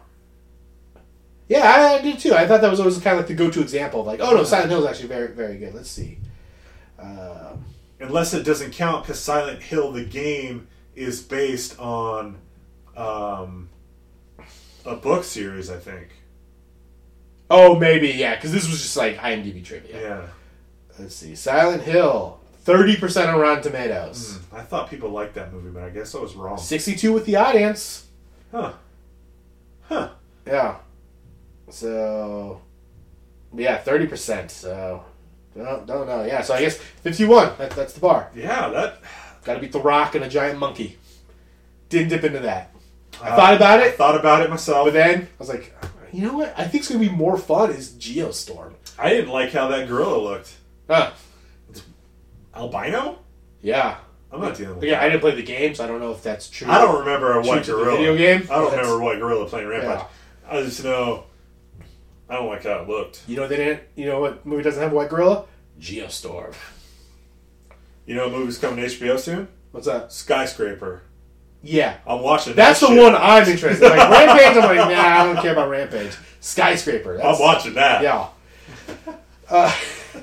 Yeah, 1.48 1.98
I 2.00 2.02
did 2.02 2.18
too. 2.20 2.34
I 2.34 2.48
thought 2.48 2.62
that 2.62 2.72
was 2.72 2.80
always 2.80 2.98
kind 2.98 3.14
of 3.14 3.20
like 3.20 3.28
the 3.28 3.36
go-to 3.36 3.62
example 3.62 4.00
of 4.00 4.08
like, 4.08 4.20
oh 4.20 4.32
no, 4.32 4.44
Silent 4.44 4.72
Hill 4.72 4.84
is 4.84 4.90
actually 4.90 5.10
very, 5.10 5.28
very 5.28 5.58
good. 5.58 5.76
Let's 5.76 5.92
see. 5.92 6.18
Um, 6.98 7.66
Unless 8.00 8.34
it 8.34 8.44
doesn't 8.44 8.72
count 8.72 9.04
because 9.04 9.20
Silent 9.20 9.62
Hill 9.62 9.92
the 9.92 10.04
game 10.04 10.68
is 10.96 11.22
based 11.22 11.78
on 11.80 12.38
um, 12.98 13.70
a 14.86 14.96
book 14.96 15.24
series, 15.24 15.70
I 15.70 15.78
think. 15.78 16.08
oh, 17.50 17.76
maybe 17.78 18.08
yeah, 18.10 18.36
because 18.36 18.52
this 18.52 18.68
was 18.68 18.82
just 18.82 18.98
like 18.98 19.18
IMDb 19.18 19.64
trivia. 19.64 20.02
Yeah. 20.02 20.28
Let's 20.98 21.16
see. 21.16 21.36
Silent 21.36 21.84
Hill, 21.84 22.40
thirty 22.66 22.98
percent 22.98 23.30
on 23.30 23.40
Rotten 23.40 23.64
Tomatoes, 23.64 24.40
I 24.52 24.62
thought 24.62 24.90
people 24.90 25.10
liked 25.10 25.36
that 25.36 25.54
movie, 25.54 25.70
but 25.70 25.84
I 25.84 25.90
guess 25.90 26.14
I 26.14 26.20
was 26.20 26.36
wrong. 26.36 26.58
sixty-two 26.58 27.14
with 27.14 27.26
the 27.26 27.38
audience. 27.38 28.08
Huh. 28.52 28.74
Huh. 29.84 30.10
Yeah. 30.46 30.76
So, 31.70 32.62
yeah, 33.56 33.78
thirty 33.78 34.08
percent. 34.08 34.52
So, 34.52 35.06
don't 35.56 35.88
don't 35.88 36.08
know. 36.08 36.26
Yeah, 36.26 36.42
so 36.42 36.54
I 36.54 36.62
guess 36.62 36.78
fifty-one. 36.78 37.54
That, 37.58 37.72
that's 37.72 37.94
the 37.94 38.02
bar. 38.02 38.30
Yeah, 38.36 38.68
that. 38.70 39.00
Got 39.44 39.54
to 39.54 39.60
beat 39.60 39.72
the 39.72 39.80
Rock 39.80 40.16
and 40.16 40.24
a 40.24 40.28
giant 40.28 40.58
monkey. 40.58 40.98
Didn't 41.90 42.10
dip 42.10 42.24
into 42.24 42.40
that. 42.40 42.72
I 43.22 43.30
uh, 43.30 43.36
thought 43.36 43.54
about 43.54 43.80
I 43.80 43.86
it. 43.86 43.96
thought 43.96 44.20
about 44.20 44.42
it 44.42 44.50
myself. 44.50 44.88
But 44.88 44.94
then 44.94 45.22
I 45.22 45.28
was 45.38 45.50
like, 45.50 45.72
you 46.12 46.26
know 46.26 46.38
what? 46.38 46.52
I 46.58 46.64
think 46.64 46.82
it's 46.82 46.88
gonna 46.92 47.00
be 47.00 47.10
more 47.10 47.38
fun 47.38 47.70
is 47.70 47.92
Geostorm. 47.92 48.74
I 48.98 49.10
didn't 49.10 49.30
like 49.30 49.52
how 49.52 49.68
that 49.68 49.88
gorilla 49.88 50.18
looked. 50.18 50.56
Huh. 50.90 51.12
Albino? 52.56 53.20
Yeah. 53.62 53.98
I'm 54.32 54.42
not 54.42 54.56
dealing 54.56 54.76
with 54.76 54.84
yeah, 54.84 55.02
I 55.02 55.06
didn't 55.08 55.22
play 55.22 55.34
the 55.36 55.44
game, 55.44 55.76
so 55.76 55.84
I 55.84 55.88
don't 55.88 56.00
know 56.02 56.12
if 56.12 56.22
that's 56.22 56.50
true. 56.50 56.70
I 56.70 56.80
don't 56.80 57.00
remember 57.00 57.40
a 57.40 57.42
True 57.44 57.52
white 57.52 57.64
to 57.66 57.72
the 57.72 57.78
gorilla. 57.78 57.98
video 57.98 58.18
game? 58.18 58.42
I 58.52 58.56
don't 58.56 58.66
That's- 58.72 58.86
remember 58.86 59.04
white 59.04 59.20
gorilla 59.20 59.46
playing 59.48 59.68
Rampage. 59.68 60.06
I 60.50 60.62
just 60.62 60.84
know 60.84 61.24
I 62.30 62.36
don't 62.36 62.48
like 62.48 62.64
how 62.64 62.82
it 62.82 62.88
looked. 62.90 63.22
You 63.28 63.38
know 63.38 63.48
they 63.48 63.56
didn't. 63.58 63.84
You 63.96 64.06
know 64.08 64.20
what 64.20 64.46
movie 64.46 64.64
doesn't 64.64 64.82
have 64.82 64.92
a 64.92 64.96
white 64.96 65.10
gorilla? 65.10 65.46
Geostorm. 65.80 66.54
You 68.06 68.16
know 68.16 68.28
what 68.28 68.38
movie's 68.38 68.58
coming 68.58 68.78
to 68.78 68.86
HBO 68.96 69.18
soon? 69.20 69.48
What's 69.72 69.88
that? 69.88 70.12
Skyscraper. 70.12 71.04
Yeah. 71.64 71.98
I'm 72.06 72.22
watching 72.22 72.54
that. 72.54 72.58
That's 72.58 72.80
that 72.82 72.90
the 72.90 72.94
shit. 72.96 73.04
one 73.04 73.16
I'm 73.16 73.48
interested 73.48 73.86
in. 73.92 73.98
Like 73.98 74.10
Rampage, 74.10 74.64
I'm 74.64 74.76
like, 74.78 74.90
nah, 74.96 75.02
I 75.22 75.24
don't 75.26 75.42
care 75.42 75.54
about 75.54 75.70
Rampage. 75.70 76.16
Skyscraper. 76.42 77.18
That's, 77.18 77.40
I'm 77.40 77.40
watching 77.44 77.74
that. 77.76 78.02
Yeah. 78.04 78.28
Uh, 79.48 79.72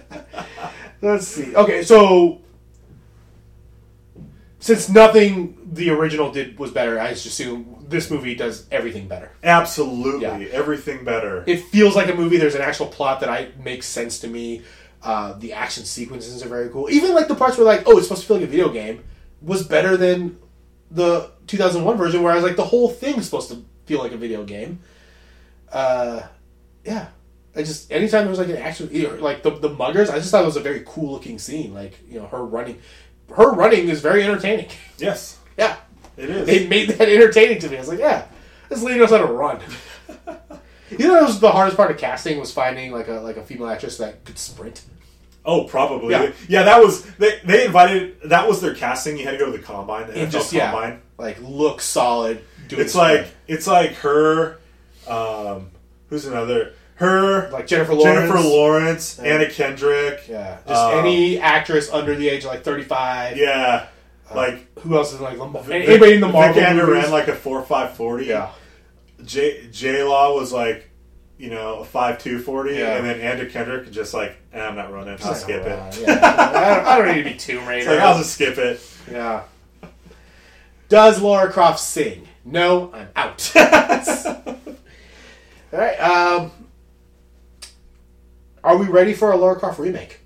let's 1.03 1.29
see. 1.29 1.55
Okay, 1.55 1.83
so 1.83 2.41
since 4.59 4.89
nothing 4.89 5.59
the 5.73 5.91
original 5.91 6.31
did 6.31 6.59
was 6.59 6.71
better, 6.71 6.99
I 6.99 7.11
just 7.11 7.27
assume 7.27 7.85
this 7.89 8.11
movie 8.11 8.35
does 8.35 8.67
everything 8.71 9.09
better. 9.09 9.33
Absolutely. 9.43 10.23
Yeah. 10.23 10.53
Everything 10.53 11.05
better. 11.05 11.45
It 11.47 11.65
feels 11.65 11.97
like 11.97 12.09
a 12.09 12.15
movie. 12.15 12.39
There's 12.39 12.55
an 12.55 12.63
actual 12.63 12.87
plot 12.87 13.21
that 13.21 13.29
I 13.29 13.51
makes 13.63 13.87
sense 13.87 14.21
to 14.21 14.29
me. 14.29 14.63
Uh, 15.03 15.33
the 15.35 15.53
action 15.53 15.85
sequences 15.85 16.45
are 16.45 16.49
very 16.49 16.69
cool. 16.69 16.89
Even 16.91 17.13
like 17.13 17.27
the 17.27 17.35
parts 17.35 17.57
where 17.57 17.67
like, 17.67 17.83
oh, 17.87 17.99
it's 17.99 18.07
supposed 18.07 18.23
to 18.23 18.29
feel 18.29 18.37
like 18.37 18.47
a 18.47 18.51
video 18.51 18.69
game, 18.69 19.03
was 19.41 19.67
better 19.67 19.97
than 19.97 20.39
the 20.91 21.31
2001 21.49 21.97
version, 21.97 22.23
where 22.23 22.33
I 22.33 22.37
was 22.37 22.45
like, 22.45 22.57
the 22.57 22.65
whole 22.65 22.89
thing's 22.89 23.25
supposed 23.25 23.51
to 23.51 23.65
feel 23.87 23.99
like 23.99 24.13
a 24.13 24.17
video 24.17 24.45
game. 24.45 24.79
Uh, 25.73 26.23
yeah. 26.85 27.09
I 27.55 27.63
just 27.63 27.91
anytime 27.93 28.23
there 28.23 28.31
was 28.31 28.39
like 28.39 28.49
an 28.49 28.57
action, 28.57 28.89
like 29.21 29.43
the 29.43 29.51
the 29.51 29.69
muggers, 29.69 30.09
I 30.11 30.17
just 30.19 30.31
thought 30.31 30.43
it 30.43 30.47
was 30.47 30.57
a 30.57 30.61
very 30.61 30.83
cool 30.87 31.13
looking 31.13 31.39
scene. 31.39 31.75
Like 31.75 31.99
you 32.09 32.19
know, 32.19 32.27
her 32.29 32.45
running, 32.45 32.81
her 33.37 33.51
running 33.53 33.89
is 33.89 34.01
very 34.01 34.23
entertaining. 34.23 34.69
yes. 34.99 35.39
Yeah, 35.59 35.77
It 36.17 36.31
is. 36.31 36.47
they 36.47 36.67
made 36.67 36.89
that 36.91 37.09
entertaining 37.11 37.59
to 37.61 37.69
me. 37.69 37.77
I 37.77 37.81
was 37.81 37.89
like, 37.89 37.99
yeah, 37.99 38.25
this 38.71 38.83
lady 38.83 38.99
knows 38.99 39.11
how 39.11 39.19
to 39.19 39.27
run. 39.27 39.61
you 40.91 40.99
know, 41.07 41.15
that 41.15 41.23
was 41.25 41.41
the 41.41 41.51
hardest 41.53 41.77
part 41.77 41.91
of 41.91 41.99
casting 41.99 42.39
was 42.41 42.53
finding 42.53 42.91
like 42.93 43.09
a 43.09 43.15
like 43.21 43.37
a 43.37 43.43
female 43.43 43.69
actress 43.69 43.99
that 43.99 44.25
could 44.25 44.39
sprint. 44.39 44.83
oh, 45.45 45.65
probably. 45.65 46.13
Yeah. 46.13 46.33
Yeah. 46.49 46.63
that 46.63 46.83
was 46.83 47.05
they 47.17 47.39
they 47.45 47.67
invited 47.67 48.17
that 48.31 48.49
was 48.49 48.61
their 48.63 48.75
casting. 48.75 49.19
You 49.19 49.25
had 49.25 49.33
to 49.33 49.39
go 49.39 49.53
to 49.53 49.59
the 49.59 49.63
combine, 49.63 50.07
the 50.07 50.15
And 50.15 50.29
NFL 50.29 50.33
just 50.33 50.53
yeah, 50.55 50.71
combine. 50.71 51.03
like 51.19 51.39
look 51.43 51.81
solid. 51.83 52.43
It's 52.71 52.95
like 52.95 53.27
it's 53.47 53.67
like 53.67 53.93
her 53.97 54.59
um 55.07 55.71
who's 56.09 56.25
another 56.25 56.73
her 56.97 57.51
like 57.51 57.67
Jennifer 57.67 57.95
Lawrence. 57.95 58.29
Jennifer 58.29 58.41
Lawrence, 58.49 59.21
Yeah. 59.23 59.35
Anna 59.35 59.51
Kendrick. 59.51 60.29
Yeah, 60.29 60.59
just 60.67 60.81
Um, 60.81 60.99
any 60.99 61.39
actress 61.39 61.91
under 61.91 62.15
the 62.15 62.29
age 62.29 62.45
of 62.45 62.51
like 62.51 62.63
thirty 62.63 62.85
five. 62.85 63.37
Yeah. 63.37 63.87
Like 64.35 64.79
Who 64.81 64.97
else 64.97 65.13
is 65.13 65.21
like 65.21 65.39
anybody 65.71 66.15
in 66.15 66.21
the 66.21 66.29
Marvel 66.29 66.63
Vikander 66.63 66.89
ran 66.89 67.11
like 67.11 67.29
a 67.29 67.35
four 67.35 67.63
five 67.63 67.95
forty. 67.97 68.27
yeah, 68.27 68.51
J 69.25 69.67
J 69.71 70.03
Law 70.05 70.35
was 70.35 70.53
like, 70.55 70.89
you 71.37 71.51
know, 71.51 71.81
a 71.81 71.85
five 71.85 72.19
two 72.19 72.39
forty, 72.39 72.77
Yeah. 72.77 72.97
and 72.97 73.07
then 73.07 73.21
Andrew 73.21 73.51
Kendrick 73.51 73.91
just 73.91 74.15
like, 74.15 74.37
eh, 74.55 74.65
I'm 74.65 74.75
not 74.75 74.91
running. 74.91 75.19
I'll 75.23 75.35
skip 75.35 75.67
it. 75.67 75.79
Uh, 75.79 75.93
yeah. 76.01 76.19
I, 76.23 76.75
don't, 76.77 76.87
I 76.87 76.99
don't 76.99 77.09
need 77.17 77.25
to 77.25 77.31
be 77.31 77.37
Tomb 77.37 77.67
Raider. 77.67 77.91
Like 77.91 78.01
I'll 78.01 78.17
just 78.17 78.33
skip 78.33 78.57
it. 78.57 78.81
Yeah. 79.11 79.43
Does 80.89 81.21
Lara 81.21 81.53
Croft 81.53 81.81
sing? 81.81 82.27
No, 82.45 82.91
I'm 82.95 83.09
out. 83.17 83.53
All 83.57 84.57
right. 85.79 85.97
Um, 86.01 86.53
are 88.65 88.77
we 88.77 88.87
ready 88.87 89.15
for 89.15 89.33
a 89.33 89.37
Lara 89.37 89.57
Croft 89.57 89.79
remake? 89.79 90.21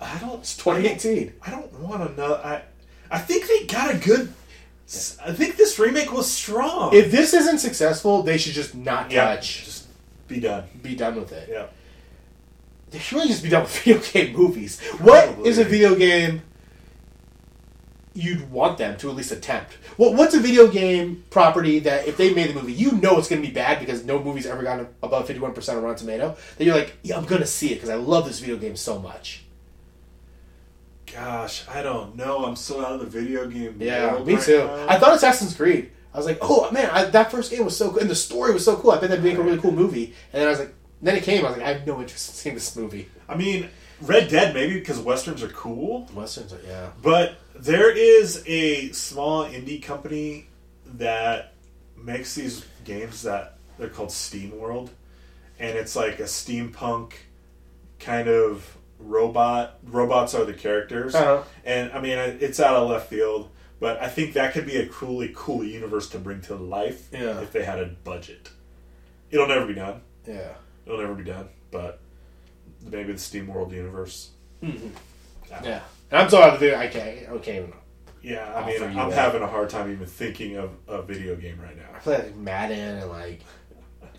I 0.00 0.18
don't. 0.18 0.40
It's 0.40 0.56
2018. 0.56 1.34
I 1.42 1.50
don't 1.50 1.72
want 1.80 2.10
another. 2.10 2.40
I 2.44 2.62
I 3.10 3.18
think 3.18 3.46
they 3.46 3.66
got 3.66 3.94
a 3.94 3.98
good. 3.98 4.32
I 5.24 5.32
think 5.32 5.56
this 5.56 5.78
remake 5.78 6.12
was 6.12 6.30
strong. 6.30 6.94
If 6.94 7.10
this 7.10 7.32
isn't 7.32 7.58
successful, 7.58 8.22
they 8.22 8.36
should 8.36 8.52
just 8.52 8.74
not 8.74 9.10
yeah, 9.10 9.36
touch. 9.36 9.64
just 9.64 9.86
be 10.28 10.40
done. 10.40 10.64
Be 10.82 10.94
done 10.94 11.16
with 11.16 11.32
it. 11.32 11.48
Yeah. 11.50 11.66
They 12.90 12.98
should 12.98 13.16
really 13.16 13.28
just 13.28 13.42
be 13.42 13.48
done 13.48 13.62
with 13.62 13.78
video 13.84 14.00
game 14.00 14.36
movies. 14.36 14.80
What 15.00 15.26
Probably. 15.26 15.48
is 15.48 15.58
a 15.58 15.64
video 15.64 15.94
game 15.94 16.42
you'd 18.14 18.50
want 18.50 18.78
them 18.78 18.96
to 18.98 19.10
at 19.10 19.16
least 19.16 19.32
attempt? 19.32 19.74
What 19.96 20.14
What's 20.14 20.34
a 20.34 20.40
video 20.40 20.68
game 20.68 21.24
property 21.30 21.78
that 21.80 22.06
if 22.06 22.16
they 22.16 22.32
made 22.34 22.50
the 22.50 22.54
movie, 22.54 22.72
you 22.72 22.92
know 22.92 23.18
it's 23.18 23.28
going 23.28 23.42
to 23.42 23.48
be 23.48 23.54
bad 23.54 23.80
because 23.80 24.04
no 24.04 24.22
movie's 24.22 24.46
ever 24.46 24.62
gotten 24.62 24.88
above 25.02 25.28
51% 25.28 25.76
on 25.76 25.82
Rotten 25.82 25.98
Tomato, 25.98 26.36
that 26.56 26.64
you're 26.64 26.76
like, 26.76 26.94
yeah, 27.02 27.16
I'm 27.16 27.24
going 27.24 27.40
to 27.40 27.46
see 27.46 27.72
it 27.72 27.74
because 27.76 27.90
I 27.90 27.94
love 27.96 28.26
this 28.26 28.40
video 28.40 28.56
game 28.56 28.76
so 28.76 28.98
much. 28.98 29.44
Gosh, 31.12 31.68
I 31.68 31.82
don't 31.82 32.16
know. 32.16 32.44
I'm 32.44 32.56
so 32.56 32.84
out 32.84 32.92
of 32.92 33.00
the 33.00 33.06
video 33.06 33.46
game. 33.46 33.76
Yeah, 33.78 34.18
me 34.24 34.34
right 34.34 34.42
too. 34.42 34.58
now. 34.58 34.86
I 34.88 34.98
thought 34.98 35.14
Assassin's 35.14 35.54
Creed. 35.54 35.90
I 36.14 36.16
was 36.16 36.26
like, 36.26 36.38
oh 36.40 36.70
man, 36.70 36.90
I, 36.90 37.04
that 37.04 37.30
first 37.30 37.50
game 37.50 37.64
was 37.64 37.76
so 37.76 37.90
good, 37.90 38.02
and 38.02 38.10
the 38.10 38.14
story 38.14 38.52
was 38.52 38.64
so 38.64 38.76
cool. 38.76 38.90
I 38.92 38.98
bet 38.98 39.10
that'd 39.10 39.24
make 39.24 39.38
a 39.38 39.42
really 39.42 39.58
cool 39.58 39.72
movie. 39.72 40.14
And 40.32 40.40
then 40.40 40.46
I 40.46 40.50
was 40.50 40.58
like, 40.58 40.74
then 41.00 41.16
it 41.16 41.22
came. 41.22 41.44
I 41.44 41.48
was 41.48 41.58
like, 41.58 41.66
I 41.66 41.72
have 41.74 41.86
no 41.86 42.00
interest 42.00 42.28
in 42.30 42.34
seeing 42.34 42.54
this 42.54 42.76
movie. 42.76 43.08
I 43.28 43.36
mean, 43.36 43.68
Red 44.00 44.28
Dead 44.28 44.54
maybe 44.54 44.74
because 44.74 44.98
westerns 44.98 45.42
are 45.42 45.48
cool. 45.48 46.08
Westerns, 46.14 46.52
are, 46.52 46.60
yeah. 46.66 46.90
But 47.02 47.36
there 47.54 47.90
is 47.90 48.42
a 48.46 48.90
small 48.92 49.44
indie 49.44 49.82
company 49.82 50.48
that 50.94 51.54
makes 51.96 52.34
these 52.34 52.64
games 52.84 53.22
that 53.22 53.58
they're 53.78 53.88
called 53.88 54.10
SteamWorld, 54.10 54.90
and 55.58 55.76
it's 55.78 55.94
like 55.96 56.18
a 56.20 56.24
steampunk 56.24 57.12
kind 57.98 58.28
of 58.28 58.76
robot. 58.98 59.78
Robots 59.84 60.34
are 60.34 60.44
the 60.44 60.54
characters, 60.54 61.14
Uh-huh. 61.14 61.42
and 61.64 61.92
I 61.92 62.00
mean 62.00 62.18
it's 62.18 62.60
out 62.60 62.74
of 62.76 62.88
left 62.90 63.08
field, 63.08 63.48
but 63.80 64.00
I 64.02 64.08
think 64.08 64.34
that 64.34 64.52
could 64.52 64.66
be 64.66 64.76
a 64.76 64.86
truly 64.86 65.32
cool 65.34 65.64
universe 65.64 66.08
to 66.10 66.18
bring 66.18 66.40
to 66.42 66.54
life 66.56 67.08
Yeah. 67.12 67.40
if 67.40 67.52
they 67.52 67.64
had 67.64 67.78
a 67.80 67.86
budget. 67.86 68.50
It'll 69.30 69.48
never 69.48 69.66
be 69.66 69.74
done. 69.74 70.02
Yeah. 70.26 70.54
It'll 70.86 70.98
never 71.00 71.14
be 71.14 71.24
done, 71.24 71.48
but 71.70 72.00
maybe 72.90 73.12
the 73.12 73.18
SteamWorld 73.18 73.72
universe. 73.72 74.30
Yeah. 74.62 75.80
And 76.12 76.20
I'm 76.20 76.28
sorry, 76.28 76.58
the 76.58 76.78
okay, 76.88 77.26
okay. 77.30 77.66
Yeah, 78.20 78.52
I 78.54 78.66
mean, 78.66 78.82
I'm 78.98 79.10
having 79.10 79.40
a 79.40 79.46
hard 79.46 79.70
time 79.70 79.90
even 79.90 80.06
thinking 80.06 80.58
of 80.58 80.70
a 80.86 81.00
video 81.00 81.34
game 81.36 81.58
right 81.58 81.74
now. 81.74 81.86
I 81.94 81.98
play 82.00 82.18
like 82.18 82.36
Madden 82.36 82.98
and 82.98 83.10
like 83.10 83.40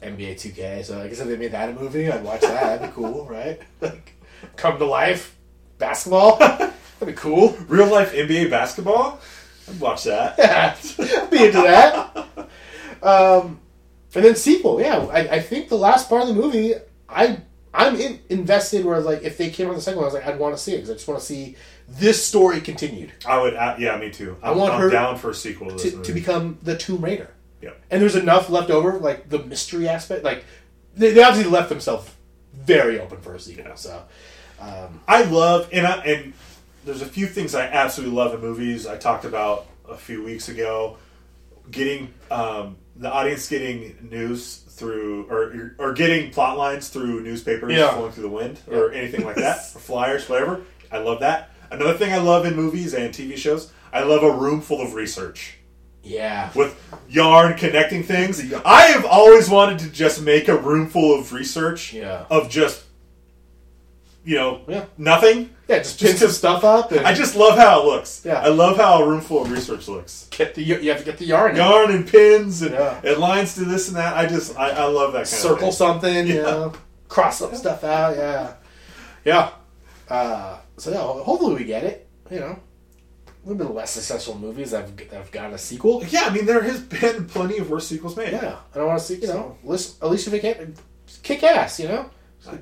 NBA 0.01 0.33
2K, 0.33 0.83
so 0.83 0.99
I 0.99 1.07
guess 1.07 1.19
if 1.19 1.27
they 1.27 1.37
made 1.37 1.51
that 1.51 1.69
a 1.69 1.73
movie, 1.73 2.11
I'd 2.11 2.23
watch 2.23 2.41
that. 2.41 2.79
That'd 2.79 2.89
be 2.89 2.95
cool, 2.95 3.25
right? 3.29 3.61
Like, 3.79 4.13
come 4.55 4.79
to 4.79 4.85
life, 4.85 5.37
basketball. 5.77 6.37
That'd 6.39 6.73
be 7.05 7.13
cool. 7.13 7.55
Real 7.67 7.91
life 7.91 8.11
NBA 8.11 8.49
basketball? 8.49 9.21
I'd 9.69 9.79
watch 9.79 10.05
that. 10.05 10.35
Yeah, 10.97 11.25
be 11.27 11.45
into 11.45 11.61
that. 11.61 12.17
Um, 13.03 13.59
and 14.15 14.25
then 14.25 14.35
sequel, 14.35 14.81
yeah. 14.81 14.97
I, 14.97 15.35
I 15.35 15.39
think 15.41 15.69
the 15.69 15.77
last 15.77 16.09
part 16.09 16.23
of 16.23 16.29
the 16.29 16.33
movie, 16.33 16.73
I 17.07 17.37
I'm 17.73 17.95
in, 17.95 18.19
invested. 18.29 18.85
Where 18.85 18.99
like 18.99 19.23
if 19.23 19.37
they 19.37 19.49
came 19.49 19.69
on 19.69 19.75
the 19.75 19.81
second 19.81 19.97
one, 19.97 20.05
I 20.05 20.07
was 20.07 20.13
like, 20.13 20.25
I'd 20.25 20.39
want 20.39 20.55
to 20.55 20.61
see 20.61 20.73
it 20.73 20.77
because 20.77 20.89
I 20.91 20.93
just 20.93 21.07
want 21.07 21.19
to 21.19 21.25
see 21.25 21.55
this 21.87 22.25
story 22.25 22.61
continued 22.61 23.11
I 23.27 23.41
would, 23.41 23.55
uh, 23.55 23.75
yeah, 23.77 23.97
me 23.97 24.09
too. 24.09 24.37
I'm, 24.41 24.57
want 24.57 24.73
I'm 24.73 24.81
her 24.81 24.89
down 24.89 25.17
for 25.17 25.31
a 25.31 25.35
sequel 25.35 25.75
to 25.75 25.91
to, 25.91 26.01
to 26.01 26.13
become 26.13 26.57
the 26.63 26.77
Tomb 26.77 27.03
Raider. 27.03 27.31
Yep. 27.61 27.81
And 27.91 28.01
there's 28.01 28.15
enough 28.15 28.49
left 28.49 28.69
over, 28.69 28.99
like 28.99 29.29
the 29.29 29.39
mystery 29.39 29.87
aspect. 29.87 30.23
Like 30.23 30.45
they, 30.95 31.11
they 31.11 31.23
obviously 31.23 31.51
left 31.51 31.69
themselves 31.69 32.11
very 32.53 32.99
open 32.99 33.19
for 33.21 33.33
a 33.33 33.39
sequel. 33.39 33.75
So 33.75 34.03
I 35.07 35.23
love, 35.23 35.69
and 35.71 35.85
I, 35.85 35.97
and 36.03 36.33
there's 36.85 37.01
a 37.01 37.05
few 37.05 37.27
things 37.27 37.55
I 37.55 37.65
absolutely 37.65 38.15
love 38.15 38.33
in 38.33 38.41
movies. 38.41 38.87
I 38.87 38.97
talked 38.97 39.25
about 39.25 39.67
a 39.87 39.97
few 39.97 40.23
weeks 40.23 40.49
ago, 40.49 40.97
getting 41.71 42.13
um, 42.31 42.77
the 42.95 43.11
audience 43.11 43.49
getting 43.49 43.95
news 44.09 44.62
through 44.75 45.25
or 45.29 45.75
or 45.79 45.93
getting 45.93 46.31
plot 46.31 46.57
lines 46.57 46.89
through 46.89 47.21
newspapers 47.21 47.71
Yeah. 47.73 47.93
flowing 47.93 48.11
through 48.11 48.23
the 48.23 48.29
wind 48.29 48.59
or 48.71 48.91
anything 48.91 49.23
like 49.25 49.35
that, 49.37 49.57
or 49.75 49.79
flyers, 49.79 50.27
whatever. 50.27 50.61
I 50.91 50.97
love 50.99 51.19
that. 51.21 51.49
Another 51.71 51.93
thing 51.97 52.11
I 52.13 52.17
love 52.17 52.45
in 52.45 52.55
movies 52.55 52.93
and 52.93 53.13
TV 53.13 53.35
shows, 53.37 53.71
I 53.91 54.03
love 54.03 54.23
a 54.23 54.31
room 54.31 54.61
full 54.61 54.81
of 54.81 54.93
research. 54.93 55.57
yeah, 56.03 56.49
with 56.53 56.77
yarn 57.07 57.55
connecting 57.57 58.03
things. 58.03 58.53
I 58.65 58.81
have 58.87 59.05
always 59.05 59.49
wanted 59.49 59.79
to 59.79 59.89
just 59.89 60.21
make 60.21 60.47
a 60.49 60.57
room 60.57 60.89
full 60.89 61.17
of 61.17 61.31
research 61.33 61.93
Yeah. 61.93 62.25
of 62.29 62.49
just 62.49 62.83
you 64.25 64.35
know 64.35 64.61
Yeah. 64.67 64.85
nothing. 64.97 65.49
yeah, 65.67 65.79
just 65.79 65.99
pin 65.99 66.15
some 66.15 66.29
stuff 66.31 66.63
up 66.63 66.91
and 66.91 67.05
I 67.05 67.13
just 67.13 67.35
love 67.35 67.57
how 67.57 67.81
it 67.81 67.85
looks. 67.85 68.21
Yeah. 68.23 68.41
I 68.41 68.47
love 68.49 68.77
how 68.77 69.03
a 69.03 69.07
room 69.07 69.21
full 69.21 69.41
of 69.43 69.51
research 69.51 69.87
looks. 69.87 70.27
get 70.31 70.55
the 70.55 70.63
you 70.63 70.89
have 70.89 70.99
to 70.99 71.05
get 71.05 71.17
the 71.17 71.25
yarn. 71.25 71.51
in. 71.51 71.57
Yarn 71.57 71.91
and 71.91 72.07
pins 72.07 72.61
and, 72.61 72.71
Yeah. 72.73 73.01
and 73.03 73.17
lines 73.17 73.55
to 73.55 73.65
this 73.65 73.87
and 73.89 73.97
that. 73.97 74.15
I 74.15 74.25
just 74.25 74.57
I, 74.57 74.69
I 74.69 74.85
love 74.85 75.13
that 75.13 75.19
kind 75.25 75.27
circle 75.27 75.71
something, 75.71 76.27
you 76.27 76.35
Yeah. 76.35 76.41
know, 76.43 76.73
cross 77.09 77.39
some 77.39 77.53
stuff 77.55 77.83
out. 77.83 78.15
Yeah, 78.15 78.53
yeah. 79.25 79.49
Uh, 80.09 80.57
so 80.77 80.91
yeah, 80.91 80.97
hopefully 81.23 81.55
we 81.55 81.63
get 81.65 81.83
it. 81.83 82.07
You 82.31 82.39
know, 82.39 82.59
a 83.27 83.47
little 83.49 83.65
bit 83.65 83.73
less 83.75 83.91
successful 83.91 84.37
movies 84.37 84.71
that 84.71 84.81
have, 84.85 84.95
that 84.97 85.11
have 85.11 85.31
gotten 85.31 85.53
a 85.53 85.57
sequel. 85.57 86.03
Yeah, 86.07 86.23
I 86.25 86.29
mean 86.33 86.45
there 86.45 86.61
has 86.61 86.79
been 86.81 87.25
plenty 87.25 87.57
of 87.57 87.69
worse 87.69 87.87
sequels 87.87 88.15
made. 88.15 88.31
Yeah, 88.31 88.55
and 88.73 88.81
I 88.83 88.85
want 88.85 88.99
to 88.99 89.05
see 89.05 89.15
you 89.15 89.27
know, 89.27 89.57
Alicia 89.65 89.91
Alicia 90.01 90.29
Vikander 90.29 90.75
kick 91.23 91.43
ass. 91.43 91.79
You 91.79 91.87
know, 91.89 92.09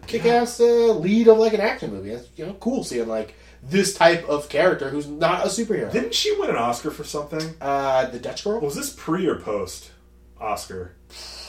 kick 0.08 0.26
ass 0.26 0.60
uh, 0.60 0.64
lead 0.94 1.28
of 1.28 1.38
like 1.38 1.54
an 1.54 1.62
action 1.62 1.92
movie. 1.92 2.10
That's 2.10 2.28
you 2.36 2.46
know 2.46 2.54
cool 2.54 2.84
seeing 2.84 3.08
like 3.08 3.36
this 3.64 3.94
type 3.96 4.28
of 4.28 4.50
character 4.50 4.90
who's 4.90 5.08
not 5.08 5.46
a 5.46 5.50
superhero. 5.50 5.92
Didn't 5.92 6.14
she 6.14 6.36
win 6.40 6.50
an 6.50 6.56
Oscar 6.56 6.92
for 6.92 7.04
something? 7.04 7.56
Uh, 7.62 8.08
the 8.08 8.20
Dutch 8.20 8.44
girl. 8.44 8.60
Was 8.60 8.76
this 8.76 8.92
pre 8.92 9.28
or 9.28 9.36
post 9.36 9.92
Oscar? 10.40 10.96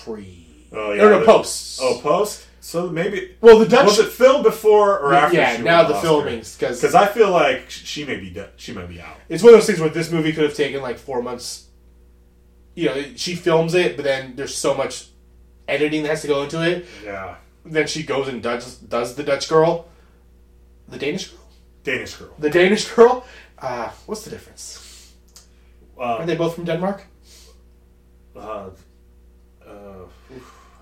Pre. 0.04 0.66
Oh 0.72 0.94
No, 0.94 1.08
no, 1.18 1.24
post. 1.24 1.80
Oh, 1.82 1.98
post. 2.02 2.46
So 2.60 2.88
maybe 2.88 3.36
Well, 3.40 3.58
the 3.58 3.66
Dutch. 3.66 3.84
was 3.86 3.98
it 3.98 4.08
filmed 4.12 4.44
before 4.44 4.98
or 5.00 5.12
after? 5.14 5.36
yeah, 5.36 5.56
she 5.56 5.62
now 5.62 5.82
the 5.82 5.94
Oscar? 5.94 6.06
filmings 6.08 6.56
because 6.58 6.80
Because 6.80 6.94
I 6.94 7.06
feel 7.08 7.30
like 7.30 7.68
she 7.70 8.04
may 8.04 8.16
be. 8.16 8.34
She 8.56 8.72
might 8.72 8.88
be 8.88 9.00
out. 9.00 9.16
it's 9.28 9.42
one 9.42 9.52
of 9.52 9.58
those 9.58 9.66
things 9.66 9.80
where 9.80 9.88
this 9.90 10.10
movie 10.12 10.32
could 10.32 10.44
have 10.44 10.54
taken 10.54 10.80
like 10.80 10.98
four 10.98 11.22
months. 11.22 11.66
You 12.74 12.86
know, 12.86 13.02
she 13.16 13.34
films 13.34 13.74
it, 13.74 13.96
but 13.96 14.04
then 14.04 14.34
there's 14.36 14.54
so 14.56 14.74
much 14.74 15.08
editing 15.68 16.02
that 16.04 16.10
has 16.10 16.22
to 16.22 16.28
go 16.28 16.42
into 16.42 16.62
it. 16.62 16.86
Yeah, 17.04 17.36
Then 17.64 17.86
she 17.86 18.02
goes 18.02 18.28
and 18.28 18.42
does 18.42 18.78
does 18.78 19.14
the 19.14 19.22
Dutch 19.22 19.48
girl, 19.48 19.86
the 20.88 20.98
Danish 20.98 21.28
girl, 21.28 21.40
Danish 21.84 22.14
girl. 22.16 22.34
the 22.38 22.50
Danish 22.50 22.84
girl. 22.88 23.24
Uh, 23.58 23.90
what's 24.06 24.24
the 24.24 24.30
difference? 24.30 25.12
Uh, 25.98 26.02
Are 26.18 26.26
they 26.26 26.34
both 26.36 26.54
from 26.54 26.64
Denmark? 26.64 27.04
uh, 28.36 28.70
uh, 29.66 29.70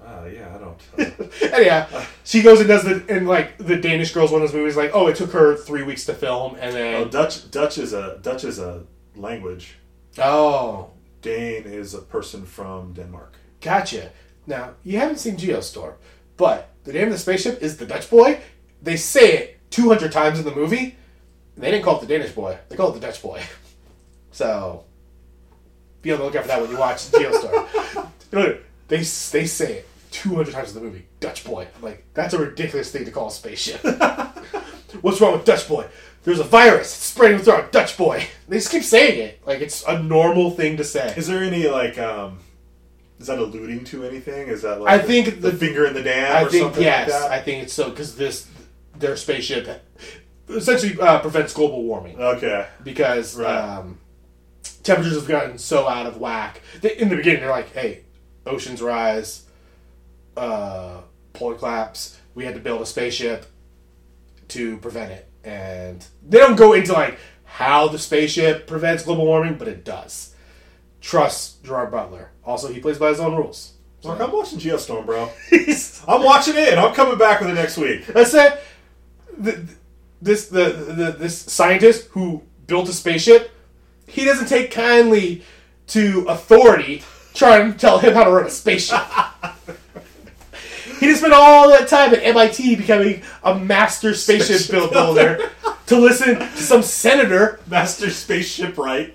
uh, 0.07 0.25
yeah, 0.33 0.55
I 0.55 0.59
don't. 0.59 0.81
Uh, 0.99 1.25
Anyhow, 1.57 1.87
she 2.25 2.43
goes 2.43 2.61
and 2.61 2.69
does 2.69 2.85
the 2.85 3.05
and 3.09 3.29
like 3.29 3.59
the 3.59 3.77
Danish 3.77 4.13
girl's 4.15 4.33
one 4.33 4.41
of 4.43 4.49
those 4.49 4.57
movies. 4.59 4.77
Like, 4.77 4.93
oh, 4.95 5.09
it 5.09 5.17
took 5.17 5.33
her 5.33 5.57
three 5.57 5.83
weeks 5.83 6.07
to 6.07 6.15
film, 6.15 6.55
and 6.59 6.71
oh, 6.75 6.79
then 6.79 7.11
Dutch. 7.11 7.51
Dutch 7.51 7.77
is 7.79 7.93
a 7.93 8.19
Dutch 8.23 8.45
is 8.45 8.59
a 8.59 8.85
language. 9.15 9.77
oh, 10.19 10.91
Dane 11.21 11.65
is 11.65 11.93
a 11.95 12.01
person 12.01 12.47
from 12.47 12.95
Denmark. 12.95 13.35
Gotcha. 13.61 14.11
Now, 14.47 14.71
you 14.83 14.99
haven't 14.99 15.19
seen 15.19 15.37
Geostorm, 15.37 15.95
but 16.41 16.71
the 16.85 16.93
name 16.95 17.09
of 17.09 17.13
the 17.13 17.19
spaceship 17.19 17.63
is 17.63 17.77
the 17.77 17.85
Dutch 17.85 18.09
boy. 18.09 18.41
They 18.83 18.97
say 18.97 19.37
it 19.37 19.71
200 19.71 20.11
times 20.11 20.39
in 20.39 20.47
the 20.47 20.55
movie. 20.55 20.97
They 21.59 21.71
didn't 21.71 21.85
call 21.85 21.99
it 21.99 22.01
the 22.01 22.07
Danish 22.07 22.33
boy, 22.33 22.57
they 22.71 22.77
called 22.77 22.97
it 22.97 23.01
the 23.01 23.07
Dutch 23.07 23.23
boy. 23.23 23.41
So, 24.33 24.85
be 26.03 26.13
on 26.13 26.21
the 26.21 26.25
lookout 26.25 26.43
for 26.43 26.49
that 26.49 26.63
when 26.63 26.71
you 26.71 26.79
watch 26.79 27.11
Geostorm. 27.11 28.09
You 28.33 28.61
they, 28.87 28.99
they 28.99 29.03
say 29.03 29.73
it 29.79 29.89
200 30.13 30.53
times 30.53 30.69
in 30.69 30.77
the 30.77 30.81
movie 30.89 31.07
Dutch 31.19 31.45
boy. 31.45 31.67
I'm 31.77 31.83
like, 31.83 32.05
that's 32.15 32.33
a 32.33 32.39
ridiculous 32.39 32.93
thing 32.93 33.05
to 33.07 33.11
call 33.11 33.27
a 33.27 33.33
spaceship. 33.33 33.83
What's 35.01 35.21
wrong 35.21 35.33
with 35.33 35.45
Dutch 35.45 35.67
boy? 35.69 35.89
There's 36.23 36.39
a 36.39 36.45
virus. 36.45 36.87
It's 36.95 37.05
spreading 37.07 37.39
throughout 37.41 37.73
Dutch 37.73 37.99
boy. 37.99 38.25
They 38.49 38.59
just 38.59 38.71
keep 38.71 38.85
saying 38.85 39.19
it. 39.19 39.45
Like, 39.45 39.61
it's 39.61 39.83
a 39.83 40.01
normal 40.01 40.53
thing 40.53 40.77
to 40.77 40.85
say. 40.85 41.13
Is 41.17 41.27
there 41.27 41.43
any 41.43 41.67
like? 41.67 41.99
um 41.99 42.39
Is 43.21 43.27
that 43.27 43.39
alluding 43.39 43.85
to 43.85 44.05
anything? 44.05 44.49
Is 44.49 44.63
that 44.63 44.81
like 44.81 44.91
I 44.93 44.99
the- 44.99 45.05
think 45.07 45.27
the, 45.43 45.51
the- 45.51 45.53
finger 45.53 45.87
in 45.87 45.95
the 45.95 46.03
dam 46.03 46.37
I 46.37 46.43
or 46.43 46.49
think 46.49 46.63
something 46.65 46.83
yes, 46.83 47.11
like? 47.11 47.31
I 47.31 47.41
think 47.43 47.63
it's 47.65 47.73
so 47.75 47.91
because 47.91 48.17
this 48.17 48.49
their 48.99 49.15
spaceship 49.17 49.83
essentially 50.49 50.99
uh, 51.01 51.21
prevents 51.21 51.53
global 51.53 51.83
warming 51.85 52.19
okay. 52.21 52.67
because 52.83 53.37
Right. 53.39 53.55
um, 53.57 53.99
temperatures 54.83 55.15
have 55.15 55.29
gotten 55.29 55.59
so 55.59 55.87
out 55.89 56.07
of 56.07 56.17
whack. 56.17 56.61
They, 56.81 56.97
in 56.97 57.09
the 57.09 57.17
beginning, 57.17 57.41
they're 57.41 57.51
like, 57.51 57.73
"Hey, 57.73 58.01
oceans 58.47 58.81
rise, 58.83 59.45
uh, 60.37 61.03
polar 61.35 61.55
collapse. 61.57 62.19
We 62.35 62.45
had 62.45 62.55
to 62.55 62.61
build 62.61 62.81
a 62.83 62.87
spaceship 62.87 63.47
to 64.49 64.79
prevent 64.79 65.13
it." 65.13 65.29
And 65.45 66.05
they 66.27 66.39
don't 66.39 66.57
go 66.57 66.73
into 66.73 66.93
like 66.95 67.19
how 67.45 67.89
the 67.89 67.99
spaceship 67.99 68.67
prevents 68.67 69.03
global 69.05 69.27
warming, 69.27 69.55
but 69.55 69.69
it 69.69 69.85
does. 69.85 70.35
Trust 71.01 71.65
Gerard 71.65 71.91
Butler. 71.91 72.31
Also, 72.45 72.69
he 72.69 72.81
plays 72.81 72.99
by 72.99 73.09
his 73.09 73.21
own 73.21 73.35
rules. 73.37 73.75
Look, 74.03 74.21
I'm 74.21 74.33
watching 74.33 74.59
Geostorm, 74.59 75.07
bro. 75.07 75.31
I'm 76.09 76.23
watching 76.25 76.55
it, 76.57 76.79
I'm 76.79 76.95
coming 76.95 77.19
back 77.19 77.41
with 77.41 77.51
it 77.51 77.55
next 77.55 77.77
week. 77.77 78.07
That's 78.07 78.35
it. 78.35 78.61
The, 79.39 79.67
this 80.23 80.49
the, 80.49 80.65
the 80.71 81.17
this 81.19 81.39
scientist 81.39 82.09
who 82.11 82.43
built 82.67 82.89
a 82.89 82.93
spaceship, 82.93 83.51
he 84.07 84.25
doesn't 84.25 84.47
take 84.47 84.71
kindly 84.71 85.43
to 85.89 86.27
authority 86.29 87.03
trying 87.35 87.73
to 87.73 87.79
tell 87.79 87.99
him 87.99 88.15
how 88.15 88.25
to 88.25 88.31
run 88.31 88.47
a 88.47 88.51
spaceship. 88.51 89.01
he 91.01 91.07
just 91.07 91.21
spent 91.21 91.35
all 91.35 91.69
that 91.69 91.89
time 91.89 92.13
at 92.13 92.23
MIT 92.23 92.77
becoming 92.77 93.23
a 93.43 93.55
master 93.59 94.15
spaceship, 94.15 94.59
Spaceship 94.59 94.71
build 94.73 94.93
builder 94.93 95.51
to 95.87 95.99
listen 95.99 96.39
to 96.39 96.57
some 96.57 96.83
senator 96.83 97.61
Master 97.67 98.11
Spaceship, 98.11 98.79
right? 98.79 99.15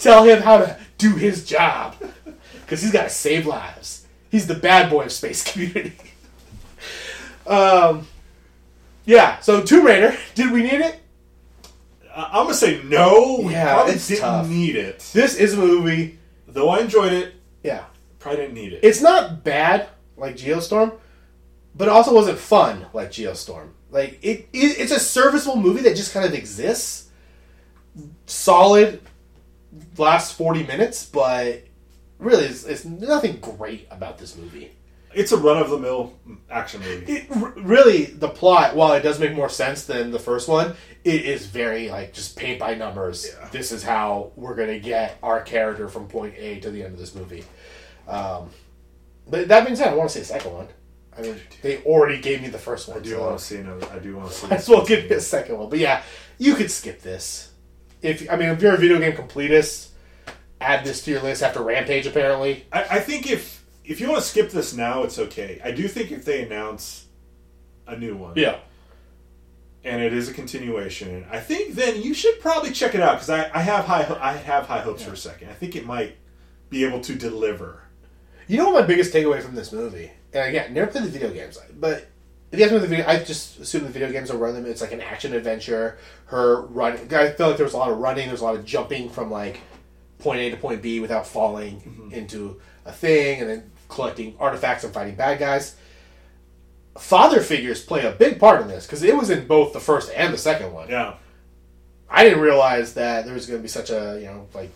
tell 0.00 0.24
him 0.24 0.42
how 0.42 0.58
to 0.58 0.78
do 1.10 1.16
his 1.16 1.44
job 1.44 1.96
because 2.62 2.82
he's 2.82 2.92
got 2.92 3.04
to 3.04 3.10
save 3.10 3.46
lives. 3.46 4.06
He's 4.30 4.46
the 4.46 4.54
bad 4.54 4.90
boy 4.90 5.04
of 5.04 5.12
space 5.12 5.42
community. 5.52 5.92
um, 7.46 8.06
yeah. 9.04 9.38
So 9.40 9.62
Tomb 9.62 9.84
Raider, 9.86 10.16
did 10.34 10.50
we 10.50 10.62
need 10.62 10.80
it? 10.80 11.00
I- 12.14 12.30
I'm 12.32 12.44
gonna 12.44 12.54
say 12.54 12.82
no. 12.84 13.40
We 13.42 13.52
Yeah, 13.52 13.74
probably 13.74 13.94
didn't 13.94 14.18
tough. 14.20 14.48
need 14.48 14.76
it. 14.76 14.98
This 15.12 15.36
is 15.36 15.54
a 15.54 15.56
movie. 15.58 16.18
Though 16.48 16.68
I 16.70 16.80
enjoyed 16.80 17.12
it, 17.12 17.34
Yeah, 17.62 17.84
probably 18.20 18.42
didn't 18.42 18.54
need 18.54 18.72
it. 18.72 18.80
it's 18.84 19.00
not 19.00 19.42
bad 19.44 19.88
like 20.16 20.36
Geostorm, 20.36 20.92
but 21.74 21.88
it 21.88 21.90
also 21.90 22.14
wasn't 22.14 22.38
fun 22.38 22.86
like 22.92 23.10
Geostorm. 23.10 23.70
Like 23.90 24.18
it, 24.22 24.48
it 24.52 24.78
it's 24.78 24.92
a 24.92 25.00
serviceable 25.00 25.56
movie 25.56 25.82
that 25.82 25.96
just 25.96 26.12
kind 26.14 26.24
of 26.24 26.32
exists. 26.34 27.10
Solid 28.26 29.00
last 29.96 30.36
forty 30.36 30.64
minutes, 30.64 31.06
but 31.06 31.64
really, 32.18 32.44
it's, 32.44 32.64
it's 32.64 32.84
nothing 32.84 33.38
great 33.40 33.86
about 33.90 34.18
this 34.18 34.36
movie. 34.36 34.72
It's 35.14 35.30
a 35.30 35.36
run 35.36 35.58
of 35.58 35.70
the 35.70 35.78
mill 35.78 36.12
action 36.50 36.80
movie. 36.80 37.12
It, 37.12 37.26
r- 37.30 37.52
really, 37.56 38.06
the 38.06 38.28
plot, 38.28 38.74
while 38.74 38.94
it 38.94 39.02
does 39.02 39.20
make 39.20 39.32
more 39.32 39.48
sense 39.48 39.84
than 39.84 40.10
the 40.10 40.18
first 40.18 40.48
one, 40.48 40.74
it 41.04 41.24
is 41.24 41.46
very 41.46 41.88
like 41.88 42.12
just 42.12 42.36
paint 42.36 42.58
by 42.58 42.74
numbers. 42.74 43.28
Yeah. 43.32 43.48
This 43.50 43.70
is 43.70 43.84
how 43.84 44.32
we're 44.34 44.56
gonna 44.56 44.80
get 44.80 45.18
our 45.22 45.40
character 45.42 45.88
from 45.88 46.08
point 46.08 46.34
A 46.36 46.58
to 46.60 46.70
the 46.70 46.82
end 46.82 46.94
of 46.94 46.98
this 46.98 47.14
movie. 47.14 47.44
Um, 48.08 48.50
but 49.28 49.48
that 49.48 49.64
being 49.64 49.76
said, 49.76 49.88
I 49.88 49.94
want 49.94 50.10
to 50.10 50.14
see 50.14 50.22
a 50.22 50.24
second 50.24 50.52
one. 50.52 50.68
I 51.16 51.22
mean, 51.22 51.40
they 51.62 51.78
already 51.84 52.20
gave 52.20 52.42
me 52.42 52.48
the 52.48 52.58
first 52.58 52.88
one. 52.88 52.98
I 52.98 53.00
do 53.00 53.10
so 53.10 53.20
want 53.22 53.38
to 53.38 53.44
see 53.44 53.56
another. 53.58 53.86
I 53.92 54.00
do 54.00 54.16
want 54.16 54.30
to 54.30 54.34
see. 54.34 54.50
as 54.50 54.68
well 54.68 54.84
give 54.84 55.08
me 55.08 55.14
a 55.14 55.20
second 55.20 55.56
one. 55.58 55.70
But 55.70 55.78
yeah, 55.78 56.02
you 56.38 56.56
could 56.56 56.72
skip 56.72 57.02
this. 57.02 57.52
If 58.04 58.30
I 58.30 58.36
mean, 58.36 58.50
if 58.50 58.60
you're 58.60 58.74
a 58.74 58.78
video 58.78 58.98
game 58.98 59.12
completist, 59.12 59.88
add 60.60 60.84
this 60.84 61.02
to 61.04 61.10
your 61.10 61.22
list 61.22 61.42
after 61.42 61.62
Rampage. 61.62 62.06
Apparently, 62.06 62.66
I, 62.70 62.82
I 62.82 63.00
think 63.00 63.30
if 63.30 63.64
if 63.82 64.00
you 64.00 64.08
want 64.08 64.22
to 64.22 64.28
skip 64.28 64.50
this 64.50 64.74
now, 64.74 65.02
it's 65.04 65.18
okay. 65.18 65.60
I 65.64 65.70
do 65.70 65.88
think 65.88 66.12
if 66.12 66.24
they 66.24 66.44
announce 66.44 67.06
a 67.86 67.96
new 67.96 68.14
one, 68.14 68.34
yeah, 68.36 68.58
and 69.84 70.02
it 70.02 70.12
is 70.12 70.28
a 70.28 70.34
continuation, 70.34 71.24
I 71.30 71.40
think 71.40 71.74
then 71.74 72.02
you 72.02 72.12
should 72.12 72.40
probably 72.40 72.72
check 72.72 72.94
it 72.94 73.00
out 73.00 73.14
because 73.14 73.30
I, 73.30 73.50
I 73.54 73.60
have 73.60 73.86
high 73.86 74.06
I 74.20 74.34
have 74.34 74.66
high 74.66 74.80
hopes 74.80 75.02
for 75.02 75.14
a 75.14 75.16
second. 75.16 75.48
I 75.48 75.54
think 75.54 75.74
it 75.74 75.86
might 75.86 76.16
be 76.68 76.84
able 76.84 77.00
to 77.00 77.14
deliver. 77.14 77.84
You 78.46 78.58
know 78.58 78.70
what 78.70 78.82
my 78.82 78.86
biggest 78.86 79.14
takeaway 79.14 79.40
from 79.40 79.54
this 79.54 79.72
movie? 79.72 80.10
And 80.34 80.48
again, 80.48 80.74
never 80.74 80.90
played 80.90 81.04
the 81.04 81.08
video 81.08 81.30
games, 81.30 81.58
but 81.74 82.06
if 82.54 82.60
you 82.60 82.64
guys 82.64 82.72
know 82.72 82.78
the 82.78 82.86
video, 82.86 83.06
I 83.06 83.22
just 83.22 83.58
assume 83.58 83.82
the 83.82 83.90
video 83.90 84.10
games 84.10 84.30
will 84.30 84.38
run 84.38 84.54
them. 84.54 84.64
It's 84.64 84.80
like 84.80 84.92
an 84.92 85.00
action 85.00 85.34
adventure. 85.34 85.98
Her 86.26 86.62
running. 86.62 87.12
I 87.12 87.30
felt 87.30 87.50
like 87.50 87.56
there 87.56 87.64
was 87.64 87.74
a 87.74 87.78
lot 87.78 87.90
of 87.90 87.98
running. 87.98 88.28
There's 88.28 88.40
a 88.40 88.44
lot 88.44 88.54
of 88.54 88.64
jumping 88.64 89.10
from 89.10 89.30
like 89.30 89.60
point 90.20 90.40
A 90.40 90.50
to 90.50 90.56
point 90.56 90.80
B 90.80 91.00
without 91.00 91.26
falling 91.26 91.80
mm-hmm. 91.80 92.12
into 92.12 92.60
a 92.84 92.92
thing, 92.92 93.40
and 93.40 93.50
then 93.50 93.70
collecting 93.88 94.36
artifacts 94.38 94.84
and 94.84 94.94
fighting 94.94 95.16
bad 95.16 95.38
guys. 95.38 95.76
Father 96.96 97.40
figures 97.40 97.84
play 97.84 98.06
a 98.06 98.12
big 98.12 98.38
part 98.38 98.62
in 98.62 98.68
this 98.68 98.86
because 98.86 99.02
it 99.02 99.16
was 99.16 99.28
in 99.28 99.48
both 99.48 99.72
the 99.72 99.80
first 99.80 100.12
and 100.14 100.32
the 100.32 100.38
second 100.38 100.72
one. 100.72 100.88
Yeah, 100.88 101.14
I 102.08 102.22
didn't 102.22 102.40
realize 102.40 102.94
that 102.94 103.24
there 103.24 103.34
was 103.34 103.46
going 103.46 103.58
to 103.58 103.62
be 103.62 103.68
such 103.68 103.90
a 103.90 104.18
you 104.20 104.26
know 104.26 104.46
like 104.54 104.70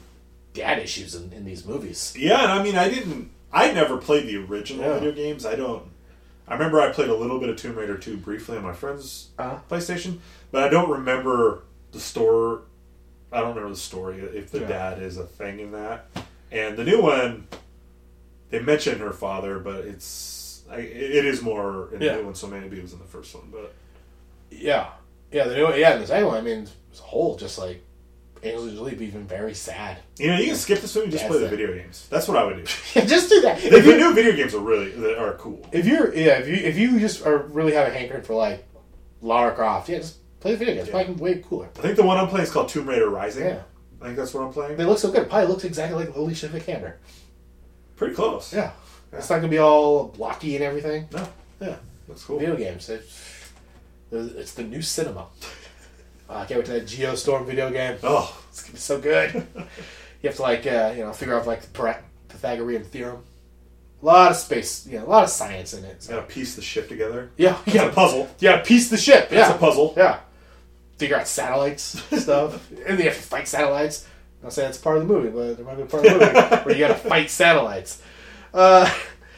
dad 0.52 0.80
issues 0.80 1.14
in, 1.14 1.32
in 1.32 1.44
these 1.44 1.64
movies. 1.64 2.12
yeah, 2.18 2.42
and 2.42 2.52
I 2.52 2.62
mean 2.62 2.74
I 2.76 2.88
didn't. 2.88 3.30
I 3.52 3.72
never 3.72 3.96
played 3.96 4.26
the 4.26 4.36
original 4.36 4.84
Yeah. 4.84 4.94
video 4.98 5.12
games. 5.12 5.46
I 5.46 5.54
don't. 5.54 5.84
I 6.48 6.54
remember 6.54 6.80
I 6.80 6.90
played 6.92 7.08
a 7.10 7.14
little 7.14 7.38
bit 7.38 7.48
of 7.50 7.56
Tomb 7.56 7.76
Raider 7.76 7.96
2 7.98 8.16
briefly 8.18 8.56
on 8.56 8.62
my 8.62 8.72
friend's 8.72 9.28
Uh-huh. 9.38 9.58
PlayStation, 9.70 10.18
but 10.50 10.62
I 10.64 10.68
don't 10.68 10.88
remember 10.90 11.62
the 11.92 12.00
store. 12.00 12.62
I 13.30 13.40
don't 13.40 13.50
remember 13.50 13.70
the 13.70 13.76
story 13.76 14.18
if 14.20 14.50
the 14.50 14.60
Yeah. 14.60 14.68
dad 14.68 15.02
is 15.02 15.18
a 15.18 15.24
thing 15.24 15.60
in 15.60 15.72
that. 15.72 16.06
And 16.50 16.76
the 16.78 16.84
new 16.84 17.02
one, 17.02 17.46
they 18.50 18.60
mention 18.60 18.98
her 19.00 19.12
father, 19.12 19.58
but 19.58 19.84
it's 19.84 20.46
I, 20.70 20.78
it 20.80 21.24
is 21.24 21.40
more 21.40 21.88
in 21.94 22.00
Yeah. 22.02 22.12
the 22.12 22.18
new 22.20 22.24
one, 22.26 22.34
so 22.34 22.46
maybe 22.46 22.78
it 22.78 22.82
was 22.82 22.92
in 22.92 22.98
the 22.98 23.04
first 23.06 23.34
one. 23.34 23.48
But 23.50 23.72
Yeah, 24.50 24.88
yeah, 25.32 25.44
the 25.44 25.54
new 25.54 25.64
one, 25.64 25.78
yeah, 25.78 25.92
and 25.92 26.02
the 26.02 26.06
second 26.06 26.26
one. 26.26 26.36
I 26.36 26.40
mean, 26.42 26.66
a 26.98 27.02
whole, 27.02 27.36
just 27.36 27.58
like 27.58 27.82
Angelina 28.44 28.76
Jolie 28.76 28.92
even 29.06 29.26
very 29.26 29.54
sad. 29.54 29.98
you 30.18 30.28
know, 30.28 30.38
you 30.38 30.46
can 30.48 30.56
skip 30.56 30.80
this 30.80 30.94
movie 30.94 31.04
and 31.06 31.12
just 31.12 31.24
That's 31.24 31.32
play 31.32 31.40
the 31.40 31.46
it. 31.46 31.50
video 31.50 31.74
games. 31.74 32.06
That's 32.10 32.28
what 32.28 32.36
I 32.36 32.44
would 32.44 32.56
do. 32.56 32.64
just 33.06 33.28
do 33.28 33.40
that. 33.42 33.62
If 33.62 33.70
the 33.84 33.90
you 33.90 33.98
new 33.98 34.14
video 34.14 34.34
games 34.36 34.54
are 34.54 34.60
really 34.60 35.14
are 35.16 35.34
cool. 35.34 35.66
if 35.72 35.86
you're 35.86 36.14
yeah, 36.14 36.38
if 36.38 36.48
you 36.48 36.54
if 36.54 36.76
you 36.78 36.98
just 37.00 37.24
are 37.26 37.38
really 37.38 37.72
have 37.72 37.88
a 37.88 37.90
hankering 37.90 38.22
for 38.22 38.34
like 38.34 38.66
Lara 39.20 39.54
Croft, 39.54 39.88
yeah, 39.88 39.98
just 39.98 40.18
play 40.40 40.52
the 40.52 40.58
video 40.58 40.74
games. 40.76 40.88
Probably 40.90 41.14
way 41.14 41.42
cooler. 41.46 41.68
I 41.78 41.80
think 41.82 41.96
the 41.96 42.04
one 42.04 42.16
I'm 42.18 42.28
playing 42.28 42.44
is 42.46 42.52
called 42.52 42.68
Tomb 42.68 42.88
Raider 42.88 43.08
Rising. 43.10 43.44
Yeah. 43.46 43.62
I 44.00 44.04
think 44.04 44.16
that's 44.16 44.32
what 44.32 44.44
I'm 44.44 44.52
playing. 44.52 44.76
They 44.76 44.84
look 44.84 44.98
so 44.98 45.10
good. 45.10 45.22
It 45.22 45.28
probably 45.28 45.48
looks 45.48 45.64
exactly 45.64 46.04
like 46.04 46.14
Alicia 46.14 46.48
Vikander. 46.48 46.94
Pretty 47.96 48.14
close. 48.14 48.54
Yeah, 48.54 48.70
it's 49.12 49.28
not 49.28 49.36
gonna 49.36 49.48
be 49.48 49.58
all 49.58 50.04
blocky 50.08 50.54
and 50.54 50.64
everything. 50.64 51.08
No, 51.12 51.28
Yeah, 51.60 51.76
that's 52.06 52.22
cool. 52.24 52.38
video 52.38 52.54
games. 52.54 52.88
It's, 52.88 53.50
it's 54.12 54.54
the 54.54 54.62
new 54.62 54.82
cinema. 54.82 55.26
Uh, 56.28 56.34
I 56.34 56.44
can't 56.44 56.58
wait 56.58 56.66
to 56.66 56.72
that 56.72 56.84
Geostorm 56.86 57.46
video 57.46 57.70
game. 57.70 57.96
Oh, 58.02 58.38
It's 58.50 58.62
gonna 58.62 58.72
be 58.72 58.78
so 58.78 59.00
good. 59.00 59.34
you 60.22 60.28
have 60.28 60.36
to 60.36 60.42
like 60.42 60.66
uh, 60.66 60.92
you 60.96 61.04
know 61.04 61.12
figure 61.12 61.38
out 61.38 61.46
like 61.46 61.62
the 61.62 61.96
Pythagorean 62.28 62.84
theorem. 62.84 63.22
A 64.02 64.06
lot 64.06 64.30
of 64.30 64.36
space, 64.36 64.86
you 64.86 64.98
know, 64.98 65.06
a 65.06 65.08
lot 65.08 65.24
of 65.24 65.30
science 65.30 65.74
in 65.74 65.84
it. 65.84 66.02
So. 66.04 66.14
gotta 66.14 66.26
piece 66.26 66.54
the 66.54 66.62
ship 66.62 66.88
together. 66.88 67.30
Yeah, 67.36 67.58
you 67.66 67.72
gotta, 67.74 67.90
puzzle. 67.92 68.28
you 68.38 68.48
gotta 68.48 68.62
piece 68.62 68.90
the 68.90 68.96
ship. 68.96 69.24
It's 69.24 69.32
Yeah, 69.32 69.54
a 69.54 69.58
puzzle. 69.58 69.94
yeah. 69.96 70.20
Figure 70.98 71.16
out 71.16 71.26
satellites 71.26 71.82
stuff, 72.22 72.70
and 72.70 72.78
then 72.86 72.98
you 72.98 73.04
have 73.04 73.16
to 73.16 73.22
fight 73.22 73.48
satellites. 73.48 74.06
I'm 74.40 74.44
not 74.46 74.52
saying 74.52 74.68
it's 74.68 74.78
part 74.78 74.98
of 74.98 75.08
the 75.08 75.12
movie, 75.12 75.30
but 75.30 75.56
there 75.56 75.66
might 75.66 75.76
be 75.76 75.82
a 75.82 75.86
part 75.86 76.06
of 76.06 76.12
the 76.12 76.18
movie 76.18 76.56
where 76.64 76.74
you 76.76 76.78
gotta 76.86 76.94
fight 77.08 77.28
satellites. 77.30 78.00
Uh, 78.54 78.88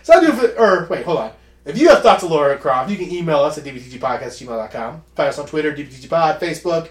so 0.02 0.14
I 0.14 0.20
do. 0.20 0.32
For, 0.32 0.48
or 0.58 0.86
wait, 0.90 1.04
hold 1.06 1.18
on. 1.18 1.32
If 1.70 1.78
you 1.78 1.88
have 1.88 2.02
thoughts 2.02 2.24
of 2.24 2.32
Lara 2.32 2.58
Croft, 2.58 2.90
you 2.90 2.96
can 2.96 3.10
email 3.12 3.38
us 3.38 3.56
at 3.56 3.64
dvtgpodcast@gmail.com. 3.64 5.02
Find 5.14 5.28
us 5.28 5.38
on 5.38 5.46
Twitter, 5.46 5.72
dvtgpod, 5.72 6.40
Facebook, 6.40 6.88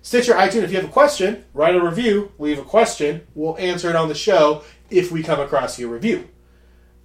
Stitcher, 0.00 0.32
iTunes. 0.32 0.62
If 0.62 0.70
you 0.70 0.76
have 0.76 0.88
a 0.88 0.92
question, 0.92 1.44
write 1.52 1.76
a 1.76 1.84
review. 1.84 2.32
Leave 2.38 2.58
a 2.58 2.62
question. 2.62 3.26
We'll 3.34 3.58
answer 3.58 3.90
it 3.90 3.96
on 3.96 4.08
the 4.08 4.14
show 4.14 4.64
if 4.90 5.12
we 5.12 5.22
come 5.22 5.38
across 5.38 5.78
your 5.78 5.90
review. 5.90 6.28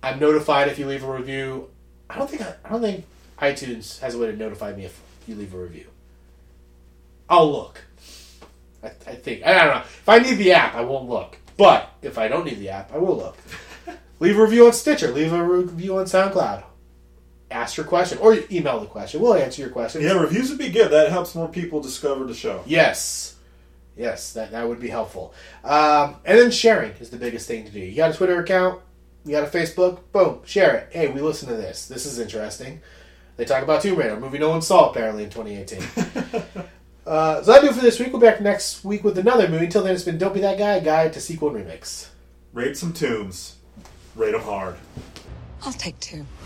I'm 0.01 0.19
notified 0.19 0.69
if 0.69 0.79
you 0.79 0.87
leave 0.87 1.03
a 1.03 1.11
review. 1.11 1.69
I 2.09 2.17
don't 2.17 2.29
think 2.29 2.41
I 2.41 2.69
don't 2.69 2.81
think 2.81 3.05
iTunes 3.39 3.99
has 3.99 4.15
a 4.15 4.17
way 4.17 4.27
to 4.27 4.37
notify 4.37 4.73
me 4.73 4.85
if 4.85 4.99
you 5.27 5.35
leave 5.35 5.53
a 5.53 5.57
review. 5.57 5.87
I'll 7.29 7.51
look. 7.51 7.81
I, 8.81 8.87
I 8.87 9.15
think 9.15 9.45
I 9.45 9.53
don't 9.53 9.75
know. 9.75 9.81
If 9.81 10.07
I 10.07 10.19
need 10.19 10.35
the 10.35 10.53
app, 10.53 10.75
I 10.75 10.81
won't 10.81 11.09
look. 11.09 11.37
But 11.57 11.91
if 12.01 12.17
I 12.17 12.29
don't 12.29 12.45
need 12.45 12.59
the 12.59 12.69
app, 12.69 12.93
I 12.93 12.97
will 12.97 13.17
look. 13.17 13.37
leave 14.19 14.39
a 14.39 14.41
review 14.41 14.67
on 14.67 14.73
Stitcher. 14.73 15.11
Leave 15.11 15.33
a 15.33 15.43
review 15.43 15.97
on 15.97 16.05
SoundCloud. 16.05 16.63
Ask 17.49 17.77
your 17.77 17.85
question 17.85 18.17
or 18.17 18.37
email 18.51 18.79
the 18.79 18.87
question. 18.87 19.21
We'll 19.21 19.35
answer 19.35 19.61
your 19.61 19.71
question. 19.71 20.01
Yeah, 20.01 20.19
reviews 20.19 20.49
would 20.49 20.59
be 20.59 20.69
good. 20.69 20.91
That 20.91 21.09
helps 21.09 21.33
more 21.33 21.47
people 21.47 21.81
discover 21.81 22.25
the 22.25 22.33
show. 22.33 22.61
Yes. 22.65 23.35
Yes, 23.95 24.33
that, 24.33 24.51
that 24.51 24.67
would 24.67 24.79
be 24.79 24.89
helpful. 24.89 25.33
Um, 25.63 26.17
and 26.23 26.37
then 26.37 26.51
sharing 26.51 26.91
is 26.93 27.09
the 27.09 27.17
biggest 27.17 27.47
thing 27.47 27.65
to 27.65 27.71
do. 27.71 27.79
You 27.79 27.95
got 27.95 28.11
a 28.11 28.13
Twitter 28.13 28.39
account, 28.39 28.81
you 29.25 29.31
got 29.31 29.43
a 29.43 29.47
Facebook, 29.47 29.99
boom, 30.11 30.41
share 30.45 30.75
it. 30.75 30.89
Hey, 30.91 31.07
we 31.07 31.19
listen 31.19 31.49
to 31.49 31.55
this. 31.55 31.87
This 31.87 32.05
is 32.05 32.19
interesting. 32.19 32.81
They 33.37 33.45
talk 33.45 33.63
about 33.63 33.81
Tomb 33.81 33.97
Raider, 33.97 34.13
a 34.13 34.19
movie 34.19 34.37
no 34.37 34.49
one 34.49 34.61
saw 34.61 34.91
apparently 34.91 35.23
in 35.23 35.29
2018. 35.29 35.81
uh, 37.07 37.41
so 37.41 37.51
that'll 37.51 37.67
do 37.67 37.69
it 37.69 37.75
for 37.75 37.81
this 37.81 37.99
week. 37.99 38.11
We'll 38.11 38.21
be 38.21 38.27
back 38.27 38.39
next 38.39 38.83
week 38.83 39.03
with 39.03 39.17
another 39.17 39.47
movie. 39.47 39.65
Until 39.65 39.83
then, 39.83 39.95
it's 39.95 40.03
been 40.03 40.17
Don't 40.19 40.33
Be 40.33 40.41
That 40.41 40.59
Guy, 40.59 40.79
Guide 40.79 41.13
to 41.13 41.21
Sequel 41.21 41.49
and 41.49 41.57
Remakes. 41.57 42.11
Rate 42.53 42.77
some 42.77 42.93
tombs. 42.93 43.57
Rate 44.15 44.31
them 44.31 44.41
hard. 44.41 44.75
I'll 45.63 45.73
take 45.73 45.99
two. 45.99 46.25